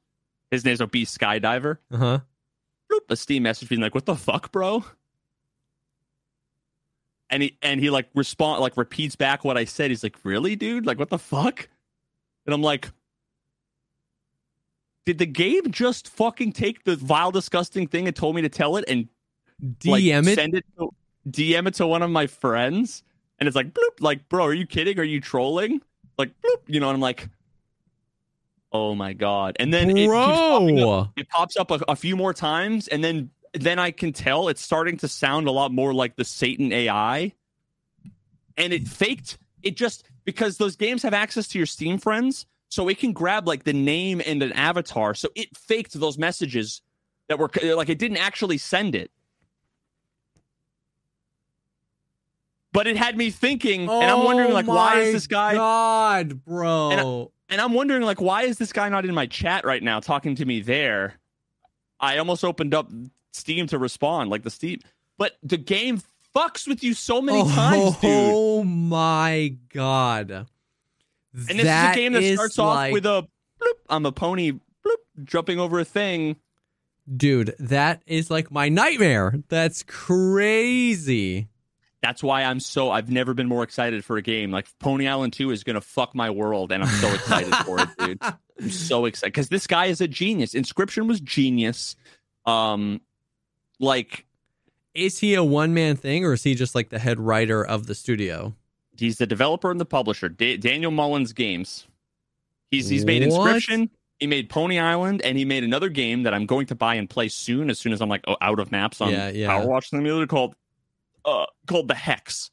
His 0.50 0.64
name's 0.64 0.80
Beast 0.86 1.18
Skydiver. 1.18 1.78
Uh 1.90 1.96
huh. 1.96 2.20
Bloop, 2.90 3.10
a 3.10 3.16
Steam 3.16 3.42
message 3.42 3.68
being 3.68 3.80
like, 3.80 3.94
what 3.94 4.06
the 4.06 4.16
fuck, 4.16 4.52
bro? 4.52 4.84
and 7.30 7.42
he 7.42 7.58
and 7.62 7.80
he 7.80 7.90
like 7.90 8.08
respond 8.14 8.60
like 8.60 8.76
repeats 8.76 9.16
back 9.16 9.44
what 9.44 9.56
I 9.56 9.64
said. 9.64 9.90
He's 9.90 10.02
like, 10.02 10.16
"Really, 10.24 10.56
dude? 10.56 10.86
Like, 10.86 10.98
what 10.98 11.10
the 11.10 11.18
fuck?" 11.18 11.68
And 12.46 12.54
I'm 12.54 12.62
like, 12.62 12.90
"Did 15.04 15.18
the 15.18 15.26
game 15.26 15.70
just 15.70 16.08
fucking 16.08 16.52
take 16.52 16.84
the 16.84 16.96
vile, 16.96 17.32
disgusting 17.32 17.86
thing 17.88 18.06
and 18.06 18.14
told 18.14 18.36
me 18.36 18.42
to 18.42 18.48
tell 18.48 18.76
it 18.76 18.84
and 18.88 19.08
DM 19.62 19.90
like, 19.90 20.04
it, 20.04 20.34
send 20.36 20.54
it, 20.54 20.64
to, 20.78 20.94
DM 21.30 21.66
it 21.66 21.74
to 21.74 21.86
one 21.86 22.02
of 22.02 22.10
my 22.10 22.26
friends?" 22.26 23.02
And 23.38 23.46
it's 23.46 23.56
like, 23.56 23.74
"Bloop!" 23.74 24.00
Like, 24.00 24.28
bro, 24.28 24.44
are 24.44 24.54
you 24.54 24.66
kidding? 24.66 24.98
Are 24.98 25.04
you 25.04 25.20
trolling? 25.20 25.80
Like, 26.18 26.30
bloop, 26.40 26.60
you 26.66 26.80
know? 26.80 26.88
And 26.88 26.94
I'm 26.94 27.00
like, 27.00 27.28
"Oh 28.76 28.94
my 28.94 29.12
god!" 29.12 29.56
And 29.58 29.72
then 29.72 29.96
it, 29.96 30.08
up, 31.08 31.12
it 31.16 31.28
pops 31.28 31.56
up 31.56 31.70
a, 31.70 31.80
a 31.88 31.96
few 31.96 32.16
more 32.16 32.34
times, 32.34 32.88
and 32.88 33.02
then 33.02 33.30
then 33.54 33.78
I 33.78 33.90
can 33.90 34.12
tell 34.12 34.48
it's 34.48 34.60
starting 34.60 34.96
to 34.98 35.08
sound 35.08 35.48
a 35.48 35.50
lot 35.50 35.72
more 35.72 35.94
like 35.94 36.16
the 36.16 36.24
Satan 36.24 36.72
AI. 36.72 37.32
And 38.58 38.72
it 38.72 38.86
faked 38.86 39.38
it 39.62 39.76
just 39.76 40.04
because 40.24 40.58
those 40.58 40.76
games 40.76 41.02
have 41.02 41.14
access 41.14 41.48
to 41.48 41.58
your 41.58 41.66
Steam 41.66 41.98
friends, 41.98 42.46
so 42.68 42.88
it 42.88 42.98
can 42.98 43.12
grab 43.12 43.46
like 43.46 43.64
the 43.64 43.72
name 43.72 44.20
and 44.24 44.42
an 44.42 44.52
avatar. 44.52 45.14
So 45.14 45.28
it 45.34 45.56
faked 45.56 45.92
those 45.94 46.18
messages 46.18 46.82
that 47.28 47.38
were 47.38 47.50
uh, 47.62 47.76
like 47.76 47.88
it 47.88 47.98
didn't 47.98 48.18
actually 48.18 48.58
send 48.58 48.94
it. 48.94 49.10
But 52.72 52.86
it 52.86 52.98
had 52.98 53.16
me 53.16 53.30
thinking, 53.30 53.88
oh 53.88 54.00
and 54.00 54.10
I'm 54.10 54.24
wondering 54.24 54.52
like 54.52 54.66
why 54.66 55.00
is 55.00 55.08
oh 55.08 55.12
this 55.12 55.26
guy 55.26 55.54
God, 55.54 56.44
bro. 56.44 57.32
And, 57.48 57.60
I'm 57.60 57.72
wondering 57.74 58.02
like 58.02 58.20
why 58.20 58.42
is 58.42 58.58
this 58.58 58.72
guy 58.72 58.88
not 58.88 59.04
in 59.04 59.14
my 59.14 59.26
chat 59.26 59.64
right 59.64 59.82
now 59.82 60.00
talking 60.00 60.34
to 60.36 60.44
me 60.44 60.60
there? 60.60 61.14
I 62.00 62.18
almost 62.18 62.44
opened 62.44 62.74
up 62.74 62.90
Steam 63.32 63.66
to 63.68 63.78
respond, 63.78 64.30
like 64.30 64.42
the 64.42 64.50
Steam. 64.50 64.80
But 65.18 65.38
the 65.42 65.56
game 65.56 66.00
fucks 66.34 66.66
with 66.66 66.82
you 66.82 66.92
so 66.92 67.22
many 67.22 67.40
oh, 67.40 67.50
times, 67.50 67.96
dude. 67.98 68.10
Oh 68.10 68.64
my 68.64 69.56
god! 69.72 70.30
And 70.30 71.58
this 71.58 71.64
that 71.64 71.90
is 71.90 71.96
a 71.96 72.00
game 72.00 72.12
that 72.12 72.34
starts 72.34 72.58
like... 72.58 72.90
off 72.90 72.92
with 72.92 73.06
a 73.06 73.26
bloop, 73.60 73.74
I'm 73.88 74.06
a 74.06 74.12
pony 74.12 74.52
bloop, 74.52 75.24
jumping 75.24 75.58
over 75.58 75.78
a 75.80 75.84
thing. 75.84 76.36
Dude, 77.16 77.54
that 77.58 78.02
is 78.06 78.30
like 78.30 78.50
my 78.50 78.68
nightmare. 78.68 79.38
That's 79.48 79.82
crazy. 79.84 81.48
That's 82.02 82.22
why 82.22 82.44
I'm 82.44 82.60
so 82.60 82.90
I've 82.90 83.10
never 83.10 83.34
been 83.34 83.48
more 83.48 83.62
excited 83.62 84.04
for 84.04 84.16
a 84.16 84.22
game. 84.22 84.50
Like 84.50 84.66
Pony 84.78 85.08
Island 85.08 85.32
2 85.32 85.50
is 85.50 85.64
gonna 85.64 85.80
fuck 85.80 86.14
my 86.14 86.30
world, 86.30 86.72
and 86.72 86.82
I'm 86.82 86.94
so 86.96 87.12
excited 87.12 87.54
for 87.56 87.80
it, 87.80 87.88
dude. 87.98 88.18
I'm 88.60 88.70
so 88.70 89.04
excited 89.06 89.32
because 89.32 89.48
this 89.48 89.66
guy 89.66 89.86
is 89.86 90.00
a 90.00 90.08
genius. 90.08 90.54
Inscryption 90.54 91.08
was 91.08 91.20
genius. 91.20 91.96
Um, 92.44 93.00
like 93.80 94.26
is 94.96 95.18
he 95.18 95.34
a 95.34 95.44
one 95.44 95.74
man 95.74 95.96
thing 95.96 96.24
or 96.24 96.32
is 96.32 96.42
he 96.42 96.54
just 96.54 96.74
like 96.74 96.88
the 96.88 96.98
head 96.98 97.20
writer 97.20 97.64
of 97.64 97.86
the 97.86 97.94
studio? 97.94 98.54
He's 98.96 99.18
the 99.18 99.26
developer 99.26 99.70
and 99.70 99.78
the 99.78 99.84
publisher. 99.84 100.28
Da- 100.28 100.56
Daniel 100.56 100.90
Mullins 100.90 101.32
Games. 101.32 101.86
He's 102.70 102.88
he's 102.88 103.04
made 103.04 103.26
what? 103.30 103.56
Inscryption. 103.56 103.90
He 104.18 104.26
made 104.26 104.48
Pony 104.48 104.78
Island, 104.78 105.20
and 105.20 105.36
he 105.36 105.44
made 105.44 105.62
another 105.62 105.90
game 105.90 106.22
that 106.22 106.32
I'm 106.32 106.46
going 106.46 106.66
to 106.68 106.74
buy 106.74 106.94
and 106.94 107.08
play 107.08 107.28
soon. 107.28 107.68
As 107.68 107.78
soon 107.78 107.92
as 107.92 108.00
I'm 108.00 108.08
like 108.08 108.24
oh, 108.26 108.38
out 108.40 108.58
of 108.58 108.72
maps 108.72 109.02
on 109.02 109.10
yeah, 109.10 109.28
yeah. 109.28 109.48
PowerWash 109.48 109.90
the 109.90 109.98
Simulator 109.98 110.26
called 110.26 110.54
uh, 111.26 111.46
called 111.66 111.88
the 111.88 111.94
Hex. 111.94 112.50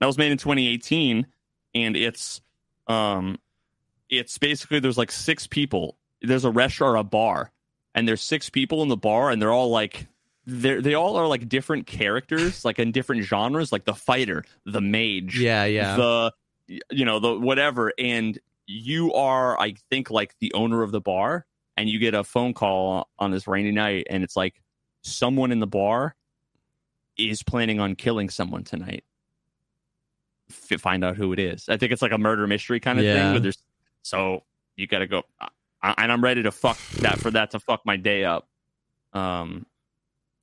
That 0.00 0.06
was 0.06 0.18
made 0.18 0.32
in 0.32 0.38
2018, 0.38 1.26
and 1.74 1.96
it's 1.96 2.40
um, 2.88 3.38
it's 4.10 4.38
basically 4.38 4.80
there's 4.80 4.98
like 4.98 5.12
six 5.12 5.46
people. 5.46 5.96
There's 6.22 6.44
a 6.44 6.50
restaurant 6.50 6.94
or 6.94 6.96
a 6.96 7.04
bar, 7.04 7.52
and 7.94 8.08
there's 8.08 8.22
six 8.22 8.50
people 8.50 8.82
in 8.82 8.88
the 8.88 8.96
bar, 8.96 9.30
and 9.30 9.40
they're 9.40 9.52
all 9.52 9.70
like 9.70 10.06
they 10.46 10.80
they 10.80 10.94
all 10.94 11.16
are 11.16 11.26
like 11.26 11.48
different 11.48 11.86
characters, 11.86 12.64
like 12.64 12.78
in 12.78 12.92
different 12.92 13.22
genres, 13.22 13.72
like 13.72 13.84
the 13.84 13.94
fighter, 13.94 14.44
the 14.64 14.80
mage, 14.80 15.38
yeah, 15.38 15.64
yeah, 15.64 15.96
the 15.96 16.32
you 16.90 17.04
know 17.04 17.20
the 17.20 17.38
whatever, 17.38 17.92
and 17.98 18.38
you 18.66 19.12
are, 19.12 19.58
I 19.60 19.74
think, 19.90 20.10
like 20.10 20.34
the 20.40 20.52
owner 20.54 20.82
of 20.82 20.90
the 20.90 21.00
bar, 21.00 21.46
and 21.76 21.88
you 21.88 21.98
get 21.98 22.14
a 22.14 22.24
phone 22.24 22.54
call 22.54 23.08
on 23.18 23.30
this 23.30 23.46
rainy 23.46 23.72
night, 23.72 24.06
and 24.10 24.24
it's 24.24 24.36
like 24.36 24.60
someone 25.02 25.52
in 25.52 25.60
the 25.60 25.66
bar 25.66 26.14
is 27.16 27.42
planning 27.42 27.80
on 27.80 27.94
killing 27.94 28.28
someone 28.28 28.64
tonight. 28.64 29.04
F- 30.50 30.80
find 30.80 31.04
out 31.04 31.16
who 31.16 31.32
it 31.32 31.38
is. 31.38 31.68
I 31.68 31.76
think 31.76 31.92
it's 31.92 32.02
like 32.02 32.12
a 32.12 32.18
murder 32.18 32.46
mystery 32.46 32.80
kind 32.80 32.98
of 32.98 33.04
yeah. 33.04 33.14
thing. 33.14 33.30
Where 33.32 33.40
there's 33.40 33.58
so 34.02 34.44
you 34.76 34.86
got 34.86 34.98
to 34.98 35.06
go, 35.06 35.22
uh, 35.40 35.94
and 35.96 36.12
I'm 36.12 36.22
ready 36.22 36.42
to 36.42 36.50
fuck 36.50 36.78
that 36.98 37.18
for 37.18 37.30
that 37.30 37.52
to 37.52 37.60
fuck 37.60 37.86
my 37.86 37.96
day 37.96 38.24
up. 38.24 38.48
Um, 39.12 39.66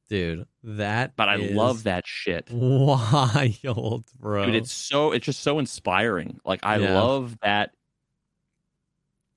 dude. 0.09 0.45
That 0.63 1.15
but 1.15 1.29
I 1.29 1.37
love 1.37 1.83
that 1.83 2.05
shit. 2.05 2.49
Wild, 2.51 4.03
bro. 4.19 4.45
Dude, 4.45 4.55
it's 4.55 4.71
so 4.71 5.11
it's 5.11 5.25
just 5.25 5.41
so 5.41 5.57
inspiring. 5.57 6.39
Like 6.45 6.59
I 6.63 6.77
yeah. 6.77 6.99
love 6.99 7.39
that. 7.41 7.71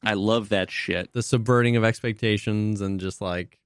I 0.03 0.15
love 0.15 0.51
that 0.51 0.71
shit. 0.71 1.13
The 1.15 1.23
subverting 1.23 1.77
of 1.77 1.85
expectations 1.85 2.83
and 2.83 3.01
just 3.01 3.23
like 3.23 3.59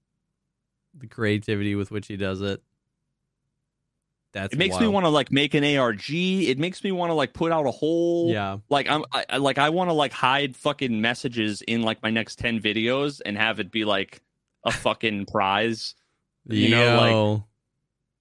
the 0.94 1.08
creativity 1.08 1.74
with 1.74 1.90
which 1.90 2.06
he 2.06 2.16
does 2.16 2.40
it. 2.40 2.62
That's 4.38 4.54
it 4.54 4.56
makes 4.56 4.74
wild. 4.74 4.82
me 4.82 4.88
want 4.88 5.04
to 5.04 5.10
like 5.10 5.32
make 5.32 5.54
an 5.54 5.64
ARG. 5.76 6.10
It 6.10 6.58
makes 6.60 6.84
me 6.84 6.92
want 6.92 7.10
to 7.10 7.14
like 7.14 7.32
put 7.32 7.50
out 7.50 7.66
a 7.66 7.72
whole 7.72 8.30
yeah. 8.30 8.58
Like 8.70 8.88
I'm 8.88 9.04
I, 9.12 9.38
like 9.38 9.58
I 9.58 9.70
want 9.70 9.90
to 9.90 9.94
like 9.94 10.12
hide 10.12 10.54
fucking 10.54 11.00
messages 11.00 11.60
in 11.62 11.82
like 11.82 12.02
my 12.04 12.10
next 12.10 12.38
ten 12.38 12.60
videos 12.60 13.20
and 13.26 13.36
have 13.36 13.58
it 13.58 13.72
be 13.72 13.84
like 13.84 14.22
a 14.64 14.70
fucking 14.70 15.26
prize. 15.26 15.96
You 16.46 16.68
Yo. 16.68 16.78
know, 16.78 16.96
like 17.34 17.42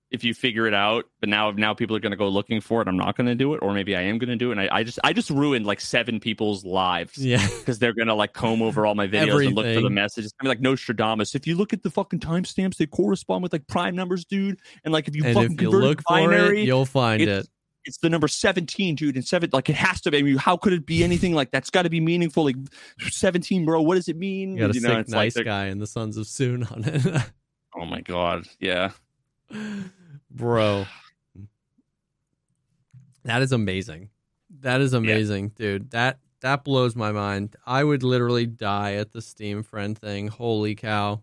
if 0.09 0.23
you 0.23 0.34
figure 0.34 0.67
it 0.67 0.73
out, 0.73 1.05
but 1.19 1.27
now 1.27 1.51
now 1.51 1.73
people 1.73 1.95
are 1.95 1.99
going 1.99 2.11
to 2.11 2.17
go 2.17 2.29
looking 2.29 2.61
for 2.61 2.81
it. 2.81 2.88
I'm 2.88 2.97
not 2.97 3.17
going 3.17 3.27
to 3.27 3.35
do 3.35 3.53
it, 3.53 3.59
or 3.61 3.73
maybe 3.73 3.95
I 3.95 4.01
am 4.01 4.17
going 4.17 4.29
to 4.29 4.35
do 4.35 4.49
it. 4.49 4.57
And 4.57 4.61
I, 4.61 4.77
I, 4.77 4.84
just 4.84 4.99
I 5.03 5.11
just 5.11 5.29
ruined 5.29 5.65
like 5.65 5.81
seven 5.81 6.19
people's 6.19 6.63
lives. 6.63 7.17
Yeah, 7.17 7.45
because 7.59 7.79
they're 7.79 7.93
going 7.93 8.07
to 8.07 8.13
like 8.13 8.34
comb 8.34 8.61
over 8.61 8.85
all 8.85 8.95
my 8.95 9.07
videos 9.07 9.29
Everything. 9.29 9.47
and 9.47 9.55
look 9.55 9.75
for 9.75 9.81
the 9.81 9.89
messages. 9.89 10.34
I 10.39 10.43
mean, 10.43 10.49
like 10.49 10.61
Nostradamus. 10.61 11.35
If 11.35 11.45
you 11.45 11.55
look 11.55 11.73
at 11.73 11.84
the 11.84 11.89
fucking 11.89 12.19
timestamps, 12.19 12.77
they 12.77 12.85
correspond 12.85 13.43
with 13.43 13.51
like 13.51 13.67
prime 13.67 13.95
numbers, 13.95 14.23
dude. 14.23 14.59
And 14.85 14.93
like 14.93 15.07
if 15.07 15.15
you 15.15 15.23
and 15.25 15.34
fucking 15.34 15.53
if 15.53 15.61
you 15.61 15.69
convert 15.69 15.84
look 15.84 16.03
binary, 16.07 16.47
for 16.47 16.53
it, 16.53 16.65
you'll 16.65 16.85
find 16.85 17.21
it. 17.21 17.47
It's 17.84 17.99
the 17.99 18.09
number 18.09 18.27
17, 18.27 18.95
dude. 18.95 19.15
And 19.15 19.25
seven, 19.25 19.49
like 19.53 19.69
it 19.69 19.75
has 19.75 20.01
to 20.01 20.11
be. 20.11 20.17
I 20.17 20.21
mean, 20.21 20.38
how 20.38 20.57
could 20.57 20.73
it 20.73 20.85
be 20.85 21.03
anything 21.03 21.34
like 21.34 21.51
that's 21.51 21.69
got 21.69 21.84
to 21.84 21.89
be 21.89 22.01
meaningful? 22.01 22.43
Like 22.43 22.57
17, 22.99 23.65
bro. 23.65 23.81
What 23.81 23.95
does 23.95 24.09
it 24.09 24.17
mean? 24.17 24.53
You 24.53 24.59
got 24.59 24.71
a 24.71 24.73
you 24.73 24.81
know, 24.81 24.99
sick 24.99 25.09
nice 25.09 25.35
like 25.35 25.45
guy 25.45 25.67
in 25.67 25.79
the 25.79 25.88
Sons 25.88 26.17
of 26.17 26.27
Soon 26.27 26.63
on 26.63 26.84
it. 26.85 27.23
oh 27.77 27.85
my 27.85 28.01
god, 28.01 28.45
yeah 28.59 28.91
bro. 30.38 30.85
That 33.23 33.41
is 33.41 33.51
amazing. 33.51 34.09
That 34.61 34.80
is 34.80 34.93
amazing, 34.93 35.45
yeah. 35.45 35.65
dude. 35.65 35.91
That 35.91 36.19
that 36.41 36.64
blows 36.64 36.95
my 36.95 37.11
mind. 37.11 37.55
I 37.65 37.84
would 37.84 38.03
literally 38.03 38.45
die 38.45 38.93
at 38.93 39.11
the 39.11 39.22
Steam 39.22 39.64
friend 39.64 39.97
thing. 39.97 40.27
Holy 40.27 40.76
cow. 40.76 41.22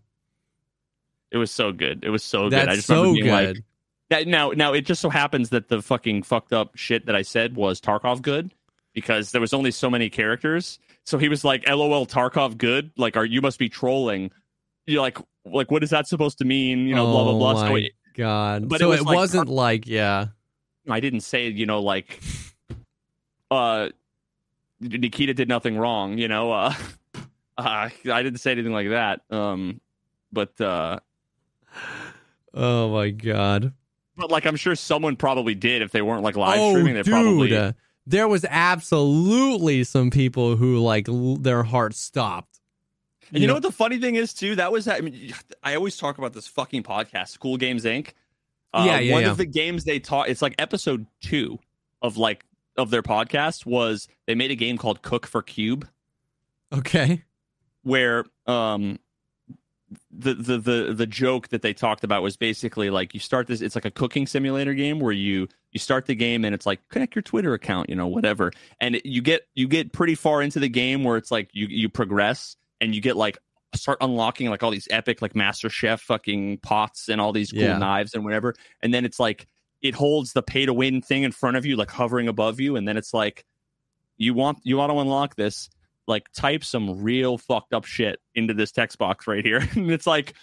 It 1.31 1.37
was 1.37 1.51
so 1.51 1.71
good. 1.71 2.03
It 2.03 2.09
was 2.09 2.23
so 2.23 2.49
That's 2.49 2.65
good. 2.65 2.71
I 2.71 2.75
just 2.75 2.87
so 2.87 3.01
remember 3.01 3.13
being 3.13 3.25
good. 3.25 3.55
like 3.55 3.63
that 4.09 4.27
now 4.27 4.51
now 4.51 4.73
it 4.73 4.81
just 4.81 5.01
so 5.01 5.09
happens 5.09 5.49
that 5.49 5.67
the 5.67 5.81
fucking 5.81 6.23
fucked 6.23 6.53
up 6.53 6.75
shit 6.75 7.07
that 7.07 7.15
I 7.15 7.23
said 7.23 7.55
was 7.55 7.81
Tarkov 7.81 8.21
good 8.21 8.53
because 8.93 9.31
there 9.31 9.41
was 9.41 9.53
only 9.53 9.71
so 9.71 9.89
many 9.89 10.09
characters. 10.09 10.79
So 11.05 11.17
he 11.17 11.29
was 11.29 11.43
like, 11.43 11.67
LOL 11.67 12.05
Tarkov 12.05 12.57
good? 12.57 12.91
Like 12.97 13.17
are 13.17 13.25
you 13.25 13.41
must 13.41 13.57
be 13.57 13.69
trolling. 13.69 14.31
You're 14.85 15.01
like 15.01 15.17
like 15.45 15.71
what 15.71 15.83
is 15.83 15.89
that 15.89 16.07
supposed 16.07 16.37
to 16.37 16.45
mean? 16.45 16.87
You 16.87 16.95
know, 16.95 17.07
oh 17.07 17.11
blah 17.11 17.23
blah 17.23 17.53
blah. 17.53 17.67
So 17.67 17.75
oh 17.75 17.81
God. 18.15 18.69
But 18.69 18.79
so 18.79 18.87
it, 18.87 18.89
was 18.89 18.99
it 19.01 19.05
like, 19.05 19.15
wasn't 19.15 19.49
like, 19.49 19.87
yeah. 19.87 20.27
I 20.89 20.99
didn't 20.99 21.21
say, 21.21 21.47
you 21.49 21.65
know, 21.65 21.81
like 21.81 22.19
uh 23.51 23.89
Nikita 24.79 25.33
did 25.33 25.47
nothing 25.47 25.77
wrong, 25.77 26.17
you 26.17 26.27
know. 26.27 26.51
Uh, 26.51 26.73
uh 27.57 27.89
I 28.11 28.23
didn't 28.23 28.37
say 28.37 28.51
anything 28.51 28.73
like 28.73 28.89
that. 28.89 29.21
Um 29.29 29.81
but 30.31 30.59
uh 30.59 30.99
Oh 32.53 32.89
my 32.91 33.09
god. 33.09 33.73
But 34.17 34.31
like 34.31 34.45
I'm 34.45 34.55
sure 34.55 34.75
someone 34.75 35.15
probably 35.15 35.55
did 35.55 35.81
if 35.81 35.91
they 35.91 36.01
weren't 36.01 36.23
like 36.23 36.35
live 36.35 36.59
oh, 36.59 36.71
streaming 36.71 36.93
they 36.93 37.03
dude. 37.03 37.11
probably 37.11 37.73
there 38.07 38.27
was 38.27 38.45
absolutely 38.49 39.83
some 39.83 40.11
people 40.11 40.55
who 40.55 40.79
like 40.79 41.09
l- 41.09 41.37
their 41.37 41.63
heart 41.63 41.95
stopped. 41.95 42.54
And 43.31 43.41
you 43.41 43.47
know 43.47 43.55
what 43.55 43.63
the 43.63 43.71
funny 43.71 43.99
thing 43.99 44.15
is 44.15 44.33
too? 44.33 44.55
That 44.55 44.71
was 44.71 44.87
I 44.87 44.99
mean 44.99 45.33
I 45.63 45.75
always 45.75 45.97
talk 45.97 46.17
about 46.17 46.33
this 46.33 46.47
fucking 46.47 46.83
podcast, 46.83 47.39
Cool 47.39 47.57
Games 47.57 47.83
Inc. 47.85 48.09
Uh, 48.73 48.83
yeah, 48.85 48.99
yeah, 48.99 49.13
one 49.13 49.23
yeah. 49.23 49.31
of 49.31 49.37
the 49.37 49.45
games 49.45 49.85
they 49.85 49.99
taught 49.99 50.29
it's 50.29 50.41
like 50.41 50.55
episode 50.59 51.05
two 51.21 51.59
of 52.01 52.17
like 52.17 52.45
of 52.77 52.89
their 52.89 53.03
podcast 53.03 53.65
was 53.65 54.07
they 54.27 54.35
made 54.35 54.51
a 54.51 54.55
game 54.55 54.77
called 54.77 55.01
Cook 55.01 55.25
for 55.25 55.41
Cube. 55.41 55.87
Okay. 56.73 57.23
Where 57.83 58.25
um 58.47 58.99
the, 60.11 60.33
the 60.33 60.57
the 60.57 60.93
the 60.93 61.05
joke 61.05 61.49
that 61.49 61.61
they 61.61 61.73
talked 61.73 62.03
about 62.03 62.23
was 62.23 62.37
basically 62.37 62.89
like 62.89 63.13
you 63.13 63.19
start 63.19 63.47
this 63.47 63.61
it's 63.61 63.75
like 63.75 63.85
a 63.85 63.91
cooking 63.91 64.25
simulator 64.25 64.73
game 64.73 64.99
where 64.99 65.11
you 65.11 65.47
you 65.71 65.79
start 65.79 66.05
the 66.05 66.15
game 66.15 66.43
and 66.43 66.55
it's 66.55 66.65
like 66.65 66.79
connect 66.89 67.15
your 67.15 67.21
twitter 67.21 67.53
account 67.53 67.89
you 67.89 67.95
know 67.95 68.07
whatever 68.07 68.51
and 68.81 68.95
it, 68.95 69.05
you 69.05 69.21
get 69.21 69.47
you 69.53 69.67
get 69.67 69.93
pretty 69.93 70.15
far 70.15 70.41
into 70.41 70.59
the 70.59 70.67
game 70.67 71.03
where 71.03 71.17
it's 71.17 71.31
like 71.31 71.49
you 71.53 71.67
you 71.67 71.87
progress 71.87 72.57
and 72.85 72.95
you 72.95 73.01
get 73.01 73.17
like 73.17 73.37
start 73.73 73.97
unlocking 73.99 74.49
like 74.49 74.63
all 74.63 74.71
these 74.71 74.87
epic 74.89 75.21
like 75.21 75.35
master 75.35 75.69
chef 75.69 75.99
fucking 76.01 76.59
pots 76.59 77.09
and 77.09 77.19
all 77.19 77.33
these 77.33 77.51
cool 77.51 77.61
Yeah. 77.61 77.77
knives 77.77 78.13
and 78.13 78.23
whatever 78.23 78.53
and 78.81 78.93
then 78.93 79.03
it's 79.03 79.19
like 79.19 79.47
it 79.81 79.93
holds 79.95 80.31
the 80.31 80.41
pay 80.41 80.65
to 80.65 80.73
win 80.73 81.01
thing 81.01 81.23
in 81.23 81.33
front 81.33 81.57
of 81.57 81.65
you 81.65 81.75
like 81.75 81.91
hovering 81.91 82.29
above 82.29 82.59
you 82.61 82.77
and 82.77 82.87
then 82.87 82.95
it's 82.95 83.13
like 83.13 83.43
you 84.17 84.33
want 84.33 84.59
you 84.63 84.77
want 84.77 84.91
to 84.93 84.97
unlock 84.99 85.35
this 85.35 85.69
like 86.07 86.31
type 86.31 86.63
some 86.63 87.03
real 87.03 87.37
fucked 87.37 87.73
up 87.73 87.83
shit 87.83 88.21
into 88.33 88.53
this 88.53 88.71
text 88.71 88.97
box 88.97 89.27
right 89.27 89.43
here 89.43 89.57
and 89.75 89.91
it's 89.91 90.07
like 90.07 90.33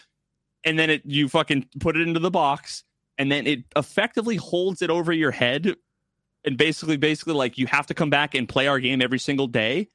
and 0.65 0.79
then 0.79 0.91
it 0.91 1.01
you 1.07 1.29
fucking 1.29 1.67
put 1.81 1.97
it 1.97 2.07
into 2.07 2.21
the 2.21 2.31
box 2.31 2.85
and 3.17 3.33
then 3.33 3.47
it 3.47 3.61
effectively 3.77 4.37
holds 4.37 4.83
it 4.83 4.91
over 4.91 5.11
your 5.13 5.31
head 5.31 5.75
and 6.45 6.59
basically 6.59 6.99
basically 6.99 7.35
like 7.35 7.57
you 7.57 7.67
have 7.67 7.87
to 7.87 7.95
come 7.95 8.11
back 8.11 8.35
and 8.35 8.47
play 8.49 8.67
our 8.69 8.79
game 8.79 9.01
every 9.01 9.19
single 9.19 9.47
day 9.47 9.89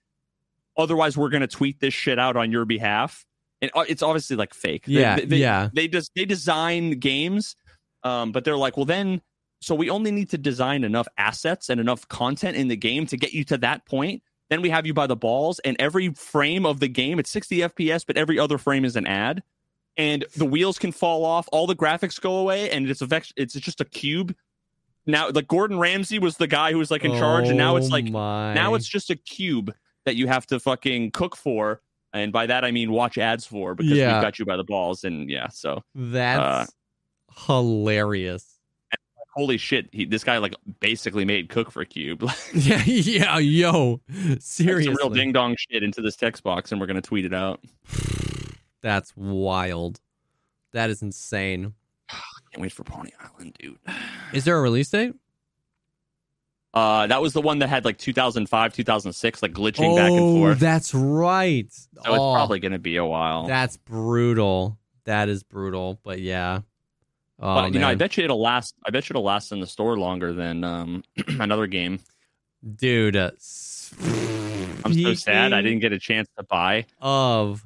otherwise 0.78 1.18
we're 1.18 1.30
going 1.30 1.42
to 1.42 1.48
tweet 1.48 1.80
this 1.80 1.94
shit 1.94 2.20
out 2.20 2.36
on 2.38 2.52
your 2.52 2.66
behalf. 2.66 3.26
And 3.62 3.72
uh, 3.74 3.86
it's 3.88 4.04
obviously 4.04 4.36
like 4.36 4.54
fake. 4.54 4.86
They- 4.86 4.94
Yeah, 4.94 5.16
they, 5.16 5.26
they, 5.26 5.38
yeah. 5.38 5.70
they 5.74 5.88
just 5.88 6.12
they 6.16 6.26
design 6.26 6.92
games 7.00 7.56
um 8.04 8.32
but 8.32 8.44
they're 8.46 8.56
like 8.56 8.78
well 8.78 8.86
then 8.86 9.20
so 9.60 9.74
we 9.74 9.90
only 9.90 10.12
need 10.12 10.30
to 10.30 10.38
design 10.38 10.84
enough 10.84 11.08
assets 11.18 11.70
and 11.70 11.82
enough 11.82 12.08
content 12.10 12.56
in 12.56 12.68
the 12.68 12.76
game 12.76 13.08
to 13.08 13.18
get 13.18 13.34
you 13.34 13.44
to 13.46 13.58
that 13.58 13.84
point. 13.88 14.22
Then 14.52 14.62
we 14.62 14.70
have 14.70 14.86
you 14.86 14.94
by 14.94 15.08
the 15.08 15.16
balls 15.16 15.58
and 15.66 15.76
every 15.80 16.14
frame 16.14 16.64
of 16.66 16.80
the 16.80 16.88
game 16.88 17.18
it's 17.18 17.32
60 17.32 17.58
fps 17.60 18.06
but 18.06 18.16
every 18.18 18.38
other 18.38 18.60
frame 18.60 18.86
is 18.86 18.96
an 18.96 19.08
ad. 19.08 19.42
And 19.98 20.26
the 20.36 20.46
wheels 20.46 20.78
can 20.78 20.92
fall 20.92 21.26
off 21.26 21.50
all 21.52 21.66
the 21.66 21.76
graphics 21.76 22.22
go 22.22 22.36
away 22.38 22.70
and 22.70 22.88
it's 22.88 23.02
a 23.02 23.08
vex- 23.08 23.34
it's 23.36 23.56
just 23.56 23.82
a 23.82 23.86
cube. 23.86 24.36
Now 25.08 25.30
like 25.32 25.48
gordon 25.48 25.80
ramsay 25.80 26.20
was 26.20 26.38
the 26.38 26.46
guy 26.48 26.72
who 26.72 26.78
was 26.78 26.92
like 26.92 27.04
in 27.04 27.14
charge 27.14 27.48
and 27.48 27.58
now 27.58 27.78
it's 27.78 27.88
Oh 27.88 27.94
like 27.94 28.06
my. 28.06 28.54
now 28.54 28.76
it's 28.76 28.88
just 28.88 29.10
a 29.10 29.16
cube 29.16 29.74
that 30.08 30.16
you 30.16 30.26
have 30.28 30.48
to 30.48 30.60
fucking 30.60 31.12
cook 31.12 31.36
for 31.36 31.82
and 32.14 32.32
by 32.34 32.46
that 32.48 32.64
i 32.66 32.72
mean 32.72 32.92
watch 32.92 33.18
ads 33.18 33.46
for 33.46 33.76
because 33.76 33.92
Yeah. 33.98 34.14
we've 34.14 34.22
got 34.24 34.40
you 34.40 34.46
by 34.46 34.56
the 34.58 34.64
balls 34.64 35.04
and 35.04 35.30
yeah 35.30 35.50
so 35.50 35.84
That's 35.94 36.72
uh, 36.72 37.46
hilarious. 37.48 38.56
holy 39.36 39.58
shit 39.58 39.88
he, 39.92 40.06
this 40.06 40.24
guy 40.24 40.38
like 40.38 40.56
basically 40.80 41.26
made 41.26 41.50
cook 41.50 41.70
for 41.72 41.84
cube 41.86 42.24
Yeah, 42.54 42.82
yeah, 42.86 43.38
yo. 43.38 44.02
Seriously. 44.10 44.40
Seriously. 44.40 44.96
real 44.98 45.10
ding 45.10 45.32
dong 45.34 45.56
shit 45.70 45.84
into 45.84 46.02
this 46.02 46.16
text 46.16 46.42
box 46.44 46.72
and 46.72 46.80
we're 46.82 46.88
gonna 46.88 47.02
tweet 47.02 47.26
it 47.26 47.34
out 47.34 47.60
That's 48.84 49.12
wild. 49.18 50.00
That 50.72 50.90
is 50.90 51.02
insane. 51.02 51.74
can't 52.10 52.62
wait 52.62 52.72
for 52.72 52.84
pony 52.84 53.10
island 53.20 53.56
dude 53.60 53.78
Is 54.34 54.46
there 54.46 54.58
a 54.58 54.62
release 54.62 54.90
date? 54.90 55.14
Uh 56.74 57.08
that 57.08 57.22
was 57.22 57.34
the 57.34 57.42
one 57.42 57.60
that 57.60 57.70
had 57.70 57.86
like 57.86 57.98
2005 57.98 58.74
2006 58.74 59.42
like 59.42 59.54
glitching 59.54 59.94
oh, 59.94 59.96
back 59.96 60.12
and 60.12 60.38
forth 60.38 60.60
that's 60.60 60.94
right. 60.94 61.72
so 61.72 61.88
oh, 62.06 62.14
it's 62.14 62.36
probably 62.36 62.60
gonna 62.60 62.80
be 62.80 62.98
a 62.98 63.06
while 63.06 63.48
That's 63.48 63.78
brutal. 63.78 64.78
That 65.06 65.30
is 65.30 65.42
brutal. 65.42 66.00
But 66.04 66.20
yeah. 66.20 66.60
Oh, 67.40 67.54
but 67.56 67.74
you 67.74 67.80
know 67.80 67.88
i 67.88 67.94
bet 67.94 68.18
you 68.18 68.24
it'll 68.24 68.42
last 68.42 68.74
i 68.84 68.90
bet 68.90 69.08
you 69.08 69.14
it'll 69.14 69.24
last 69.24 69.52
in 69.52 69.60
the 69.60 69.68
store 69.68 69.96
longer 69.96 70.34
than 70.34 70.64
um 70.64 71.04
another 71.40 71.68
game 71.68 72.00
dude. 72.76 73.16
Uh, 73.16 73.30
i'm 74.84 74.94
so 74.94 75.14
sad 75.14 75.54
i 75.54 75.62
didn't 75.62 75.80
get 75.80 75.94
a 75.94 76.00
chance 76.00 76.28
to 76.36 76.44
buy 76.44 76.84
Of 77.00 77.64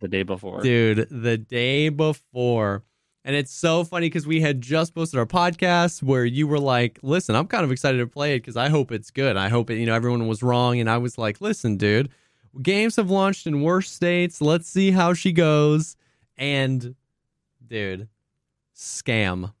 the 0.00 0.08
day 0.08 0.22
before 0.22 0.60
dude 0.60 1.08
the 1.10 1.38
day 1.38 1.88
before 1.88 2.84
and 3.26 3.34
it's 3.34 3.52
so 3.52 3.82
funny 3.82 4.06
because 4.06 4.24
we 4.24 4.40
had 4.40 4.60
just 4.60 4.94
posted 4.94 5.18
our 5.18 5.26
podcast 5.26 6.00
where 6.00 6.24
you 6.24 6.46
were 6.46 6.60
like 6.60 6.98
listen 7.02 7.34
i'm 7.34 7.48
kind 7.48 7.64
of 7.64 7.72
excited 7.72 7.98
to 7.98 8.06
play 8.06 8.34
it 8.34 8.38
because 8.38 8.56
i 8.56 8.70
hope 8.70 8.92
it's 8.92 9.10
good. 9.10 9.36
I 9.36 9.48
hope 9.48 9.68
it 9.68 9.78
you 9.78 9.84
know 9.84 9.94
everyone 9.94 10.26
was 10.28 10.42
wrong. 10.42 10.80
And 10.80 10.88
i 10.88 10.96
was 10.96 11.18
like 11.18 11.40
listen 11.42 11.76
dude 11.76 12.08
games 12.62 12.96
have 12.96 13.10
launched 13.10 13.46
in 13.46 13.60
worse 13.60 13.90
states. 13.90 14.40
Let's 14.40 14.66
see 14.66 14.90
how 14.90 15.12
she 15.12 15.32
goes. 15.32 15.96
And 16.38 16.94
dude 17.66 18.08
scam. 18.74 19.52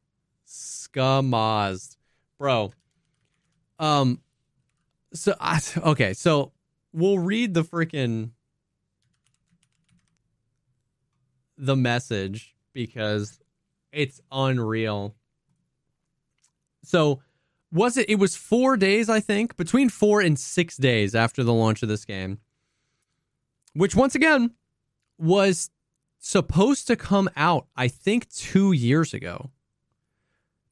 Scamazed. 0.46 1.96
Bro 2.38 2.72
um 3.78 4.20
so 5.12 5.34
I, 5.38 5.60
okay 5.76 6.14
so 6.14 6.52
we'll 6.92 7.18
read 7.18 7.52
the 7.52 7.62
freaking 7.62 8.30
the 11.58 11.76
message 11.76 12.54
because 12.72 13.38
it's 13.92 14.20
unreal. 14.30 15.14
So, 16.82 17.20
was 17.72 17.96
it? 17.96 18.08
It 18.08 18.18
was 18.18 18.36
four 18.36 18.76
days, 18.76 19.08
I 19.08 19.20
think, 19.20 19.56
between 19.56 19.88
four 19.88 20.20
and 20.20 20.38
six 20.38 20.76
days 20.76 21.14
after 21.14 21.42
the 21.42 21.52
launch 21.52 21.82
of 21.82 21.88
this 21.88 22.04
game, 22.04 22.38
which 23.74 23.96
once 23.96 24.14
again 24.14 24.52
was 25.18 25.70
supposed 26.18 26.86
to 26.88 26.96
come 26.96 27.28
out, 27.36 27.66
I 27.76 27.88
think, 27.88 28.28
two 28.30 28.72
years 28.72 29.14
ago. 29.14 29.50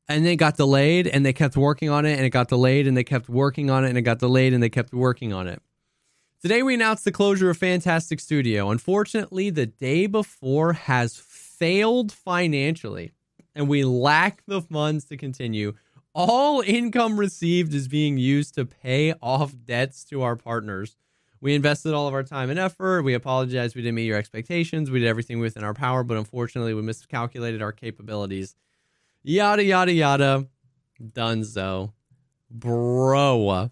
And 0.06 0.26
then 0.26 0.36
got 0.36 0.58
delayed 0.58 1.06
and 1.06 1.24
they 1.24 1.32
kept 1.32 1.56
working 1.56 1.88
on 1.88 2.04
it 2.04 2.16
and 2.16 2.26
it 2.26 2.30
got 2.30 2.48
delayed 2.48 2.86
and 2.86 2.94
they 2.94 3.04
kept 3.04 3.28
working 3.28 3.70
on 3.70 3.86
it 3.86 3.88
and 3.88 3.96
it 3.96 4.02
got 4.02 4.18
delayed 4.18 4.52
and 4.52 4.62
they 4.62 4.68
kept 4.68 4.92
working 4.92 5.32
on 5.32 5.46
it. 5.46 5.62
Today 6.42 6.62
we 6.62 6.74
announced 6.74 7.06
the 7.06 7.12
closure 7.12 7.48
of 7.48 7.58
Fntastic 7.58 8.20
Studio. 8.20 8.68
Unfortunately, 8.68 9.48
the 9.48 9.64
day 9.64 10.06
before 10.06 10.74
has 10.74 11.16
failed 11.58 12.12
financially 12.12 13.12
and 13.54 13.68
we 13.68 13.84
lack 13.84 14.42
the 14.46 14.60
funds 14.60 15.04
to 15.06 15.16
continue. 15.16 15.74
All 16.14 16.60
income 16.60 17.18
received 17.18 17.74
is 17.74 17.88
being 17.88 18.18
used 18.18 18.54
to 18.54 18.64
pay 18.64 19.14
off 19.20 19.54
debts 19.64 20.04
to 20.06 20.22
our 20.22 20.36
partners. 20.36 20.96
We 21.40 21.54
invested 21.54 21.92
all 21.92 22.08
of 22.08 22.14
our 22.14 22.22
time 22.22 22.50
and 22.50 22.58
effort. 22.58 23.02
We 23.02 23.14
apologize 23.14 23.74
we 23.74 23.82
didn't 23.82 23.96
meet 23.96 24.06
your 24.06 24.16
expectations. 24.16 24.90
We 24.90 25.00
did 25.00 25.08
everything 25.08 25.40
within 25.40 25.64
our 25.64 25.74
power, 25.74 26.02
but 26.02 26.16
unfortunately, 26.16 26.72
we 26.72 26.82
miscalculated 26.82 27.60
our 27.60 27.72
capabilities. 27.72 28.56
Yada, 29.22 29.62
yada, 29.62 29.92
yada. 29.92 30.46
Dunzo. 31.02 31.92
Bro. 32.50 33.70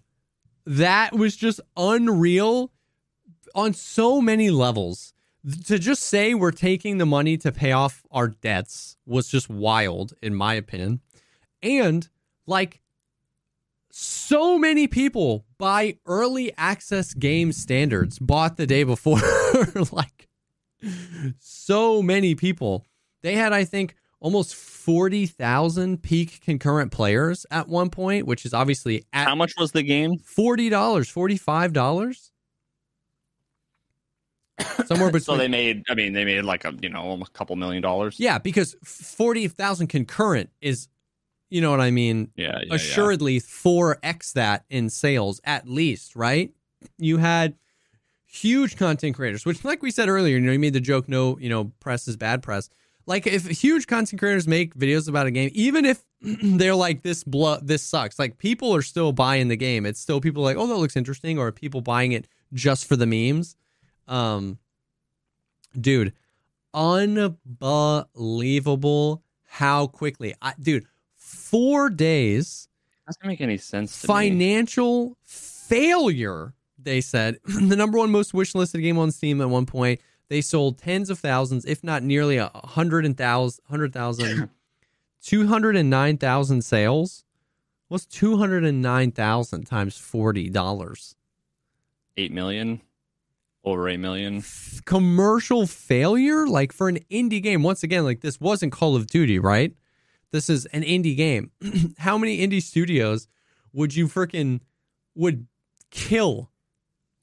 That 0.66 1.14
was 1.14 1.36
just 1.36 1.60
unreal 1.76 2.72
on 3.54 3.72
so 3.72 4.20
many 4.20 4.50
levels. 4.50 5.14
To 5.66 5.78
just 5.78 6.04
say 6.04 6.34
we're 6.34 6.52
taking 6.52 6.98
the 6.98 7.06
money 7.06 7.36
to 7.38 7.50
pay 7.50 7.72
off 7.72 8.02
our 8.12 8.28
debts 8.28 8.96
was 9.06 9.28
just 9.28 9.50
wild, 9.50 10.14
in 10.22 10.34
my 10.34 10.54
opinion. 10.54 11.00
And, 11.62 12.08
like, 12.46 12.80
so 13.90 14.58
many 14.58 14.86
people 14.86 15.44
by 15.58 15.96
early 16.06 16.52
access 16.56 17.12
game 17.12 17.52
standards 17.52 18.18
bought 18.18 18.56
the 18.56 18.66
day 18.66 18.84
before 18.84 19.20
like 19.92 20.28
so 21.38 22.00
many 22.02 22.34
people. 22.34 22.86
They 23.22 23.34
had 23.34 23.52
i 23.52 23.64
think 23.64 23.94
almost 24.20 24.54
40,000 24.54 26.02
peak 26.02 26.40
concurrent 26.42 26.90
players 26.92 27.44
at 27.50 27.68
one 27.68 27.90
point 27.90 28.26
which 28.26 28.46
is 28.46 28.54
obviously 28.54 29.04
at 29.12 29.26
how 29.28 29.34
much 29.34 29.52
was 29.58 29.72
the 29.72 29.82
game? 29.82 30.12
$40 30.18 30.70
$45 30.70 32.31
somewhere 34.86 35.10
between 35.10 35.22
so 35.22 35.36
they 35.36 35.48
made 35.48 35.82
i 35.88 35.94
mean 35.94 36.12
they 36.12 36.24
made 36.24 36.42
like 36.42 36.64
a 36.64 36.74
you 36.82 36.88
know 36.88 37.18
a 37.20 37.30
couple 37.30 37.56
million 37.56 37.82
dollars 37.82 38.20
yeah 38.20 38.38
because 38.38 38.76
40,000 38.84 39.86
concurrent 39.86 40.50
is 40.60 40.88
you 41.52 41.60
know 41.60 41.70
what 41.70 41.82
I 41.82 41.90
mean? 41.90 42.30
Yeah. 42.34 42.60
yeah 42.64 42.74
assuredly, 42.74 43.38
four 43.38 43.98
yeah. 44.02 44.08
x 44.08 44.32
that 44.32 44.64
in 44.70 44.88
sales 44.88 45.38
at 45.44 45.68
least, 45.68 46.16
right? 46.16 46.50
You 46.96 47.18
had 47.18 47.56
huge 48.24 48.78
content 48.78 49.14
creators, 49.14 49.44
which, 49.44 49.62
like 49.62 49.82
we 49.82 49.90
said 49.90 50.08
earlier, 50.08 50.38
you 50.38 50.40
know, 50.40 50.52
you 50.52 50.58
made 50.58 50.72
the 50.72 50.80
joke, 50.80 51.10
no, 51.10 51.36
you 51.38 51.50
know, 51.50 51.70
press 51.78 52.08
is 52.08 52.16
bad 52.16 52.42
press. 52.42 52.70
Like 53.04 53.26
if 53.26 53.46
huge 53.46 53.86
content 53.86 54.18
creators 54.18 54.48
make 54.48 54.74
videos 54.74 55.10
about 55.10 55.26
a 55.26 55.30
game, 55.30 55.50
even 55.52 55.84
if 55.84 56.02
they're 56.22 56.74
like 56.74 57.02
this 57.02 57.22
blood, 57.22 57.66
this 57.66 57.82
sucks. 57.82 58.18
Like 58.18 58.38
people 58.38 58.74
are 58.74 58.80
still 58.80 59.12
buying 59.12 59.48
the 59.48 59.56
game. 59.56 59.84
It's 59.84 60.00
still 60.00 60.22
people 60.22 60.42
like, 60.42 60.56
oh, 60.56 60.66
that 60.66 60.76
looks 60.76 60.96
interesting, 60.96 61.38
or 61.38 61.52
people 61.52 61.82
buying 61.82 62.12
it 62.12 62.28
just 62.54 62.86
for 62.86 62.96
the 62.96 63.06
memes. 63.06 63.56
Um, 64.08 64.58
dude, 65.78 66.14
unbelievable 66.74 69.22
how 69.44 69.86
quickly, 69.86 70.34
I, 70.40 70.54
dude 70.60 70.86
four 71.16 71.90
days. 71.90 72.68
Doesn't 73.06 73.26
make 73.26 73.40
any 73.40 73.58
sense. 73.58 74.04
financial 74.04 75.10
me. 75.10 75.14
failure. 75.24 76.54
They 76.78 77.00
said 77.00 77.38
the 77.44 77.76
number 77.76 77.98
one 77.98 78.10
most 78.10 78.34
wish 78.34 78.54
listed 78.54 78.80
game 78.80 78.98
on 78.98 79.10
Steam 79.10 79.40
at 79.40 79.50
one 79.50 79.66
point. 79.66 80.00
They 80.28 80.40
sold 80.40 80.78
tens 80.78 81.10
of 81.10 81.18
thousands, 81.18 81.66
if 81.66 81.84
not 81.84 82.02
nearly 82.02 82.38
a 82.38 82.50
hundred 82.54 83.04
and 83.04 83.16
thousand, 83.16 83.62
hundred 83.68 83.92
thousand, 83.92 84.48
two 85.22 85.46
hundred 85.46 85.76
and 85.76 85.90
nine 85.90 86.16
thousand 86.16 86.62
sales. 86.62 87.24
What's 87.88 88.06
two 88.06 88.38
hundred 88.38 88.64
and 88.64 88.80
nine 88.80 89.12
thousand 89.12 89.66
times 89.66 89.98
forty 89.98 90.48
dollars? 90.48 91.16
Eight 92.16 92.32
million 92.32 92.80
over 93.64 93.88
8 93.88 93.98
million 93.98 94.42
commercial 94.84 95.66
failure 95.66 96.46
like 96.46 96.72
for 96.72 96.88
an 96.88 96.98
indie 97.10 97.42
game 97.42 97.62
once 97.62 97.82
again 97.82 98.04
like 98.04 98.20
this 98.20 98.40
wasn't 98.40 98.72
call 98.72 98.96
of 98.96 99.06
duty 99.06 99.38
right 99.38 99.74
this 100.32 100.48
is 100.48 100.66
an 100.66 100.82
indie 100.82 101.16
game. 101.16 101.50
How 101.98 102.18
many 102.18 102.38
indie 102.38 102.62
studios 102.62 103.28
would 103.72 103.94
you 103.94 104.08
freaking 104.08 104.60
would 105.14 105.46
kill 105.90 106.50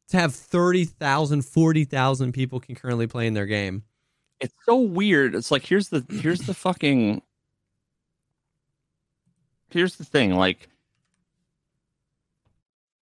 to 0.09 0.17
have 0.17 0.33
30,000, 0.33 1.41
40,000 1.43 2.31
people 2.31 2.59
concurrently 2.59 3.07
playing 3.07 3.33
their 3.33 3.47
game? 3.47 3.83
It's 4.39 4.53
so 4.63 4.77
weird. 4.77 5.35
It's 5.35 5.51
like 5.51 5.65
here's 5.65 5.89
the 5.89 6.05
here's 6.09 6.41
the 6.41 6.53
fucking 6.53 7.21
here's 9.71 9.97
the 9.97 10.05
thing 10.05 10.33
like 10.35 10.69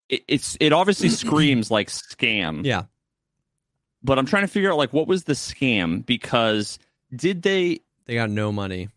it, 0.08 0.24
it's 0.30 0.56
it 0.62 0.72
obviously 0.72 1.10
screams 1.10 1.70
like 1.70 1.90
scam. 1.90 2.64
Yeah. 2.64 2.84
But 4.04 4.18
I'm 4.18 4.26
trying 4.26 4.44
to 4.44 4.48
figure 4.48 4.72
out 4.72 4.78
like 4.78 4.94
what 4.94 5.08
was 5.08 5.26
the 5.26 5.34
scam 5.34 6.06
because 6.06 6.80
did 7.14 7.42
they 7.42 7.82
they 8.06 8.16
got 8.16 8.30
no 8.30 8.52
money. 8.52 8.90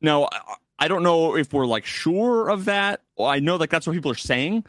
No, 0.00 0.28
I 0.78 0.88
don't 0.88 1.02
know 1.02 1.36
if 1.36 1.52
we're 1.52 1.66
like 1.66 1.84
sure 1.84 2.48
of 2.48 2.64
that. 2.64 3.02
Well, 3.16 3.28
I 3.28 3.38
know 3.38 3.56
like 3.56 3.70
that's 3.70 3.86
what 3.86 3.92
people 3.92 4.10
are 4.10 4.16
saying, 4.16 4.64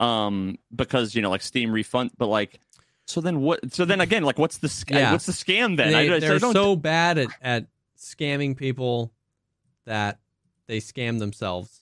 um, 0.00 0.58
because 0.74 1.14
you 1.14 1.22
know 1.22 1.30
like 1.30 1.42
Steam 1.42 1.70
refund, 1.70 2.12
but 2.16 2.26
like, 2.26 2.58
so 3.04 3.20
then 3.20 3.40
what? 3.40 3.72
So 3.72 3.84
then 3.84 4.00
again, 4.00 4.24
like, 4.24 4.38
what's 4.38 4.58
the 4.58 4.68
sc- 4.68 4.90
yeah. 4.90 5.12
what's 5.12 5.26
the 5.26 5.32
scam 5.32 5.76
then? 5.76 5.92
They, 5.92 6.10
I, 6.10 6.20
they're 6.20 6.38
so 6.40 6.74
bad 6.74 7.18
at 7.18 7.28
at 7.40 7.66
scamming 7.98 8.56
people 8.56 9.12
that 9.84 10.18
they 10.66 10.78
scam 10.78 11.18
themselves. 11.18 11.81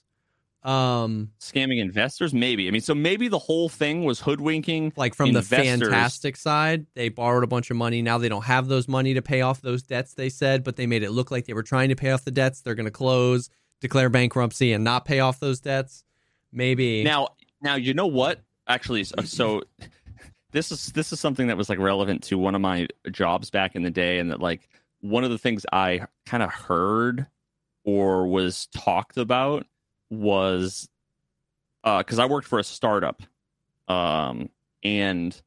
Um, 0.63 1.31
scamming 1.39 1.79
investors, 1.79 2.33
maybe. 2.33 2.67
I 2.67 2.71
mean, 2.71 2.81
so 2.81 2.93
maybe 2.93 3.27
the 3.27 3.39
whole 3.39 3.67
thing 3.67 4.03
was 4.03 4.19
hoodwinking. 4.19 4.93
Like 4.95 5.15
from 5.15 5.35
investors. 5.35 5.79
the 5.79 5.85
Fntastic 5.87 6.37
side, 6.37 6.85
they 6.93 7.09
borrowed 7.09 7.43
a 7.43 7.47
bunch 7.47 7.71
of 7.71 7.77
money. 7.77 8.01
Now 8.01 8.17
they 8.17 8.29
don't 8.29 8.45
have 8.45 8.67
those 8.67 8.87
money 8.87 9.13
to 9.15 9.21
pay 9.21 9.41
off 9.41 9.61
those 9.61 9.81
debts. 9.81 10.13
They 10.13 10.29
said, 10.29 10.63
but 10.63 10.75
they 10.75 10.85
made 10.85 11.03
it 11.03 11.11
look 11.11 11.31
like 11.31 11.45
they 11.45 11.53
were 11.53 11.63
trying 11.63 11.89
to 11.89 11.95
pay 11.95 12.11
off 12.11 12.25
the 12.25 12.31
debts. 12.31 12.61
They're 12.61 12.75
going 12.75 12.85
to 12.85 12.91
close, 12.91 13.49
declare 13.79 14.09
bankruptcy, 14.09 14.71
and 14.73 14.83
not 14.83 15.05
pay 15.05 15.19
off 15.19 15.39
those 15.39 15.59
debts. 15.59 16.03
Maybe 16.51 17.03
now. 17.03 17.29
Now 17.63 17.75
you 17.75 17.93
know 17.93 18.07
what? 18.07 18.41
Actually, 18.67 19.03
so 19.03 19.63
this 20.51 20.71
is 20.71 20.87
this 20.87 21.11
is 21.11 21.19
something 21.19 21.47
that 21.47 21.57
was 21.57 21.69
like 21.69 21.79
relevant 21.79 22.23
to 22.23 22.37
one 22.37 22.55
of 22.55 22.61
my 22.61 22.87
jobs 23.11 23.49
back 23.49 23.75
in 23.75 23.83
the 23.83 23.91
day, 23.91 24.19
and 24.19 24.31
that 24.31 24.39
like 24.39 24.67
one 24.99 25.23
of 25.23 25.31
the 25.31 25.37
things 25.37 25.65
I 25.71 26.05
kind 26.25 26.43
of 26.43 26.51
heard 26.51 27.27
or 27.83 28.27
was 28.27 28.67
talked 28.67 29.17
about 29.17 29.65
was 30.11 30.87
uh 31.83 31.99
because 31.99 32.19
uh, 32.19 32.23
I 32.23 32.25
worked 32.27 32.47
for 32.47 32.59
a 32.59 32.63
startup, 32.63 33.23
um, 33.87 34.49
and 34.83 35.39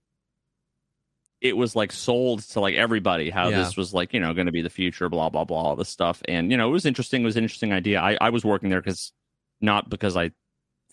it 1.41 1.57
was 1.57 1.77
like 1.77 1.93
sold 1.93 2.41
to 2.41 2.61
like 2.61 2.75
everybody 2.75 3.29
how 3.29 3.51
yeah. 3.51 3.59
this 3.59 3.77
was 3.77 3.95
like 3.95 4.13
you 4.15 4.21
know 4.21 4.35
going 4.35 4.47
to 4.47 4.53
be 4.53 4.63
the 4.63 4.71
future, 4.71 5.09
blah 5.09 5.29
blah 5.29 5.45
blah, 5.45 5.63
all 5.63 5.77
this 5.77 5.89
stuff, 5.89 6.23
and 6.27 6.51
you 6.51 6.57
know 6.57 6.69
it 6.69 6.73
was 6.73 6.87
interesting. 6.87 7.23
It 7.23 7.27
was 7.27 7.37
an 7.37 7.45
interesting 7.45 7.73
idea. 7.73 8.01
I 8.01 8.17
I 8.21 8.31
was 8.31 8.45
working 8.45 8.71
there 8.71 8.81
because 8.81 9.13
not 9.61 9.89
because 9.89 10.17
I 10.17 10.33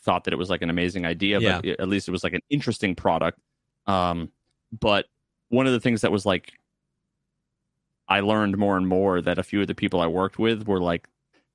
thought 0.01 0.25
that 0.25 0.33
it 0.33 0.37
was 0.37 0.49
like 0.49 0.61
an 0.61 0.69
amazing 0.69 1.05
idea, 1.05 1.39
yeah. 1.39 1.61
but 1.61 1.79
at 1.79 1.87
least 1.87 2.07
it 2.07 2.11
was 2.11 2.23
like 2.23 2.33
an 2.33 2.41
interesting 2.49 2.95
product. 2.95 3.39
Um, 3.87 4.31
but 4.77 5.05
one 5.49 5.67
of 5.67 5.73
the 5.73 5.79
things 5.79 6.01
that 6.01 6.11
was 6.11 6.25
like 6.25 6.53
I 8.11 8.19
learned 8.19 8.57
more 8.57 8.75
and 8.75 8.85
more 8.85 9.21
that 9.21 9.37
a 9.37 9.43
few 9.43 9.61
of 9.61 9.67
the 9.67 9.75
people 9.75 10.01
I 10.01 10.07
worked 10.07 10.37
with 10.37 10.67
were 10.67 10.81
like, 10.81 11.07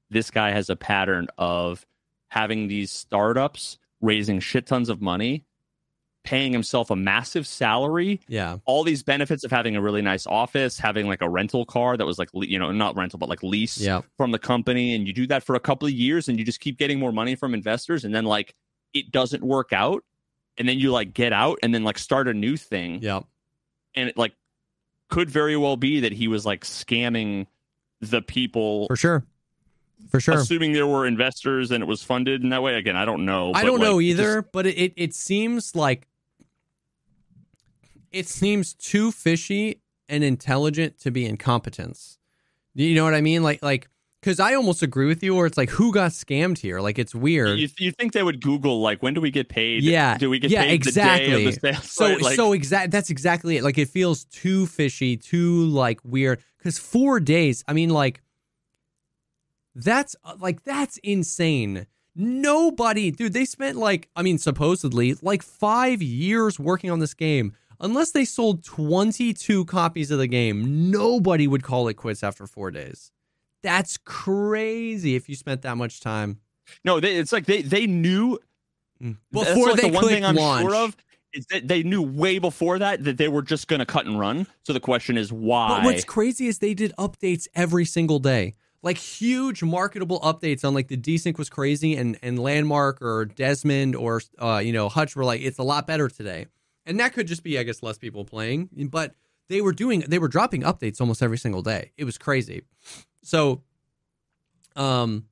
this 0.09 0.31
guy 0.31 0.53
has 0.53 0.71
a 0.71 0.77
pattern 0.77 1.29
of 1.37 1.85
having 2.29 2.69
these 2.69 2.91
startups 2.91 3.79
raising 4.01 4.41
shit 4.41 4.67
tons 4.67 4.89
of 4.89 5.01
money, 5.01 5.45
paying 6.25 6.53
himself 6.53 6.91
a 6.91 6.97
massive 6.97 7.47
salary. 7.47 8.21
Yeah. 8.29 8.59
All 8.65 8.85
these 8.85 9.03
benefits 9.03 9.45
of 9.45 9.51
having 9.51 9.77
a 9.77 9.81
really 9.81 10.03
nice 10.03 10.27
office, 10.27 10.79
having 10.79 11.07
like 11.07 11.23
a 11.23 11.29
rental 11.29 11.65
car 11.65 11.97
that 11.97 12.05
was 12.05 12.19
like, 12.19 12.29
you 12.35 12.59
know, 12.59 12.73
not 12.73 12.97
rental, 12.97 13.19
but 13.19 13.29
like 13.29 13.43
lease 13.43 13.79
yeah. 13.79 14.03
from 14.17 14.33
the 14.33 14.39
company. 14.39 14.95
And 14.95 15.07
you 15.07 15.13
do 15.13 15.27
that 15.29 15.45
for 15.45 15.55
a 15.55 15.61
couple 15.61 15.87
of 15.87 15.95
years 15.95 16.29
and 16.29 16.39
you 16.39 16.45
just 16.45 16.61
keep 16.61 16.79
getting 16.79 16.99
more 16.99 17.13
money 17.13 17.37
from 17.37 17.55
investors. 17.55 18.05
And 18.05 18.15
then 18.15 18.25
like 18.25 18.55
it 18.93 19.13
doesn't 19.13 19.43
work 19.43 19.73
out. 19.73 20.05
And 20.59 20.69
then 20.69 20.79
you 20.79 20.91
like 20.91 21.13
get 21.15 21.33
out 21.33 21.59
and 21.63 21.75
then 21.75 21.85
like 21.85 21.99
start 21.99 22.29
a 22.29 22.35
new 22.35 22.57
thing. 22.57 23.01
Yeah. 23.03 23.21
And 23.95 24.09
it 24.09 24.17
like 24.17 24.33
could 25.09 25.31
very 25.31 25.57
well 25.57 25.77
be 25.77 26.01
that 26.01 26.13
he 26.13 26.29
was 26.29 26.45
like 26.45 26.65
scamming 26.65 27.47
the 28.01 28.21
people 28.21 28.87
for 28.89 28.97
sure 28.97 29.25
for 30.09 30.21
sure. 30.21 30.35
Assuming 30.35 30.73
there 30.73 30.87
were 30.87 31.07
investors 31.07 31.71
and 31.71 31.83
it 31.83 31.87
was 31.87 32.03
funded 32.03 32.43
in 32.43 32.51
that 32.51 32.63
way. 32.63 32.75
Again, 32.75 32.97
I 32.97 33.05
don't 33.05 33.25
know. 33.25 33.53
I 33.55 33.65
don't 33.65 33.79
like, 33.79 33.89
know 33.89 34.01
either, 34.01 34.43
just... 34.43 34.53
but 34.53 34.67
it, 34.67 34.93
it 34.97 35.15
seems 35.15 35.75
like 35.75 36.07
it 38.13 38.29
seems 38.29 38.75
too 38.75 39.13
fishy 39.13 39.81
and 40.09 40.23
intelligent 40.23 40.99
to 41.01 41.11
be 41.11 41.27
incompetence. 41.27 42.19
You 42.75 42.95
know 42.95 43.05
what 43.05 43.15
I 43.15 43.21
mean? 43.21 43.43
Like 43.43 43.63
like 43.63 43.89
because 44.21 44.41
I 44.41 44.55
almost 44.55 44.83
agree 44.83 45.07
with 45.07 45.23
you, 45.23 45.37
or 45.37 45.47
it's 45.47 45.57
like 45.57 45.71
who 45.71 45.93
got 45.93 46.11
scammed 46.11 46.59
here? 46.59 46.81
Like 46.81 46.99
it's 46.99 47.15
weird. 47.15 47.59
You, 47.59 47.69
you 47.79 47.93
think 47.93 48.13
they 48.13 48.23
would 48.23 48.43
Google 48.43 48.81
like 48.81 49.03
when 49.03 49.15
do 49.15 49.21
we 49.21 49.31
get 49.31 49.49
paid? 49.49 49.83
Yeah, 49.83 50.19
do 50.19 50.29
we 50.29 50.39
get 50.39 50.51
yeah, 50.51 50.65
paid 50.65 50.75
exactly. 50.75 51.45
the 51.45 51.61
day 51.61 51.71
of 51.71 51.81
the 51.81 51.87
so 51.87 52.07
like, 52.21 52.37
so 52.37 52.53
exact. 52.53 52.91
That's 52.91 53.11
exactly 53.11 53.57
it. 53.57 53.63
Like 53.63 53.79
it 53.79 53.89
feels 53.89 54.25
too 54.25 54.67
fishy, 54.67 55.17
too 55.17 55.65
like 55.67 56.01
weird. 56.05 56.43
Because 56.59 56.79
four 56.79 57.21
days. 57.21 57.65
I 57.69 57.73
mean, 57.73 57.91
like 57.91 58.21
that's 59.77 60.17
uh, 60.25 60.35
like 60.41 60.65
that's 60.65 60.97
insane. 60.99 61.87
Nobody, 62.15 63.11
dude. 63.11 63.35
They 63.35 63.45
spent 63.45 63.77
like 63.77 64.09
I 64.17 64.23
mean, 64.23 64.39
supposedly 64.39 65.15
like 65.23 65.43
five 65.43 66.03
years 66.03 66.59
working 66.59 66.91
on 66.91 66.99
this 66.99 67.15
game. 67.15 67.53
Unless 67.79 68.13
they 68.13 68.25
sold 68.25 68.65
22 68.65 69.67
copies 69.67 70.11
of 70.11 70.19
the 70.19 70.27
game, 70.27 70.91
nobody 70.91 71.47
would 71.47 71.63
call 71.63 71.89
it 71.89 71.95
quits 71.95 72.23
after 72.23 72.47
four 72.47 72.71
days. 72.71 73.13
That's 73.63 73.99
crazy 73.99 75.15
if 75.15 75.29
you 75.29 75.35
spent 75.35 75.61
that 75.63 75.77
much 75.77 76.01
time. 76.01 76.41
No, 76.85 76.99
they, 76.99 77.17
it's 77.17 77.33
like 77.33 77.45
they 77.45 77.61
they 77.61 77.87
knew 77.87 78.39
mm. 79.03 79.19
before 79.31 79.71
like 79.71 79.77
they 79.83 79.91
the 79.91 79.95
one 79.95 80.09
thing 80.09 80.25
I'm 80.25 80.37
launch. 80.37 80.63
sure 80.63 80.75
of 80.75 80.97
is 81.35 81.47
that 81.49 81.69
they 81.69 81.83
knew 81.83 82.01
way 82.01 82.39
before 82.39 82.79
that 82.79 83.05
that 83.05 83.19
they 83.19 83.29
were 83.29 83.43
just 83.43 83.69
going 83.69 83.81
to 83.81 83.87
cut 83.87 84.07
and 84.07 84.19
run. 84.19 84.47
So 84.63 84.73
the 84.73 84.81
question 84.81 85.19
is 85.19 85.31
why? 85.31 85.69
But 85.69 85.85
what's 85.85 86.05
crazy 86.05 86.47
is 86.47 86.61
they 86.61 86.73
did 86.73 86.95
updates 86.99 87.47
every 87.55 87.85
single 87.85 88.21
day. 88.21 88.55
Like 88.87 88.99
huge 88.99 89.65
marketable 89.65 90.21
updates 90.21 90.65
on 90.65 90.73
like 90.73 90.87
the 90.87 90.97
desync 90.97 91.39
was 91.39 91.51
crazy 91.51 91.97
and 91.97 92.17
and 92.23 92.39
Lvndmark 92.39 93.03
or 93.03 93.25
Desmond 93.25 93.97
or 93.97 94.23
uh 94.39 94.59
you 94.65 94.73
know 94.73 94.89
Hutch 94.89 95.17
were 95.17 95.25
like 95.25 95.41
it's 95.41 95.59
a 95.59 95.65
lot 95.65 95.89
better 95.89 96.09
today. 96.09 96.47
And 96.87 97.01
that 97.01 97.13
could 97.13 97.27
just 97.27 97.43
be 97.43 97.59
I 97.59 97.65
guess 97.65 97.83
less 97.83 97.99
people 97.99 98.25
playing, 98.25 98.69
but 98.93 99.17
they 99.49 99.61
were 99.61 99.73
doing 99.73 100.05
they 100.07 100.21
were 100.21 100.29
dropping 100.29 100.63
updates 100.63 101.01
almost 101.01 101.21
every 101.21 101.37
single 101.37 101.63
day. 101.63 101.91
It 101.97 102.05
was 102.05 102.17
crazy. 102.17 102.63
So, 103.25 103.63
um, 104.77 105.27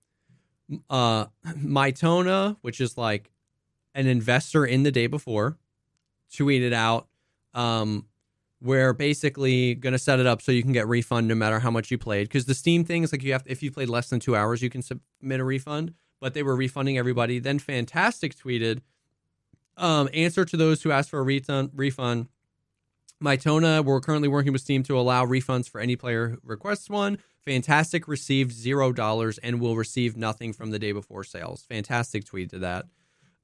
uh, 0.90 1.26
Mytona, 1.47 2.56
which 2.62 2.81
is 2.81 2.98
like 2.98 3.31
an 3.94 4.09
investor 4.09 4.66
in 4.66 4.82
the 4.82 4.90
day 4.90 5.06
before, 5.06 5.59
tweeted 6.32 6.72
out, 6.72 7.06
um, 7.55 8.06
we're 8.60 8.93
basically 8.93 9.74
going 9.74 9.93
to 9.93 9.98
set 9.98 10.20
it 10.20 10.26
up 10.26 10.40
so 10.40 10.52
you 10.52 10.62
can 10.62 10.72
get 10.72 10.89
refund 10.89 11.28
no 11.28 11.35
matter 11.35 11.59
how 11.60 11.70
much 11.70 11.90
you 11.90 11.98
played. 11.98 12.28
Because 12.28 12.47
the 12.47 12.55
Steam 12.55 12.85
thing 12.85 13.02
is 13.02 13.12
like 13.12 13.22
you 13.22 13.32
have, 13.32 13.43
if 13.47 13.62
you 13.62 13.70
played 13.70 13.89
less 13.89 14.09
than 14.09 14.20
two 14.20 14.35
hours, 14.35 14.62
you 14.62 14.70
can 14.70 14.82
submit 14.82 15.40
a 15.40 15.44
refund. 15.44 15.94
But 16.20 16.32
they 16.32 16.43
were 16.43 16.56
refunding 16.56 16.97
everybody. 16.97 17.39
Then 17.39 17.59
Fntastic 17.59 18.35
tweeted, 18.35 18.81
um, 19.76 20.09
answer 20.14 20.44
to 20.44 20.56
those 20.56 20.82
who 20.82 20.90
asked 20.90 21.10
for 21.10 21.18
a 21.18 21.22
refund. 21.22 21.70
Refund. 21.74 22.28
Mytona, 23.22 23.85
we're 23.85 24.01
currently 24.01 24.28
working 24.28 24.52
with 24.52 24.62
Steam 24.62 24.82
to 24.85 24.98
allow 24.98 25.24
refunds 25.24 25.68
for 25.68 25.81
any 25.81 25.97
player 25.97 26.28
who 26.28 26.39
requests 26.43 26.90
one. 26.90 27.18
Fntastic 27.47 28.09
received 28.09 28.52
zero 28.52 28.93
dollars 28.93 29.39
and 29.39 29.60
will 29.60 29.76
receive 29.76 30.16
nothing 30.16 30.52
from 30.52 30.70
the 30.70 30.78
day 30.78 30.93
before 30.93 31.24
sales. 31.24 31.66
Fntastic 31.70 32.24
tweeted 32.24 32.60
that. 32.60 32.86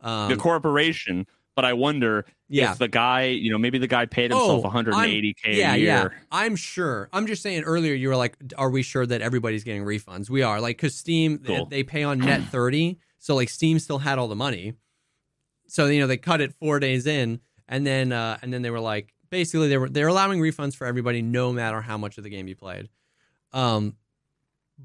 Um, 0.01 0.31
the 0.31 0.37
corporation, 0.37 1.27
but 1.61 1.67
I 1.67 1.75
wonder 1.75 2.25
yeah. 2.49 2.73
if 2.73 2.79
the 2.79 2.89
guy, 2.89 3.25
you 3.25 3.53
know, 3.53 3.59
maybe 3.59 3.77
the 3.77 3.87
guy 3.87 4.07
paid 4.07 4.31
himself 4.31 4.65
oh, 4.65 4.71
180k 4.71 5.35
yeah, 5.45 5.75
a 5.75 5.77
year. 5.77 5.87
Yeah, 5.87 6.09
I'm 6.33 6.57
sure. 6.57 7.11
I'm 7.13 7.27
just 7.27 7.43
saying. 7.43 7.65
Earlier, 7.65 7.93
you 7.93 8.09
were 8.09 8.17
like, 8.17 8.35
"Are 8.57 8.71
we 8.71 8.83
sure 8.83 9.05
that 9.05 9.21
everybody's 9.21 9.63
getting 9.63 9.85
refunds?" 9.85 10.31
We 10.31 10.43
are. 10.43 10.59
Like, 10.59 10.79
because 10.79 10.95
Steam 10.95 11.37
cool. 11.37 11.67
they, 11.67 11.77
they 11.77 11.83
pay 11.83 12.03
on 12.03 12.19
net 12.19 12.45
30, 12.51 12.99
so 13.19 13.35
like 13.35 13.51
Steam 13.51 13.79
still 13.79 13.99
had 13.99 14.19
all 14.19 14.27
the 14.27 14.37
money. 14.37 14.73
So 15.67 15.85
you 15.85 16.01
know 16.01 16.07
they 16.07 16.17
cut 16.17 16.41
it 16.41 16.55
four 16.55 16.81
days 16.81 17.07
in, 17.07 17.41
and 17.69 17.87
then 17.87 18.11
uh, 18.11 18.39
and 18.41 18.51
then 18.55 18.63
they 18.63 18.71
were 18.71 18.81
like, 18.81 19.13
basically 19.29 19.69
they 19.69 19.77
were 19.77 19.91
they're 19.91 20.09
allowing 20.09 20.41
refunds 20.41 20.75
for 20.75 20.87
everybody, 20.87 21.21
no 21.21 21.53
matter 21.53 21.83
how 21.83 21.99
much 21.99 22.17
of 22.17 22.25
the 22.25 22.31
game 22.31 22.49
you 22.49 22.57
played. 22.57 22.89
Um, 23.53 23.97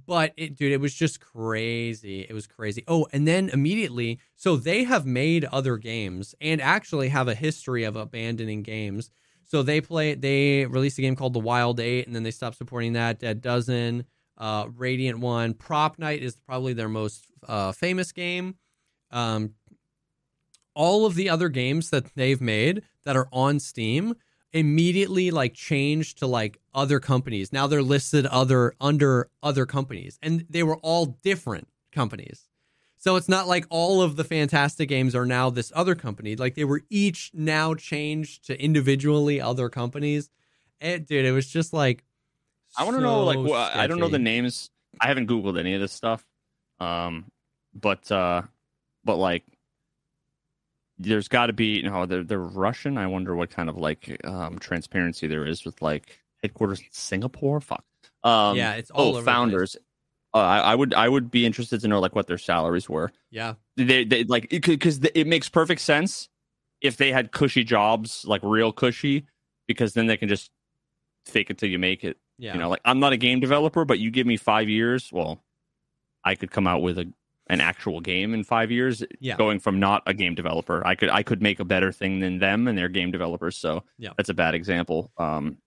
but 0.05 0.33
it, 0.37 0.55
dude, 0.55 0.71
it 0.71 0.81
was 0.81 0.93
just 0.93 1.19
crazy. 1.19 2.21
It 2.21 2.33
was 2.33 2.47
crazy. 2.47 2.83
Oh, 2.87 3.07
and 3.13 3.27
then 3.27 3.49
immediately, 3.49 4.19
so 4.35 4.55
they 4.55 4.83
have 4.83 5.05
made 5.05 5.45
other 5.45 5.77
games 5.77 6.35
and 6.41 6.61
actually 6.61 7.09
have 7.09 7.27
a 7.27 7.35
history 7.35 7.83
of 7.83 7.95
abandoning 7.95 8.63
games. 8.63 9.09
So 9.43 9.61
they 9.61 9.79
play, 9.81 10.15
they 10.15 10.65
released 10.65 10.97
a 10.97 11.01
game 11.01 11.15
called 11.15 11.33
The 11.33 11.39
Wild 11.39 11.79
Eight, 11.79 12.07
and 12.07 12.15
then 12.15 12.23
they 12.23 12.31
stopped 12.31 12.57
supporting 12.57 12.93
that. 12.93 13.19
Dead 13.19 13.41
Dozen, 13.41 14.05
uh, 14.37 14.67
Radiant 14.75 15.19
One, 15.19 15.53
Prop 15.53 15.99
Night 15.99 16.23
is 16.23 16.35
probably 16.35 16.73
their 16.73 16.89
most 16.89 17.25
uh, 17.47 17.71
famous 17.71 18.11
game. 18.11 18.55
Um, 19.11 19.53
all 20.73 21.05
of 21.05 21.15
the 21.15 21.29
other 21.29 21.49
games 21.49 21.89
that 21.91 22.15
they've 22.15 22.41
made 22.41 22.81
that 23.05 23.15
are 23.15 23.29
on 23.31 23.59
Steam 23.59 24.15
immediately 24.55 25.31
like 25.31 25.53
changed 25.53 26.17
to 26.19 26.25
like 26.25 26.59
other 26.73 26.99
companies. 26.99 27.51
Now 27.51 27.67
they're 27.67 27.83
listed 27.83 28.25
other 28.25 28.73
under 28.79 29.29
other 29.43 29.65
companies 29.65 30.17
and 30.23 30.45
they 30.49 30.63
were 30.63 30.77
all 30.77 31.17
different 31.21 31.67
companies. 31.91 32.47
So 32.97 33.17
it's 33.17 33.27
not 33.27 33.47
like 33.47 33.65
all 33.69 34.01
of 34.01 34.15
the 34.15 34.23
Fntastic 34.23 34.87
games 34.87 35.13
are 35.13 35.25
now 35.25 35.49
this 35.49 35.73
other 35.75 35.93
company. 35.93 36.37
Like 36.37 36.55
they 36.55 36.63
were 36.63 36.81
each 36.89 37.31
now 37.33 37.75
changed 37.75 38.47
to 38.47 38.59
individually 38.59 39.41
other 39.41 39.67
companies. 39.67 40.29
And 40.79 41.05
dude, 41.05 41.25
it 41.25 41.33
was 41.33 41.47
just 41.47 41.73
like 41.73 42.05
I 42.77 42.85
want 42.85 42.95
to 42.95 43.01
so 43.01 43.05
know 43.05 43.23
like 43.25 43.37
well, 43.37 43.71
I 43.73 43.87
don't 43.87 43.99
know 43.99 44.07
the 44.07 44.19
names. 44.19 44.71
I 45.01 45.07
haven't 45.07 45.27
googled 45.27 45.59
any 45.59 45.73
of 45.73 45.81
this 45.81 45.91
stuff. 45.91 46.25
Um 46.79 47.25
but 47.73 48.09
uh 48.09 48.43
but 49.03 49.17
like 49.17 49.43
there's 50.97 51.27
got 51.27 51.47
to 51.47 51.53
be 51.53 51.77
you 51.77 51.89
know 51.89 52.05
they're, 52.05 52.23
they're 52.23 52.39
Russian. 52.39 52.97
I 52.97 53.07
wonder 53.07 53.35
what 53.35 53.49
kind 53.49 53.69
of 53.69 53.77
like 53.77 54.19
um, 54.25 54.59
transparency 54.59 55.27
there 55.27 55.45
is 55.45 55.65
with 55.65 55.81
like 55.81 56.17
headquarters 56.41 56.79
in 56.79 56.85
Singapore. 56.91 57.61
Fuck. 57.61 57.83
Um, 58.23 58.57
yeah, 58.57 58.73
it's 58.73 58.91
all 58.91 59.17
oh, 59.17 59.21
founders. 59.21 59.75
Uh, 60.33 60.39
I, 60.39 60.57
I, 60.57 60.75
would 60.75 60.93
I 60.93 61.07
would 61.07 61.31
be 61.31 61.45
interested 61.45 61.79
to 61.81 61.87
know 61.87 61.99
like 61.99 62.15
what 62.15 62.27
their 62.27 62.37
salaries 62.37 62.89
were. 62.89 63.11
Yeah, 63.29 63.53
they, 63.77 64.03
they 64.03 64.23
like 64.25 64.49
because 64.49 64.99
it, 64.99 65.11
it 65.15 65.27
makes 65.27 65.47
perfect 65.47 65.81
sense 65.81 66.29
if 66.81 66.97
they 66.97 67.11
had 67.11 67.31
cushy 67.31 67.63
jobs 67.63 68.25
like 68.27 68.41
real 68.43 68.71
cushy 68.71 69.27
because 69.67 69.93
then 69.93 70.07
they 70.07 70.17
can 70.17 70.27
just 70.27 70.51
fake 71.25 71.49
it 71.49 71.57
till 71.57 71.69
you 71.69 71.79
make 71.79 72.03
it. 72.03 72.17
Yeah, 72.37 72.53
you 72.53 72.59
know, 72.59 72.69
like 72.69 72.81
I'm 72.83 72.99
not 72.99 73.13
a 73.13 73.17
game 73.17 73.39
developer, 73.39 73.85
but 73.85 73.99
you 73.99 74.11
give 74.11 74.27
me 74.27 74.37
five 74.37 74.67
years, 74.67 75.09
well, 75.11 75.41
I 76.23 76.35
could 76.35 76.51
come 76.51 76.67
out 76.67 76.81
with 76.81 76.97
a 76.97 77.11
an 77.47 77.61
actual 77.61 77.99
game 78.01 78.33
in 78.33 78.43
five 78.43 78.71
years. 78.71 79.03
Yeah. 79.19 79.37
Going 79.37 79.59
from 79.59 79.79
not 79.79 80.03
a 80.05 80.13
game 80.13 80.35
developer, 80.35 80.85
I 80.85 80.95
could 80.95 81.09
I 81.09 81.23
could 81.23 81.41
make 81.41 81.59
a 81.59 81.65
better 81.65 81.91
thing 81.91 82.19
than 82.19 82.39
them 82.39 82.67
and 82.67 82.77
their 82.77 82.89
game 82.89 83.11
developers. 83.11 83.57
So 83.57 83.83
yeah, 83.97 84.11
that's 84.17 84.29
a 84.29 84.33
bad 84.33 84.55
example. 84.55 85.11
Um, 85.17 85.57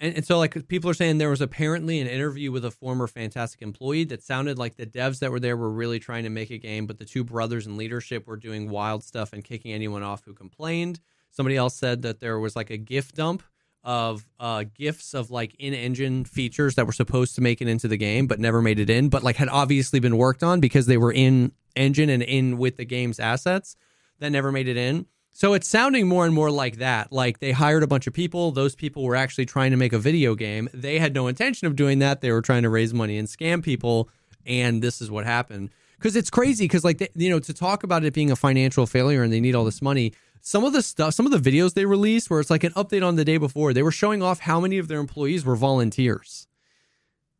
and, 0.00 0.16
and 0.16 0.26
so 0.26 0.38
like 0.38 0.66
people 0.68 0.90
are 0.90 0.94
saying 0.94 1.18
there 1.18 1.30
was 1.30 1.42
apparently 1.42 2.00
an 2.00 2.06
interview 2.06 2.50
with 2.50 2.64
a 2.64 2.70
former 2.70 3.06
Fantastic 3.06 3.60
employee 3.60 4.04
that 4.04 4.22
sounded 4.22 4.58
like 4.58 4.76
the 4.76 4.86
devs 4.86 5.18
that 5.20 5.30
were 5.30 5.40
there 5.40 5.56
were 5.56 5.70
really 5.70 5.98
trying 5.98 6.24
to 6.24 6.30
make 6.30 6.50
a 6.50 6.58
game, 6.58 6.86
but 6.86 6.98
the 6.98 7.04
two 7.04 7.22
brothers 7.22 7.66
in 7.66 7.76
leadership 7.76 8.26
were 8.26 8.38
doing 8.38 8.70
wild 8.70 9.04
stuff 9.04 9.32
and 9.32 9.44
kicking 9.44 9.72
anyone 9.72 10.02
off 10.02 10.24
who 10.24 10.32
complained. 10.32 11.00
Somebody 11.30 11.56
else 11.56 11.76
said 11.76 12.02
that 12.02 12.18
there 12.18 12.40
was 12.40 12.56
like 12.56 12.70
a 12.70 12.76
gift 12.78 13.14
dump 13.14 13.42
of 13.82 14.26
uh, 14.38 14.64
gifts 14.74 15.14
of 15.14 15.30
like 15.30 15.54
in-engine 15.58 16.24
features 16.24 16.74
that 16.74 16.86
were 16.86 16.92
supposed 16.92 17.34
to 17.34 17.40
make 17.40 17.62
it 17.62 17.68
into 17.68 17.88
the 17.88 17.96
game 17.96 18.26
but 18.26 18.38
never 18.38 18.60
made 18.60 18.78
it 18.78 18.90
in, 18.90 19.08
but 19.08 19.22
like 19.22 19.36
had 19.36 19.48
obviously 19.48 20.00
been 20.00 20.16
worked 20.16 20.42
on 20.42 20.60
because 20.60 20.86
they 20.86 20.98
were 20.98 21.12
in 21.12 21.52
engine 21.76 22.10
and 22.10 22.22
in 22.22 22.58
with 22.58 22.76
the 22.76 22.84
game's 22.84 23.18
assets 23.18 23.76
that 24.18 24.30
never 24.30 24.52
made 24.52 24.68
it 24.68 24.76
in. 24.76 25.06
So 25.32 25.54
it's 25.54 25.68
sounding 25.68 26.06
more 26.06 26.26
and 26.26 26.34
more 26.34 26.50
like 26.50 26.76
that. 26.76 27.12
Like 27.12 27.38
they 27.38 27.52
hired 27.52 27.82
a 27.82 27.86
bunch 27.86 28.06
of 28.06 28.12
people. 28.12 28.50
Those 28.50 28.74
people 28.74 29.04
were 29.04 29.16
actually 29.16 29.46
trying 29.46 29.70
to 29.70 29.76
make 29.76 29.92
a 29.92 29.98
video 29.98 30.34
game. 30.34 30.68
They 30.74 30.98
had 30.98 31.14
no 31.14 31.28
intention 31.28 31.66
of 31.66 31.76
doing 31.76 32.00
that. 32.00 32.20
They 32.20 32.32
were 32.32 32.42
trying 32.42 32.62
to 32.64 32.68
raise 32.68 32.92
money 32.92 33.16
and 33.16 33.28
scam 33.28 33.62
people. 33.62 34.10
And 34.44 34.82
this 34.82 35.00
is 35.00 35.10
what 35.10 35.24
happened. 35.24 35.70
Because 36.00 36.16
it's 36.16 36.30
crazy. 36.30 36.64
Because, 36.64 36.82
like, 36.82 36.98
they, 36.98 37.08
you 37.14 37.30
know, 37.30 37.38
to 37.38 37.54
talk 37.54 37.84
about 37.84 38.04
it 38.04 38.14
being 38.14 38.30
a 38.30 38.36
financial 38.36 38.86
failure 38.86 39.22
and 39.22 39.32
they 39.32 39.40
need 39.40 39.54
all 39.54 39.64
this 39.64 39.82
money, 39.82 40.12
some 40.40 40.64
of 40.64 40.72
the 40.72 40.82
stuff, 40.82 41.14
some 41.14 41.26
of 41.26 41.32
the 41.32 41.50
videos 41.50 41.74
they 41.74 41.84
released 41.84 42.30
where 42.30 42.40
it's 42.40 42.50
like 42.50 42.64
an 42.64 42.72
update 42.72 43.06
on 43.06 43.16
the 43.16 43.24
day 43.24 43.36
before, 43.36 43.72
they 43.72 43.82
were 43.82 43.92
showing 43.92 44.22
off 44.22 44.40
how 44.40 44.60
many 44.60 44.78
of 44.78 44.88
their 44.88 44.98
employees 44.98 45.44
were 45.44 45.56
volunteers. 45.56 46.48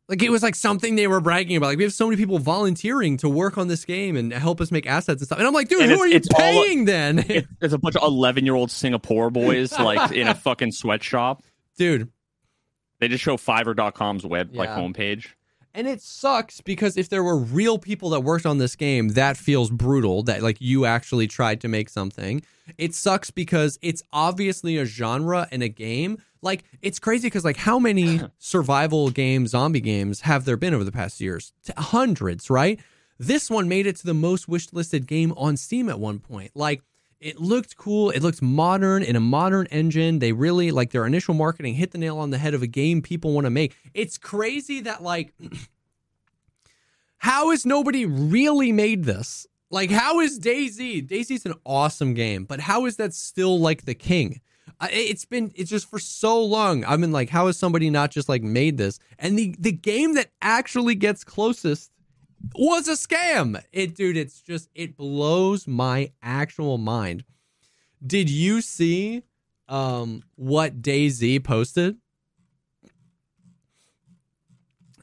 Like 0.07 0.21
it 0.21 0.29
was 0.29 0.43
like 0.43 0.55
something 0.55 0.95
they 0.95 1.07
were 1.07 1.21
bragging 1.21 1.55
about. 1.55 1.67
Like 1.67 1.77
we 1.77 1.85
have 1.85 1.93
so 1.93 2.05
many 2.05 2.17
people 2.17 2.37
volunteering 2.37 3.15
to 3.17 3.29
work 3.29 3.57
on 3.57 3.69
this 3.69 3.85
game 3.85 4.17
and 4.17 4.33
help 4.33 4.59
us 4.59 4.69
make 4.69 4.85
assets 4.85 5.21
and 5.21 5.25
stuff. 5.25 5.37
And 5.37 5.47
I'm 5.47 5.53
like, 5.53 5.69
dude, 5.69 5.83
and 5.83 5.91
who 5.91 6.01
are 6.01 6.07
you 6.07 6.19
paying 6.19 6.79
all, 6.79 6.85
then? 6.85 7.19
It's 7.61 7.73
a 7.73 7.77
bunch 7.77 7.95
of 7.95 8.03
11 8.03 8.45
year 8.45 8.55
old 8.55 8.71
Singapore 8.71 9.29
boys 9.29 9.71
like 9.71 10.11
in 10.11 10.27
a 10.27 10.35
fucking 10.35 10.73
sweatshop. 10.73 11.43
Dude. 11.77 12.11
They 12.99 13.07
just 13.07 13.23
show 13.23 13.37
Fiverr.com's 13.37 14.25
web 14.25 14.49
yeah. 14.51 14.59
like 14.59 14.69
homepage. 14.69 15.27
And 15.73 15.87
it 15.87 16.01
sucks 16.01 16.59
because 16.61 16.97
if 16.97 17.09
there 17.09 17.23
were 17.23 17.37
real 17.37 17.77
people 17.77 18.09
that 18.09 18.21
worked 18.21 18.45
on 18.45 18.57
this 18.57 18.75
game, 18.75 19.09
that 19.09 19.37
feels 19.37 19.69
brutal 19.69 20.23
that 20.23 20.41
like 20.41 20.57
you 20.59 20.85
actually 20.85 21.27
tried 21.27 21.61
to 21.61 21.67
make 21.67 21.89
something. 21.89 22.43
It 22.77 22.93
sucks 22.93 23.31
because 23.31 23.79
it's 23.81 24.03
obviously 24.11 24.77
a 24.77 24.85
genre 24.85 25.47
and 25.51 25.63
a 25.63 25.69
game. 25.69 26.17
Like 26.41 26.63
it's 26.81 26.99
crazy 26.99 27.27
because 27.27 27.45
like 27.45 27.57
how 27.57 27.79
many 27.79 28.21
survival 28.39 29.09
game 29.11 29.47
zombie 29.47 29.81
games 29.81 30.21
have 30.21 30.45
there 30.45 30.57
been 30.57 30.73
over 30.73 30.83
the 30.83 30.91
past 30.91 31.21
years? 31.21 31.53
Hundreds, 31.77 32.49
right? 32.49 32.79
This 33.17 33.49
one 33.49 33.69
made 33.69 33.85
it 33.85 33.95
to 33.97 34.05
the 34.05 34.15
most 34.15 34.49
wishlisted 34.49 35.05
game 35.05 35.31
on 35.37 35.55
Steam 35.55 35.89
at 35.89 35.99
one 35.99 36.19
point. 36.19 36.51
Like 36.55 36.81
it 37.21 37.39
looked 37.39 37.77
cool. 37.77 38.09
It 38.09 38.21
looked 38.23 38.41
modern 38.41 39.03
in 39.03 39.15
a 39.15 39.19
modern 39.19 39.67
engine. 39.67 40.19
They 40.19 40.31
really 40.31 40.71
like 40.71 40.91
their 40.91 41.05
initial 41.05 41.35
marketing 41.35 41.75
hit 41.75 41.91
the 41.91 41.99
nail 41.99 42.17
on 42.17 42.31
the 42.31 42.39
head 42.39 42.55
of 42.55 42.63
a 42.63 42.67
game 42.67 43.01
people 43.01 43.33
want 43.33 43.45
to 43.45 43.51
make. 43.51 43.75
It's 43.93 44.17
crazy 44.17 44.81
that 44.81 45.03
like 45.03 45.33
how 47.19 47.51
has 47.51 47.65
nobody 47.65 48.05
really 48.05 48.71
made 48.71 49.05
this? 49.05 49.45
Like, 49.69 49.91
how 49.91 50.19
is 50.19 50.39
DayZ? 50.39 51.07
DayZ's 51.07 51.45
an 51.45 51.53
awesome 51.65 52.13
game, 52.13 52.43
but 52.43 52.59
how 52.59 52.85
is 52.85 52.97
that 52.97 53.13
still 53.13 53.57
like 53.59 53.85
the 53.85 53.93
king? 53.93 54.41
It's 54.81 55.25
been 55.25 55.51
it's 55.55 55.69
just 55.69 55.89
for 55.89 55.99
so 55.99 56.43
long. 56.43 56.83
I 56.85 56.97
mean, 56.97 57.11
like, 57.11 57.29
how 57.29 57.45
has 57.45 57.57
somebody 57.57 57.91
not 57.91 58.09
just 58.09 58.27
like 58.27 58.41
made 58.41 58.77
this? 58.77 58.99
And 59.19 59.37
the 59.37 59.55
the 59.59 59.71
game 59.71 60.15
that 60.15 60.31
actually 60.41 60.95
gets 60.95 61.23
closest 61.23 61.91
was 62.55 62.87
a 62.87 62.93
scam. 62.93 63.61
It, 63.71 63.95
dude, 63.95 64.17
it's 64.17 64.41
just 64.41 64.69
it 64.75 64.95
blows 64.97 65.67
my 65.67 66.11
actual 66.21 66.77
mind. 66.77 67.23
Did 68.05 68.29
you 68.29 68.61
see 68.61 69.23
um 69.67 70.23
what 70.35 70.81
DayZ 70.81 71.43
posted 71.43 71.97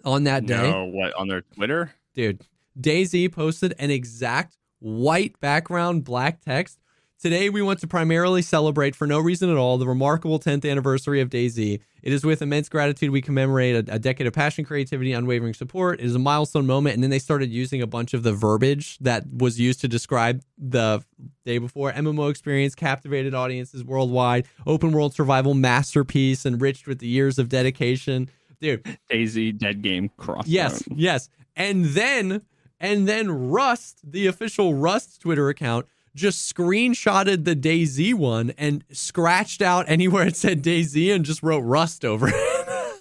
on 0.04 0.24
that 0.24 0.46
day? 0.46 0.70
No, 0.70 0.84
what 0.84 1.14
on 1.14 1.28
their 1.28 1.42
Twitter? 1.42 1.92
Dude, 2.14 2.42
DayZ 2.78 3.32
posted 3.32 3.74
an 3.78 3.90
exact 3.90 4.56
white 4.80 5.38
background, 5.40 6.04
black 6.04 6.40
text. 6.40 6.78
Today, 7.20 7.50
we 7.50 7.62
want 7.62 7.80
to 7.80 7.88
primarily 7.88 8.42
celebrate, 8.42 8.94
for 8.94 9.04
no 9.04 9.18
reason 9.18 9.50
at 9.50 9.56
all, 9.56 9.76
the 9.76 9.88
remarkable 9.88 10.38
10th 10.38 10.70
anniversary 10.70 11.20
of 11.20 11.28
DayZ. 11.28 11.80
It 12.00 12.12
is 12.12 12.24
with 12.24 12.42
immense 12.42 12.68
gratitude 12.68 13.10
we 13.10 13.20
commemorate 13.20 13.88
a, 13.88 13.94
a, 13.94 13.98
decade 13.98 14.28
of 14.28 14.32
passion, 14.32 14.64
creativity, 14.64 15.12
unwavering 15.12 15.52
support. 15.52 15.98
It 15.98 16.06
is 16.06 16.14
a 16.14 16.20
milestone 16.20 16.64
moment. 16.64 16.94
And 16.94 17.02
then 17.02 17.10
they 17.10 17.18
started 17.18 17.50
using 17.50 17.82
a 17.82 17.88
bunch 17.88 18.14
of 18.14 18.22
the 18.22 18.32
verbiage 18.32 18.98
that 19.00 19.24
was 19.36 19.58
used 19.58 19.80
to 19.80 19.88
describe 19.88 20.44
the 20.56 21.02
day 21.44 21.58
before. 21.58 21.90
MMO 21.90 22.30
experience 22.30 22.76
captivated 22.76 23.34
audiences 23.34 23.82
worldwide, 23.82 24.46
open 24.64 24.92
world 24.92 25.12
survival 25.12 25.54
masterpiece, 25.54 26.46
enriched 26.46 26.86
with 26.86 27.00
the 27.00 27.08
years 27.08 27.36
of 27.40 27.48
dedication. 27.48 28.30
Dude, 28.60 28.84
DayZ 29.10 29.58
dead 29.58 29.82
game 29.82 30.08
cross. 30.18 30.46
Yes, 30.46 30.84
yes. 30.94 31.30
And 31.56 31.84
then 31.86 32.42
and 32.78 33.08
then 33.08 33.50
Rust, 33.50 33.98
the 34.04 34.28
official 34.28 34.74
Rust 34.74 35.20
Twitter 35.20 35.48
account, 35.48 35.86
just 36.18 36.54
screenshotted 36.54 37.44
the 37.44 37.56
DayZ 37.56 38.14
one 38.14 38.52
and 38.58 38.84
scratched 38.92 39.62
out 39.62 39.86
anywhere 39.88 40.26
it 40.26 40.36
said 40.36 40.62
DayZ 40.62 41.14
and 41.14 41.24
just 41.24 41.42
wrote 41.42 41.60
Rust 41.60 42.04
over 42.04 42.28
it. 42.28 43.00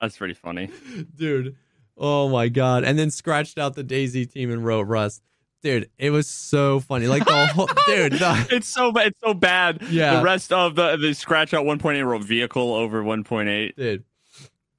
That's 0.00 0.16
pretty 0.16 0.34
funny. 0.34 0.70
Dude. 1.14 1.56
Oh 1.96 2.28
my 2.28 2.48
god. 2.48 2.84
And 2.84 2.98
then 2.98 3.10
scratched 3.10 3.58
out 3.58 3.74
the 3.74 3.84
DayZ 3.84 4.32
team 4.32 4.50
and 4.50 4.64
wrote 4.64 4.82
Rust. 4.82 5.22
Dude, 5.62 5.90
it 5.98 6.10
was 6.10 6.26
so 6.28 6.80
funny. 6.80 7.06
Like 7.06 7.24
the 7.24 7.46
whole 7.46 7.66
dude, 7.86 8.12
the, 8.12 8.46
it's 8.50 8.68
so 8.68 8.92
bad. 8.92 9.06
It's 9.08 9.20
so 9.20 9.34
bad. 9.34 9.82
Yeah. 9.90 10.18
The 10.18 10.22
rest 10.22 10.52
of 10.52 10.76
the 10.76 10.96
the 10.96 11.12
scratch 11.14 11.52
out 11.54 11.64
1.8 11.64 12.04
wrote 12.06 12.22
vehicle 12.22 12.74
over 12.74 13.02
1.8. 13.02 13.74
Dude. 13.76 14.04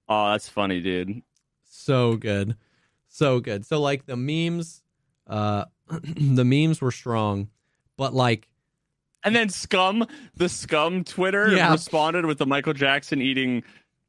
Oh, 0.07 0.31
that's 0.31 0.47
funny, 0.47 0.79
dude. 0.79 1.21
So 1.65 2.15
good 2.15 2.55
so 3.17 3.39
good. 3.39 3.65
So 3.65 3.81
like 3.81 4.05
the 4.05 4.15
memes, 4.15 4.83
uh, 5.25 5.65
the 6.01 6.45
memes 6.45 6.81
were 6.81 6.91
strong, 6.91 7.49
but 7.97 8.13
like, 8.13 8.47
and 9.23 9.35
then 9.35 9.49
scum, 9.49 10.05
the 10.35 10.49
scum 10.49 11.03
Twitter 11.03 11.49
yeah. 11.51 11.71
responded 11.71 12.25
with 12.25 12.37
the 12.37 12.45
Michael 12.45 12.73
Jackson 12.73 13.21
eating 13.21 13.63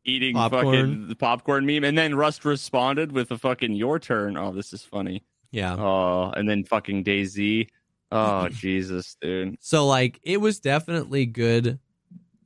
eating 0.04 0.34
popcorn. 0.34 0.64
fucking 0.64 1.08
the 1.08 1.16
popcorn 1.16 1.66
meme, 1.66 1.84
and 1.84 1.96
then 1.96 2.14
Rust 2.14 2.44
responded 2.44 3.12
with 3.12 3.28
the 3.28 3.38
fucking 3.38 3.72
your 3.74 3.98
turn. 3.98 4.36
Oh, 4.36 4.52
this 4.52 4.72
is 4.72 4.84
funny. 4.84 5.22
Yeah. 5.50 5.76
Oh, 5.76 6.32
and 6.36 6.48
then 6.48 6.64
fucking 6.64 7.04
DayZ 7.04 7.68
Oh 8.10 8.48
Jesus, 8.50 9.16
dude. 9.20 9.56
So 9.60 9.86
like, 9.86 10.20
it 10.22 10.40
was 10.40 10.60
definitely 10.60 11.26
good, 11.26 11.78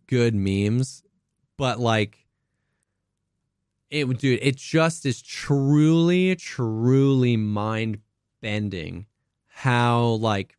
good 0.06 0.34
memes, 0.34 1.02
but 1.56 1.78
like 1.78 2.18
it 3.90 4.08
would 4.08 4.18
dude 4.18 4.38
it 4.42 4.56
just 4.56 5.04
is 5.04 5.20
truly 5.20 6.34
truly 6.36 7.36
mind 7.36 7.98
bending 8.40 9.06
how 9.52 10.04
like 10.04 10.56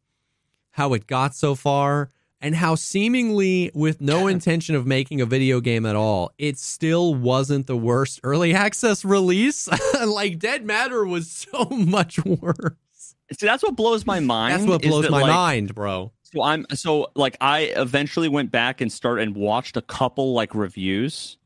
how 0.71 0.93
it 0.93 1.07
got 1.07 1.35
so 1.35 1.55
far 1.55 2.09
and 2.39 2.55
how 2.55 2.75
seemingly 2.75 3.71
with 3.73 4.01
no 4.01 4.27
intention 4.27 4.75
of 4.75 4.85
making 4.85 5.21
a 5.21 5.25
video 5.25 5.59
game 5.59 5.85
at 5.85 5.95
all 5.95 6.31
it 6.37 6.57
still 6.57 7.13
wasn't 7.13 7.67
the 7.67 7.77
worst 7.77 8.19
early 8.23 8.53
access 8.65 9.03
release. 9.03 9.69
Like 10.03 10.37
dead 10.39 10.65
matter 10.65 11.05
was 11.05 11.31
so 11.31 11.65
much 11.71 12.23
worse. 12.25 13.15
See 13.31 13.45
that's 13.45 13.63
what 13.63 13.75
blows 13.75 14.05
my 14.05 14.19
mind 14.19 14.53
that's 14.53 14.65
what 14.65 14.81
blows 14.81 15.09
my 15.09 15.21
like, 15.21 15.31
mind 15.31 15.75
bro. 15.75 16.11
So 16.23 16.41
i'm 16.41 16.65
so 16.73 17.11
like 17.15 17.37
i 17.41 17.71
eventually 17.75 18.27
went 18.27 18.51
back 18.51 18.81
and 18.81 18.91
started 18.91 19.27
and 19.27 19.35
watched 19.35 19.77
a 19.77 19.81
couple 19.81 20.33
like 20.33 20.55
reviews 20.55 21.37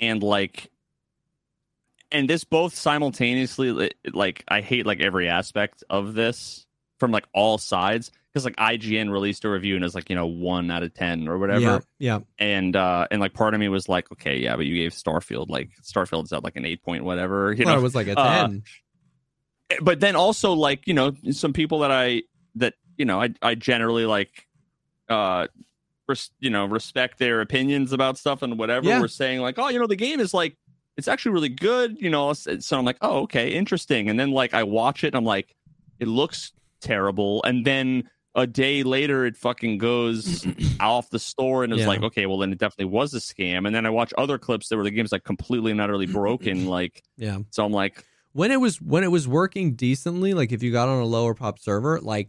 and 0.00 0.22
like 0.22 0.70
and 2.12 2.28
this 2.28 2.44
both 2.44 2.74
simultaneously 2.74 3.92
like 4.12 4.44
I 4.48 4.60
hate 4.60 4.86
like 4.86 5.00
every 5.00 5.28
aspect 5.28 5.84
of 5.90 6.14
this 6.14 6.66
from 7.00 7.10
like 7.10 7.26
all 7.34 7.58
sides 7.58 8.12
because 8.32 8.44
like 8.44 8.56
IGN 8.56 9.10
released 9.10 9.44
a 9.44 9.50
review 9.50 9.74
and 9.74 9.84
it's 9.84 9.94
like 9.94 10.08
you 10.08 10.14
know 10.14 10.26
one 10.26 10.70
out 10.70 10.82
of 10.82 10.94
ten 10.94 11.26
or 11.26 11.38
whatever. 11.38 11.60
Yeah, 11.60 11.80
yeah. 11.98 12.18
And 12.38 12.76
uh 12.76 13.08
and 13.10 13.20
like 13.20 13.34
part 13.34 13.54
of 13.54 13.60
me 13.60 13.68
was 13.68 13.88
like, 13.88 14.12
okay, 14.12 14.38
yeah, 14.38 14.54
but 14.54 14.66
you 14.66 14.76
gave 14.76 14.92
Starfield 14.92 15.48
like 15.48 15.70
Starfield's 15.82 16.32
at 16.32 16.44
like 16.44 16.56
an 16.56 16.64
eight 16.64 16.82
point 16.82 17.04
whatever. 17.04 17.52
You 17.60 17.64
well, 17.64 17.74
know, 17.74 17.80
it 17.80 17.82
was 17.82 17.94
like 17.94 18.06
a 18.06 18.18
uh, 18.18 18.46
ten. 18.46 18.62
Uh, 19.70 19.76
but 19.82 20.00
then 20.00 20.14
also 20.14 20.52
like 20.52 20.86
you 20.86 20.94
know 20.94 21.12
some 21.32 21.52
people 21.52 21.80
that 21.80 21.90
I 21.90 22.22
that 22.56 22.74
you 22.96 23.04
know 23.04 23.20
I 23.20 23.30
I 23.42 23.54
generally 23.56 24.06
like 24.06 24.46
uh 25.08 25.48
res- 26.06 26.30
you 26.38 26.50
know 26.50 26.66
respect 26.66 27.18
their 27.18 27.40
opinions 27.40 27.92
about 27.92 28.18
stuff 28.18 28.42
and 28.42 28.58
whatever. 28.58 28.86
Yeah. 28.86 29.00
We're 29.00 29.08
saying 29.08 29.40
like, 29.40 29.58
oh, 29.58 29.68
you 29.68 29.78
know, 29.78 29.86
the 29.86 29.96
game 29.96 30.20
is 30.20 30.32
like 30.32 30.56
it's 30.96 31.08
actually 31.08 31.32
really 31.32 31.48
good, 31.48 32.00
you 32.00 32.10
know. 32.10 32.32
So 32.34 32.78
I'm 32.78 32.84
like, 32.84 32.98
oh, 33.00 33.22
okay, 33.22 33.50
interesting. 33.50 34.08
And 34.08 34.20
then 34.20 34.30
like 34.30 34.54
I 34.54 34.62
watch 34.62 35.02
it, 35.02 35.08
and 35.08 35.16
I'm 35.16 35.24
like, 35.24 35.56
it 35.98 36.08
looks 36.08 36.52
terrible. 36.80 37.42
And 37.44 37.64
then 37.64 38.08
a 38.34 38.46
day 38.46 38.82
later, 38.82 39.26
it 39.26 39.36
fucking 39.36 39.78
goes 39.78 40.46
off 40.80 41.10
the 41.10 41.18
store, 41.18 41.64
and 41.64 41.72
it's 41.72 41.80
yeah. 41.80 41.88
like, 41.88 42.02
okay, 42.02 42.26
well 42.26 42.38
then 42.38 42.52
it 42.52 42.58
definitely 42.58 42.86
was 42.86 43.14
a 43.14 43.18
scam. 43.18 43.66
And 43.66 43.74
then 43.74 43.86
I 43.86 43.90
watch 43.90 44.12
other 44.16 44.38
clips 44.38 44.68
that 44.68 44.76
were 44.76 44.84
the 44.84 44.90
game's 44.90 45.12
like 45.12 45.24
completely 45.24 45.72
and 45.72 45.80
utterly 45.80 46.06
broken. 46.06 46.66
Like, 46.70 47.02
yeah. 47.16 47.38
So 47.50 47.64
I'm 47.64 47.72
like, 47.72 48.04
when 48.32 48.52
it 48.52 48.60
was 48.60 48.80
when 48.80 49.02
it 49.02 49.10
was 49.10 49.26
working 49.26 49.74
decently, 49.74 50.34
like 50.34 50.52
if 50.52 50.62
you 50.62 50.70
got 50.70 50.88
on 50.88 51.02
a 51.02 51.04
lower 51.04 51.34
pop 51.34 51.58
server, 51.58 52.00
like 52.00 52.28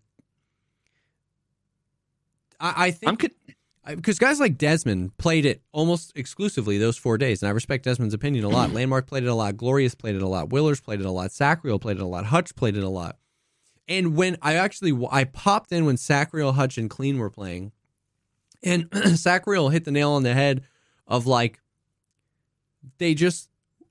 I, 2.60 2.88
I 2.88 2.92
think 2.92 3.24
I'm. 3.86 3.96
Because 3.96 4.20
guys 4.20 4.40
like 4.40 4.58
Desmond 4.60 5.18
played 5.18 5.44
it 5.46 5.64
almost 5.72 6.14
exclusively 6.16 6.78
those 6.78 6.98
four 6.98 7.18
days, 7.18 7.42
and 7.42 7.50
I 7.50 7.52
respect 7.52 7.84
Desmond's 7.84 8.14
opinion 8.14 8.46
a 8.46 8.50
lot. 8.50 8.70
Lvndmark 8.72 9.08
played 9.08 9.24
it 9.24 9.30
a 9.30 9.34
lot, 9.34 9.58
Glorious 9.58 9.96
played 9.96 10.16
it 10.16 10.22
a 10.22 10.28
lot, 10.28 10.50
Willerz 10.50 10.82
played 10.84 11.00
it 11.00 11.06
a 11.06 11.12
lot, 11.12 11.32
Sacriel 11.32 11.80
played 11.80 11.98
it 11.98 12.04
a 12.04 12.06
lot, 12.06 12.26
Hutch 12.26 12.56
played 12.56 12.78
it 12.78 12.84
a 12.84 12.90
lot. 12.90 13.18
And 13.92 14.16
when 14.16 14.38
I 14.42 14.54
actually 14.54 14.98
I 15.12 15.26
popped 15.26 15.74
in 15.74 15.84
when 15.86 15.98
Sacriel, 15.98 16.54
Hutch, 16.54 16.78
and 16.78 16.90
Clean 16.90 17.18
were 17.18 17.30
playing, 17.30 17.74
and 18.64 18.88
Sacriel 19.20 19.68
hit 19.68 19.84
the 19.84 19.92
nail 19.92 20.12
on 20.12 20.24
the 20.24 20.34
head 20.34 20.64
of 21.06 21.28
like 21.28 21.60
they 23.00 23.14
just 23.14 23.50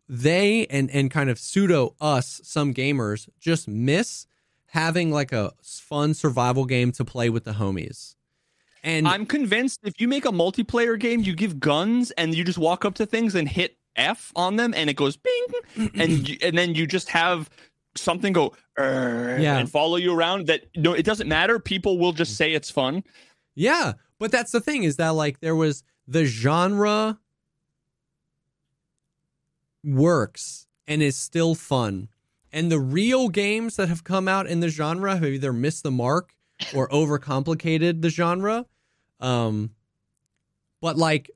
they 0.09 0.66
and 0.68 0.90
and 0.90 1.10
kind 1.10 1.28
of 1.28 1.39
pseudo 1.39 1.94
us 2.01 2.40
some 2.43 2.72
gamers 2.72 3.28
just 3.40 3.68
miss 3.68 4.27
having 4.68 5.10
like 5.10 5.32
a 5.32 5.52
fun 5.62 6.14
survival 6.14 6.64
game 6.64 6.93
to 6.93 7.05
play 7.05 7.28
with 7.28 7.44
the 7.44 7.52
homies. 7.52 8.14
And 8.82 9.06
I'm 9.06 9.27
convinced 9.27 9.81
if 9.85 10.01
you 10.01 10.09
make 10.09 10.24
a 10.24 10.31
multiplayer 10.31 10.98
game, 10.98 11.20
you 11.20 11.35
give 11.35 11.60
guns 11.60 12.10
and 12.12 12.35
you 12.35 12.43
just 12.43 12.56
walk 12.56 12.86
up 12.86 12.94
to 12.94 13.05
things 13.05 13.35
and 13.35 13.47
hit 13.47 13.77
F 13.97 14.32
on 14.35 14.56
them 14.56 14.72
and 14.74 14.89
it 14.89 14.94
goes 14.94 15.18
bing 15.18 15.90
and 15.94 16.27
you, 16.27 16.39
and 16.43 16.56
then 16.56 16.74
you 16.74 16.86
just 16.86 17.10
have 17.10 17.51
something 17.97 18.33
go 18.33 18.55
yeah. 18.79 19.59
and 19.59 19.71
follow 19.71 19.97
you 19.97 20.15
around 20.15 20.47
that 20.47 20.62
no 20.77 20.93
it 20.93 21.05
doesn't 21.05 21.29
matter 21.29 21.59
people 21.59 21.99
will 21.99 22.12
just 22.12 22.37
say 22.37 22.53
it's 22.53 22.71
fun 22.71 23.03
yeah 23.55 23.93
but 24.19 24.31
that's 24.31 24.53
the 24.53 24.61
thing 24.61 24.85
is 24.85 24.97
that 24.97 25.11
like 25.11 25.41
there 25.41 25.57
was 25.57 25.83
the 26.07 26.25
genre 26.25 27.19
works 29.83 30.67
and 30.87 31.03
is 31.03 31.17
still 31.17 31.55
fun 31.55 32.09
and 32.53 32.71
the 32.71 32.81
real 32.81 33.29
games 33.29 33.77
that 33.77 33.89
have 33.89 34.05
come 34.05 34.29
out 34.29 34.47
in 34.47 34.61
the 34.61 34.69
genre 34.69 35.15
have 35.15 35.25
either 35.25 35.53
missed 35.53 35.83
the 35.83 35.91
mark 35.91 36.35
or 36.75 36.89
overcomplicated 36.89 38.03
the 38.03 38.11
genre. 38.11 38.67
Um, 39.21 39.71
but 40.81 40.97
like, 40.97 41.31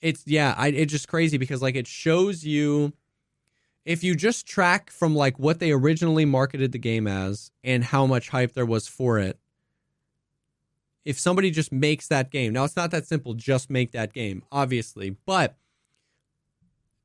it's 0.00 0.24
yeah, 0.26 0.54
I, 0.56 0.68
it's 0.68 0.92
just 0.92 1.08
crazy 1.08 1.38
because 1.38 1.62
like 1.62 1.76
it 1.76 1.86
shows 1.86 2.44
you 2.44 2.92
if 3.88 4.04
you 4.04 4.14
just 4.14 4.46
track 4.46 4.90
from 4.90 5.16
like 5.16 5.38
what 5.38 5.60
they 5.60 5.72
originally 5.72 6.26
marketed 6.26 6.72
the 6.72 6.78
game 6.78 7.06
as 7.06 7.50
and 7.64 7.82
how 7.82 8.04
much 8.04 8.28
hype 8.28 8.52
there 8.52 8.66
was 8.66 8.86
for 8.86 9.18
it. 9.18 9.38
If 11.06 11.18
somebody 11.18 11.50
just 11.50 11.72
makes 11.72 12.06
that 12.08 12.30
game, 12.30 12.52
now 12.52 12.64
it's 12.64 12.76
not 12.76 12.90
that 12.90 13.06
simple. 13.06 13.32
Just 13.32 13.70
make 13.70 13.92
that 13.92 14.12
game, 14.12 14.42
obviously, 14.52 15.16
but 15.24 15.56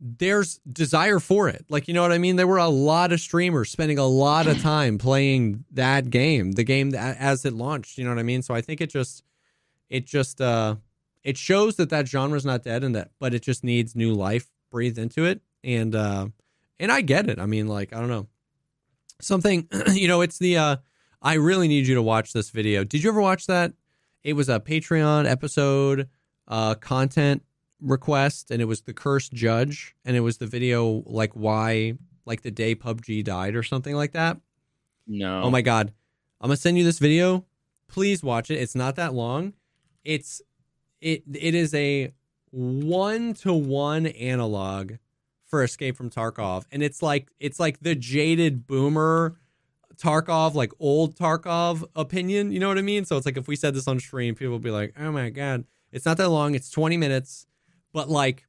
there's 0.01 0.59
desire 0.69 1.19
for 1.19 1.47
it. 1.47 1.63
Like, 1.69 1.87
you 1.87 1.93
know 1.93 2.01
what 2.01 2.11
I 2.11 2.17
mean? 2.17 2.35
There 2.35 2.47
were 2.47 2.57
a 2.57 2.67
lot 2.67 3.13
of 3.13 3.21
streamers 3.21 3.71
spending 3.71 3.97
a 3.97 4.05
lot 4.05 4.47
of 4.47 4.61
time 4.61 4.97
playing 4.97 5.63
that 5.71 6.09
game, 6.09 6.51
the 6.51 6.65
game 6.65 6.89
that, 6.89 7.15
as 7.17 7.45
it 7.45 7.53
launched, 7.53 7.97
you 7.97 8.03
know 8.03 8.09
what 8.09 8.19
I 8.19 8.23
mean? 8.23 8.41
So 8.41 8.53
I 8.53 8.59
think 8.59 8.81
it 8.81 8.89
just 8.89 9.23
it 9.89 10.05
just 10.05 10.41
uh 10.41 10.75
it 11.23 11.37
shows 11.37 11.77
that 11.77 11.91
that 11.91 12.09
genre's 12.09 12.45
not 12.45 12.63
dead 12.63 12.83
and 12.83 12.93
that 12.93 13.11
but 13.21 13.33
it 13.33 13.41
just 13.41 13.63
needs 13.63 13.95
new 13.95 14.13
life 14.13 14.47
breathed 14.69 14.97
into 14.97 15.23
it 15.23 15.39
and 15.63 15.95
uh 15.95 16.27
and 16.83 16.91
I 16.91 17.01
get 17.01 17.29
it. 17.29 17.39
I 17.39 17.47
mean, 17.47 17.67
like, 17.67 17.93
I 17.93 17.99
don't 17.99 18.09
know. 18.09 18.27
something 19.21 19.67
you 19.93 20.07
know 20.07 20.21
it's 20.21 20.37
the 20.37 20.57
uh 20.57 20.75
i 21.21 21.35
really 21.35 21.67
need 21.69 21.87
you 21.87 21.95
to 21.95 22.01
watch 22.01 22.33
this 22.33 22.49
video. 22.49 22.83
Did 22.83 23.03
you 23.03 23.09
ever 23.09 23.21
watch 23.21 23.47
that? 23.47 23.71
It 24.23 24.33
was 24.33 24.49
a 24.49 24.59
patreon 24.59 25.29
episode 25.29 26.09
uh 26.47 26.75
content 26.75 27.41
request 27.79 28.51
and 28.51 28.61
it 28.61 28.65
was 28.65 28.81
the 28.81 28.93
cursed 28.93 29.33
judge 29.33 29.95
and 30.05 30.15
it 30.15 30.21
was 30.21 30.37
the 30.37 30.47
video 30.47 31.03
like 31.05 31.31
why 31.33 31.93
like 32.25 32.41
the 32.41 32.51
day 32.51 32.75
pubg 32.75 33.23
died 33.23 33.55
or 33.55 33.63
something 33.63 33.95
like 33.95 34.11
that. 34.13 34.37
No. 35.07 35.43
Oh 35.43 35.49
my 35.49 35.61
god. 35.61 35.93
I'm 36.41 36.49
gonna 36.49 36.57
send 36.57 36.77
you 36.77 36.83
this 36.83 36.99
video. 36.99 37.45
Please 37.87 38.23
watch 38.23 38.51
it. 38.51 38.55
It's 38.55 38.75
not 38.75 38.95
that 38.97 39.13
long. 39.13 39.53
It's 40.03 40.41
it 40.99 41.23
it 41.33 41.55
is 41.55 41.73
a 41.73 42.11
one 42.51 43.33
to 43.35 43.53
one 43.53 44.07
analog 44.07 44.93
for 45.53 45.63
Escape 45.63 45.95
from 45.95 46.09
Tarkov, 46.09 46.65
and 46.71 46.81
it's 46.81 47.03
like 47.03 47.29
it's 47.39 47.59
like 47.59 47.79
the 47.79 47.93
jaded 47.93 48.65
boomer 48.65 49.37
Tarkov, 49.97 50.55
like 50.55 50.71
old 50.79 51.15
Tarkov 51.15 51.83
opinion. 51.95 52.51
You 52.51 52.59
know 52.59 52.69
what 52.69 52.79
I 52.79 52.81
mean? 52.81 53.05
So 53.05 53.17
it's 53.17 53.25
like 53.27 53.37
if 53.37 53.47
we 53.47 53.55
said 53.55 53.75
this 53.75 53.87
on 53.87 53.99
stream, 53.99 54.33
people 54.33 54.53
would 54.53 54.63
be 54.63 54.71
like, 54.71 54.95
"Oh 54.99 55.11
my 55.11 55.29
god!" 55.29 55.65
It's 55.91 56.07
not 56.07 56.17
that 56.17 56.29
long. 56.29 56.55
It's 56.55 56.71
twenty 56.71 56.97
minutes, 56.97 57.45
but 57.91 58.09
like, 58.09 58.47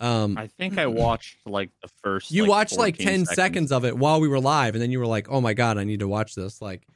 um, 0.00 0.38
I 0.38 0.46
think 0.46 0.78
I 0.78 0.86
watched 0.86 1.40
like 1.44 1.72
the 1.82 1.90
first. 2.02 2.30
You 2.30 2.44
like, 2.44 2.48
watched 2.48 2.78
like 2.78 2.96
ten 2.96 3.26
seconds. 3.26 3.34
seconds 3.34 3.72
of 3.72 3.84
it 3.84 3.98
while 3.98 4.18
we 4.18 4.26
were 4.26 4.40
live, 4.40 4.74
and 4.74 4.80
then 4.80 4.90
you 4.90 4.98
were 4.98 5.06
like, 5.06 5.26
"Oh 5.28 5.42
my 5.42 5.52
god, 5.52 5.76
I 5.76 5.84
need 5.84 6.00
to 6.00 6.08
watch 6.08 6.34
this!" 6.34 6.62
Like, 6.62 6.86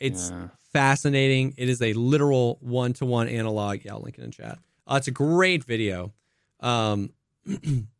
it's 0.00 0.30
yeah. 0.30 0.48
fascinating. 0.72 1.54
It 1.56 1.68
is 1.68 1.80
a 1.80 1.92
literal 1.92 2.58
one 2.60 2.94
to 2.94 3.06
one 3.06 3.28
analog. 3.28 3.84
Yeah, 3.84 3.92
I'll 3.92 4.00
link 4.00 4.18
it 4.18 4.24
in 4.24 4.32
chat. 4.32 4.58
Uh, 4.88 4.96
it's 4.96 5.06
a 5.06 5.12
great 5.12 5.62
video. 5.62 6.12
Um, 6.58 7.10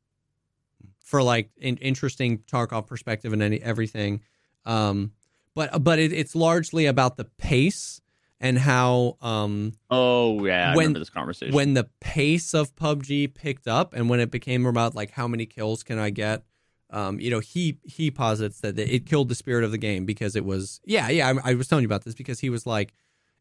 for 1.13 1.23
like 1.23 1.51
an 1.61 1.77
interesting 1.77 2.39
Tarkov 2.39 2.87
perspective 2.87 3.35
and 3.35 3.43
any 3.43 3.61
everything. 3.61 4.23
Um, 4.65 5.13
but 5.55 5.85
but 5.85 5.99
it, 5.99 6.11
it's 6.11 6.35
largely 6.35 6.87
about 6.87 7.19
the 7.19 7.27
pace 7.37 8.01
and 8.41 8.59
how 8.59 9.19
um 9.21 9.75
oh 9.91 10.43
yeah 10.47 10.73
I 10.73 10.77
when 10.77 10.95
this 10.95 11.11
conversation 11.11 11.55
when 11.55 11.75
the 11.75 11.91
pace 12.01 12.55
of 12.55 12.75
PUBG 12.77 13.35
picked 13.35 13.69
up 13.69 13.93
and 13.93 14.09
when 14.09 14.21
it 14.21 14.31
became 14.31 14.65
about 14.65 14.95
like 14.95 15.11
how 15.11 15.29
many 15.29 15.45
kills 15.45 15.83
can 15.83 15.99
I 15.99 16.09
get 16.09 16.45
um 16.89 17.21
you 17.21 17.31
know 17.31 17.41
he 17.41 17.77
he 17.85 18.11
posits 18.11 18.61
that 18.61 18.79
it 18.79 19.05
killed 19.05 19.29
the 19.29 19.35
spirit 19.35 19.65
of 19.65 19.71
the 19.71 19.79
game 19.79 20.07
because 20.07 20.35
it 20.35 20.47
was 20.47 20.81
yeah 20.87 21.11
yeah 21.11 21.35
I, 21.45 21.51
I 21.51 21.55
was 21.55 21.69
telling 21.69 21.83
you 21.83 21.89
about 21.89 22.05
this 22.05 22.15
because 22.15 22.41
he 22.41 22.49
was 22.49 22.67
like 22.67 22.95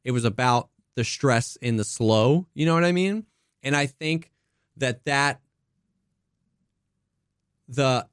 it 0.04 0.12
was 0.12 0.26
about 0.26 0.68
the 0.96 1.06
stress 1.06 1.56
in 1.62 1.78
the 1.78 1.86
slow 1.86 2.48
you 2.54 2.66
know 2.66 2.74
what 2.74 2.84
I 2.84 2.92
mean 2.92 3.26
and 3.64 3.78
I 3.78 3.86
think 3.86 4.30
that 4.76 5.06
that 5.06 5.40
the 7.76 8.08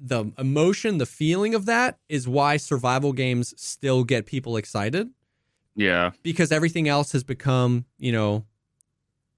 the 0.00 0.32
emotion, 0.38 0.98
the 0.98 1.06
feeling 1.06 1.54
of 1.54 1.66
that 1.66 1.98
is 2.08 2.28
why 2.28 2.56
survival 2.56 3.12
games 3.12 3.54
still 3.56 4.04
get 4.04 4.26
people 4.26 4.56
excited. 4.56 5.08
Yeah. 5.76 6.10
Because 6.22 6.52
everything 6.52 6.88
else 6.88 7.12
has 7.12 7.24
become, 7.24 7.84
you 7.98 8.12
know, 8.12 8.44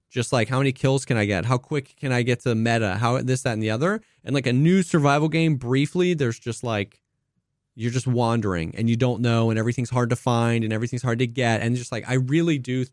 just 0.09 0.33
like 0.33 0.49
how 0.49 0.57
many 0.57 0.71
kills 0.71 1.05
can 1.05 1.17
I 1.17 1.25
get? 1.25 1.45
How 1.45 1.57
quick 1.57 1.95
can 1.97 2.11
I 2.11 2.21
get 2.21 2.41
to 2.41 2.55
meta? 2.55 2.95
How 2.95 3.21
this, 3.21 3.43
that, 3.43 3.53
and 3.53 3.63
the 3.63 3.69
other. 3.69 4.01
And 4.23 4.33
like 4.33 4.47
a 4.47 4.53
new 4.53 4.83
survival 4.83 5.29
game, 5.29 5.55
briefly, 5.55 6.13
there's 6.13 6.39
just 6.39 6.63
like 6.63 7.01
you're 7.75 7.91
just 7.91 8.07
wandering 8.07 8.73
and 8.75 8.89
you 8.89 8.95
don't 8.95 9.21
know, 9.21 9.49
and 9.49 9.59
everything's 9.59 9.89
hard 9.89 10.09
to 10.09 10.15
find 10.15 10.63
and 10.63 10.73
everything's 10.73 11.03
hard 11.03 11.19
to 11.19 11.27
get. 11.27 11.61
And 11.61 11.75
just 11.75 11.91
like 11.91 12.09
I 12.09 12.15
really 12.15 12.57
do 12.57 12.85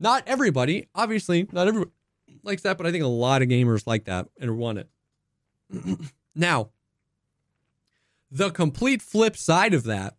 not 0.00 0.22
everybody, 0.26 0.88
obviously, 0.94 1.46
not 1.52 1.68
everyone 1.68 1.90
likes 2.42 2.62
that, 2.62 2.78
but 2.78 2.86
I 2.86 2.92
think 2.92 3.04
a 3.04 3.08
lot 3.08 3.42
of 3.42 3.48
gamers 3.48 3.86
like 3.86 4.04
that 4.04 4.28
and 4.40 4.56
want 4.56 4.78
it. 4.78 4.88
now, 6.34 6.70
the 8.30 8.50
complete 8.50 9.00
flip 9.00 9.36
side 9.36 9.74
of 9.74 9.84
that 9.84 10.16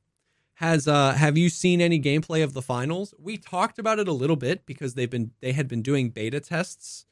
has 0.56 0.88
uh 0.88 1.12
have 1.12 1.38
you 1.38 1.50
seen 1.50 1.82
any 1.82 2.00
gameplay 2.02 2.44
of 2.44 2.54
the 2.54 2.62
finals? 2.62 3.14
We 3.20 3.38
talked 3.38 3.78
about 3.78 4.00
it 4.00 4.08
a 4.08 4.14
little 4.14 4.38
bit 4.38 4.66
because 4.66 4.94
they've 4.94 5.10
been 5.10 5.32
they 5.42 5.52
had 5.52 5.68
been 5.68 5.82
doing 5.82 6.10
beta 6.10 6.40
tests 6.40 7.06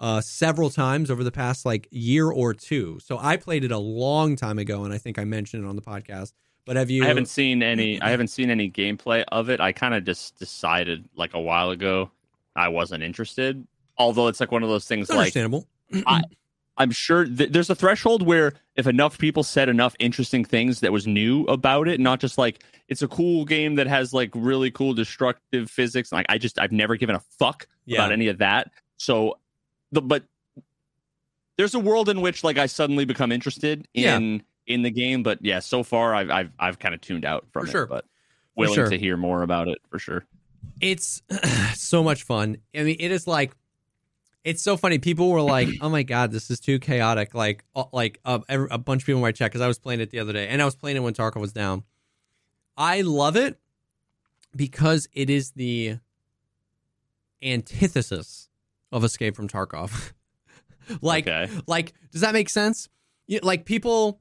uh 0.00 0.20
several 0.20 0.68
times 0.68 1.10
over 1.10 1.22
the 1.22 1.30
past 1.30 1.64
like 1.64 1.86
year 1.90 2.28
or 2.30 2.54
two. 2.54 2.98
So 3.00 3.18
I 3.18 3.36
played 3.36 3.64
it 3.64 3.70
a 3.70 3.78
long 3.78 4.36
time 4.36 4.58
ago 4.58 4.84
and 4.84 4.92
I 4.92 4.98
think 4.98 5.18
I 5.18 5.24
mentioned 5.24 5.64
it 5.64 5.68
on 5.68 5.76
the 5.76 5.82
podcast. 5.82 6.32
But 6.64 6.76
have 6.76 6.90
you 6.90 7.04
I 7.04 7.06
haven't 7.06 7.28
seen 7.28 7.62
any 7.62 8.00
I 8.02 8.10
haven't 8.10 8.28
seen 8.28 8.50
any 8.50 8.68
gameplay 8.68 9.24
of 9.28 9.48
it. 9.48 9.60
I 9.60 9.70
kind 9.72 9.94
of 9.94 10.04
just 10.04 10.38
decided 10.38 11.08
like 11.14 11.34
a 11.34 11.40
while 11.40 11.70
ago 11.70 12.10
I 12.56 12.68
wasn't 12.68 13.04
interested. 13.04 13.64
Although 13.96 14.26
it's 14.26 14.40
like 14.40 14.50
one 14.50 14.64
of 14.64 14.68
those 14.68 14.86
things 14.86 15.08
like 15.08 15.18
understandable. 15.18 15.66
I, 16.06 16.22
I'm 16.78 16.92
sure 16.92 17.24
th- 17.24 17.50
there's 17.50 17.68
a 17.68 17.74
threshold 17.74 18.22
where 18.22 18.52
if 18.76 18.86
enough 18.86 19.18
people 19.18 19.42
said 19.42 19.68
enough 19.68 19.96
interesting 19.98 20.44
things 20.44 20.80
that 20.80 20.92
was 20.92 21.06
new 21.06 21.44
about 21.44 21.88
it, 21.88 22.00
not 22.00 22.20
just 22.20 22.38
like 22.38 22.62
it's 22.88 23.02
a 23.02 23.08
cool 23.08 23.44
game 23.44 23.74
that 23.74 23.86
has 23.88 24.14
like 24.14 24.30
really 24.34 24.70
cool 24.70 24.94
destructive 24.94 25.70
physics. 25.70 26.12
Like 26.12 26.26
I 26.28 26.38
just 26.38 26.58
I've 26.58 26.72
never 26.72 26.96
given 26.96 27.16
a 27.16 27.20
fuck 27.38 27.66
yeah. 27.84 27.98
about 27.98 28.12
any 28.12 28.28
of 28.28 28.38
that. 28.38 28.70
So, 28.96 29.38
the 29.90 30.00
but 30.00 30.24
there's 31.56 31.74
a 31.74 31.80
world 31.80 32.08
in 32.08 32.20
which 32.20 32.44
like 32.44 32.58
I 32.58 32.66
suddenly 32.66 33.04
become 33.04 33.32
interested 33.32 33.88
in 33.92 34.34
yeah. 34.34 34.74
in 34.74 34.82
the 34.82 34.90
game. 34.90 35.24
But 35.24 35.40
yeah, 35.42 35.58
so 35.58 35.82
far 35.82 36.14
I've 36.14 36.30
I've 36.30 36.52
I've 36.58 36.78
kind 36.78 36.94
of 36.94 37.00
tuned 37.00 37.24
out 37.24 37.46
from 37.52 37.62
for 37.62 37.68
it. 37.68 37.72
Sure. 37.72 37.86
But 37.86 38.04
willing 38.54 38.74
sure. 38.74 38.88
to 38.88 38.98
hear 38.98 39.16
more 39.16 39.42
about 39.42 39.66
it 39.66 39.78
for 39.90 39.98
sure. 39.98 40.24
It's 40.80 41.22
so 41.74 42.04
much 42.04 42.22
fun. 42.22 42.58
I 42.74 42.84
mean, 42.84 42.96
it 43.00 43.10
is 43.10 43.26
like 43.26 43.52
it's 44.48 44.62
so 44.62 44.78
funny. 44.78 44.98
People 44.98 45.30
were 45.30 45.42
like, 45.42 45.68
"Oh 45.82 45.90
my 45.90 46.02
god, 46.02 46.32
this 46.32 46.50
is 46.50 46.58
too 46.58 46.78
chaotic." 46.78 47.34
Like, 47.34 47.64
uh, 47.76 47.84
like 47.92 48.18
uh, 48.24 48.38
a 48.48 48.78
bunch 48.78 49.02
of 49.02 49.06
people 49.06 49.18
in 49.18 49.22
my 49.22 49.32
chat 49.32 49.50
because 49.50 49.60
I 49.60 49.68
was 49.68 49.78
playing 49.78 50.00
it 50.00 50.10
the 50.10 50.20
other 50.20 50.32
day, 50.32 50.48
and 50.48 50.62
I 50.62 50.64
was 50.64 50.74
playing 50.74 50.96
it 50.96 51.00
when 51.00 51.12
Tarkov 51.12 51.40
was 51.40 51.52
down. 51.52 51.84
I 52.76 53.02
love 53.02 53.36
it 53.36 53.58
because 54.56 55.06
it 55.12 55.28
is 55.28 55.50
the 55.50 55.98
antithesis 57.42 58.48
of 58.90 59.04
Escape 59.04 59.36
from 59.36 59.48
Tarkov. 59.48 60.12
like, 61.02 61.28
okay. 61.28 61.52
like, 61.66 61.92
does 62.10 62.22
that 62.22 62.32
make 62.32 62.48
sense? 62.48 62.88
You, 63.26 63.40
like, 63.42 63.66
people, 63.66 64.18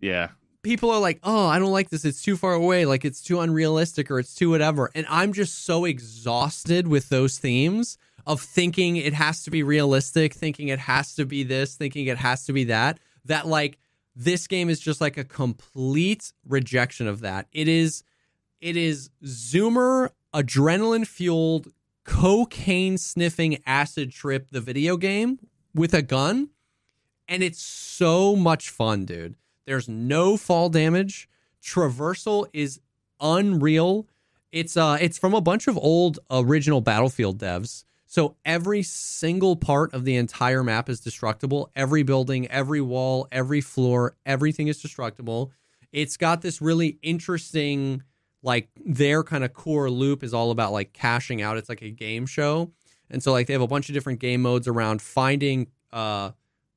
yeah, 0.00 0.30
people 0.62 0.90
are 0.90 1.00
like, 1.00 1.20
"Oh, 1.22 1.46
I 1.46 1.60
don't 1.60 1.70
like 1.70 1.90
this. 1.90 2.04
It's 2.04 2.22
too 2.22 2.36
far 2.36 2.54
away. 2.54 2.86
Like, 2.86 3.04
it's 3.04 3.22
too 3.22 3.38
unrealistic, 3.38 4.10
or 4.10 4.18
it's 4.18 4.34
too 4.34 4.50
whatever." 4.50 4.90
And 4.96 5.06
I'm 5.08 5.32
just 5.32 5.64
so 5.64 5.84
exhausted 5.84 6.88
with 6.88 7.08
those 7.08 7.38
themes 7.38 7.98
of 8.28 8.42
thinking 8.42 8.96
it 8.96 9.14
has 9.14 9.42
to 9.44 9.50
be 9.50 9.62
realistic, 9.62 10.34
thinking 10.34 10.68
it 10.68 10.78
has 10.78 11.14
to 11.14 11.24
be 11.24 11.42
this, 11.42 11.76
thinking 11.76 12.06
it 12.06 12.18
has 12.18 12.44
to 12.44 12.52
be 12.52 12.64
that, 12.64 13.00
that 13.24 13.46
like 13.46 13.78
this 14.14 14.46
game 14.46 14.68
is 14.68 14.78
just 14.78 15.00
like 15.00 15.16
a 15.16 15.24
complete 15.24 16.32
rejection 16.46 17.08
of 17.08 17.20
that. 17.20 17.46
It 17.52 17.68
is 17.68 18.04
it 18.60 18.76
is 18.76 19.08
zoomer 19.24 20.10
adrenaline 20.34 21.06
fueled 21.06 21.68
cocaine 22.04 22.98
sniffing 22.98 23.62
acid 23.64 24.12
trip 24.12 24.48
the 24.50 24.60
video 24.60 24.98
game 24.98 25.38
with 25.74 25.94
a 25.94 26.02
gun 26.02 26.50
and 27.28 27.42
it's 27.42 27.62
so 27.62 28.36
much 28.36 28.68
fun, 28.68 29.06
dude. 29.06 29.36
There's 29.64 29.88
no 29.88 30.36
fall 30.36 30.68
damage. 30.68 31.30
Traversal 31.62 32.46
is 32.52 32.80
unreal. 33.20 34.06
It's 34.52 34.76
uh 34.76 34.98
it's 35.00 35.16
from 35.16 35.32
a 35.32 35.40
bunch 35.40 35.66
of 35.66 35.78
old 35.78 36.18
original 36.30 36.82
Battlefield 36.82 37.38
devs. 37.38 37.84
So 38.10 38.36
every 38.42 38.82
single 38.82 39.54
part 39.54 39.92
of 39.92 40.06
the 40.06 40.16
entire 40.16 40.64
map 40.64 40.88
is 40.88 40.98
destructible. 40.98 41.70
Every 41.76 42.02
building, 42.02 42.48
every 42.48 42.80
wall, 42.80 43.28
every 43.30 43.60
floor, 43.60 44.16
everything 44.24 44.68
is 44.68 44.80
destructible. 44.80 45.52
It's 45.92 46.16
got 46.16 46.40
this 46.40 46.62
really 46.62 46.98
interesting, 47.02 48.02
like 48.42 48.70
their 48.82 49.22
kind 49.22 49.44
of 49.44 49.52
core 49.52 49.90
loop 49.90 50.24
is 50.24 50.32
all 50.32 50.50
about 50.50 50.72
like 50.72 50.94
cashing 50.94 51.42
out. 51.42 51.58
It's 51.58 51.68
like 51.68 51.82
a 51.82 51.90
game 51.90 52.24
show. 52.24 52.72
And 53.10 53.22
so 53.22 53.30
like 53.30 53.46
they 53.46 53.52
have 53.52 53.62
a 53.62 53.66
bunch 53.66 53.90
of 53.90 53.94
different 53.94 54.20
game 54.20 54.40
modes 54.40 54.66
around 54.66 55.02
finding 55.02 55.68
uh 55.92 56.30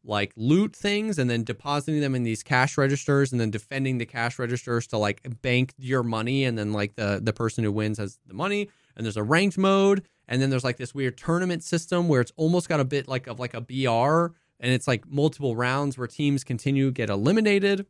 like 0.03 0.33
loot 0.35 0.75
things 0.75 1.19
and 1.19 1.29
then 1.29 1.43
depositing 1.43 2.01
them 2.01 2.15
in 2.15 2.23
these 2.23 2.43
cash 2.43 2.77
registers 2.77 3.31
and 3.31 3.39
then 3.39 3.51
defending 3.51 3.99
the 3.99 4.05
cash 4.05 4.39
registers 4.39 4.87
to 4.87 4.97
like 4.97 5.21
bank 5.41 5.73
your 5.77 6.03
money 6.03 6.43
and 6.43 6.57
then 6.57 6.73
like 6.73 6.95
the 6.95 7.19
the 7.23 7.33
person 7.33 7.63
who 7.63 7.71
wins 7.71 7.99
has 7.99 8.17
the 8.25 8.33
money 8.33 8.67
and 8.95 9.05
there's 9.05 9.17
a 9.17 9.23
ranked 9.23 9.57
mode 9.57 10.03
and 10.31 10.41
then 10.41 10.49
there's 10.49 10.63
like 10.63 10.77
this 10.77 10.95
weird 10.95 11.17
tournament 11.17 11.61
system 11.61 12.07
where 12.07 12.21
it's 12.21 12.31
almost 12.37 12.69
got 12.69 12.79
a 12.79 12.85
bit 12.85 13.05
like 13.05 13.27
of 13.27 13.37
like 13.37 13.53
a 13.53 13.59
BR 13.59 14.33
and 14.61 14.71
it's 14.71 14.87
like 14.87 15.05
multiple 15.05 15.57
rounds 15.57 15.97
where 15.97 16.07
teams 16.07 16.45
continue 16.45 16.89
get 16.89 17.09
eliminated 17.09 17.85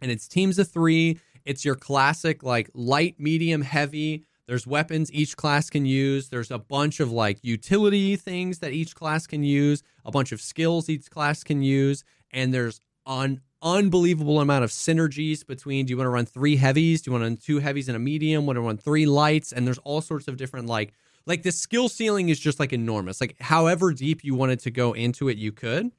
and 0.00 0.10
it's 0.10 0.26
teams 0.26 0.58
of 0.58 0.68
3 0.68 1.20
it's 1.44 1.64
your 1.64 1.76
classic 1.76 2.42
like 2.42 2.68
light 2.74 3.18
medium 3.18 3.62
heavy. 3.62 4.24
There's 4.46 4.66
weapons 4.66 5.12
each 5.12 5.36
class 5.36 5.70
can 5.70 5.86
use. 5.86 6.28
There's 6.28 6.50
a 6.50 6.58
bunch 6.58 6.98
of 6.98 7.12
like 7.12 7.38
utility 7.42 8.16
things 8.16 8.58
that 8.58 8.72
each 8.72 8.96
class 8.96 9.28
can 9.28 9.44
use 9.44 9.84
a 10.04 10.10
bunch 10.10 10.32
of 10.32 10.40
skills 10.40 10.88
each 10.88 11.10
class 11.10 11.44
can 11.44 11.62
use 11.62 12.02
and 12.32 12.52
there's 12.52 12.80
an 13.06 13.40
unbelievable 13.62 14.40
amount 14.40 14.64
of 14.64 14.70
synergies 14.70 15.46
between 15.46 15.86
do 15.86 15.92
you 15.92 15.96
want 15.96 16.06
to 16.06 16.10
run 16.10 16.26
three 16.26 16.56
heavies? 16.56 17.02
Do 17.02 17.10
you 17.10 17.12
want 17.12 17.22
to 17.22 17.26
run 17.26 17.36
two 17.36 17.60
heavies 17.60 17.88
and 17.88 17.94
a 17.94 18.00
medium? 18.00 18.46
Want 18.46 18.56
to 18.56 18.62
run 18.62 18.78
three 18.78 19.06
lights? 19.06 19.52
And 19.52 19.64
there's 19.64 19.78
all 19.78 20.00
sorts 20.00 20.26
of 20.26 20.36
different 20.36 20.66
like 20.66 20.92
like 21.26 21.42
the 21.42 21.52
skill 21.52 21.88
ceiling 21.88 22.28
is 22.28 22.38
just 22.38 22.60
like 22.60 22.72
enormous. 22.72 23.20
Like 23.20 23.36
however 23.40 23.92
deep 23.92 24.24
you 24.24 24.34
wanted 24.34 24.60
to 24.60 24.70
go 24.70 24.92
into 24.92 25.28
it, 25.28 25.38
you 25.38 25.52
could. 25.52 25.90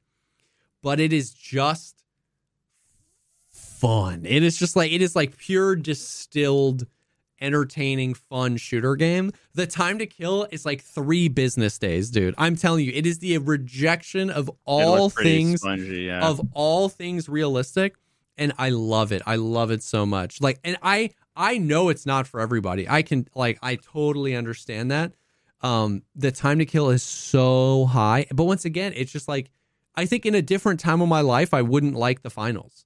But 0.82 1.00
it 1.00 1.12
is 1.12 1.32
just 1.32 2.04
fun. 3.50 4.24
It 4.26 4.42
is 4.42 4.58
just 4.58 4.76
like 4.76 4.92
it 4.92 5.02
is 5.02 5.16
like 5.16 5.36
pure 5.36 5.76
distilled 5.76 6.86
entertaining 7.40 8.14
fun 8.14 8.56
shooter 8.56 8.96
game. 8.96 9.32
The 9.54 9.66
time 9.66 9.98
to 9.98 10.06
kill 10.06 10.46
is 10.50 10.64
like 10.64 10.82
3 10.82 11.28
business 11.28 11.78
days, 11.78 12.10
dude. 12.10 12.34
I'm 12.38 12.56
telling 12.56 12.84
you, 12.84 12.92
it 12.94 13.06
is 13.06 13.18
the 13.18 13.36
rejection 13.38 14.30
of 14.30 14.50
all 14.64 15.10
things 15.10 15.60
spongy, 15.60 16.02
yeah. 16.04 16.26
of 16.26 16.40
all 16.52 16.88
things 16.88 17.28
realistic 17.28 17.96
and 18.36 18.52
I 18.58 18.70
love 18.70 19.12
it. 19.12 19.22
I 19.26 19.36
love 19.36 19.70
it 19.70 19.82
so 19.82 20.04
much. 20.06 20.40
Like 20.40 20.58
and 20.64 20.76
I 20.82 21.10
I 21.36 21.58
know 21.58 21.88
it's 21.88 22.06
not 22.06 22.26
for 22.26 22.40
everybody. 22.40 22.88
I 22.88 23.02
can 23.02 23.28
like 23.34 23.58
I 23.62 23.76
totally 23.76 24.34
understand 24.36 24.90
that. 24.90 25.12
Um 25.60 26.02
the 26.14 26.30
time 26.32 26.58
to 26.58 26.66
kill 26.66 26.90
is 26.90 27.02
so 27.02 27.86
high, 27.86 28.26
but 28.32 28.44
once 28.44 28.64
again, 28.64 28.92
it's 28.94 29.12
just 29.12 29.28
like 29.28 29.50
I 29.94 30.06
think 30.06 30.26
in 30.26 30.34
a 30.34 30.42
different 30.42 30.80
time 30.80 31.00
of 31.00 31.08
my 31.08 31.20
life 31.20 31.54
I 31.54 31.62
wouldn't 31.62 31.94
like 31.94 32.22
the 32.22 32.30
finals. 32.30 32.84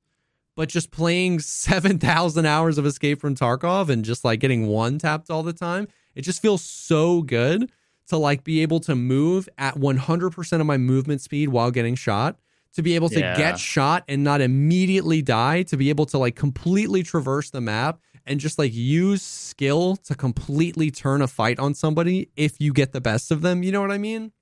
But 0.54 0.68
just 0.68 0.90
playing 0.90 1.38
7,000 1.40 2.46
hours 2.46 2.78
of 2.78 2.86
Escape 2.86 3.20
from 3.20 3.34
Tarkov 3.34 3.88
and 3.88 4.04
just 4.04 4.24
like 4.24 4.40
getting 4.40 4.66
one 4.66 4.98
tapped 4.98 5.30
all 5.30 5.42
the 5.42 5.52
time, 5.52 5.88
it 6.14 6.22
just 6.22 6.42
feels 6.42 6.62
so 6.62 7.22
good 7.22 7.70
to 8.08 8.16
like 8.16 8.42
be 8.42 8.60
able 8.62 8.80
to 8.80 8.94
move 8.96 9.48
at 9.58 9.74
100% 9.76 10.60
of 10.60 10.66
my 10.66 10.76
movement 10.78 11.20
speed 11.20 11.50
while 11.50 11.70
getting 11.70 11.94
shot 11.94 12.36
to 12.74 12.82
be 12.82 12.94
able 12.94 13.08
to 13.10 13.20
Yeah. 13.20 13.36
get 13.36 13.58
shot 13.58 14.02
and 14.08 14.24
not 14.24 14.40
immediately 14.40 15.22
die, 15.22 15.62
to 15.64 15.76
be 15.76 15.90
able 15.90 16.06
to 16.06 16.18
like 16.18 16.34
completely 16.36 17.02
traverse 17.02 17.50
the 17.50 17.60
map 17.60 18.00
and 18.28 18.38
just 18.38 18.58
like 18.58 18.74
use 18.74 19.22
skill 19.22 19.96
to 19.96 20.14
completely 20.14 20.90
turn 20.90 21.22
a 21.22 21.26
fight 21.26 21.58
on 21.58 21.74
somebody 21.74 22.28
if 22.36 22.60
you 22.60 22.72
get 22.74 22.92
the 22.92 23.00
best 23.00 23.30
of 23.30 23.40
them. 23.40 23.62
You 23.62 23.72
know 23.72 23.80
what 23.80 23.90
I 23.90 23.98
mean? 23.98 24.32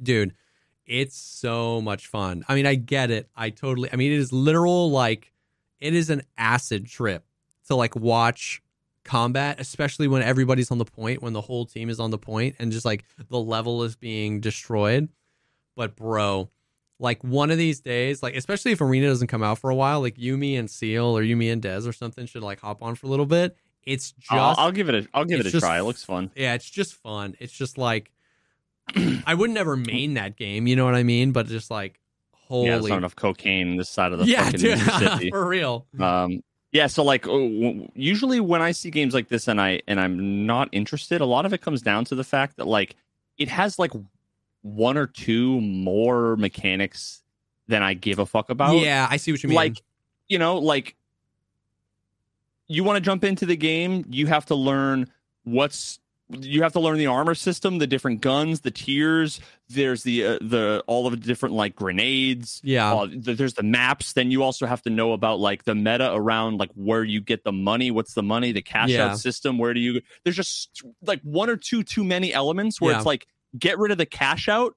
Dude, 0.00 0.32
it's 0.86 1.16
so 1.16 1.82
much 1.82 2.06
fun. 2.06 2.44
I 2.48 2.54
mean, 2.54 2.66
I 2.66 2.76
get 2.76 3.10
it. 3.10 3.28
I 3.34 3.50
totally, 3.50 3.90
I 3.92 3.96
mean, 3.96 4.12
it 4.12 4.18
is 4.18 4.32
literal 4.32 4.90
like, 4.90 5.32
it 5.80 5.92
is 5.92 6.08
an 6.08 6.22
acid 6.38 6.86
trip 6.86 7.24
to 7.66 7.74
like 7.74 7.96
watch 7.96 8.62
combat, 9.04 9.60
especially 9.60 10.06
when 10.06 10.22
everybody's 10.22 10.70
on 10.70 10.78
the 10.78 10.84
point, 10.84 11.20
when 11.20 11.32
the 11.32 11.40
whole 11.40 11.66
team 11.66 11.90
is 11.90 11.98
on 11.98 12.10
the 12.10 12.18
point 12.18 12.56
and 12.60 12.70
just 12.70 12.84
like 12.84 13.04
the 13.28 13.40
level 13.40 13.82
is 13.82 13.96
being 13.96 14.40
destroyed. 14.40 15.08
But 15.74 15.96
bro, 15.96 16.48
like 16.98 17.22
one 17.22 17.50
of 17.50 17.58
these 17.58 17.80
days, 17.80 18.22
like 18.22 18.34
especially 18.36 18.72
if 18.72 18.80
Arena 18.80 19.06
doesn't 19.08 19.28
come 19.28 19.42
out 19.42 19.58
for 19.58 19.70
a 19.70 19.74
while, 19.74 20.00
like 20.00 20.16
Yumi 20.16 20.58
and 20.58 20.68
Seal 20.70 21.16
or 21.16 21.22
Yumi 21.22 21.52
and 21.52 21.62
Dez 21.62 21.86
or 21.88 21.92
something 21.92 22.26
should 22.26 22.42
like 22.42 22.60
hop 22.60 22.82
on 22.82 22.94
for 22.94 23.06
a 23.06 23.10
little 23.10 23.26
bit. 23.26 23.56
It's 23.84 24.12
just 24.12 24.32
I'll, 24.32 24.54
I'll 24.58 24.72
give 24.72 24.88
it 24.88 24.94
a 24.94 25.08
I'll 25.14 25.24
give 25.24 25.40
it 25.40 25.46
a 25.46 25.50
just- 25.50 25.64
try. 25.64 25.78
It 25.78 25.82
looks 25.84 26.04
fun. 26.04 26.30
yeah, 26.34 26.54
it's 26.54 26.68
just 26.68 26.94
fun. 26.94 27.34
It's 27.38 27.52
just 27.52 27.78
like 27.78 28.10
I 29.26 29.34
would 29.34 29.50
never 29.50 29.76
main 29.76 30.14
that 30.14 30.36
game, 30.36 30.66
you 30.66 30.76
know 30.76 30.84
what 30.84 30.94
I 30.94 31.02
mean? 31.02 31.32
But 31.32 31.46
just 31.46 31.70
like 31.70 32.00
holy 32.32 32.66
Yeah, 32.68 32.76
there's 32.76 32.88
not 32.88 32.98
enough 32.98 33.16
cocaine 33.16 33.76
this 33.76 33.88
side 33.90 34.12
of 34.12 34.18
the 34.18 34.26
yeah, 34.26 34.44
fucking 34.44 34.60
dude, 34.60 34.78
city. 34.98 35.30
for 35.30 35.46
real. 35.46 35.86
Um, 36.00 36.42
yeah, 36.72 36.86
so 36.86 37.02
like 37.04 37.26
uh, 37.26 37.38
usually 37.94 38.40
when 38.40 38.60
I 38.60 38.72
see 38.72 38.90
games 38.90 39.14
like 39.14 39.28
this 39.28 39.48
and 39.48 39.60
I 39.60 39.80
and 39.86 39.98
I'm 40.00 40.44
not 40.46 40.68
interested, 40.72 41.20
a 41.20 41.26
lot 41.26 41.46
of 41.46 41.52
it 41.54 41.60
comes 41.62 41.80
down 41.80 42.04
to 42.06 42.14
the 42.14 42.24
fact 42.24 42.56
that 42.56 42.66
like 42.66 42.96
it 43.38 43.48
has 43.48 43.78
like 43.78 43.92
one 44.62 44.96
or 44.96 45.06
two 45.06 45.60
more 45.60 46.36
mechanics 46.36 47.22
than 47.68 47.82
I 47.82 47.94
give 47.94 48.18
a 48.18 48.26
fuck 48.26 48.50
about. 48.50 48.76
Yeah, 48.78 49.06
I 49.10 49.16
see 49.18 49.30
what 49.32 49.42
you 49.42 49.48
mean. 49.50 49.56
like 49.56 49.82
you 50.28 50.38
know, 50.38 50.58
like 50.58 50.96
you 52.66 52.84
want 52.84 52.96
to 52.96 53.00
jump 53.00 53.24
into 53.24 53.46
the 53.46 53.56
game, 53.56 54.04
you 54.10 54.26
have 54.26 54.46
to 54.46 54.54
learn 54.54 55.10
what's 55.44 56.00
you 56.30 56.62
have 56.62 56.74
to 56.74 56.80
learn 56.80 56.98
the 56.98 57.06
armor 57.06 57.34
system, 57.34 57.78
the 57.78 57.86
different 57.86 58.20
guns, 58.20 58.60
the 58.60 58.70
tiers. 58.70 59.40
There's 59.70 60.02
the 60.02 60.24
uh, 60.26 60.38
the 60.42 60.84
all 60.86 61.06
of 61.06 61.12
the 61.12 61.26
different 61.26 61.54
like 61.54 61.74
grenades. 61.74 62.60
yeah, 62.62 62.92
Uh, 62.94 63.06
th- 63.06 63.38
there's 63.38 63.54
the 63.54 63.62
maps. 63.62 64.12
Then 64.12 64.30
you 64.30 64.42
also 64.42 64.66
have 64.66 64.82
to 64.82 64.90
know 64.90 65.14
about 65.14 65.40
like 65.40 65.64
the 65.64 65.74
meta 65.74 66.12
around 66.12 66.58
like 66.58 66.70
where 66.74 67.02
you 67.02 67.22
get 67.22 67.44
the 67.44 67.52
money. 67.52 67.90
What's 67.90 68.12
the 68.12 68.22
money? 68.22 68.52
The 68.52 68.60
cash 68.60 68.90
Yeah. 68.90 69.06
out 69.12 69.18
system. 69.18 69.56
Where 69.56 69.72
do 69.72 69.80
you? 69.80 70.02
There's 70.24 70.36
just 70.36 70.82
like 71.00 71.22
one 71.22 71.48
or 71.48 71.56
two 71.56 71.82
too 71.82 72.04
many 72.04 72.34
elements 72.34 72.78
where 72.78 72.92
Yeah. 72.92 72.98
it's 72.98 73.06
like 73.06 73.26
get 73.58 73.78
rid 73.78 73.92
of 73.92 73.98
the 73.98 74.06
cash 74.06 74.48
out, 74.48 74.74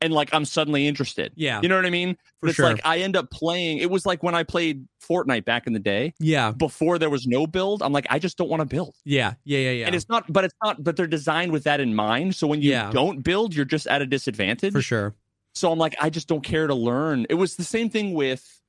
and 0.00 0.12
like 0.12 0.34
I'm 0.34 0.44
suddenly 0.44 0.86
interested. 0.86 1.32
yeah, 1.36 1.60
You 1.62 1.68
know 1.68 1.76
what 1.76 1.86
I 1.86 1.90
mean? 1.90 2.16
for 2.40 2.48
it's 2.48 2.56
sure. 2.56 2.66
like 2.66 2.80
I 2.84 2.98
end 2.98 3.16
up 3.16 3.30
playing. 3.30 3.78
It 3.78 3.88
was 3.90 4.04
like 4.04 4.22
when 4.22 4.34
I 4.34 4.42
played 4.42 4.86
Fortnite 5.08 5.44
back 5.44 5.66
in 5.68 5.72
the 5.72 5.78
day 5.78 6.12
yeah, 6.18 6.50
before 6.50 6.98
there 6.98 7.10
was 7.10 7.26
no 7.26 7.46
build. 7.46 7.82
I'm 7.82 7.92
like, 7.92 8.06
I 8.10 8.18
just 8.18 8.36
don't 8.36 8.48
want 8.50 8.60
to 8.60 8.66
build. 8.66 8.96
yeah, 9.04 9.34
yeah, 9.44 9.58
yeah, 9.60 9.70
yeah. 9.70 9.86
And 9.86 9.94
it's 9.94 10.08
not, 10.08 10.30
but 10.32 10.44
it's 10.44 10.54
not, 10.62 10.82
but 10.82 10.96
they're 10.96 11.06
designed 11.06 11.52
with 11.52 11.64
that 11.64 11.78
in 11.80 11.94
mind. 11.94 12.34
So 12.34 12.46
when 12.48 12.60
you 12.62 12.70
Yeah. 12.70 12.90
don't 12.90 13.22
build, 13.22 13.54
you're 13.54 13.64
just 13.64 13.86
at 13.86 14.02
a 14.02 14.06
disadvantage. 14.06 14.72
for 14.72 14.82
sure. 14.82 15.14
So 15.54 15.70
I'm 15.70 15.78
like, 15.78 15.94
I 16.00 16.10
just 16.10 16.28
don't 16.28 16.42
care 16.42 16.66
to 16.66 16.74
learn. 16.74 17.26
It 17.30 17.34
was 17.34 17.56
the 17.56 17.64
same 17.64 17.88
thing 17.90 18.14
with 18.14 18.60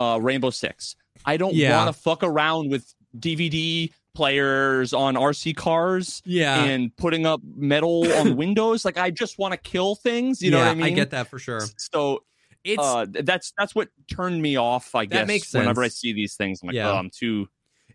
uh, 0.00 0.18
Rainbow 0.20 0.50
Six. 0.50 0.96
I 1.24 1.36
don't 1.36 1.54
Yeah. 1.54 1.76
want 1.84 1.94
to 1.94 2.00
fuck 2.02 2.24
around 2.24 2.70
with 2.70 2.92
DVD 3.16 3.92
players 4.14 4.92
on 4.92 5.14
RC 5.14 5.56
cars 5.56 6.22
Yeah, 6.24 6.64
and 6.64 6.94
putting 6.96 7.26
up 7.26 7.40
metal 7.56 8.12
on 8.14 8.36
windows. 8.44 8.84
Like 8.84 8.98
I 8.98 9.10
just 9.10 9.38
want 9.38 9.52
to 9.52 9.58
kill 9.58 9.94
things. 9.94 10.42
You 10.42 10.50
know 10.50 10.58
what 10.58 10.68
I 10.68 10.74
mean? 10.74 10.86
I 10.86 10.90
get 10.90 11.10
that 11.10 11.28
for 11.28 11.38
sure. 11.38 11.66
So 11.76 12.24
It's 12.64 12.82
uh, 12.82 13.06
that's 13.10 13.52
that's 13.58 13.74
what 13.74 13.88
turned 14.10 14.40
me 14.42 14.56
off. 14.56 14.94
I 14.94 15.06
That 15.06 15.20
guess 15.20 15.26
makes 15.28 15.52
whenever 15.54 15.82
I 15.82 15.88
see 15.88 16.12
these 16.12 16.34
things, 16.36 16.60
I'm 16.62 16.68
like, 16.68 16.76
Yeah. 16.76 16.90
oh, 16.90 16.96
I'm 16.96 17.10
too. 17.10 17.48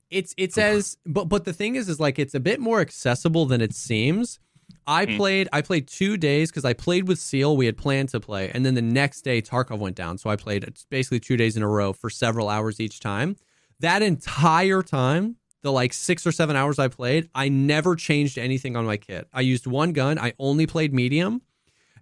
it's 0.09 0.33
it's 0.37 0.57
as 0.57 0.97
but 1.05 1.25
but 1.25 1.45
the 1.45 1.53
thing 1.53 1.75
is 1.75 1.89
is 1.89 1.99
like 1.99 2.17
it's 2.19 2.35
a 2.35 2.39
bit 2.39 2.59
more 2.59 2.79
accessible 2.81 3.45
than 3.45 3.61
it 3.61 3.73
seems 3.73 4.39
i 4.85 5.05
Hmm. 5.05 5.17
played 5.17 5.49
i 5.51 5.61
played 5.61 5.85
two 5.87 6.15
days 6.15 6.49
because 6.49 6.63
i 6.63 6.71
played 6.73 7.07
with 7.09 7.19
seal 7.19 7.57
we 7.57 7.65
had 7.65 7.77
planned 7.77 8.07
to 8.09 8.19
play 8.21 8.49
and 8.53 8.65
then 8.65 8.73
the 8.73 8.81
next 8.81 9.21
day 9.23 9.41
tarkov 9.41 9.79
went 9.79 9.97
down 9.97 10.17
so 10.17 10.29
i 10.29 10.35
played 10.37 10.63
it's 10.63 10.85
basically 10.85 11.19
two 11.19 11.35
days 11.35 11.57
in 11.57 11.63
a 11.63 11.67
row 11.67 11.91
for 11.91 12.09
several 12.09 12.47
hours 12.47 12.79
each 12.79 12.99
time 13.01 13.35
that 13.81 14.01
entire 14.01 14.81
time 14.81 15.35
the 15.63 15.71
like 15.71 15.91
six 15.93 16.25
or 16.25 16.31
seven 16.31 16.55
hours 16.55 16.79
i 16.79 16.87
played 16.87 17.29
i 17.35 17.49
never 17.49 17.95
changed 17.95 18.37
anything 18.37 18.75
on 18.75 18.85
my 18.85 18.97
kit 18.97 19.27
i 19.33 19.41
used 19.41 19.67
one 19.67 19.91
gun 19.91 20.17
i 20.19 20.31
only 20.39 20.65
played 20.67 20.93
medium 20.93 21.41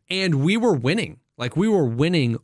and 0.10 0.36
we 0.36 0.57
were 0.57 0.73
winning 0.73 1.19
like 1.38 1.56
we 1.57 1.68
were 1.68 1.86
winning 1.86 2.38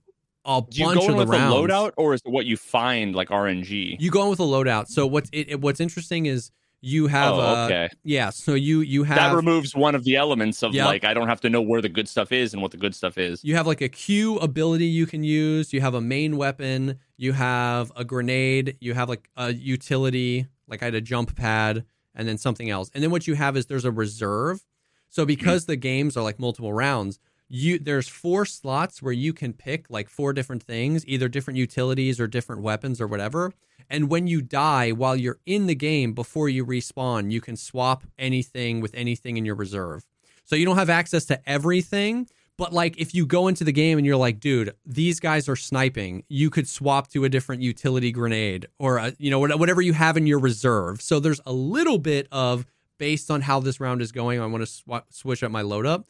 a 0.46 0.62
Do 0.68 0.80
you 0.80 0.86
bunch 0.88 1.00
go 1.02 1.06
in 1.06 1.12
of 1.12 1.18
the 1.18 1.26
with 1.26 1.40
a 1.40 1.44
loadout, 1.44 1.92
or 1.98 2.16
is 2.16 2.22
it 2.26 2.32
what 2.32 2.48
you 2.48 2.58
find 2.58 3.14
like 3.14 3.30
RNG? 3.30 3.98
you 4.00 4.10
go 4.10 4.24
in 4.24 4.30
with 4.32 4.40
a 4.40 4.44
loadout. 4.44 4.88
So 4.88 5.06
what's 5.06 5.30
it, 5.32 5.50
it- 5.52 5.62
what's 5.62 5.80
interesting 5.80 6.26
is 6.26 6.52
you 6.82 7.06
have 7.06 7.36
oh, 7.36 7.40
uh, 7.42 7.66
okay. 7.66 7.90
yeah. 8.04 8.32
So 8.32 8.56
you 8.56 8.80
you 8.82 9.04
have 9.04 9.18
that 9.18 9.36
removes 9.36 9.76
one 9.76 9.94
of 9.94 10.04
the 10.04 10.16
elements 10.16 10.64
of 10.64 10.74
Yep. 10.74 10.86
like 10.88 11.04
I 11.06 11.14
don't 11.14 11.28
have 11.28 11.42
to 11.42 11.50
know 11.52 11.62
where 11.62 11.80
the 11.80 11.90
good 11.90 12.10
stuff 12.10 12.32
is 12.32 12.54
and 12.54 12.62
what 12.64 12.72
the 12.72 12.78
good 12.78 12.96
stuff 12.96 13.20
is. 13.20 13.44
you 13.44 13.56
have 13.56 13.68
like 13.68 13.82
a 13.82 13.88
Q 13.90 14.38
ability 14.40 14.88
you 14.88 15.06
can 15.06 15.24
use. 15.24 15.74
You 15.74 15.82
have 15.82 15.94
a 15.94 16.02
main 16.02 16.38
weapon. 16.38 16.98
You 17.18 17.34
have 17.34 17.92
a 17.96 18.04
grenade. 18.04 18.78
You 18.82 18.96
have 18.96 19.10
like 19.10 19.30
a 19.38 19.54
utility. 19.54 20.48
Like 20.68 20.82
I 20.82 20.86
had 20.86 20.96
a 20.96 21.02
jump 21.02 21.36
pad 21.36 21.86
and 22.16 22.28
then 22.28 22.38
something 22.38 22.70
else. 22.70 22.90
And 22.94 23.04
then 23.04 23.12
what 23.12 23.28
you 23.28 23.36
have 23.36 23.56
is 23.58 23.66
there's 23.66 23.86
a 23.86 23.92
reserve. 23.92 24.66
So 25.10 25.24
hmm. 25.24 25.28
because 25.28 25.66
the 25.66 25.76
games 25.76 26.18
are 26.18 26.24
like 26.24 26.40
multiple 26.40 26.74
rounds, 26.74 27.20
you 27.54 27.80
there's 27.80 28.08
four 28.08 28.46
slots 28.46 29.02
where 29.02 29.14
you 29.14 29.34
can 29.34 29.52
pick 29.52 29.90
like 29.90 30.10
four 30.10 30.32
different 30.32 30.64
things, 30.64 31.06
either 31.06 31.28
different 31.28 31.58
utilities 31.58 32.20
or 32.20 32.28
different 32.28 32.62
weapons 32.62 33.02
or 33.02 33.08
whatever. 33.08 33.54
And 33.90 34.10
when 34.10 34.26
you 34.26 34.42
die 34.42 34.94
while 34.94 35.18
you're 35.18 35.40
in 35.46 35.68
the 35.68 35.76
game 35.76 36.14
before 36.14 36.48
you 36.48 36.66
respawn, 36.66 37.30
you 37.30 37.42
can 37.42 37.58
swap 37.58 38.06
anything 38.18 38.80
with 38.80 38.94
anything 38.96 39.36
in 39.36 39.44
your 39.44 39.56
reserve. 39.56 40.06
So 40.46 40.56
you 40.56 40.66
don't 40.66 40.78
have 40.78 40.90
access 40.90 41.26
to 41.26 41.50
everything, 41.50 42.28
but 42.62 42.72
like 42.74 42.96
if 43.00 43.16
you 43.16 43.26
go 43.26 43.48
into 43.48 43.64
the 43.64 43.72
game 43.72 43.98
and 43.98 44.06
you're 44.06 44.16
like, 44.18 44.40
dude, 44.40 44.76
these 44.86 45.20
guys 45.20 45.50
are 45.50 45.56
sniping, 45.56 46.24
you 46.30 46.52
could 46.52 46.68
swap 46.68 47.08
to 47.10 47.24
a 47.24 47.30
different 47.30 47.64
utility 47.64 48.12
grenade 48.12 48.68
or 48.78 48.98
a, 48.98 49.14
you 49.18 49.32
know 49.32 49.40
whatever 49.40 49.82
you 49.82 49.94
have 49.94 50.16
in 50.16 50.28
your 50.28 50.38
reserve. 50.38 51.02
So 51.02 51.20
there's 51.20 51.42
a 51.48 51.52
little 51.52 51.98
bit 51.98 52.28
of 52.32 52.68
based 53.00 53.32
on 53.32 53.42
how 53.42 53.60
this 53.62 53.80
round 53.80 54.00
is 54.00 54.12
going, 54.12 54.40
I 54.40 54.46
want 54.46 54.62
to 54.62 54.68
sw- 54.68 55.04
switch 55.10 55.42
up 55.42 55.52
my 55.52 55.64
load 55.64 55.88
up 55.88 56.06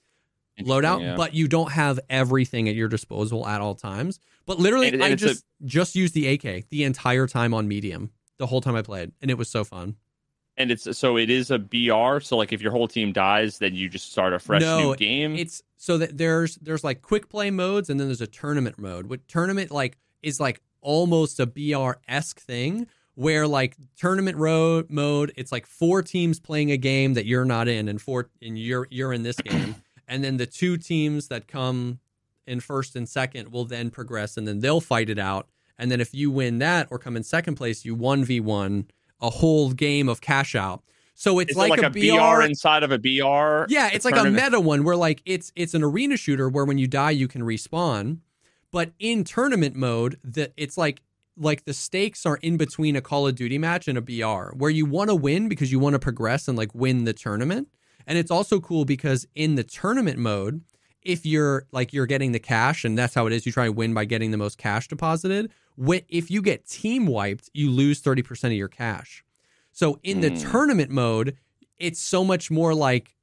loadout, 0.60 1.02
Yeah. 1.02 1.16
but 1.16 1.34
you 1.34 1.48
don't 1.48 1.72
have 1.72 2.00
everything 2.10 2.68
at 2.70 2.76
your 2.76 2.90
disposal 2.90 3.48
at 3.48 3.62
all 3.62 3.74
times. 3.74 4.20
But 4.46 4.60
literally, 4.60 4.88
And- 4.88 4.96
and 4.96 5.04
I 5.06 5.08
it's 5.12 5.24
a- 5.24 5.28
just 5.30 5.46
just 5.64 5.96
used 5.96 6.14
the 6.14 6.28
AK 6.28 6.66
the 6.70 6.84
entire 6.84 7.28
time 7.28 7.54
on 7.54 7.68
medium, 7.70 8.12
the 8.38 8.46
whole 8.48 8.60
time 8.60 8.76
I 8.76 8.82
played, 8.82 9.14
and 9.22 9.32
it 9.32 9.38
was 9.38 9.48
so 9.50 9.64
fun. 9.64 9.96
And 10.62 10.72
it's 10.72 10.98
so 10.98 11.18
it 11.18 11.30
is 11.30 11.52
a 11.52 11.60
BR. 11.60 12.20
So 12.22 12.38
like 12.38 12.54
if 12.54 12.62
your 12.62 12.72
whole 12.72 12.88
team 12.88 13.12
dies, 13.12 13.58
then 13.58 13.76
you 13.76 13.90
just 13.90 14.12
start 14.12 14.34
a 14.34 14.40
fresh 14.40 14.62
No, 14.62 14.92
new 14.92 14.96
game. 14.96 15.36
It's 15.36 15.62
so 15.78 15.98
that 15.98 16.18
there's 16.18 16.56
there's 16.58 16.84
like 16.84 17.02
quick 17.02 17.30
play 17.30 17.52
modes, 17.52 17.90
and 17.90 18.00
then 18.00 18.08
there's 18.08 18.22
a 18.22 18.28
tournament 18.28 18.78
mode. 18.78 19.10
What 19.10 19.28
tournament 19.28 19.72
like 19.72 19.98
is 20.22 20.40
like 20.40 20.62
almost 20.82 21.40
a 21.40 21.46
BR 21.46 21.94
esque 22.08 22.40
thing. 22.40 22.88
Where 23.16 23.46
like 23.46 23.76
tournament 23.98 24.38
road 24.38 24.90
mode, 24.90 25.34
it's 25.36 25.52
like 25.52 25.66
four 25.66 26.02
teams 26.02 26.40
playing 26.40 26.72
a 26.72 26.78
game 26.78 27.14
that 27.16 27.26
you're 27.26 27.46
not 27.46 27.68
in, 27.68 27.90
and 27.90 28.02
four 28.02 28.30
and 28.42 28.58
you're 28.58 28.88
you're 28.90 29.12
in 29.12 29.24
this 29.24 29.36
game, 29.44 29.76
and 30.08 30.24
then 30.24 30.38
the 30.38 30.46
two 30.46 30.78
teams 30.78 31.28
that 31.28 31.48
come 31.48 32.00
in 32.48 32.62
first 32.62 32.96
and 32.96 33.10
second 33.10 33.52
will 33.52 33.66
then 33.66 33.90
progress, 33.90 34.38
and 34.38 34.48
then 34.48 34.62
they'll 34.62 34.80
fight 34.80 35.10
it 35.10 35.20
out, 35.20 35.50
and 35.78 35.92
then 35.92 36.00
if 36.00 36.14
you 36.14 36.32
win 36.32 36.60
that 36.60 36.88
or 36.90 36.98
come 36.98 37.18
in 37.18 37.24
second 37.24 37.56
place, 37.56 37.84
you 37.84 37.94
one 37.96 38.24
v 38.24 38.40
one 38.40 38.88
a 39.22 39.30
whole 39.30 39.72
game 39.72 40.10
of 40.10 40.22
cash 40.22 40.56
out. 40.56 40.84
So 41.14 41.38
it's 41.38 41.56
like, 41.56 41.68
it 41.68 41.82
like 41.82 41.84
a, 41.84 41.90
BR, 41.92 42.42
inside 42.42 42.82
of 42.82 42.92
a 42.92 42.98
BR. 42.98 43.72
yeah, 43.72 43.90
it's 43.94 44.06
like 44.06 44.16
a 44.16 44.24
meta 44.24 44.60
one 44.60 44.84
where 44.84 44.96
like 44.96 45.22
it's 45.26 45.52
it's 45.56 45.76
an 45.76 45.84
arena 45.84 46.18
shooter 46.18 46.50
where 46.50 46.66
when 46.66 46.80
you 46.80 46.88
die 46.88 47.12
you 47.12 47.28
can 47.28 47.44
respawn, 47.44 48.18
but 48.72 48.92
in 48.98 49.24
tournament 49.24 49.76
mode 49.76 50.18
that 50.24 50.52
it's 50.58 50.78
like 50.78 51.02
like 51.38 51.66
the 51.66 51.74
stakes 51.74 52.26
are 52.26 52.38
in 52.38 52.58
between 52.58 52.96
a 52.96 53.02
Call 53.02 53.28
of 53.28 53.36
Duty 53.36 53.58
match 53.58 53.88
and 53.88 53.98
a 53.98 54.02
BR, 54.02 54.56
where 54.56 54.72
you 54.72 54.86
want 54.86 55.10
to 55.10 55.16
win 55.16 55.48
because 55.48 55.72
you 55.72 55.80
want 55.80 55.94
to 55.94 56.00
progress 56.00 56.48
and 56.48 56.58
like 56.58 56.74
win 56.74 57.04
the 57.04 57.14
tournament. 57.14 57.68
And 58.08 58.18
it's 58.18 58.32
also 58.32 58.60
cool 58.60 58.84
because 58.84 59.28
in 59.36 59.56
the 59.56 59.64
tournament 59.64 60.18
mode, 60.18 60.62
if 61.02 61.26
you're 61.26 61.66
like 61.72 61.94
you're 61.94 62.06
getting 62.06 62.32
the 62.32 62.40
cash 62.40 62.86
and 62.86 62.98
that's 62.98 63.14
how 63.14 63.28
it 63.28 63.34
is, 63.34 63.46
you 63.46 63.52
try 63.52 63.66
to 63.66 63.72
win 63.72 63.94
by 63.94 64.06
getting 64.06 64.32
the 64.32 64.38
most 64.38 64.58
cash 64.58 64.88
deposited. 64.88 65.52
If 66.10 66.30
you 66.30 66.42
get 66.42 66.68
team 66.68 67.08
wiped, 67.08 67.50
you 67.54 67.72
lose 67.72 68.02
30% 68.02 68.46
of 68.46 68.52
your 68.54 68.68
cash. 68.68 69.24
So 69.72 70.00
in 70.04 70.22
the 70.22 70.30
hmm. 70.30 70.52
tournament 70.52 70.92
mode, 70.92 71.38
it's 71.80 72.00
so 72.00 72.24
much 72.24 72.52
more 72.52 72.74
like 72.74 73.16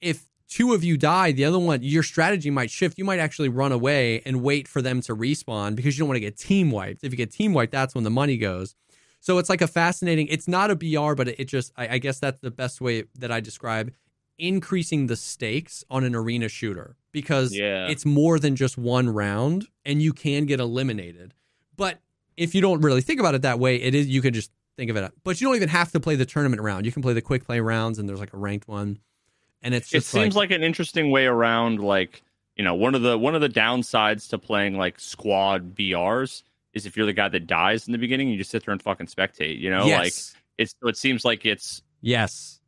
if 0.00 0.26
two 0.48 0.74
of 0.74 0.84
you 0.84 0.96
die, 0.96 1.32
the 1.32 1.44
other 1.44 1.58
one, 1.58 1.82
your 1.82 2.02
strategy 2.02 2.50
might 2.50 2.70
shift. 2.70 2.98
You 2.98 3.04
might 3.04 3.18
actually 3.18 3.48
run 3.48 3.72
away 3.72 4.22
and 4.26 4.42
wait 4.42 4.68
for 4.68 4.82
them 4.82 5.00
to 5.02 5.16
respawn 5.16 5.74
because 5.74 5.96
you 5.96 6.02
don't 6.02 6.08
want 6.08 6.16
to 6.16 6.20
get 6.20 6.36
team 6.36 6.70
wiped. 6.70 7.04
If 7.04 7.12
you 7.12 7.16
get 7.16 7.32
team 7.32 7.52
wiped, 7.52 7.72
that's 7.72 7.94
when 7.94 8.04
the 8.04 8.10
money 8.10 8.36
goes. 8.36 8.74
So 9.20 9.38
it's 9.38 9.50
like 9.50 9.60
a 9.60 9.66
fascinating. 9.66 10.26
It's 10.28 10.48
not 10.48 10.70
a 10.70 10.76
BR, 10.76 11.14
but 11.14 11.28
it, 11.28 11.44
just. 11.44 11.72
I, 11.76 11.88
I 11.94 11.98
guess 11.98 12.18
that's 12.18 12.40
the 12.40 12.50
best 12.50 12.80
way 12.80 13.04
that 13.18 13.30
I 13.30 13.40
describe 13.40 13.92
increasing 14.40 15.06
the 15.06 15.16
stakes 15.16 15.84
on 15.90 16.04
an 16.04 16.14
arena 16.14 16.48
shooter 16.48 16.96
because 17.12 17.54
yeah. 17.54 17.88
it's 17.88 18.06
more 18.06 18.38
than 18.38 18.56
just 18.56 18.78
one 18.78 19.08
round 19.08 19.66
and 19.84 20.00
you 20.00 20.12
can 20.12 20.46
get 20.46 20.60
eliminated. 20.60 21.34
But 21.76 21.98
if 22.36 22.54
you 22.54 22.60
don't 22.60 22.80
really 22.80 23.02
think 23.02 23.20
about 23.20 23.34
it 23.34 23.42
that 23.42 23.58
way, 23.58 23.76
it 23.76 23.94
is 23.94 24.06
you 24.06 24.22
can 24.22 24.32
just 24.32 24.50
think 24.76 24.90
of 24.90 24.96
it. 24.96 25.12
But 25.24 25.40
you 25.40 25.46
don't 25.46 25.56
even 25.56 25.68
have 25.68 25.92
to 25.92 26.00
play 26.00 26.16
the 26.16 26.26
tournament 26.26 26.62
round. 26.62 26.86
You 26.86 26.92
can 26.92 27.02
play 27.02 27.12
the 27.12 27.22
quick 27.22 27.44
play 27.44 27.60
rounds, 27.60 27.98
and 27.98 28.08
there's 28.08 28.20
like 28.20 28.32
a 28.32 28.38
ranked 28.38 28.68
one 28.68 28.98
and 29.62 29.74
it's 29.74 29.94
it 29.94 30.04
seems 30.04 30.36
like, 30.36 30.50
like 30.50 30.56
an 30.56 30.64
interesting 30.64 31.10
way 31.10 31.26
around 31.26 31.80
like 31.80 32.22
you 32.56 32.64
know 32.64 32.74
one 32.74 32.94
of 32.94 33.02
the 33.02 33.18
one 33.18 33.34
of 33.34 33.40
the 33.40 33.48
downsides 33.48 34.28
to 34.30 34.38
playing 34.38 34.76
like 34.76 34.98
squad 34.98 35.74
BRs 35.74 36.42
is 36.72 36.86
if 36.86 36.96
you're 36.96 37.06
the 37.06 37.12
guy 37.12 37.28
that 37.28 37.46
dies 37.46 37.86
in 37.86 37.92
the 37.92 37.98
beginning, 37.98 38.28
you 38.28 38.36
just 38.36 38.50
sit 38.50 38.64
there 38.64 38.72
and 38.72 38.80
fucking 38.80 39.06
spectate. 39.06 39.58
You 39.58 39.70
know, 39.70 39.86
yes. 39.86 39.98
like 39.98 40.44
it's 40.58 40.74
it 40.82 40.96
seems 40.96 41.24
like 41.24 41.44
it's 41.44 41.82
yes 42.00 42.59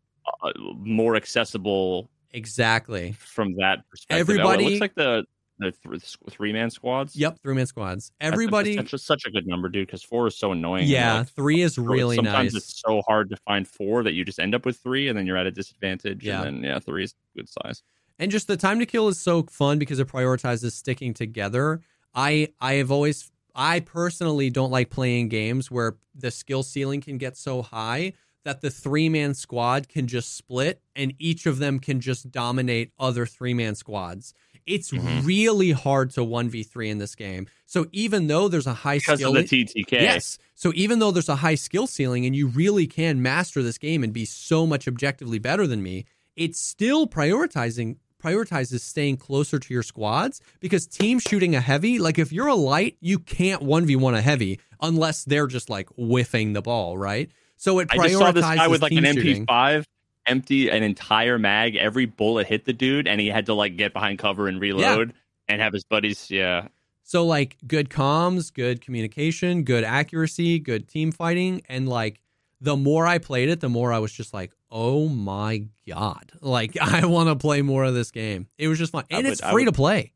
Uh, 0.42 0.52
more 0.76 1.16
accessible 1.16 2.10
exactly 2.32 3.12
from 3.12 3.54
that 3.56 3.88
perspective. 3.90 4.20
Everybody 4.20 4.64
oh, 4.64 4.68
looks 4.68 4.80
like 4.80 4.94
the 4.94 5.24
the 5.58 5.72
th- 5.72 6.16
three 6.30 6.52
man 6.52 6.70
squads. 6.70 7.14
Yep, 7.14 7.38
three 7.42 7.54
man 7.54 7.66
squads. 7.66 8.12
Everybody. 8.20 8.76
That's, 8.76 8.90
that's, 8.90 9.04
such 9.04 9.24
a 9.26 9.30
good 9.30 9.46
number, 9.46 9.68
dude. 9.68 9.86
Because 9.86 10.02
four 10.02 10.26
is 10.26 10.36
so 10.36 10.52
annoying. 10.52 10.86
Yeah, 10.88 11.18
like, 11.18 11.28
three 11.28 11.62
is 11.62 11.78
really 11.78 12.16
sometimes 12.16 12.54
nice. 12.54 12.62
it's 12.62 12.80
so 12.80 13.02
hard 13.06 13.30
to 13.30 13.36
find 13.46 13.66
four 13.66 14.02
that 14.02 14.12
you 14.12 14.24
just 14.24 14.40
end 14.40 14.54
up 14.54 14.66
with 14.66 14.78
three, 14.78 15.08
and 15.08 15.16
then 15.16 15.26
you're 15.26 15.36
at 15.36 15.46
a 15.46 15.50
disadvantage. 15.50 16.24
Yeah, 16.24 16.42
and 16.42 16.58
then 16.58 16.70
yeah, 16.70 16.78
three 16.78 17.04
is 17.04 17.14
good 17.36 17.48
size. 17.48 17.82
And 18.18 18.30
just 18.30 18.46
the 18.46 18.56
time 18.56 18.78
to 18.78 18.86
kill 18.86 19.08
is 19.08 19.18
so 19.18 19.42
fun 19.44 19.78
because 19.78 19.98
it 19.98 20.08
prioritizes 20.08 20.72
sticking 20.72 21.14
together. 21.14 21.80
I 22.14 22.52
I 22.60 22.74
have 22.74 22.90
always 22.90 23.30
I 23.54 23.80
personally 23.80 24.50
don't 24.50 24.70
like 24.70 24.90
playing 24.90 25.28
games 25.28 25.70
where 25.70 25.96
the 26.14 26.30
skill 26.30 26.62
ceiling 26.62 27.00
can 27.00 27.18
get 27.18 27.36
so 27.36 27.62
high 27.62 28.14
that 28.44 28.60
the 28.60 28.70
three 28.70 29.08
man 29.08 29.34
squad 29.34 29.88
can 29.88 30.06
just 30.06 30.36
split 30.36 30.80
and 30.96 31.14
each 31.18 31.46
of 31.46 31.58
them 31.58 31.78
can 31.78 32.00
just 32.00 32.30
dominate 32.30 32.92
other 32.98 33.26
three 33.26 33.54
man 33.54 33.74
squads. 33.74 34.34
It's 34.66 34.90
mm-hmm. 34.90 35.26
really 35.26 35.72
hard 35.72 36.10
to 36.10 36.20
1v3 36.20 36.88
in 36.88 36.98
this 36.98 37.14
game. 37.14 37.48
So 37.66 37.86
even 37.92 38.28
though 38.28 38.48
there's 38.48 38.66
a 38.66 38.74
high 38.74 38.98
because 38.98 39.18
skill 39.18 39.36
of 39.36 39.48
the 39.48 39.64
TTK. 39.64 39.92
Yes. 39.92 40.38
So 40.54 40.72
even 40.74 40.98
though 40.98 41.10
there's 41.10 41.28
a 41.28 41.36
high 41.36 41.56
skill 41.56 41.86
ceiling 41.86 42.26
and 42.26 42.36
you 42.36 42.46
really 42.48 42.86
can 42.86 43.22
master 43.22 43.62
this 43.62 43.78
game 43.78 44.04
and 44.04 44.12
be 44.12 44.24
so 44.24 44.66
much 44.66 44.86
objectively 44.86 45.38
better 45.38 45.66
than 45.66 45.82
me, 45.82 46.04
it's 46.36 46.60
still 46.60 47.06
prioritizing 47.06 47.96
prioritizes 48.22 48.80
staying 48.80 49.16
closer 49.16 49.58
to 49.58 49.74
your 49.74 49.82
squads 49.82 50.40
because 50.60 50.86
team 50.86 51.18
shooting 51.18 51.56
a 51.56 51.60
heavy, 51.60 51.98
like 51.98 52.20
if 52.20 52.32
you're 52.32 52.46
a 52.46 52.54
light, 52.54 52.96
you 53.00 53.18
can't 53.18 53.62
1v1 53.62 54.16
a 54.16 54.20
heavy 54.20 54.60
unless 54.80 55.24
they're 55.24 55.48
just 55.48 55.68
like 55.68 55.88
whiffing 55.96 56.52
the 56.52 56.62
ball, 56.62 56.96
right? 56.96 57.30
So 57.62 57.78
it 57.78 57.86
prioritizes 57.86 58.00
I 58.00 58.08
just 58.08 58.18
saw 58.18 58.32
this 58.32 58.44
guy 58.44 58.66
with 58.66 58.82
like 58.82 58.90
an 58.90 59.04
MP5 59.04 59.84
empty 60.26 60.68
an 60.68 60.82
entire 60.82 61.38
mag. 61.38 61.76
Every 61.76 62.06
bullet 62.06 62.48
hit 62.48 62.64
the 62.64 62.72
dude, 62.72 63.06
and 63.06 63.20
he 63.20 63.28
had 63.28 63.46
to 63.46 63.54
like 63.54 63.76
get 63.76 63.92
behind 63.92 64.18
cover 64.18 64.48
and 64.48 64.60
reload 64.60 65.10
yeah. 65.10 65.14
and 65.46 65.62
have 65.62 65.72
his 65.72 65.84
buddies. 65.84 66.28
Yeah. 66.28 66.66
So 67.04 67.24
like 67.24 67.56
good 67.64 67.88
comms, 67.88 68.52
good 68.52 68.80
communication, 68.80 69.62
good 69.62 69.84
accuracy, 69.84 70.58
good 70.58 70.88
team 70.88 71.12
fighting, 71.12 71.62
and 71.68 71.88
like 71.88 72.20
the 72.60 72.76
more 72.76 73.06
I 73.06 73.18
played 73.18 73.48
it, 73.48 73.60
the 73.60 73.68
more 73.68 73.92
I 73.92 74.00
was 74.00 74.10
just 74.10 74.34
like, 74.34 74.50
oh 74.68 75.06
my 75.06 75.66
god, 75.86 76.32
like 76.40 76.76
I 76.80 77.06
want 77.06 77.28
to 77.28 77.36
play 77.36 77.62
more 77.62 77.84
of 77.84 77.94
this 77.94 78.10
game. 78.10 78.48
It 78.58 78.66
was 78.66 78.80
just 78.80 78.90
fun, 78.90 79.04
and 79.08 79.22
would, 79.22 79.34
it's 79.34 79.40
free 79.40 79.66
would, 79.66 79.72
to 79.72 79.76
play. 79.76 80.10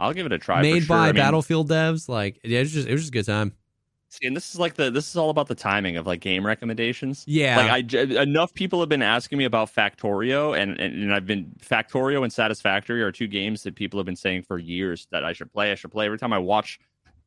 I'll 0.00 0.12
give 0.12 0.26
it 0.26 0.32
a 0.32 0.38
try. 0.38 0.62
Made 0.62 0.82
sure. 0.82 0.96
by 0.96 1.04
I 1.04 1.12
mean, 1.12 1.14
Battlefield 1.14 1.70
devs, 1.70 2.08
like 2.08 2.40
yeah, 2.42 2.58
it 2.58 2.62
was 2.62 2.72
just 2.72 2.88
it 2.88 2.92
was 2.92 3.02
just 3.02 3.10
a 3.10 3.18
good 3.18 3.26
time. 3.26 3.52
See, 4.14 4.28
and 4.28 4.36
this 4.36 4.54
is 4.54 4.60
like 4.60 4.74
the 4.74 4.92
this 4.92 5.08
is 5.08 5.16
all 5.16 5.30
about 5.30 5.48
the 5.48 5.56
timing 5.56 5.96
of 5.96 6.06
like 6.06 6.20
game 6.20 6.46
recommendations. 6.46 7.24
Yeah, 7.26 7.56
like 7.56 7.94
I 7.94 8.22
enough 8.22 8.54
people 8.54 8.78
have 8.78 8.88
been 8.88 9.02
asking 9.02 9.38
me 9.38 9.44
about 9.44 9.74
Factorio, 9.74 10.56
and, 10.56 10.78
and 10.78 11.02
and 11.02 11.12
I've 11.12 11.26
been 11.26 11.52
Factorio 11.58 12.22
and 12.22 12.32
Satisfactory 12.32 13.02
are 13.02 13.10
two 13.10 13.26
games 13.26 13.64
that 13.64 13.74
people 13.74 13.98
have 13.98 14.06
been 14.06 14.14
saying 14.14 14.44
for 14.44 14.56
years 14.56 15.08
that 15.10 15.24
I 15.24 15.32
should 15.32 15.52
play. 15.52 15.72
I 15.72 15.74
should 15.74 15.90
play. 15.90 16.06
Every 16.06 16.18
time 16.18 16.32
I 16.32 16.38
watch, 16.38 16.78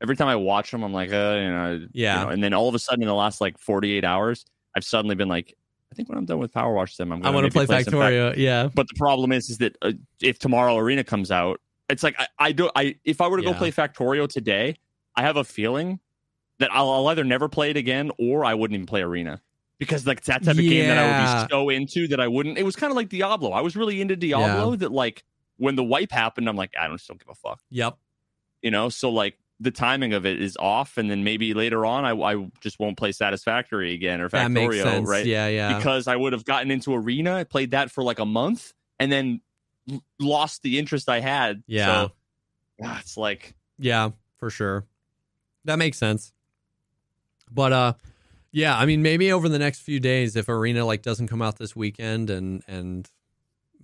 every 0.01 0.15
time 0.15 0.29
I 0.29 0.37
watch 0.37 0.71
them, 0.71 0.81
I'm 0.81 0.93
like, 0.93 1.11
uh, 1.11 1.37
you 1.41 1.49
know, 1.49 1.87
yeah. 1.91 2.19
You 2.19 2.25
know, 2.25 2.31
and 2.31 2.41
then 2.41 2.53
all 2.53 2.69
of 2.69 2.75
a 2.75 2.79
sudden, 2.79 3.01
in 3.01 3.09
the 3.09 3.15
last 3.15 3.41
like 3.41 3.57
48 3.57 4.05
hours, 4.05 4.45
I've 4.73 4.85
suddenly 4.85 5.15
been 5.15 5.27
like, 5.27 5.57
I 5.91 5.95
think 5.95 6.07
when 6.07 6.17
I'm 6.17 6.25
done 6.25 6.39
with 6.39 6.53
PowerWash 6.53 6.95
them 6.95 7.11
I'm. 7.11 7.21
going 7.21 7.43
to 7.43 7.51
play, 7.51 7.65
play 7.65 7.83
Factorio. 7.83 8.29
Fact- 8.29 8.37
yeah, 8.37 8.69
but 8.73 8.87
the 8.87 8.95
problem 8.95 9.33
is, 9.33 9.49
is 9.49 9.57
that 9.57 9.75
uh, 9.81 9.91
if 10.21 10.39
tomorrow 10.39 10.77
Arena 10.77 11.03
comes 11.03 11.31
out, 11.31 11.59
it's 11.89 12.03
like 12.03 12.15
I, 12.17 12.27
I 12.39 12.51
do. 12.53 12.69
I 12.77 12.95
if 13.03 13.19
I 13.19 13.27
were 13.27 13.37
to 13.37 13.43
yeah. 13.43 13.51
go 13.51 13.57
play 13.57 13.71
Factorio 13.71 14.25
today, 14.25 14.77
I 15.17 15.23
have 15.23 15.35
a 15.35 15.43
feeling 15.43 15.99
that 16.59 16.71
I'll, 16.73 16.89
I'll, 16.89 17.07
either 17.07 17.23
never 17.23 17.47
play 17.47 17.69
it 17.69 17.77
again 17.77 18.11
or 18.17 18.43
I 18.43 18.53
wouldn't 18.53 18.75
even 18.75 18.87
play 18.87 19.01
Arena 19.01 19.41
because 19.79 20.07
like 20.07 20.23
that 20.25 20.43
type 20.43 20.57
of 20.57 20.61
yeah. 20.61 20.69
game 20.69 20.87
that 20.87 20.97
I 20.97 21.41
would 21.41 21.47
be 21.47 21.53
so 21.53 21.69
into 21.69 22.07
that 22.09 22.19
I 22.19 22.27
wouldn't. 22.27 22.57
It 22.57 22.63
was 22.63 22.75
kind 22.75 22.91
of 22.91 22.97
like 22.97 23.09
Diablo. 23.09 23.51
I 23.51 23.61
was 23.61 23.75
really 23.75 24.01
into 24.01 24.15
Diablo 24.15 24.71
yeah. 24.71 24.77
that 24.77 24.91
like 24.91 25.23
when 25.57 25.75
the 25.75 25.83
wipe 25.83 26.11
happened, 26.11 26.49
I'm 26.49 26.55
like 26.55 26.73
I 26.79 26.87
don't 26.87 26.97
just 26.97 27.07
don't 27.07 27.19
give 27.19 27.29
a 27.29 27.35
fuck. 27.35 27.59
Yep. 27.69 27.97
You 28.61 28.71
know, 28.71 28.89
so 28.89 29.09
like 29.09 29.37
the 29.59 29.71
timing 29.71 30.13
of 30.13 30.25
it 30.25 30.41
is 30.41 30.57
off, 30.59 30.97
and 30.97 31.09
then 31.09 31.23
maybe 31.23 31.53
later 31.53 31.85
on 31.85 32.05
I, 32.05 32.13
I 32.13 32.49
just 32.61 32.79
won't 32.79 32.97
play 32.97 33.11
Satisfactory 33.11 33.93
again 33.93 34.21
or 34.21 34.29
Factorio, 34.29 35.05
right? 35.05 35.25
Yeah, 35.25 35.47
yeah. 35.47 35.77
Because 35.77 36.07
I 36.07 36.15
would 36.15 36.33
have 36.33 36.45
gotten 36.45 36.71
into 36.71 36.93
Arena, 36.93 37.35
I 37.35 37.43
played 37.43 37.71
that 37.71 37.91
for 37.91 38.03
like 38.03 38.19
a 38.19 38.25
month, 38.25 38.73
and 38.99 39.11
then 39.11 39.41
lost 40.19 40.61
the 40.63 40.79
interest 40.79 41.09
I 41.09 41.19
had. 41.19 41.63
Yeah. 41.67 41.85
So, 41.85 42.11
yeah, 42.79 42.87
ah, 42.89 42.99
it's 42.99 43.17
like 43.17 43.55
yeah, 43.79 44.11
for 44.37 44.49
sure. 44.49 44.85
That 45.65 45.77
makes 45.77 45.97
sense. 45.97 46.33
But 47.51 47.73
uh 47.73 47.93
yeah, 48.51 48.77
I 48.77 48.85
mean 48.85 49.01
maybe 49.01 49.31
over 49.31 49.49
the 49.49 49.59
next 49.59 49.81
few 49.81 49.99
days 49.99 50.35
if 50.35 50.49
Arena 50.49 50.85
like 50.85 51.01
doesn't 51.01 51.27
come 51.27 51.41
out 51.41 51.57
this 51.57 51.75
weekend 51.75 52.29
and 52.29 52.63
and 52.67 53.09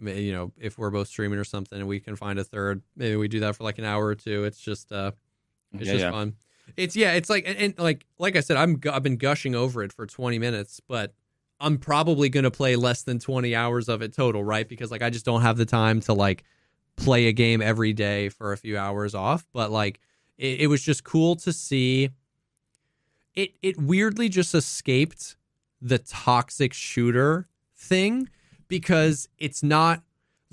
you 0.01 0.33
know, 0.33 0.51
if 0.59 0.77
we're 0.77 0.89
both 0.89 1.07
streaming 1.07 1.39
or 1.39 1.43
something 1.43 1.79
and 1.79 1.87
we 1.87 1.99
can 1.99 2.15
find 2.15 2.39
a 2.39 2.43
third, 2.43 2.81
maybe 2.95 3.15
we 3.15 3.27
do 3.27 3.41
that 3.41 3.55
for 3.55 3.63
like 3.63 3.77
an 3.77 3.85
hour 3.85 4.05
or 4.05 4.15
two. 4.15 4.43
It's 4.43 4.59
just 4.59 4.91
uh 4.91 5.11
it's 5.73 5.85
yeah, 5.85 5.93
just 5.93 6.03
yeah. 6.05 6.11
fun. 6.11 6.35
It's 6.77 6.95
yeah, 6.95 7.13
it's 7.13 7.29
like 7.29 7.47
and, 7.47 7.57
and, 7.57 7.79
like 7.79 8.05
like 8.17 8.35
I 8.35 8.39
said, 8.39 8.57
I'm 8.57 8.79
I've 8.91 9.03
been 9.03 9.17
gushing 9.17 9.55
over 9.55 9.83
it 9.83 9.93
for 9.93 10.05
20 10.05 10.39
minutes, 10.39 10.79
but 10.87 11.13
I'm 11.59 11.77
probably 11.77 12.29
going 12.29 12.43
to 12.43 12.51
play 12.51 12.75
less 12.75 13.03
than 13.03 13.19
20 13.19 13.55
hours 13.55 13.87
of 13.87 14.01
it 14.01 14.13
total, 14.13 14.43
right? 14.43 14.67
Because 14.67 14.91
like 14.91 15.01
I 15.01 15.09
just 15.09 15.25
don't 15.25 15.41
have 15.41 15.57
the 15.57 15.65
time 15.65 16.01
to 16.01 16.13
like 16.13 16.43
play 16.95 17.27
a 17.27 17.31
game 17.31 17.61
every 17.61 17.93
day 17.93 18.29
for 18.29 18.51
a 18.51 18.57
few 18.57 18.77
hours 18.77 19.15
off, 19.15 19.45
but 19.53 19.71
like 19.71 19.99
it, 20.37 20.61
it 20.61 20.67
was 20.67 20.81
just 20.81 21.03
cool 21.03 21.35
to 21.37 21.53
see 21.53 22.09
it 23.35 23.53
it 23.61 23.77
weirdly 23.79 24.29
just 24.29 24.53
escaped 24.53 25.35
the 25.81 25.99
toxic 25.99 26.73
shooter 26.73 27.47
thing 27.75 28.29
because 28.67 29.27
it's 29.37 29.61
not 29.61 30.01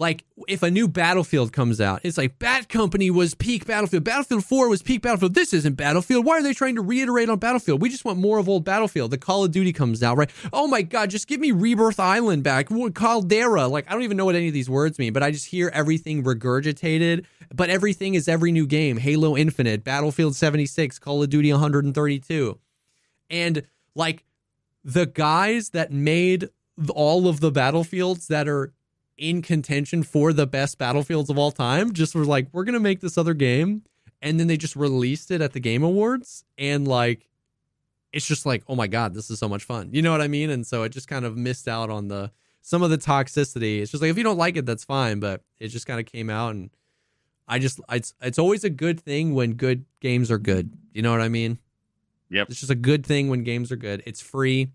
like 0.00 0.24
if 0.48 0.62
a 0.62 0.70
new 0.70 0.88
Battlefield 0.88 1.52
comes 1.52 1.78
out, 1.78 2.00
it's 2.04 2.16
like 2.16 2.38
Bad 2.38 2.70
Company 2.70 3.10
was 3.10 3.34
peak 3.34 3.66
Battlefield, 3.66 4.02
Battlefield 4.02 4.44
4 4.46 4.68
was 4.70 4.82
peak 4.82 5.02
Battlefield. 5.02 5.34
This 5.34 5.52
isn't 5.52 5.74
Battlefield. 5.74 6.24
Why 6.24 6.38
are 6.38 6.42
they 6.42 6.54
trying 6.54 6.74
to 6.76 6.80
reiterate 6.80 7.28
on 7.28 7.38
Battlefield? 7.38 7.82
We 7.82 7.90
just 7.90 8.06
want 8.06 8.18
more 8.18 8.38
of 8.38 8.48
old 8.48 8.64
Battlefield. 8.64 9.10
The 9.10 9.18
Call 9.18 9.44
of 9.44 9.50
Duty 9.50 9.74
comes 9.74 10.02
out, 10.02 10.16
right? 10.16 10.30
Oh 10.54 10.66
my 10.66 10.80
god, 10.80 11.10
just 11.10 11.28
give 11.28 11.38
me 11.38 11.52
Rebirth 11.52 12.00
Island 12.00 12.42
back. 12.42 12.68
Caldera. 12.94 13.68
Like 13.68 13.88
I 13.88 13.92
don't 13.92 14.02
even 14.02 14.16
know 14.16 14.24
what 14.24 14.36
any 14.36 14.48
of 14.48 14.54
these 14.54 14.70
words 14.70 14.98
mean, 14.98 15.12
but 15.12 15.22
I 15.22 15.30
just 15.30 15.46
hear 15.46 15.70
everything 15.74 16.24
regurgitated. 16.24 17.26
But 17.54 17.68
everything 17.68 18.14
is 18.14 18.26
every 18.26 18.52
new 18.52 18.66
game. 18.66 18.96
Halo 18.96 19.36
Infinite, 19.36 19.84
Battlefield 19.84 20.34
76, 20.34 20.98
Call 20.98 21.22
of 21.22 21.28
Duty 21.28 21.52
132. 21.52 22.58
And 23.30 23.62
like 23.94 24.24
the 24.84 25.06
guys 25.06 25.70
that 25.70 25.92
made 25.92 26.48
all 26.90 27.28
of 27.28 27.40
the 27.40 27.50
battlefields 27.50 28.28
that 28.28 28.48
are 28.48 28.72
in 29.16 29.42
contention 29.42 30.02
for 30.02 30.32
the 30.32 30.46
best 30.46 30.78
battlefields 30.78 31.30
of 31.30 31.38
all 31.38 31.52
time 31.52 31.92
just 31.92 32.14
were 32.14 32.24
like, 32.24 32.48
we're 32.52 32.64
going 32.64 32.74
to 32.74 32.80
make 32.80 33.00
this 33.00 33.18
other 33.18 33.34
game. 33.34 33.82
And 34.22 34.40
then 34.40 34.46
they 34.46 34.56
just 34.56 34.76
released 34.76 35.30
it 35.30 35.40
at 35.40 35.52
the 35.52 35.60
Game 35.60 35.82
Awards. 35.82 36.44
And 36.58 36.88
like, 36.88 37.28
it's 38.12 38.26
just 38.26 38.44
like, 38.44 38.64
oh 38.66 38.74
my 38.74 38.86
God, 38.86 39.14
this 39.14 39.30
is 39.30 39.38
so 39.38 39.48
much 39.48 39.64
fun. 39.64 39.90
You 39.92 40.02
know 40.02 40.10
what 40.10 40.20
I 40.20 40.28
mean? 40.28 40.50
And 40.50 40.66
so 40.66 40.82
it 40.82 40.90
just 40.90 41.08
kind 41.08 41.24
of 41.24 41.36
missed 41.36 41.68
out 41.68 41.90
on 41.90 42.08
the 42.08 42.32
some 42.62 42.82
of 42.82 42.90
the 42.90 42.98
toxicity. 42.98 43.80
It's 43.80 43.90
just 43.90 44.02
like, 44.02 44.10
if 44.10 44.18
you 44.18 44.24
don't 44.24 44.36
like 44.36 44.56
it, 44.56 44.66
that's 44.66 44.84
fine. 44.84 45.20
But 45.20 45.42
it 45.58 45.68
just 45.68 45.86
kind 45.86 46.00
of 46.00 46.06
came 46.06 46.28
out 46.28 46.54
and 46.54 46.70
I 47.50 47.58
just 47.58 47.80
it's 47.90 48.14
it's 48.22 48.38
always 48.38 48.62
a 48.64 48.70
good 48.70 49.00
thing 49.00 49.34
when 49.34 49.54
good 49.54 49.84
games 50.00 50.30
are 50.30 50.38
good. 50.38 50.72
You 50.92 51.02
know 51.02 51.10
what 51.10 51.20
I 51.20 51.28
mean? 51.28 51.58
Yep. 52.30 52.50
It's 52.50 52.60
just 52.60 52.70
a 52.70 52.76
good 52.76 53.04
thing 53.04 53.28
when 53.28 53.42
games 53.42 53.72
are 53.72 53.76
good. 53.76 54.02
It's 54.06 54.20
free. 54.20 54.70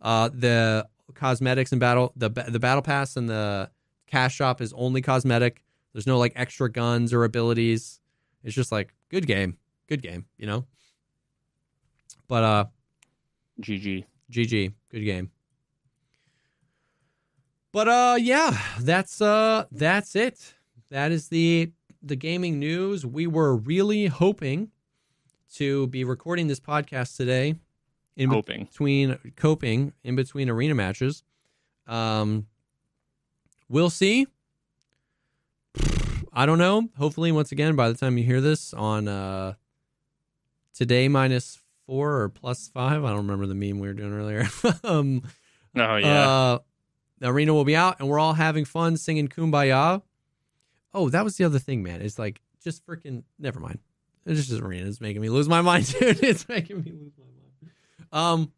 Uh, 0.00 0.30
the 0.32 0.88
cosmetics 1.14 1.72
and 1.72 1.80
battle 1.80 2.12
the 2.16 2.28
the 2.28 2.58
battle 2.58 2.82
pass 2.82 3.16
and 3.16 3.28
the 3.28 3.70
cash 4.06 4.34
shop 4.34 4.60
is 4.60 4.72
only 4.74 5.02
cosmetic. 5.02 5.64
There's 5.92 6.06
no 6.06 6.18
like 6.18 6.32
extra 6.36 6.70
guns 6.70 7.12
or 7.12 7.24
abilities. 7.24 8.00
It's 8.44 8.54
just 8.54 8.72
like 8.72 8.94
good 9.10 9.26
game, 9.26 9.58
good 9.88 10.02
game, 10.02 10.26
you 10.36 10.46
know. 10.46 10.66
But 12.28 12.44
uh, 12.44 12.64
GG, 13.60 14.04
GG, 14.30 14.72
good 14.90 15.04
game. 15.04 15.30
But 17.72 17.88
uh, 17.88 18.16
yeah, 18.18 18.56
that's 18.80 19.20
uh, 19.20 19.64
that's 19.70 20.16
it. 20.16 20.54
That 20.90 21.12
is 21.12 21.28
the 21.28 21.72
the 22.02 22.16
gaming 22.16 22.58
news. 22.58 23.04
We 23.04 23.26
were 23.26 23.56
really 23.56 24.06
hoping 24.06 24.70
to 25.54 25.86
be 25.88 26.04
recording 26.04 26.46
this 26.46 26.60
podcast 26.60 27.16
today 27.16 27.54
in 28.16 28.30
Hoping. 28.30 28.64
between 28.64 29.18
coping 29.36 29.92
in 30.02 30.16
between 30.16 30.48
arena 30.48 30.74
matches. 30.74 31.22
Um, 31.86 32.46
we'll 33.68 33.90
see. 33.90 34.26
I 36.32 36.44
don't 36.44 36.58
know. 36.58 36.88
Hopefully, 36.98 37.32
once 37.32 37.52
again, 37.52 37.76
by 37.76 37.88
the 37.88 37.94
time 37.94 38.18
you 38.18 38.24
hear 38.24 38.40
this 38.40 38.74
on 38.74 39.08
uh, 39.08 39.54
today 40.74 41.08
minus 41.08 41.60
four 41.86 42.20
or 42.20 42.28
plus 42.28 42.68
five, 42.68 43.04
I 43.04 43.08
don't 43.08 43.18
remember 43.18 43.46
the 43.46 43.54
meme 43.54 43.78
we 43.78 43.88
were 43.88 43.94
doing 43.94 44.12
earlier. 44.12 44.46
um, 44.84 45.22
oh 45.76 45.96
yeah. 45.96 46.28
Uh, 46.28 46.58
the 47.18 47.28
arena 47.28 47.54
will 47.54 47.64
be 47.64 47.76
out, 47.76 47.98
and 47.98 48.08
we're 48.08 48.18
all 48.18 48.34
having 48.34 48.66
fun 48.66 48.96
singing 48.96 49.28
"Kumbaya." 49.28 50.02
Oh, 50.92 51.08
that 51.08 51.24
was 51.24 51.36
the 51.36 51.44
other 51.44 51.58
thing, 51.58 51.82
man. 51.82 52.02
It's 52.02 52.18
like 52.18 52.42
just 52.62 52.86
freaking. 52.86 53.22
Never 53.38 53.60
mind. 53.60 53.78
It's 54.26 54.48
just 54.48 54.60
arena. 54.60 54.86
It's 54.88 55.00
making 55.00 55.22
me 55.22 55.28
lose 55.28 55.48
my 55.48 55.62
mind, 55.62 55.86
dude. 56.00 56.22
It's 56.22 56.48
making 56.48 56.82
me 56.82 56.92
lose 56.92 57.12
my 57.18 57.24
mind. 57.24 58.42
Um, 58.42 58.52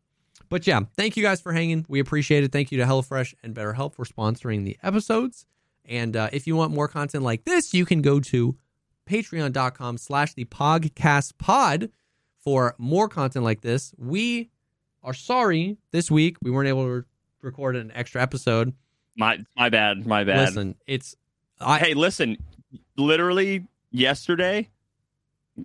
but 0.49 0.67
yeah, 0.67 0.81
thank 0.97 1.17
you 1.17 1.23
guys 1.23 1.41
for 1.41 1.53
hanging. 1.53 1.85
We 1.89 2.01
appreciate 2.01 2.43
it. 2.43 2.53
Thank 2.53 2.73
you 2.73 2.79
to 2.79 2.85
HelloFresh 2.85 3.35
and 3.43 3.55
BetterHelp 3.55 3.95
for 3.95 4.05
sponsoring 4.05 4.65
the 4.65 4.79
episodes. 4.83 5.45
And 5.85 6.17
uh, 6.17 6.31
if 6.33 6.47
you 6.47 6.57
want 6.57 6.73
more 6.73 6.89
content 6.89 7.23
like 7.23 7.45
this, 7.45 7.75
you 7.75 7.85
can 7.85 8.03
go 8.03 8.19
to 8.21 8.57
patreon.com 9.09 9.99
slash 9.99 10.35
the 10.35 10.45
podcast 10.47 11.39
pod 11.39 11.91
for 12.39 12.75
more 12.79 13.09
content 13.09 13.45
like 13.45 13.61
this. 13.61 13.95
We 13.99 14.51
are 15.03 15.15
sorry 15.15 15.79
this 15.93 16.11
week 16.11 16.37
we 16.43 16.51
weren't 16.51 16.69
able 16.69 16.85
to 16.85 17.05
record 17.43 17.77
an 17.77 17.93
extra 17.95 18.23
episode. 18.23 18.75
My 19.17 19.45
my 19.57 19.69
bad. 19.69 20.07
My 20.07 20.25
bad. 20.25 20.49
Listen, 20.49 20.75
it's 20.87 21.17
I, 21.61 21.79
hey, 21.79 21.95
listen. 21.95 22.37
Literally 22.97 23.67
yesterday, 23.91 24.69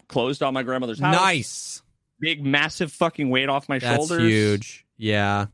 closed 0.08 0.44
on 0.44 0.54
my 0.54 0.64
grandmother's 0.64 1.00
house. 1.00 1.16
Nice. 1.16 1.82
Big, 2.20 2.44
massive 2.44 2.92
fucking 2.92 3.30
weight 3.30 3.50
off 3.50 3.68
my 3.68 3.80
That's 3.80 3.96
shoulders. 3.96 4.24
huge. 4.24 4.86
Yeah. 4.98 5.48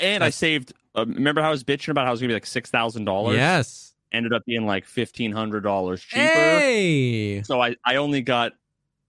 And 0.00 0.22
That's... 0.22 0.28
I 0.28 0.30
saved. 0.30 0.72
Uh, 0.94 1.04
remember 1.06 1.42
how 1.42 1.48
I 1.48 1.50
was 1.50 1.64
bitching 1.64 1.88
about 1.88 2.04
how 2.04 2.10
it 2.10 2.12
was 2.12 2.20
gonna 2.20 2.28
be 2.28 2.34
like 2.34 2.46
six 2.46 2.70
thousand 2.70 3.04
dollars? 3.04 3.36
Yes. 3.36 3.94
Ended 4.12 4.32
up 4.32 4.44
being 4.46 4.66
like 4.66 4.84
fifteen 4.84 5.32
hundred 5.32 5.62
dollars 5.62 6.02
cheaper. 6.02 6.22
Hey. 6.22 7.42
So 7.42 7.60
I 7.60 7.76
I 7.84 7.96
only 7.96 8.22
got 8.22 8.52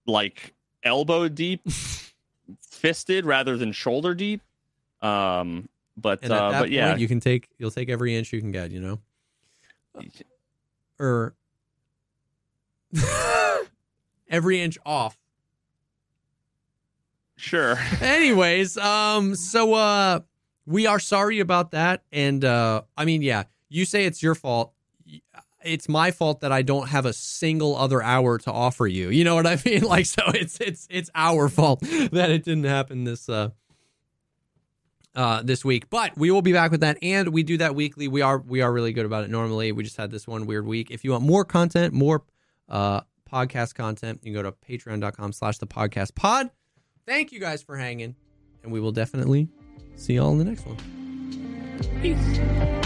like 0.06 0.54
elbow 0.82 1.28
deep, 1.28 1.62
fisted 2.60 3.24
rather 3.24 3.56
than 3.56 3.72
shoulder 3.72 4.14
deep. 4.14 4.40
Um, 5.02 5.68
but 5.96 6.24
uh, 6.24 6.50
but 6.50 6.58
point, 6.60 6.72
yeah, 6.72 6.96
you 6.96 7.08
can 7.08 7.20
take 7.20 7.48
you'll 7.58 7.70
take 7.70 7.88
every 7.88 8.16
inch 8.16 8.32
you 8.32 8.40
can 8.40 8.52
get. 8.52 8.70
You 8.70 8.80
know. 8.80 9.00
Or 10.98 11.34
every 14.28 14.60
inch 14.60 14.78
off. 14.84 15.18
Sure. 17.36 17.78
Anyways, 18.00 18.76
um, 18.78 19.34
so 19.34 19.74
uh, 19.74 20.20
we 20.64 20.86
are 20.86 20.98
sorry 20.98 21.40
about 21.40 21.72
that, 21.72 22.02
and 22.10 22.44
uh, 22.44 22.82
I 22.96 23.04
mean, 23.04 23.22
yeah, 23.22 23.44
you 23.68 23.84
say 23.84 24.06
it's 24.06 24.22
your 24.22 24.34
fault. 24.34 24.72
It's 25.64 25.88
my 25.88 26.12
fault 26.12 26.40
that 26.40 26.52
I 26.52 26.62
don't 26.62 26.88
have 26.88 27.06
a 27.06 27.12
single 27.12 27.76
other 27.76 28.00
hour 28.02 28.38
to 28.38 28.52
offer 28.52 28.86
you. 28.86 29.10
You 29.10 29.24
know 29.24 29.34
what 29.34 29.46
I 29.46 29.58
mean? 29.66 29.82
Like, 29.82 30.06
so 30.06 30.22
it's 30.28 30.58
it's 30.60 30.86
it's 30.90 31.10
our 31.14 31.48
fault 31.48 31.80
that 32.12 32.30
it 32.30 32.44
didn't 32.44 32.64
happen 32.64 33.04
this 33.04 33.28
uh 33.28 33.50
uh, 35.16 35.42
this 35.42 35.64
week. 35.64 35.88
But 35.90 36.16
we 36.16 36.30
will 36.30 36.42
be 36.42 36.52
back 36.52 36.70
with 36.70 36.80
that, 36.80 36.98
and 37.02 37.28
we 37.30 37.42
do 37.42 37.56
that 37.56 37.74
weekly. 37.74 38.06
We 38.06 38.22
are 38.22 38.38
we 38.38 38.60
are 38.60 38.72
really 38.72 38.92
good 38.92 39.06
about 39.06 39.24
it 39.24 39.30
normally. 39.30 39.72
We 39.72 39.82
just 39.82 39.96
had 39.96 40.10
this 40.10 40.26
one 40.26 40.46
weird 40.46 40.66
week. 40.66 40.90
If 40.90 41.04
you 41.04 41.12
want 41.12 41.24
more 41.24 41.44
content, 41.44 41.94
more 41.94 42.22
uh, 42.68 43.00
podcast 43.30 43.74
content, 43.74 44.20
you 44.22 44.32
can 44.32 44.42
go 44.42 44.50
to 44.50 44.52
patreon.com 44.52 45.32
slash 45.32 45.58
the 45.58 45.66
podcast 45.66 46.14
pod. 46.14 46.50
Thank 47.06 47.32
you 47.32 47.40
guys 47.40 47.62
for 47.62 47.76
hanging, 47.76 48.16
and 48.62 48.72
we 48.72 48.80
will 48.80 48.92
definitely 48.92 49.48
see 49.96 50.14
y'all 50.14 50.32
in 50.32 50.38
the 50.38 50.44
next 50.44 50.64
one. 50.66 50.76
Peace. 52.00 52.85